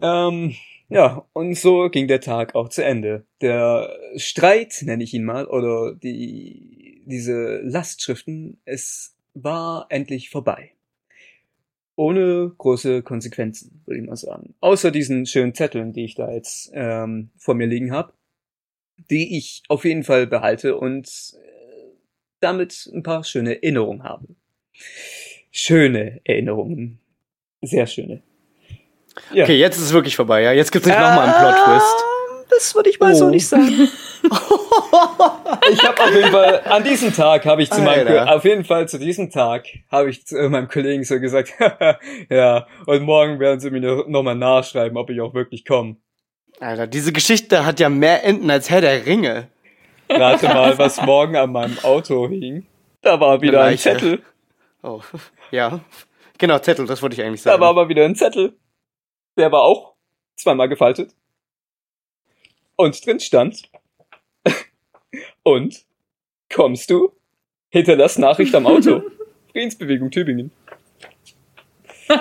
Ähm, 0.00 0.54
ja, 0.88 1.26
und 1.32 1.54
so 1.54 1.90
ging 1.90 2.08
der 2.08 2.20
Tag 2.20 2.54
auch 2.54 2.68
zu 2.68 2.84
Ende. 2.84 3.26
Der 3.40 3.98
Streit, 4.16 4.82
nenne 4.82 5.04
ich 5.04 5.12
ihn 5.12 5.24
mal, 5.24 5.46
oder 5.46 5.94
die, 5.94 7.02
diese 7.04 7.58
Lastschriften, 7.58 8.60
es 8.64 9.14
war 9.34 9.86
endlich 9.90 10.30
vorbei. 10.30 10.72
Ohne 11.94 12.52
große 12.56 13.02
Konsequenzen, 13.02 13.82
würde 13.84 14.00
ich 14.00 14.06
mal 14.06 14.16
sagen. 14.16 14.54
Außer 14.60 14.90
diesen 14.90 15.26
schönen 15.26 15.54
Zetteln, 15.54 15.92
die 15.92 16.04
ich 16.04 16.14
da 16.14 16.30
jetzt 16.30 16.70
ähm, 16.72 17.30
vor 17.36 17.54
mir 17.54 17.66
liegen 17.66 17.92
habe, 17.92 18.12
die 19.10 19.36
ich 19.36 19.62
auf 19.68 19.84
jeden 19.84 20.04
Fall 20.04 20.26
behalte 20.26 20.76
und 20.76 21.08
äh, 21.36 21.88
damit 22.40 22.88
ein 22.94 23.02
paar 23.02 23.24
schöne 23.24 23.56
Erinnerungen 23.56 24.04
habe. 24.04 24.28
Schöne 25.50 26.20
Erinnerungen. 26.24 27.00
Sehr 27.62 27.86
schöne. 27.86 28.22
Ja. 29.32 29.44
Okay, 29.44 29.56
jetzt 29.56 29.76
ist 29.76 29.84
es 29.84 29.92
wirklich 29.92 30.16
vorbei, 30.16 30.42
ja? 30.42 30.52
Jetzt 30.52 30.72
gibt's 30.72 30.86
nicht 30.88 30.98
nochmal 30.98 31.28
einen 31.28 31.34
Plot-Twist. 31.34 31.96
Ähm, 32.40 32.44
Das 32.50 32.74
würde 32.74 32.90
ich 32.90 32.98
mal 33.00 33.14
so 33.14 33.26
Oh. 33.26 33.30
nicht 33.30 33.46
sagen. 33.46 33.68
ich 35.70 35.82
habe 35.84 36.02
auf 36.02 36.14
jeden 36.14 36.30
Fall, 36.30 36.60
an 36.64 36.84
diesem 36.84 37.12
Tag 37.14 37.44
habe 37.46 37.62
ich 37.62 37.70
zu 37.70 37.80
meinem, 37.80 38.06
Alter. 38.08 38.24
Ko- 38.26 38.32
auf 38.36 38.44
jeden 38.44 38.64
Fall 38.64 38.88
zu 38.88 38.98
diesem 38.98 39.30
Tag 39.30 39.66
habe 39.90 40.10
ich 40.10 40.26
zu 40.26 40.36
meinem 40.48 40.68
Kollegen 40.68 41.04
so 41.04 41.20
gesagt, 41.20 41.52
ja, 42.30 42.66
und 42.86 43.02
morgen 43.02 43.38
werden 43.40 43.60
sie 43.60 43.70
mir 43.70 44.04
nochmal 44.08 44.34
nachschreiben, 44.34 44.96
ob 44.96 45.10
ich 45.10 45.20
auch 45.20 45.34
wirklich 45.34 45.64
komme. 45.64 45.96
Alter, 46.60 46.86
diese 46.86 47.12
Geschichte 47.12 47.64
hat 47.64 47.78
ja 47.80 47.88
mehr 47.88 48.24
Enden 48.24 48.50
als 48.50 48.70
Herr 48.70 48.80
der 48.80 49.06
Ringe. 49.06 49.48
Rate 50.10 50.46
mal, 50.48 50.76
was 50.78 51.00
morgen 51.02 51.36
an 51.36 51.52
meinem 51.52 51.78
Auto 51.82 52.28
hing. 52.28 52.66
Da 53.02 53.20
war 53.20 53.40
wieder 53.42 53.62
ein. 53.64 53.78
Zettel. 53.78 54.22
Oh, 54.82 55.00
ja. 55.50 55.80
Genau, 56.38 56.58
Zettel, 56.58 56.86
das 56.86 57.02
wollte 57.02 57.14
ich 57.14 57.22
eigentlich 57.22 57.42
Da 57.42 57.50
sagen. 57.50 57.60
war 57.60 57.68
aber 57.68 57.88
wieder 57.88 58.04
ein 58.04 58.16
Zettel. 58.16 58.54
Der 59.38 59.52
war 59.52 59.62
auch 59.62 59.94
zweimal 60.36 60.68
gefaltet. 60.68 61.14
Und 62.74 63.06
drin 63.06 63.20
stand. 63.20 63.62
Und 65.44 65.84
kommst 66.52 66.90
du? 66.90 67.12
Hinterlass 67.70 68.18
Nachricht 68.18 68.54
am 68.56 68.66
Auto. 68.66 69.02
Friedensbewegung 69.52 70.10
Tübingen. 70.10 70.50
Ich 72.08 72.16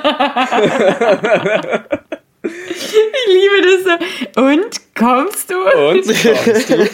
liebe 3.27 3.61
das 3.64 3.84
so. 3.84 4.41
Und 4.41 4.95
kommst 4.95 5.49
du? 5.49 5.56
Und 5.56 6.06
kommst 6.06 6.69
du? 6.69 6.88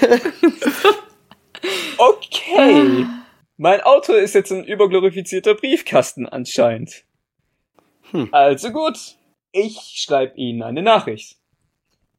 Okay. 1.98 3.06
Mein 3.58 3.82
Auto 3.82 4.14
ist 4.14 4.36
jetzt 4.36 4.52
ein 4.52 4.64
überglorifizierter 4.64 5.56
Briefkasten 5.56 6.28
anscheinend. 6.28 7.04
Hm. 8.12 8.30
Also 8.32 8.72
gut. 8.72 9.18
Ich 9.56 9.78
schreibe 9.96 10.36
Ihnen 10.36 10.64
eine 10.64 10.82
Nachricht. 10.82 11.38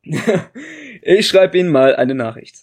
ich 1.03 1.27
schreibe 1.27 1.59
Ihnen 1.59 1.69
mal 1.69 1.97
eine 1.97 2.15
Nachricht. 2.15 2.59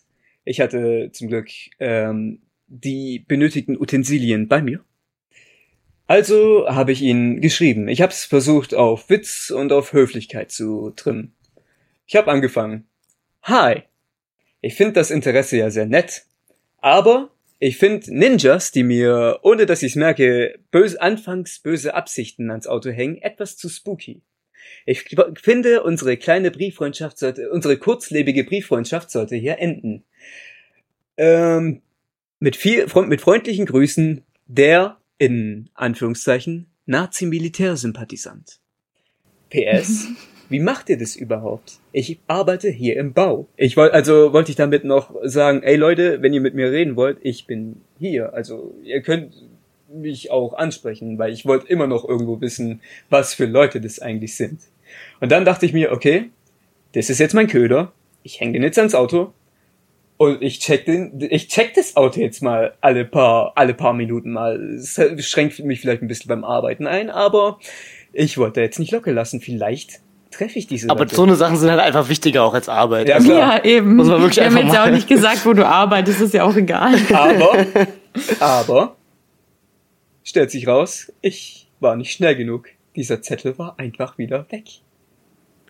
Ich 0.45 0.61
hatte 0.61 1.10
zum 1.11 1.27
Glück 1.27 1.49
ähm, 1.80 2.41
die 2.68 3.19
benötigten 3.19 3.77
Utensilien 3.77 4.48
bei 4.48 4.61
mir. 4.61 4.84
Also 6.07 6.68
habe 6.69 6.93
ich 6.93 7.02
Ihnen 7.02 7.41
geschrieben. 7.41 7.89
Ich 7.89 8.02
habe 8.02 8.14
es 8.14 8.23
versucht 8.23 8.73
auf 8.73 9.10
Witz 9.10 9.49
und 9.49 9.73
auf 9.73 9.91
Höflichkeit 9.91 10.52
zu 10.52 10.91
trimmen. 10.95 11.35
Ich 12.07 12.15
habe 12.15 12.31
angefangen. 12.31 12.88
Hi, 13.43 13.84
Ich 14.61 14.76
finde 14.76 14.93
das 14.93 15.11
Interesse 15.11 15.57
ja 15.57 15.69
sehr 15.69 15.85
nett. 15.85 16.23
Aber 16.77 17.31
ich 17.60 17.77
finde 17.77 18.18
Ninjas, 18.18 18.72
die 18.72 18.84
mir, 18.84 19.39
ohne 19.43 19.65
dass 19.65 19.84
ich 19.84 19.91
es 19.91 19.95
merke, 19.98 20.60
böse, 20.72 21.02
anfangs 21.02 21.60
böse 21.60 21.93
Absichten 21.93 22.49
ans 22.52 22.68
Auto 22.68 22.89
hängen, 22.89 23.18
etwas 23.18 23.57
zu 23.57 23.68
spooky. 23.68 24.22
Ich 24.85 25.15
finde, 25.35 25.83
unsere 25.83 26.17
kleine 26.17 26.51
Brieffreundschaft 26.51 27.17
sollte, 27.17 27.49
unsere 27.51 27.77
kurzlebige 27.77 28.43
Brieffreundschaft 28.43 29.11
sollte 29.11 29.35
hier 29.35 29.59
enden. 29.59 30.03
Ähm, 31.17 31.81
mit 32.39 32.55
viel, 32.55 32.88
mit 33.07 33.21
freundlichen 33.21 33.65
Grüßen, 33.65 34.23
der, 34.47 34.97
in 35.17 35.69
Anführungszeichen, 35.75 36.67
Nazi-Militärsympathisant. 36.85 38.59
PS, 39.49 40.07
wie 40.49 40.59
macht 40.59 40.89
ihr 40.89 40.97
das 40.97 41.15
überhaupt? 41.15 41.79
Ich 41.91 42.19
arbeite 42.27 42.69
hier 42.69 42.97
im 42.97 43.13
Bau. 43.13 43.47
Ich 43.55 43.77
wollte, 43.77 43.93
also 43.93 44.33
wollte 44.33 44.51
ich 44.51 44.57
damit 44.57 44.83
noch 44.83 45.13
sagen, 45.23 45.61
ey 45.63 45.75
Leute, 45.75 46.21
wenn 46.21 46.33
ihr 46.33 46.41
mit 46.41 46.55
mir 46.55 46.71
reden 46.71 46.95
wollt, 46.95 47.19
ich 47.21 47.45
bin 47.45 47.81
hier. 47.99 48.33
Also 48.33 48.75
ihr 48.83 49.01
könnt 49.01 49.33
mich 49.93 50.31
auch 50.31 50.53
ansprechen, 50.53 51.18
weil 51.18 51.31
ich 51.34 51.45
wollte 51.45 51.68
immer 51.68 51.88
noch 51.88 52.07
irgendwo 52.07 52.41
wissen, 52.41 52.81
was 53.09 53.34
für 53.34 53.45
Leute 53.45 53.81
das 53.81 53.99
eigentlich 53.99 54.35
sind. 54.35 54.59
Und 55.19 55.31
dann 55.31 55.45
dachte 55.45 55.65
ich 55.65 55.73
mir, 55.73 55.91
okay, 55.91 56.30
das 56.93 57.09
ist 57.09 57.19
jetzt 57.19 57.34
mein 57.34 57.47
Köder. 57.47 57.91
Ich 58.23 58.39
hänge 58.39 58.53
den 58.53 58.63
jetzt 58.63 58.77
ans 58.77 58.95
Auto 58.95 59.34
und 60.18 60.41
ich 60.41 60.59
check 60.59 60.85
den, 60.85 61.13
ich 61.31 61.47
check 61.47 61.73
das 61.73 61.95
Auto 61.95 62.19
jetzt 62.19 62.43
mal 62.43 62.73
alle 62.81 63.05
paar, 63.05 63.53
alle 63.55 63.73
paar 63.73 63.93
Minuten 63.93 64.31
mal. 64.31 64.61
Es 64.76 64.99
schränkt 65.19 65.59
mich 65.59 65.81
vielleicht 65.81 66.01
ein 66.03 66.07
bisschen 66.07 66.27
beim 66.30 66.43
Arbeiten 66.43 66.85
ein, 66.88 67.09
aber 67.09 67.57
ich 68.13 68.38
wollte 68.38 68.61
jetzt 68.61 68.77
nicht 68.80 68.91
locker 68.91 69.13
lassen. 69.13 69.41
Vielleicht 69.41 70.01
treffe 70.30 70.59
ich 70.59 70.68
diese 70.68 70.89
Aber 70.89 71.01
Leute. 71.01 71.15
so 71.15 71.23
eine 71.23 71.35
Sachen 71.35 71.57
sind 71.57 71.69
halt 71.69 71.80
einfach 71.80 72.07
wichtiger 72.09 72.43
auch 72.43 72.53
als 72.53 72.69
Arbeit. 72.69 73.07
Ja, 73.09 73.15
Also, 73.15 73.30
klar. 73.30 73.57
Ja, 73.57 73.63
eben. 73.65 73.95
Muss 73.95 74.07
man 74.07 74.22
wirklich 74.22 74.38
Wir 74.38 74.45
haben 74.45 74.57
jetzt 74.57 74.73
ja 74.73 74.85
auch 74.85 74.91
nicht 74.91 75.07
gesagt, 75.07 75.45
wo 75.45 75.53
du 75.53 75.65
arbeitest, 75.65 76.22
ist 76.22 76.34
ja 76.34 76.43
auch 76.43 76.55
egal. 76.55 76.93
Aber, 77.13 77.65
aber, 78.39 78.95
stellt 80.32 80.49
sich 80.49 80.68
raus, 80.68 81.12
ich 81.22 81.68
war 81.80 81.95
nicht 81.95 82.12
schnell 82.14 82.36
genug. 82.36 82.70
Dieser 82.95 83.22
Zettel 83.22 83.58
war 83.58 83.78
einfach 83.78 84.18
wieder 84.18 84.45
weg. 84.49 84.66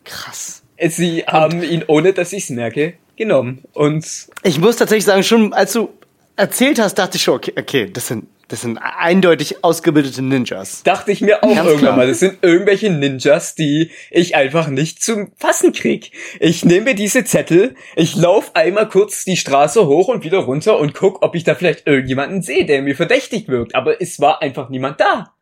krass. 0.04 0.64
Sie 0.80 1.24
haben 1.28 1.62
ihn, 1.62 1.84
ohne 1.88 2.14
dass 2.14 2.34
ich 2.34 2.46
es 2.46 2.50
merke, 2.50 2.94
genommen. 3.16 3.64
Und 3.74 4.06
Ich 4.44 4.60
muss 4.60 4.78
tatsächlich 4.78 5.06
sagen, 5.06 5.24
schon 5.24 5.54
als 5.54 5.74
du 5.74 5.90
erzählt 6.36 6.80
hast, 6.80 6.96
dachte 6.96 7.18
ich 7.18 7.24
schon, 7.24 7.36
okay, 7.36 7.54
okay 7.58 7.90
das 7.92 8.08
sind, 8.08 8.26
das 8.52 8.62
sind 8.62 8.78
eindeutig 8.78 9.64
ausgebildete 9.64 10.22
Ninjas. 10.22 10.84
dachte 10.84 11.14
ich 11.14 11.22
mir 11.22 11.42
auch 11.42 11.48
Ganz 11.48 11.60
irgendwann 11.60 11.80
klar. 11.80 11.96
mal, 11.96 12.08
das 12.08 12.20
sind 12.20 12.40
irgendwelche 12.42 12.90
Ninjas, 12.90 13.56
die 13.56 13.92
ich 14.10 14.36
einfach 14.36 14.68
nicht 14.68 15.02
zum 15.02 15.32
Fassen 15.38 15.72
krieg. 15.72 16.12
Ich 16.42 16.66
nehme 16.66 16.88
mir 16.88 16.96
diese 16.96 17.24
Zettel, 17.24 17.76
ich 17.96 18.18
lauf 18.18 18.54
einmal 18.54 18.90
kurz 18.90 19.24
die 19.24 19.38
Straße 19.38 19.88
hoch 19.88 20.10
und 20.10 20.26
wieder 20.26 20.40
runter 20.40 20.78
und 20.80 20.94
guck, 20.94 21.24
ob 21.24 21.36
ich 21.36 21.46
da 21.46 21.56
vielleicht 21.56 21.88
irgendjemanden 21.88 22.42
sehe, 22.42 22.66
der 22.66 22.82
mir 22.82 22.94
verdächtig 22.94 23.48
wirkt. 23.48 23.74
Aber 23.74 24.02
es 24.02 24.20
war 24.20 24.42
einfach 24.42 24.68
niemand 24.68 25.00
da. 25.00 25.34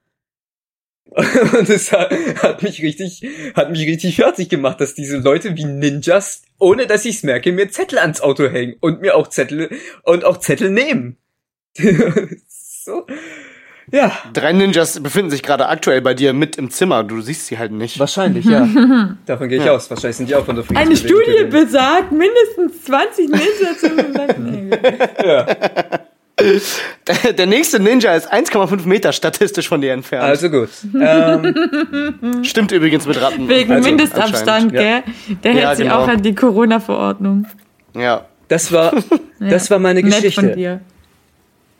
Und 1.11 1.67
es 1.67 1.91
hat, 1.91 2.13
hat 2.43 2.61
mich 2.61 2.83
richtig, 2.83 3.23
hat 3.55 3.71
mich 3.71 3.81
richtig 3.87 4.17
fertig 4.17 4.47
gemacht, 4.47 4.79
dass 4.79 4.93
diese 4.93 5.17
Leute 5.17 5.57
wie 5.57 5.65
Ninjas, 5.65 6.43
ohne 6.59 6.85
dass 6.85 7.03
ich's 7.03 7.23
merke, 7.23 7.51
mir 7.51 7.71
Zettel 7.71 7.97
ans 7.97 8.21
Auto 8.21 8.47
hängen 8.47 8.75
und 8.79 9.01
mir 9.01 9.15
auch 9.15 9.27
Zettel 9.27 9.71
und 10.03 10.23
auch 10.23 10.37
Zettel 10.37 10.69
nehmen. 10.69 11.17
so. 12.89 13.05
Ja. 13.91 14.11
Drei 14.33 14.53
Ninjas 14.53 15.01
befinden 15.01 15.31
sich 15.31 15.41
gerade 15.41 15.67
aktuell 15.67 16.01
bei 16.01 16.13
dir 16.13 16.31
mit 16.33 16.57
im 16.57 16.69
Zimmer. 16.69 17.03
Du 17.03 17.21
siehst 17.21 17.47
sie 17.47 17.57
halt 17.57 17.71
nicht. 17.71 17.97
Wahrscheinlich, 17.99 18.45
ja. 18.55 18.67
Davon 19.25 19.49
gehe 19.49 19.59
ich 19.63 19.69
aus. 19.69 19.89
Wahrscheinlich 19.89 20.17
sind 20.17 20.29
die 20.29 20.35
auch 20.35 20.45
von 20.45 20.55
der 20.55 20.65
Eine 20.75 20.95
Studie 20.95 21.45
besagt, 21.49 22.11
mindestens 22.11 22.83
20 22.85 23.29
Ninja 23.29 23.77
zu 23.79 23.89
besetzen. 23.89 24.71
Der, 27.05 27.33
der 27.33 27.45
nächste 27.47 27.81
Ninja 27.81 28.13
ist 28.13 28.31
1,5 28.31 28.87
Meter 28.87 29.11
statistisch 29.11 29.67
von 29.67 29.81
dir 29.81 29.91
entfernt. 29.91 30.23
Also 30.23 30.49
gut. 30.49 30.69
Ähm, 30.95 32.43
Stimmt 32.45 32.71
übrigens 32.71 33.05
mit 33.05 33.21
Ratten. 33.21 33.49
Wegen 33.49 33.73
Also, 33.73 33.89
Mindestabstand, 33.89 34.71
ja. 34.71 34.81
gell? 34.81 35.03
Der 35.43 35.51
Ja, 35.53 35.67
hält 35.67 35.77
sich 35.77 35.85
genau. 35.87 35.99
auch 35.99 36.07
an 36.07 36.21
die 36.21 36.33
Corona-Verordnung. 36.33 37.45
Ja. 37.93 38.25
das 38.47 38.71
war, 38.71 38.93
das 39.39 39.69
war 39.69 39.79
meine 39.79 40.01
Nett 40.01 40.13
von 40.13 40.21
Geschichte. 40.21 40.55
dir. 40.55 40.79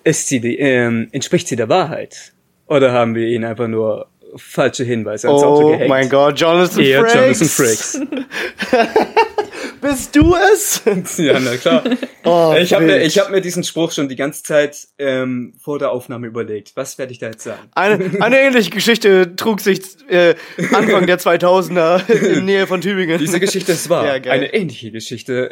Ist 0.10 0.28
sie 0.28 0.40
die, 0.40 0.58
ähm, 0.58 1.08
entspricht 1.12 1.48
sie 1.48 1.56
der 1.56 1.70
Wahrheit? 1.70 2.34
Oder 2.66 2.92
haben 2.92 3.14
wir 3.14 3.28
ihnen 3.28 3.44
einfach 3.46 3.68
nur 3.68 4.08
falsche 4.36 4.84
Hinweise 4.84 5.28
ans 5.28 5.44
Auto 5.44 5.68
Oh 5.68 5.72
gehängt? 5.74 5.88
mein 5.88 6.10
Gott, 6.10 6.40
Jonathan 6.40 6.84
Eher 6.84 7.02
Frakes. 7.06 7.40
Jonathan 7.40 7.48
Frakes. 7.48 8.02
Bist 9.82 10.16
du 10.16 10.36
es? 10.36 10.82
ja, 11.18 11.40
na 11.40 11.56
klar. 11.58 11.84
Oh, 12.24 12.56
ich 12.60 12.74
habe 12.74 12.86
mir, 12.86 13.02
ich 13.04 13.18
hab 13.20 13.30
mir 13.30 13.40
diesen 13.40 13.64
Spruch 13.64 13.92
schon 13.92 14.10
die 14.10 14.16
ganze 14.16 14.42
Zeit 14.44 14.88
ähm, 14.98 15.54
vor 15.60 15.78
der 15.78 15.92
Aufnahme 15.92 16.26
überlegt. 16.28 16.72
Was 16.76 16.98
werde 16.98 17.12
ich 17.14 17.20
da 17.20 17.28
jetzt 17.28 17.44
sagen? 17.44 17.70
Eine, 17.76 18.22
eine 18.22 18.42
ähnliche 18.42 18.72
Geschichte 18.72 19.36
trug 19.36 19.62
sich 19.62 19.82
äh, 20.10 20.34
Anfang 20.74 21.06
der 21.06 21.20
2000er 21.20 22.12
in 22.12 22.46
Nähe 22.46 22.66
von 22.68 22.82
Tübingen. 22.82 23.20
Diese 23.20 23.40
Geschichte 23.40 23.72
ist 23.74 23.90
wahr. 23.90 24.18
Ja. 24.18 24.32
Eine 24.32 24.54
ähnliche 24.54 24.92
Geschichte 24.92 25.50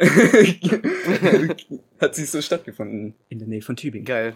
hat 2.00 2.14
sie 2.14 2.24
so 2.24 2.42
stattgefunden 2.42 3.14
in 3.28 3.38
der 3.38 3.48
Nähe 3.48 3.62
von 3.62 3.76
Tübingen. 3.76 4.04
Geil. 4.04 4.34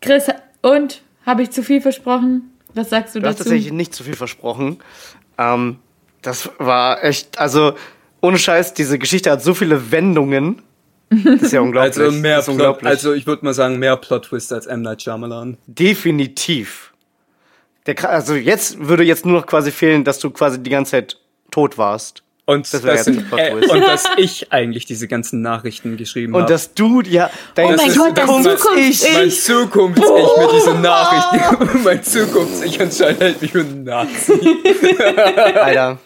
Chris, 0.00 0.28
und? 0.62 1.02
Habe 1.26 1.42
ich 1.42 1.50
zu 1.50 1.62
viel 1.62 1.80
versprochen? 1.80 2.52
Was 2.74 2.90
sagst 2.90 3.14
du 3.14 3.20
Du 3.20 3.26
hast 3.26 3.40
dazu? 3.40 3.50
tatsächlich 3.50 3.72
nicht 3.72 3.94
zu 3.94 4.02
viel 4.04 4.16
versprochen. 4.16 4.78
Ähm, 5.36 5.78
das 6.22 6.50
war 6.58 7.04
echt, 7.04 7.38
also 7.38 7.74
ohne 8.20 8.38
Scheiß, 8.38 8.74
diese 8.74 8.98
Geschichte 8.98 9.30
hat 9.30 9.42
so 9.42 9.54
viele 9.54 9.90
Wendungen. 9.90 10.62
Das 11.10 11.42
ist 11.42 11.52
ja 11.52 11.60
unglaublich. 11.62 11.98
Also 11.98 12.16
mehr 12.18 12.36
Plot, 12.42 12.48
unglaublich. 12.48 12.88
also 12.88 13.12
ich 13.12 13.26
würde 13.26 13.44
mal 13.44 13.54
sagen, 13.54 13.78
mehr 13.78 13.96
Plot-Twist 13.96 14.52
als 14.52 14.66
M. 14.66 14.82
Night 14.82 15.02
Shyamalan. 15.02 15.58
Definitiv. 15.66 16.92
Der, 17.86 18.08
also 18.08 18.34
jetzt 18.34 18.78
würde 18.86 19.04
jetzt 19.04 19.24
nur 19.26 19.40
noch 19.40 19.46
quasi 19.46 19.70
fehlen, 19.70 20.04
dass 20.04 20.18
du 20.18 20.30
quasi 20.30 20.62
die 20.62 20.70
ganze 20.70 20.92
Zeit 20.92 21.18
tot 21.50 21.78
warst. 21.78 22.22
Und, 22.48 22.72
Das 22.72 22.80
dass, 22.80 23.06
äh, 23.06 23.52
und 23.52 23.86
dass 23.86 24.04
ich 24.16 24.50
eigentlich 24.54 24.86
diese 24.86 25.06
ganzen 25.06 25.42
Nachrichten 25.42 25.98
geschrieben 25.98 26.32
Und 26.34 26.44
habe. 26.44 26.52
dass 26.54 26.72
du, 26.72 27.02
ja, 27.02 27.28
dein 27.54 27.66
Oh 27.66 27.76
mein 27.76 27.94
Gott, 27.94 28.16
das 28.16 28.26
Zukunfts-Ich. 28.26 29.12
Mein 29.12 29.30
Zukunfts-Ich 29.30 30.38
mit 30.38 30.52
diesen 30.54 30.80
Nachrichten. 30.80 31.80
mein 31.84 32.02
Zukunfts-Ich 32.02 32.80
anscheinend 32.80 33.20
hält 33.20 33.42
mich 33.42 33.52
für 33.52 33.60
einen 33.60 33.84
Nazi. 33.84 34.32
Alter. 35.60 35.98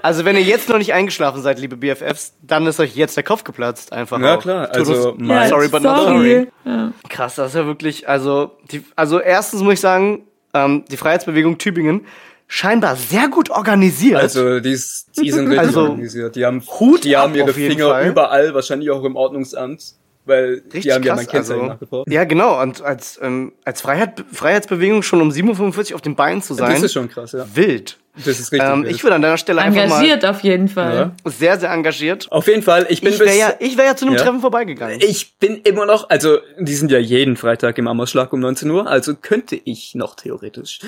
Also 0.00 0.24
wenn 0.24 0.36
ihr 0.36 0.42
jetzt 0.42 0.68
noch 0.68 0.78
nicht 0.78 0.92
eingeschlafen 0.92 1.42
seid, 1.42 1.58
liebe 1.58 1.76
BFFs, 1.76 2.34
dann 2.42 2.64
ist 2.68 2.78
euch 2.78 2.94
jetzt 2.94 3.16
der 3.16 3.24
Kopf 3.24 3.42
geplatzt 3.42 3.92
einfach. 3.92 4.20
Ja, 4.20 4.36
auch. 4.36 4.42
klar, 4.42 4.68
also 4.70 5.16
mein- 5.18 5.48
sorry, 5.48 5.66
but 5.66 5.82
not 5.82 6.02
sorry. 6.02 6.46
Ja. 6.64 6.92
Krass, 7.08 7.34
das 7.34 7.48
ist 7.48 7.54
ja 7.56 7.66
wirklich, 7.66 8.08
also, 8.08 8.52
die, 8.70 8.84
also 8.94 9.18
erstens 9.18 9.62
muss 9.62 9.72
ich 9.74 9.80
sagen, 9.80 10.22
ähm, 10.54 10.84
die 10.88 10.96
Freiheitsbewegung 10.96 11.58
Tübingen 11.58 12.06
scheinbar 12.52 12.96
sehr 12.96 13.28
gut 13.28 13.48
organisiert. 13.50 14.20
Also 14.20 14.58
die, 14.58 14.72
ist- 14.72 15.06
die 15.16 15.30
sind 15.30 15.46
richtig 15.46 15.60
Also, 15.60 15.80
organisiert. 15.82 16.34
Die 16.34 16.44
haben, 16.44 16.60
Hut 16.80 17.04
die 17.04 17.16
haben 17.16 17.30
ab 17.30 17.36
ihre 17.36 17.52
Finger 17.54 17.90
Fall. 17.90 18.08
überall, 18.08 18.52
wahrscheinlich 18.54 18.90
auch 18.90 19.04
im 19.04 19.14
Ordnungsamt. 19.16 19.94
Weil 20.26 20.60
Richtig 20.64 20.82
die 20.82 20.92
haben 20.92 21.02
ja 21.02 21.14
krass, 21.14 21.24
mein 21.24 21.26
Kennzeichen 21.32 21.60
also, 21.62 21.72
nachgebaut. 21.72 22.06
Ja, 22.10 22.24
genau. 22.24 22.60
Und 22.60 22.82
als, 22.82 23.18
ähm, 23.22 23.52
als 23.64 23.80
Freiheit, 23.80 24.22
Freiheitsbewegung 24.32 25.02
schon 25.02 25.22
um 25.22 25.30
7.45 25.30 25.90
Uhr 25.90 25.94
auf 25.94 26.02
den 26.02 26.14
Beinen 26.14 26.42
zu 26.42 26.52
sein, 26.54 26.72
Das 26.74 26.82
ist 26.82 26.92
schon 26.92 27.08
krass, 27.08 27.32
ja. 27.32 27.46
wild. 27.54 27.96
Das 28.16 28.38
ist 28.38 28.52
richtig. 28.52 28.68
Ähm, 28.70 28.84
ich 28.86 29.02
würde 29.02 29.14
an 29.16 29.22
deiner 29.22 29.38
Stelle 29.38 29.62
einfach 29.62 29.82
Engagiert 29.82 30.26
auf 30.26 30.40
jeden 30.40 30.68
Fall. 30.68 30.94
Ja. 31.24 31.30
sehr, 31.30 31.58
sehr 31.58 31.70
engagiert. 31.70 32.30
Auf 32.30 32.46
jeden 32.48 32.62
Fall, 32.62 32.86
ich 32.90 33.00
bin 33.00 33.14
Ich 33.14 33.18
wäre 33.18 33.36
ja, 33.36 33.54
ich 33.60 33.78
wär 33.78 33.86
ja 33.86 33.96
zu 33.96 34.04
einem 34.06 34.16
Ja. 34.16 34.22
Treffen 34.22 34.40
vorbeigegangen. 34.40 35.00
ich 35.00 35.36
bin 35.38 35.56
immer 35.62 35.86
noch, 35.86 36.10
also 36.10 36.38
die 36.58 36.74
sind 36.74 36.90
ja 36.90 36.98
jeden 36.98 37.36
Freitag 37.36 37.78
im 37.78 37.88
Ammerschlag 37.88 38.32
um 38.32 38.40
19 38.40 38.70
Uhr, 38.70 38.86
also 38.88 39.14
könnte 39.14 39.58
ich 39.64 39.94
noch 39.94 40.16
theoretisch. 40.16 40.80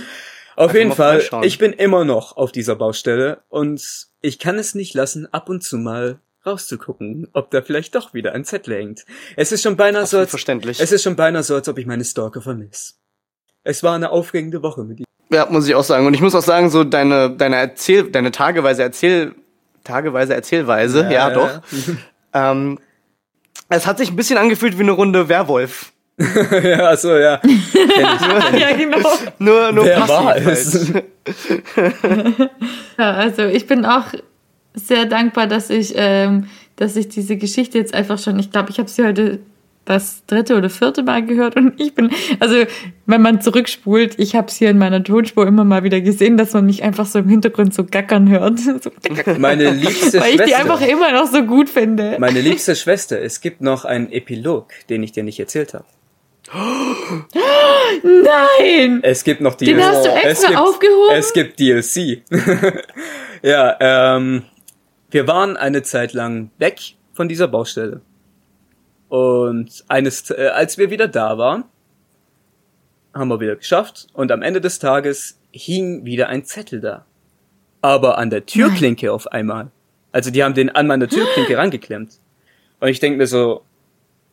Auf 0.57 0.71
Einfach 0.71 0.75
jeden 0.75 0.93
Fall, 0.93 1.45
ich 1.45 1.59
bin 1.59 1.73
immer 1.73 2.05
noch 2.05 2.37
auf 2.37 2.53
dieser 2.53 2.77
Baustelle 2.77 3.43
und 3.49 4.09
ich 4.21 4.39
kann 4.39 4.59
es 4.59 4.75
nicht 4.75 4.95
lassen, 4.95 5.33
ab 5.33 5.49
und 5.49 5.63
zu 5.63 5.79
mal 5.79 6.19
rauszugucken, 6.45 7.29
ob 7.33 7.51
da 7.51 7.63
vielleicht 7.63 7.95
doch 7.95 8.15
wieder 8.15 8.33
ein 8.33 8.45
Zettel 8.45 8.77
hängt. 8.77 9.05
Es 9.37 9.53
ist 9.53 9.63
schon 9.63 9.77
beinahe 9.77 10.07
so, 10.07 10.19
als, 10.19 10.35
es 10.35 10.93
ist 10.93 11.03
schon 11.03 11.17
beinahe 11.17 11.43
so, 11.43 11.55
als 11.55 11.69
ob 11.69 11.79
ich 11.79 11.87
meine 11.87 12.05
Stalker 12.05 12.43
vermisse. 12.43 12.95
Es 13.65 13.83
war 13.83 13.95
eine 13.95 14.11
aufregende 14.11 14.63
Woche 14.63 14.83
mit 14.83 15.01
ihm. 15.01 15.05
Ja, 15.31 15.47
muss 15.47 15.67
ich 15.67 15.75
auch 15.75 15.85
sagen. 15.85 16.07
Und 16.07 16.15
ich 16.15 16.21
muss 16.21 16.35
auch 16.35 16.43
sagen, 16.43 16.69
so 16.69 16.85
deine, 16.85 17.31
deine 17.31 17.57
Erzähl, 17.57 18.11
deine 18.11 18.33
tageweise 18.33 18.83
Erzähl, 18.83 19.35
tageweise 19.85 20.35
Erzählweise, 20.35 21.09
ja, 21.11 21.31
doch. 21.31 21.63
Ähm, 22.35 22.79
es 23.69 23.87
hat 23.87 23.99
sich 23.99 24.11
ein 24.11 24.17
bisschen 24.17 24.39
angefühlt 24.39 24.79
wie 24.79 24.83
eine 24.83 24.93
Runde 24.93 25.29
Werwolf. 25.29 25.93
ja, 26.63 26.79
also 26.87 27.17
ja. 27.17 27.41
Ja, 28.59 28.77
genau. 28.77 28.99
Nur, 29.39 29.73
nur 29.73 29.85
Wer 29.85 30.01
passiv 30.01 30.09
war 30.15 30.37
es? 30.37 30.93
halt. 30.95 31.05
Ja, 32.99 33.13
also 33.13 33.43
ich 33.45 33.67
bin 33.67 33.85
auch 33.85 34.07
sehr 34.75 35.07
dankbar, 35.07 35.47
dass 35.47 35.71
ich, 35.71 35.93
ähm, 35.97 36.49
dass 36.77 36.97
ich 36.97 37.09
diese 37.09 37.37
Geschichte 37.37 37.79
jetzt 37.79 37.95
einfach 37.95 38.19
schon, 38.19 38.39
ich 38.39 38.51
glaube, 38.51 38.71
ich 38.71 38.79
habe 38.79 38.89
sie 38.89 39.05
heute 39.05 39.41
das 39.85 40.25
dritte 40.27 40.57
oder 40.57 40.71
vierte 40.71 41.03
Mal 41.03 41.25
gehört 41.27 41.57
und 41.57 41.81
ich 41.81 41.95
bin, 41.95 42.11
also 42.39 42.55
wenn 43.07 43.21
man 43.21 43.41
zurückspult, 43.41 44.17
ich 44.19 44.37
habe 44.37 44.47
es 44.47 44.55
hier 44.55 44.71
in 44.71 44.79
meiner 44.79 45.03
Tonspur 45.03 45.45
immer 45.47 45.65
mal 45.65 45.83
wieder 45.83 46.01
gesehen, 46.01 46.37
dass 46.37 46.53
man 46.53 46.67
mich 46.67 46.85
einfach 46.85 47.05
so 47.07 47.19
im 47.19 47.29
Hintergrund 47.29 47.75
so 47.75 47.85
gackern 47.85 48.29
hört. 48.29 48.61
So, 48.61 48.79
Meine 49.39 49.71
liebste 49.71 50.21
weil 50.21 50.35
ich 50.35 50.41
die 50.43 50.51
Schwester. 50.51 50.59
einfach 50.61 50.81
immer 50.83 51.13
noch 51.13 51.27
so 51.27 51.43
gut 51.43 51.69
finde. 51.69 52.17
Meine 52.21 52.41
liebste 52.41 52.77
Schwester, 52.77 53.21
es 53.21 53.41
gibt 53.41 53.61
noch 53.61 53.85
einen 53.85 54.13
Epilog, 54.13 54.69
den 54.89 55.03
ich 55.03 55.11
dir 55.13 55.25
nicht 55.25 55.41
erzählt 55.41 55.75
habe. 55.75 55.85
Nein! 58.03 59.01
Es 59.03 59.25
gibt 59.25 59.41
noch 59.41 59.55
DLC. 59.55 59.77
Den 59.77 59.85
hast 59.85 60.05
du 60.05 60.11
extra 60.11 60.31
es 60.31 60.47
gibt, 60.47 60.59
aufgehoben? 60.59 61.15
Es 61.15 61.33
gibt 61.33 61.59
DLC. 61.59 62.23
ja, 63.43 63.77
ähm, 63.81 64.45
wir 65.11 65.27
waren 65.27 65.57
eine 65.57 65.83
Zeit 65.83 66.13
lang 66.13 66.51
weg 66.59 66.81
von 67.13 67.29
dieser 67.29 67.49
Baustelle. 67.49 68.03
Und 69.09 69.85
eines, 69.89 70.31
äh, 70.31 70.51
als 70.55 70.77
wir 70.79 70.91
wieder 70.91 71.09
da 71.09 71.39
waren, 71.39 71.65
haben 73.15 73.29
wir 73.29 73.41
wieder 73.41 73.57
geschafft. 73.57 74.09
Und 74.13 74.31
am 74.31 74.43
Ende 74.43 74.61
des 74.61 74.79
Tages 74.79 75.39
hing 75.53 76.05
wieder 76.05 76.29
ein 76.29 76.45
Zettel 76.45 76.81
da. 76.81 77.07
Aber 77.81 78.19
an 78.19 78.31
der 78.31 78.47
Türklinke 78.47 79.13
auf 79.13 79.27
einmal. 79.33 79.71
Also 80.13 80.31
die 80.31 80.45
haben 80.45 80.55
den 80.55 80.71
an 80.71 80.87
meine 80.87 81.09
Türklinke 81.09 81.57
rangeklemmt. 81.59 82.19
Und 82.81 82.89
ich 82.89 83.01
denke 83.01 83.19
mir 83.19 83.27
so, 83.27 83.63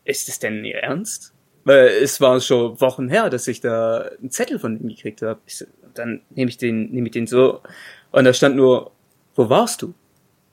ist 0.03 0.27
es 0.27 0.39
denn 0.39 0.65
ihr 0.65 0.77
Ernst? 0.77 1.33
Weil 1.69 1.89
es 2.01 2.19
war 2.19 2.41
schon 2.41 2.81
Wochen 2.81 3.09
her, 3.09 3.29
dass 3.29 3.47
ich 3.47 3.61
da 3.61 4.09
einen 4.19 4.31
Zettel 4.31 4.57
von 4.57 4.79
ihm 4.79 4.89
gekriegt 4.89 5.21
habe. 5.21 5.39
So, 5.45 5.65
dann 5.93 6.23
nehme 6.31 6.49
ich 6.49 6.57
den, 6.57 6.89
nehme 6.89 7.09
ich 7.09 7.11
den 7.11 7.27
so. 7.27 7.61
Und 8.09 8.25
da 8.25 8.33
stand 8.33 8.55
nur, 8.55 8.89
wo 9.35 9.51
warst 9.51 9.83
du? 9.83 9.93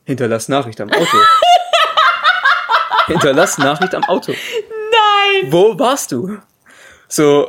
Hinterlass 0.05 0.51
Nachricht 0.51 0.79
am 0.79 0.91
Auto. 0.91 1.17
Hinterlass 3.07 3.57
Nachricht 3.57 3.95
am 3.95 4.05
Auto. 4.05 4.33
Nein! 4.33 5.51
Wo 5.51 5.79
warst 5.79 6.13
du? 6.13 6.37
So. 7.09 7.49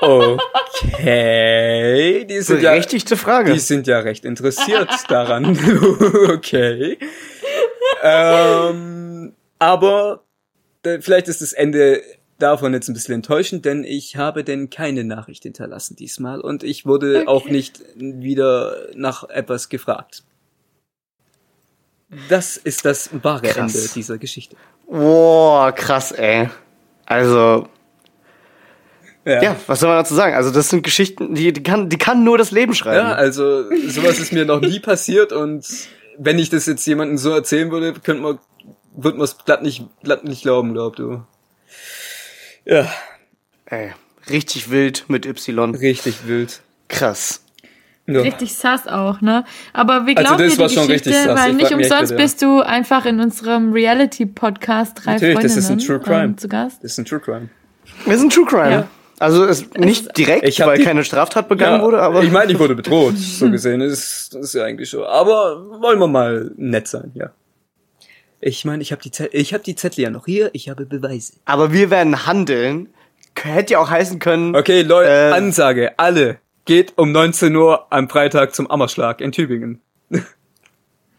Okay. 0.00 2.24
Die 2.24 2.40
sind 2.40 2.62
ja, 2.62 2.70
Berechtigte 2.70 3.18
Frage. 3.18 3.52
die 3.52 3.58
sind 3.58 3.86
ja 3.86 3.98
recht 3.98 4.24
interessiert 4.24 4.88
daran. 5.08 5.48
okay. 6.30 6.96
Ähm, 8.02 9.34
aber 9.58 10.22
vielleicht 10.82 11.28
ist 11.28 11.40
das 11.42 11.52
Ende 11.52 12.02
davon 12.38 12.72
jetzt 12.72 12.88
ein 12.88 12.94
bisschen 12.94 13.14
enttäuschend, 13.16 13.64
denn 13.64 13.84
ich 13.84 14.16
habe 14.16 14.44
denn 14.44 14.70
keine 14.70 15.04
Nachricht 15.04 15.42
hinterlassen 15.42 15.96
diesmal 15.96 16.40
und 16.40 16.62
ich 16.62 16.86
wurde 16.86 17.18
Okay. 17.18 17.26
auch 17.26 17.48
nicht 17.48 17.82
wieder 17.96 18.88
nach 18.94 19.28
etwas 19.28 19.68
gefragt. 19.68 20.22
Das 22.28 22.56
ist 22.56 22.84
das 22.84 23.10
wahre 23.22 23.46
Krass. 23.48 23.74
Ende 23.74 23.88
dieser 23.94 24.18
Geschichte. 24.18 24.56
Boah, 24.88 25.70
krass, 25.72 26.10
ey. 26.12 26.48
Also, 27.06 27.68
ja, 29.24 29.54
was 29.66 29.78
soll 29.80 29.88
man 29.90 29.98
dazu 29.98 30.14
sagen? 30.14 30.34
Also, 30.34 30.50
das 30.50 30.70
sind 30.70 30.82
Geschichten, 30.82 31.34
die, 31.34 31.52
die, 31.52 31.62
kann, 31.62 31.88
die 31.88 31.98
kann 31.98 32.24
nur 32.24 32.38
das 32.38 32.50
Leben 32.50 32.74
schreiben. 32.74 33.06
Ja, 33.06 33.12
also 33.14 33.64
sowas 33.86 34.18
ist 34.18 34.32
mir 34.32 34.44
noch 34.44 34.60
nie 34.60 34.80
passiert 34.80 35.32
und 35.32 35.64
wenn 36.18 36.38
ich 36.38 36.48
das 36.50 36.66
jetzt 36.66 36.84
jemandem 36.86 37.16
so 37.18 37.30
erzählen 37.30 37.70
würde, 37.70 37.92
könnte 37.92 38.22
man, 38.22 38.38
würde 38.96 39.18
man 39.18 39.24
es 39.24 39.36
glatt 39.38 39.62
nicht, 39.62 39.84
glatt 40.02 40.24
nicht 40.24 40.42
glauben, 40.42 40.72
glaub 40.72 40.96
du. 40.96 41.22
Ja, 42.64 42.86
Ey, 43.66 43.92
richtig 44.28 44.70
wild 44.70 45.04
mit 45.08 45.26
Y. 45.26 45.74
richtig 45.74 46.26
wild. 46.26 46.60
Krass. 46.88 47.44
Ja. 48.06 48.22
Richtig 48.22 48.54
sass 48.56 48.88
auch, 48.88 49.20
ne? 49.20 49.44
Aber 49.72 50.06
wir 50.06 50.18
Also 50.18 50.34
glauben 50.34 50.42
das 50.42 50.54
dir 50.54 50.58
war 50.60 50.68
die 50.68 50.74
schon 50.74 50.86
Geschichte, 50.88 51.10
weil 51.36 51.50
Ich 51.50 51.56
nicht 51.56 51.72
umsonst 51.72 52.16
bist 52.16 52.42
du 52.42 52.60
einfach 52.60 53.04
in 53.04 53.20
unserem 53.20 53.72
Reality-Podcast 53.72 55.04
drei 55.04 55.12
Natürlich, 55.12 55.34
Freundinnen 55.34 55.54
das 55.56 55.64
ist 55.64 55.70
ein 55.70 55.78
True 55.78 56.00
Crime. 56.00 56.24
ähm, 56.24 56.38
zu 56.38 56.48
Gast. 56.48 56.82
Das 56.82 56.90
ist 56.92 56.98
ein 56.98 57.04
True 57.04 57.20
Crime. 57.20 57.48
Wir 58.06 58.18
sind 58.18 58.32
True 58.32 58.46
Crime. 58.46 58.70
Ja. 58.72 58.88
Also, 59.20 59.44
es 59.44 59.68
nicht 59.76 60.16
direkt, 60.16 60.48
Ich 60.48 60.60
hab 60.60 60.68
weil 60.68 60.78
die- 60.78 60.84
keine 60.84 61.04
Straftat 61.04 61.48
begangen 61.48 61.78
Ja, 61.80 61.84
wurde, 61.84 62.00
aber. 62.02 62.22
ich 62.24 62.32
meine, 62.32 62.50
ich 62.50 62.58
wurde 62.58 62.74
bedroht, 62.74 63.16
so 63.18 63.48
gesehen. 63.50 63.78
Das 63.80 63.92
ist, 63.92 64.34
das 64.34 64.40
ist 64.46 64.54
ja 64.54 64.64
eigentlich 64.64 64.90
so. 64.90 65.06
Aber 65.06 65.64
wollen 65.80 65.98
wir 66.00 66.08
mal 66.08 66.50
nett 66.56 66.88
sein, 66.88 67.12
ja. 67.14 67.30
Ich 68.40 68.64
meine, 68.64 68.82
ich 68.82 68.90
habe 68.92 69.02
die, 69.02 69.10
Zettel, 69.10 69.38
ich 69.38 69.52
habe 69.52 69.62
die 69.62 69.74
Zettel 69.76 70.02
ja 70.04 70.10
noch 70.10 70.24
hier. 70.26 70.50
Ich 70.54 70.68
habe 70.68 70.86
Beweise. 70.86 71.34
aber 71.44 71.72
wir 71.72 71.90
werden 71.90 72.26
handeln. 72.26 72.88
Hätte 73.38 73.74
ja 73.74 73.78
auch 73.78 73.88
heißen 73.90 74.18
können. 74.18 74.54
Okay, 74.54 74.82
Leute, 74.82 75.08
Äh, 75.10 75.32
Ansage, 75.32 75.98
alle 75.98 76.38
geht 76.66 76.92
um 76.98 77.10
19 77.12 77.54
Uhr 77.56 77.86
am 77.90 78.08
Freitag 78.08 78.54
zum 78.54 78.70
Ammerschlag 78.70 79.20
in 79.20 79.32
Tübingen. 79.32 79.80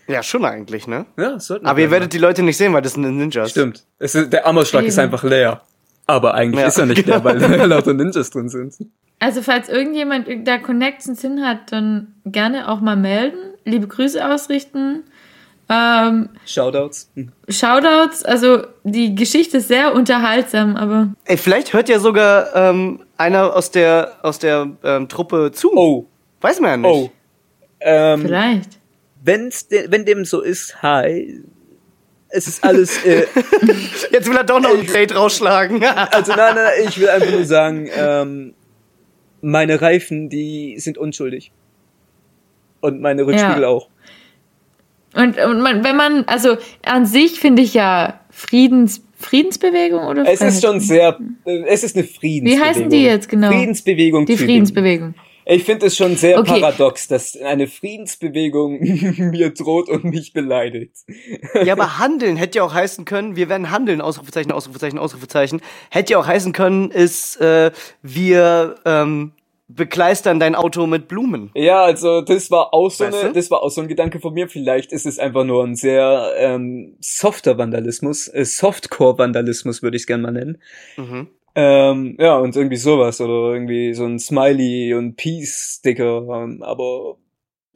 Ja, 0.08 0.22
schon 0.24 0.44
eigentlich, 0.46 0.88
ne? 0.88 1.06
Ja, 1.18 1.40
sollten 1.40 1.66
wir 1.66 1.70
Aber 1.70 1.80
ihr 1.80 1.90
werdet 1.90 2.12
die 2.14 2.18
Leute 2.18 2.44
nicht 2.44 2.58
sehen, 2.58 2.74
weil 2.74 2.82
das 2.82 2.94
sind 2.94 3.04
Ninjas. 3.18 3.52
Stimmt. 3.52 3.86
Es 3.98 4.14
ist, 4.14 4.34
der 4.34 4.46
Ammerschlag 4.46 4.84
ist 4.84 5.00
einfach 5.00 5.24
leer. 5.24 5.62
Aber 6.06 6.34
eigentlich 6.34 6.62
Ja, 6.62 6.68
ist 6.68 6.78
er 6.78 6.86
nicht 6.86 7.06
leer, 7.06 7.24
weil 7.24 7.40
da 7.40 7.48
lauter 7.66 7.94
Ninjas 7.94 8.30
drin 8.30 8.50
sind. 8.50 8.76
Also 9.20 9.42
falls 9.42 9.70
irgendjemand 9.70 10.28
da 10.46 10.58
Connections 10.58 11.22
hin 11.22 11.42
hat, 11.46 11.72
dann 11.72 12.16
gerne 12.26 12.68
auch 12.70 12.82
mal 12.82 12.98
melden. 12.98 13.38
Liebe 13.64 13.88
Grüße 13.88 14.26
ausrichten. 14.28 15.04
Ähm, 15.74 16.30
Shoutouts. 16.46 17.10
Hm. 17.16 17.32
Shoutouts, 17.48 18.24
also 18.26 18.64
die 18.84 19.16
Geschichte 19.16 19.58
ist 19.58 19.70
sehr 19.70 19.94
unterhaltsam, 19.94 20.76
aber 20.76 21.14
Ey, 21.26 21.38
vielleicht 21.38 21.72
hört 21.74 21.88
ja 21.88 22.00
sogar 22.00 22.54
ähm, 22.56 23.00
einer 23.18 23.56
aus 23.56 23.72
der 23.72 24.18
aus 24.22 24.38
der 24.40 24.70
ähm, 24.84 25.08
Truppe 25.08 25.52
zu. 25.54 25.72
Oh, 25.74 26.06
Weiß 26.42 26.60
man 26.60 26.70
ja 26.72 26.78
nicht. 26.78 26.90
oh. 26.90 27.10
Ähm, 27.80 28.22
vielleicht. 28.24 28.70
wenn's 29.24 29.68
de 29.70 29.90
wenn 29.90 30.06
dem 30.06 30.26
so 30.26 30.42
ist, 30.42 30.82
hi. 30.82 31.42
Es 32.34 32.48
ist 32.48 32.64
alles, 32.64 33.04
äh, 33.04 33.26
Jetzt 34.12 34.30
will 34.30 34.38
er 34.38 34.46
doch 34.46 34.62
noch 34.62 34.70
ein 34.74 34.86
Date 34.88 35.14
rausschlagen. 35.16 35.84
also 36.12 36.34
nein, 36.34 36.56
nein, 36.56 36.72
ich 36.88 36.98
will 37.00 37.10
einfach 37.10 37.30
nur 37.32 37.44
sagen, 37.44 37.90
ähm, 37.94 38.54
meine 39.42 39.82
Reifen, 39.82 40.30
die 40.30 40.80
sind 40.80 40.98
unschuldig. 40.98 41.52
Und 42.80 43.02
meine 43.02 43.26
Rückspiegel 43.26 43.64
Ja. 43.64 43.68
auch. 43.68 43.90
Und, 45.14 45.38
und 45.38 45.62
man, 45.62 45.84
wenn 45.84 45.96
man, 45.96 46.24
also 46.26 46.58
an 46.86 47.06
sich 47.06 47.40
finde 47.40 47.62
ich 47.62 47.74
ja 47.74 48.20
Friedens, 48.30 49.04
Friedensbewegung 49.18 50.06
oder 50.06 50.26
Es 50.28 50.42
ist 50.42 50.64
schon 50.64 50.80
sehr, 50.80 51.20
es 51.68 51.84
ist 51.84 51.96
eine 51.96 52.06
Friedensbewegung. 52.06 52.46
Wie 52.46 52.70
heißen 52.70 52.90
die 52.90 53.04
jetzt 53.04 53.30
genau? 53.30 53.52
Friedensbewegung. 53.52 54.26
Die 54.26 54.34
Tübingen. 54.34 54.48
Friedensbewegung. 54.50 55.14
Ich 55.46 55.64
finde 55.64 55.88
es 55.88 55.98
schon 55.98 56.16
sehr 56.16 56.40
Okay. 56.40 56.60
paradox, 56.60 57.08
dass 57.08 57.36
eine 57.36 57.68
Friedensbewegung 57.68 58.80
mir 59.32 59.50
droht 59.50 59.90
und 59.90 60.06
mich 60.06 60.34
beleidigt. 60.34 60.96
Ja, 61.64 61.74
aber 61.74 61.98
handeln 62.00 62.38
hätte 62.38 62.60
ja 62.60 62.64
auch 62.64 62.74
heißen 62.74 63.06
können, 63.06 63.36
wir 63.36 63.50
werden 63.50 63.72
handeln, 63.72 64.02
Ausrufezeichen, 64.02 64.52
Ausrufezeichen, 64.52 65.00
Ausrufezeichen. 65.00 65.62
Hätte 65.90 66.14
ja 66.14 66.20
auch 66.20 66.28
heißen 66.28 66.54
können, 66.54 66.92
ist, 66.92 67.42
äh, 67.42 67.72
wir 68.02 68.76
ähm, 68.86 69.34
bekleistern 69.76 70.40
dein 70.40 70.56
Auto 70.56 70.88
mit 70.88 71.08
Blumen. 71.08 71.52
Ja, 71.56 71.84
also 71.84 72.22
das 72.22 72.52
war 72.52 72.74
auch 72.74 72.90
so 72.90 73.06
eine, 73.06 73.34
das 73.34 73.52
war 73.52 73.64
auch 73.64 73.70
so 73.70 73.82
ein 73.82 73.88
Gedanke 73.88 74.20
von 74.20 74.34
mir. 74.34 74.48
Vielleicht 74.48 74.92
ist 74.92 75.06
es 75.06 75.20
einfach 75.20 75.44
nur 75.44 75.64
ein 75.64 75.76
sehr 75.76 76.34
ähm, 76.38 76.98
softer 77.00 77.58
Vandalismus, 77.58 78.28
äh, 78.28 78.46
Softcore-Vandalismus 78.46 79.82
würde 79.82 79.98
ich 79.98 80.04
es 80.04 80.08
gerne 80.08 80.24
mal 80.24 80.32
nennen. 80.32 80.58
Mhm. 80.98 81.28
Ähm, 81.54 82.18
ja, 82.20 82.38
und 82.38 82.56
irgendwie 82.56 82.78
sowas 82.78 83.20
oder 83.20 83.54
irgendwie 83.54 83.94
so 83.94 84.06
ein 84.06 84.20
Smiley 84.20 84.94
und 84.94 85.16
Peace-Sticker. 85.16 86.28
Ähm, 86.30 86.64
aber 86.64 87.18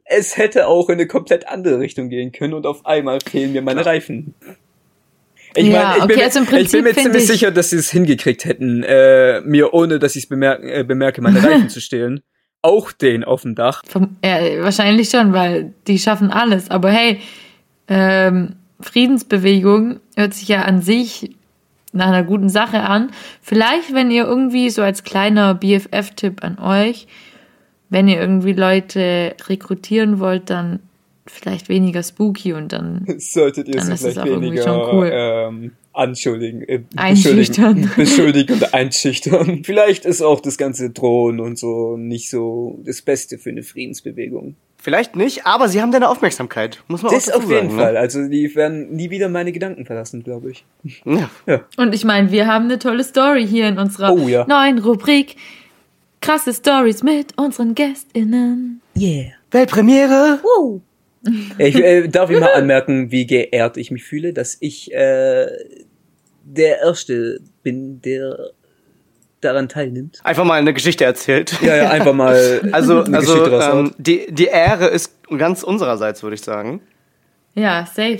es 0.04 0.36
hätte 0.36 0.68
auch 0.68 0.88
in 0.88 0.94
eine 0.94 1.06
komplett 1.06 1.48
andere 1.48 1.78
Richtung 1.78 2.08
gehen 2.08 2.32
können 2.32 2.54
und 2.54 2.66
auf 2.66 2.86
einmal 2.86 3.18
fehlen 3.20 3.52
mir 3.52 3.62
meine 3.62 3.84
Reifen. 3.84 4.34
Ich 5.56 5.66
Ja, 5.68 5.94
ich, 5.96 6.02
okay, 6.02 6.14
bin, 6.14 6.22
also 6.24 6.38
im 6.40 6.44
mir- 6.50 6.60
ich 6.60 6.70
bin 6.70 6.84
mir 6.84 6.90
Prinzip 6.90 7.02
ziemlich 7.04 7.22
ich- 7.22 7.28
sicher, 7.28 7.50
dass 7.50 7.70
sie 7.70 7.76
es 7.76 7.90
hingekriegt 7.90 8.44
hätten, 8.44 8.82
äh, 8.82 9.40
mir 9.42 9.72
ohne 9.74 9.98
dass 9.98 10.14
ich 10.16 10.24
es 10.24 10.28
bemerk 10.28 10.62
äh, 10.62 10.84
bemerke, 10.84 11.22
meine 11.22 11.38
Reifen 11.42 11.68
zu 11.68 11.80
stehlen. 11.80 12.20
Auch 12.62 12.92
den 12.92 13.22
auf 13.24 13.42
dem 13.42 13.54
Dach. 13.54 13.82
Vom, 13.88 14.16
ja, 14.24 14.38
wahrscheinlich 14.62 15.08
schon, 15.10 15.32
weil 15.32 15.72
die 15.86 15.98
schaffen 15.98 16.30
alles. 16.30 16.70
Aber 16.70 16.90
hey, 16.90 17.20
ähm, 17.88 18.56
Friedensbewegung 18.80 20.00
hört 20.16 20.34
sich 20.34 20.48
ja 20.48 20.62
an 20.62 20.82
sich 20.82 21.30
nach 21.92 22.08
einer 22.08 22.24
guten 22.24 22.48
Sache 22.48 22.80
an. 22.80 23.10
Vielleicht, 23.40 23.94
wenn 23.94 24.10
ihr 24.10 24.24
irgendwie 24.24 24.68
so 24.70 24.82
als 24.82 25.04
kleiner 25.04 25.54
BFF-Tipp 25.54 26.42
an 26.42 26.58
euch, 26.58 27.06
wenn 27.88 28.08
ihr 28.08 28.20
irgendwie 28.20 28.52
Leute 28.52 29.34
rekrutieren 29.48 30.18
wollt, 30.18 30.50
dann 30.50 30.80
vielleicht 31.30 31.68
weniger 31.68 32.02
spooky 32.02 32.52
und 32.52 32.72
dann 32.72 33.04
Solltet 33.18 33.68
ihr 33.68 33.74
Dann 33.76 33.86
sie 33.86 33.92
ist 33.94 34.04
es 34.04 34.12
vielleicht 34.14 34.30
weniger 34.40 34.62
schon 34.62 34.94
cool. 34.96 35.10
ähm, 35.12 35.72
anschuldigen, 35.92 36.62
äh, 36.62 36.82
Einschüchtern. 36.96 37.90
beschuldigen, 37.96 37.96
beschuldigen 37.96 38.54
und 38.56 38.74
einschüchtern. 38.74 39.62
Vielleicht 39.64 40.04
ist 40.04 40.20
auch 40.20 40.40
das 40.40 40.58
ganze 40.58 40.90
Drohen 40.90 41.40
und 41.40 41.58
so 41.58 41.96
nicht 41.96 42.28
so 42.28 42.78
das 42.84 43.00
Beste 43.00 43.38
für 43.38 43.48
eine 43.50 43.62
Friedensbewegung. 43.62 44.56
Vielleicht 44.76 45.16
nicht, 45.16 45.46
aber 45.46 45.68
sie 45.68 45.80
haben 45.80 45.90
deine 45.92 46.10
Aufmerksamkeit. 46.10 46.82
Muss 46.86 47.02
man 47.02 47.12
Das 47.14 47.28
auch 47.30 47.36
dazu 47.36 47.44
auf 47.46 47.50
jeden 47.50 47.68
sagen, 47.70 47.80
Fall. 47.80 47.96
Also 47.96 48.28
die 48.28 48.54
werden 48.54 48.94
nie 48.94 49.08
wieder 49.08 49.28
meine 49.30 49.52
Gedanken 49.52 49.86
verlassen, 49.86 50.22
glaube 50.22 50.50
ich. 50.50 50.64
Ne? 51.04 51.28
Ja. 51.46 51.64
Und 51.78 51.94
ich 51.94 52.04
meine, 52.04 52.30
wir 52.30 52.46
haben 52.46 52.66
eine 52.66 52.78
tolle 52.78 53.02
Story 53.02 53.46
hier 53.48 53.66
in 53.68 53.78
unserer 53.78 54.12
Oh 54.12 54.28
ja. 54.28 54.44
neuen 54.46 54.78
Rubrik. 54.78 55.36
Krasse 56.20 56.52
Stories 56.52 57.02
mit 57.02 57.36
unseren 57.38 57.74
GästInnen. 57.74 58.80
Yeah. 58.96 59.32
Weltpremiere. 59.50 60.40
Ich 61.58 61.76
äh, 61.76 62.08
darf 62.08 62.30
ich 62.30 62.38
mal 62.38 62.52
anmerken, 62.54 63.10
wie 63.10 63.26
geehrt 63.26 63.76
ich 63.76 63.90
mich 63.90 64.04
fühle, 64.04 64.32
dass 64.32 64.56
ich 64.60 64.92
äh, 64.92 65.46
der 66.44 66.80
Erste 66.80 67.40
bin, 67.62 68.00
der 68.02 68.50
daran 69.40 69.68
teilnimmt. 69.68 70.20
Einfach 70.24 70.44
mal 70.44 70.54
eine 70.54 70.72
Geschichte 70.72 71.04
erzählt. 71.04 71.60
Ja, 71.62 71.76
ja, 71.76 71.90
einfach 71.90 72.14
mal 72.14 72.60
Also, 72.72 73.04
eine 73.04 73.18
also 73.18 73.44
Geschichte 73.44 73.70
ähm, 73.72 73.94
die, 73.98 74.26
die 74.30 74.46
Ehre 74.46 74.86
ist 74.86 75.12
ganz 75.36 75.62
unsererseits, 75.62 76.22
würde 76.22 76.34
ich 76.34 76.42
sagen. 76.42 76.80
Ja, 77.54 77.86
safe. 77.86 78.18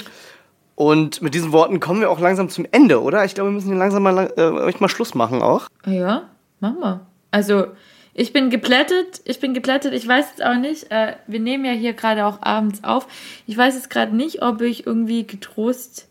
Und 0.74 1.23
mit 1.23 1.35
diesen 1.35 1.53
Worten 1.53 1.81
kommen 1.81 2.01
wir 2.01 2.11
auch 2.11 2.20
langsam 2.20 2.49
zum 2.49 2.66
Ende, 2.70 3.03
oder? 3.03 3.24
Ich 3.24 3.35
glaube, 3.35 3.51
wir 3.51 3.55
müssen 3.55 3.69
hier 3.69 3.78
langsam 3.78 4.03
mal, 4.03 4.33
äh, 4.37 4.73
mal 4.78 4.89
Schluss 4.89 5.15
machen 5.15 5.43
auch. 5.43 5.69
Ja, 5.87 6.28
machen 6.61 6.78
wir. 6.81 7.07
Also, 7.31 7.69
ich 8.18 8.32
bin 8.32 8.48
geplättet, 8.48 9.20
ich 9.24 9.40
bin 9.40 9.52
geplättet, 9.52 9.93
ich 9.93 10.09
weiß 10.09 10.26
jetzt 10.30 10.44
auch 10.44 10.56
nicht, 10.56 10.90
äh, 10.90 11.12
wir 11.26 11.38
nehmen 11.38 11.66
ja 11.66 11.72
hier 11.72 11.93
gerade 11.93 12.24
auch 12.24 12.40
abends 12.40 12.82
auf. 12.82 13.06
Ich 13.47 13.56
weiß 13.56 13.74
jetzt 13.74 13.90
gerade 13.90 14.16
nicht, 14.16 14.43
ob 14.43 14.62
ich 14.62 14.86
irgendwie 14.86 15.26
getrost 15.26 16.09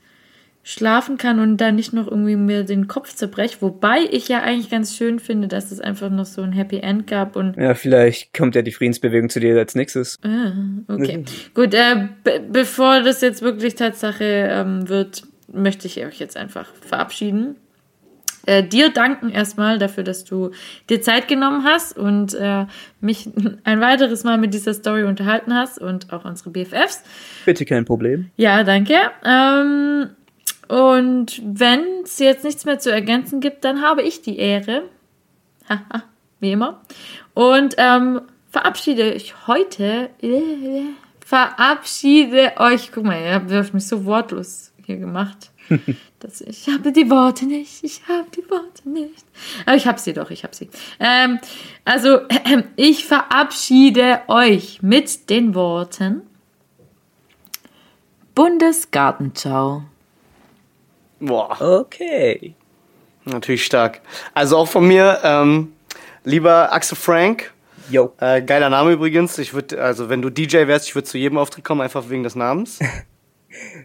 schlafen 0.61 1.17
kann 1.17 1.39
und 1.39 1.57
dann 1.57 1.75
nicht 1.75 1.93
noch 1.93 2.07
irgendwie 2.07 2.35
mir 2.35 2.63
den 2.63 2.87
Kopf 2.87 3.13
zerbreche. 3.13 3.57
Wobei 3.61 3.99
ich 4.11 4.27
ja 4.27 4.41
eigentlich 4.41 4.69
ganz 4.69 4.95
schön 4.95 5.19
finde, 5.19 5.47
dass 5.47 5.71
es 5.71 5.79
einfach 5.79 6.11
noch 6.11 6.25
so 6.25 6.43
ein 6.43 6.51
Happy 6.51 6.77
End 6.77 7.07
gab 7.07 7.35
und 7.35 7.57
Ja, 7.57 7.73
vielleicht 7.73 8.33
kommt 8.35 8.55
ja 8.55 8.61
die 8.61 8.71
Friedensbewegung 8.71 9.29
zu 9.29 9.39
dir 9.39 9.57
als 9.57 9.73
nächstes. 9.73 10.17
Ah, 10.23 10.53
okay. 10.87 11.23
Gut, 11.55 11.73
äh, 11.73 12.07
be 12.23 12.41
bevor 12.51 13.01
das 13.01 13.21
jetzt 13.21 13.41
wirklich 13.41 13.75
Tatsache 13.75 14.23
ähm, 14.23 14.89
wird, 14.89 15.23
möchte 15.51 15.87
ich 15.87 16.03
euch 16.05 16.19
jetzt 16.19 16.37
einfach 16.37 16.71
verabschieden. 16.81 17.55
Äh, 18.45 18.63
dir 18.63 18.89
danken 18.89 19.29
erstmal 19.29 19.77
dafür, 19.77 20.03
dass 20.03 20.23
du 20.23 20.51
dir 20.89 21.01
Zeit 21.01 21.27
genommen 21.27 21.63
hast 21.63 21.97
und 21.97 22.33
äh, 22.33 22.65
mich 23.01 23.29
ein 23.63 23.81
weiteres 23.81 24.23
Mal 24.23 24.37
mit 24.37 24.53
dieser 24.53 24.73
Story 24.73 25.03
unterhalten 25.03 25.53
hast 25.53 25.79
und 25.79 26.11
auch 26.13 26.25
unsere 26.25 26.51
BFFs. 26.51 27.03
Bitte 27.45 27.65
kein 27.65 27.85
Problem. 27.85 28.29
Ja, 28.37 28.63
danke. 28.63 28.95
Ähm, 29.23 30.09
und 30.67 31.41
wenn 31.43 32.03
es 32.03 32.19
jetzt 32.19 32.43
nichts 32.43 32.65
mehr 32.65 32.79
zu 32.79 32.91
ergänzen 32.91 33.39
gibt, 33.39 33.63
dann 33.63 33.81
habe 33.81 34.01
ich 34.01 34.21
die 34.21 34.37
Ehre. 34.37 34.83
Haha, 35.69 36.03
wie 36.39 36.51
immer. 36.51 36.81
Und 37.33 37.75
ähm, 37.77 38.21
verabschiede 38.49 39.11
ich 39.11 39.47
heute. 39.47 40.09
Äh, 40.21 40.85
verabschiede 41.25 42.53
euch. 42.57 42.91
Guck 42.91 43.05
mal, 43.05 43.19
ihr 43.19 43.33
habt 43.33 43.73
mich 43.73 43.87
so 43.87 44.05
wortlos 44.05 44.71
hier 44.85 44.97
gemacht. 44.97 45.51
dass 46.19 46.41
ich 46.41 46.67
habe 46.67 46.91
die 46.91 47.09
Worte 47.09 47.45
nicht, 47.45 47.83
ich 47.83 48.01
habe 48.07 48.27
die 48.35 48.49
Worte 48.49 48.89
nicht. 48.89 49.25
Aber 49.65 49.75
ich 49.75 49.87
habe 49.87 49.99
sie 49.99 50.13
doch, 50.13 50.29
ich 50.31 50.43
habe 50.43 50.55
sie. 50.55 50.69
Ähm, 50.99 51.39
also, 51.83 52.19
ich 52.75 53.05
verabschiede 53.05 54.21
euch 54.27 54.81
mit 54.81 55.29
den 55.29 55.55
Worten 55.55 56.21
Bundesgartenschau. 58.35 59.83
Boah, 61.19 61.57
Okay. 61.61 62.53
natürlich 63.23 63.65
stark. 63.65 64.01
Also 64.33 64.57
auch 64.57 64.67
von 64.67 64.85
mir, 64.87 65.19
ähm, 65.23 65.73
lieber 66.25 66.71
Axel 66.73 66.97
Frank, 66.97 67.53
Yo. 67.89 68.13
äh, 68.19 68.41
geiler 68.41 68.69
Name 68.69 68.91
übrigens. 68.91 69.37
Ich 69.37 69.53
würde, 69.53 69.81
also 69.81 70.09
wenn 70.09 70.21
du 70.21 70.29
DJ 70.29 70.67
wärst, 70.67 70.87
ich 70.87 70.95
würde 70.95 71.07
zu 71.07 71.17
jedem 71.17 71.37
Auftritt 71.37 71.63
kommen, 71.63 71.81
einfach 71.81 72.09
wegen 72.09 72.23
des 72.23 72.35
Namens. 72.35 72.79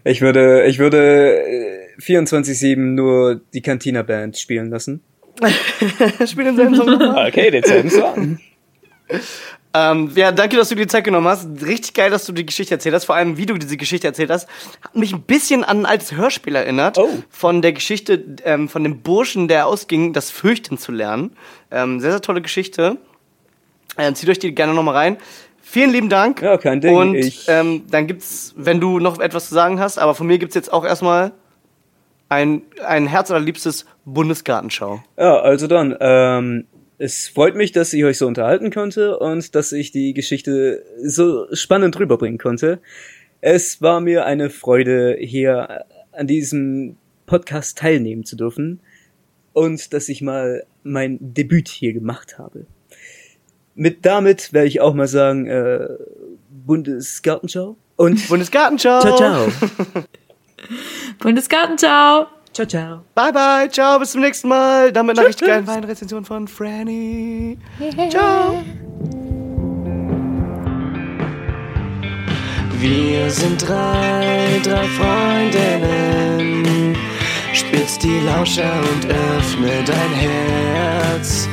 Ich 0.03 0.21
würde, 0.21 0.65
ich 0.65 0.79
würde 0.79 1.43
äh, 1.43 2.01
24-7 2.01 2.77
nur 2.77 3.41
die 3.53 3.61
Cantina 3.61 4.03
Band 4.03 4.37
spielen 4.37 4.69
lassen. 4.69 5.01
Spiel 6.25 6.45
denselben 6.45 6.75
Song 6.75 6.87
nochmal. 6.87 7.29
Okay, 7.29 7.51
denselben 7.51 7.89
Song. 7.89 8.39
Ähm, 9.73 10.11
ja, 10.15 10.31
danke, 10.31 10.57
dass 10.57 10.69
du 10.69 10.75
dir 10.75 10.81
die 10.81 10.87
Zeit 10.87 11.05
genommen 11.05 11.27
hast. 11.27 11.47
Richtig 11.65 11.93
geil, 11.93 12.09
dass 12.09 12.25
du 12.25 12.33
die 12.33 12.45
Geschichte 12.45 12.73
erzählt 12.73 12.93
hast. 12.93 13.05
Vor 13.05 13.15
allem, 13.15 13.37
wie 13.37 13.45
du 13.45 13.57
diese 13.57 13.77
Geschichte 13.77 14.05
erzählt 14.05 14.29
hast, 14.29 14.49
hat 14.81 14.95
mich 14.95 15.13
ein 15.13 15.21
bisschen 15.21 15.63
an 15.63 15.79
ein 15.79 15.85
altes 15.85 16.13
Hörspiel 16.13 16.55
erinnert. 16.55 16.97
Oh. 16.97 17.09
Von 17.29 17.61
der 17.61 17.71
Geschichte 17.71 18.23
ähm, 18.43 18.67
von 18.67 18.83
dem 18.83 19.01
Burschen, 19.01 19.47
der 19.47 19.67
ausging, 19.67 20.11
das 20.11 20.29
Fürchten 20.29 20.77
zu 20.77 20.91
lernen. 20.91 21.37
Ähm, 21.71 22.01
sehr, 22.01 22.11
sehr 22.11 22.21
tolle 22.21 22.41
Geschichte. 22.41 22.97
Ähm, 23.97 24.15
zieht 24.15 24.29
euch 24.29 24.39
die 24.39 24.53
gerne 24.53 24.73
nochmal 24.73 24.95
rein. 24.95 25.17
Vielen 25.71 25.91
lieben 25.91 26.09
Dank. 26.09 26.41
Ja, 26.41 26.57
kein 26.57 26.81
Ding. 26.81 26.93
Und 26.93 27.15
Ich- 27.15 27.45
ähm, 27.47 27.83
dann 27.89 28.05
gibt's, 28.05 28.53
wenn 28.57 28.81
du 28.81 28.99
noch 28.99 29.21
etwas 29.21 29.47
zu 29.47 29.53
sagen 29.55 29.79
hast, 29.79 29.99
aber 29.99 30.15
von 30.15 30.27
mir 30.27 30.37
gibt's 30.37 30.53
jetzt 30.53 30.73
auch 30.73 30.83
erstmal 30.83 31.31
ein, 32.27 32.63
ein 32.85 33.07
herzallerliebstes 33.07 33.85
Bundesgartenschau. 34.03 35.01
Ja, 35.17 35.39
also 35.39 35.67
dann, 35.67 35.95
ähm, 36.01 36.65
es 36.97 37.29
freut 37.29 37.55
mich, 37.55 37.71
dass 37.71 37.93
ich 37.93 38.03
euch 38.03 38.17
so 38.17 38.27
unterhalten 38.27 38.69
konnte 38.69 39.17
und 39.17 39.55
dass 39.55 39.71
ich 39.71 39.91
die 39.93 40.13
Geschichte 40.13 40.83
so 41.01 41.47
spannend 41.53 41.97
rüberbringen 41.97 42.37
konnte. 42.37 42.79
Es 43.39 43.81
war 43.81 44.01
mir 44.01 44.25
eine 44.25 44.49
Freude, 44.49 45.15
hier 45.19 45.85
an 46.11 46.27
diesem 46.27 46.97
Podcast 47.27 47.77
teilnehmen 47.77 48.25
zu 48.25 48.35
dürfen 48.35 48.81
und 49.53 49.93
dass 49.93 50.09
ich 50.09 50.21
mal 50.21 50.65
mein 50.83 51.17
Debüt 51.21 51.69
hier 51.69 51.93
gemacht 51.93 52.37
habe. 52.37 52.65
Mit 53.75 54.05
damit 54.05 54.51
werde 54.53 54.67
ich 54.67 54.81
auch 54.81 54.93
mal 54.93 55.07
sagen, 55.07 55.47
äh, 55.47 55.87
Bundesgartenschau 56.49 57.77
und 57.95 58.27
Bundesgartenschau. 58.27 58.99
ciao, 59.01 59.17
ciao. 59.17 59.47
Bundesgartenschau. 61.19 62.27
ciao, 62.53 62.67
ciao. 62.67 63.01
Bye 63.15 63.31
bye, 63.31 63.69
ciao, 63.69 63.99
bis 63.99 64.11
zum 64.11 64.21
nächsten 64.21 64.49
Mal. 64.49 64.91
Dann 64.91 65.05
mit 65.05 65.17
einer 65.17 65.27
richtig 65.27 65.47
geilen 65.47 65.67
Weinrezension 65.67 66.25
von 66.25 66.47
Franny. 66.47 67.57
Ciao. 68.09 68.61
Wir 72.79 73.29
sind 73.29 73.67
drei, 73.67 74.59
drei 74.63 74.87
Freundinnen. 74.87 76.95
Spitz 77.53 77.99
die 77.99 78.19
Lauscher 78.25 78.73
und 78.93 79.05
öffne 79.05 79.83
dein 79.85 80.11
Herz. 80.13 81.47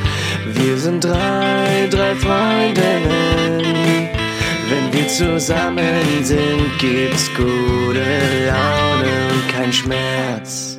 Wir 0.61 0.77
sind 0.77 1.05
drei, 1.05 1.89
drei 1.89 2.15
Freundinnen. 2.17 3.63
Wenn 4.69 4.93
wir 4.93 5.07
zusammen 5.09 6.25
sind, 6.25 6.79
gibt's 6.79 7.31
gute 7.37 8.03
Laune 8.47 9.33
und 9.33 9.49
kein 9.49 9.73
Schmerz. 9.73 10.79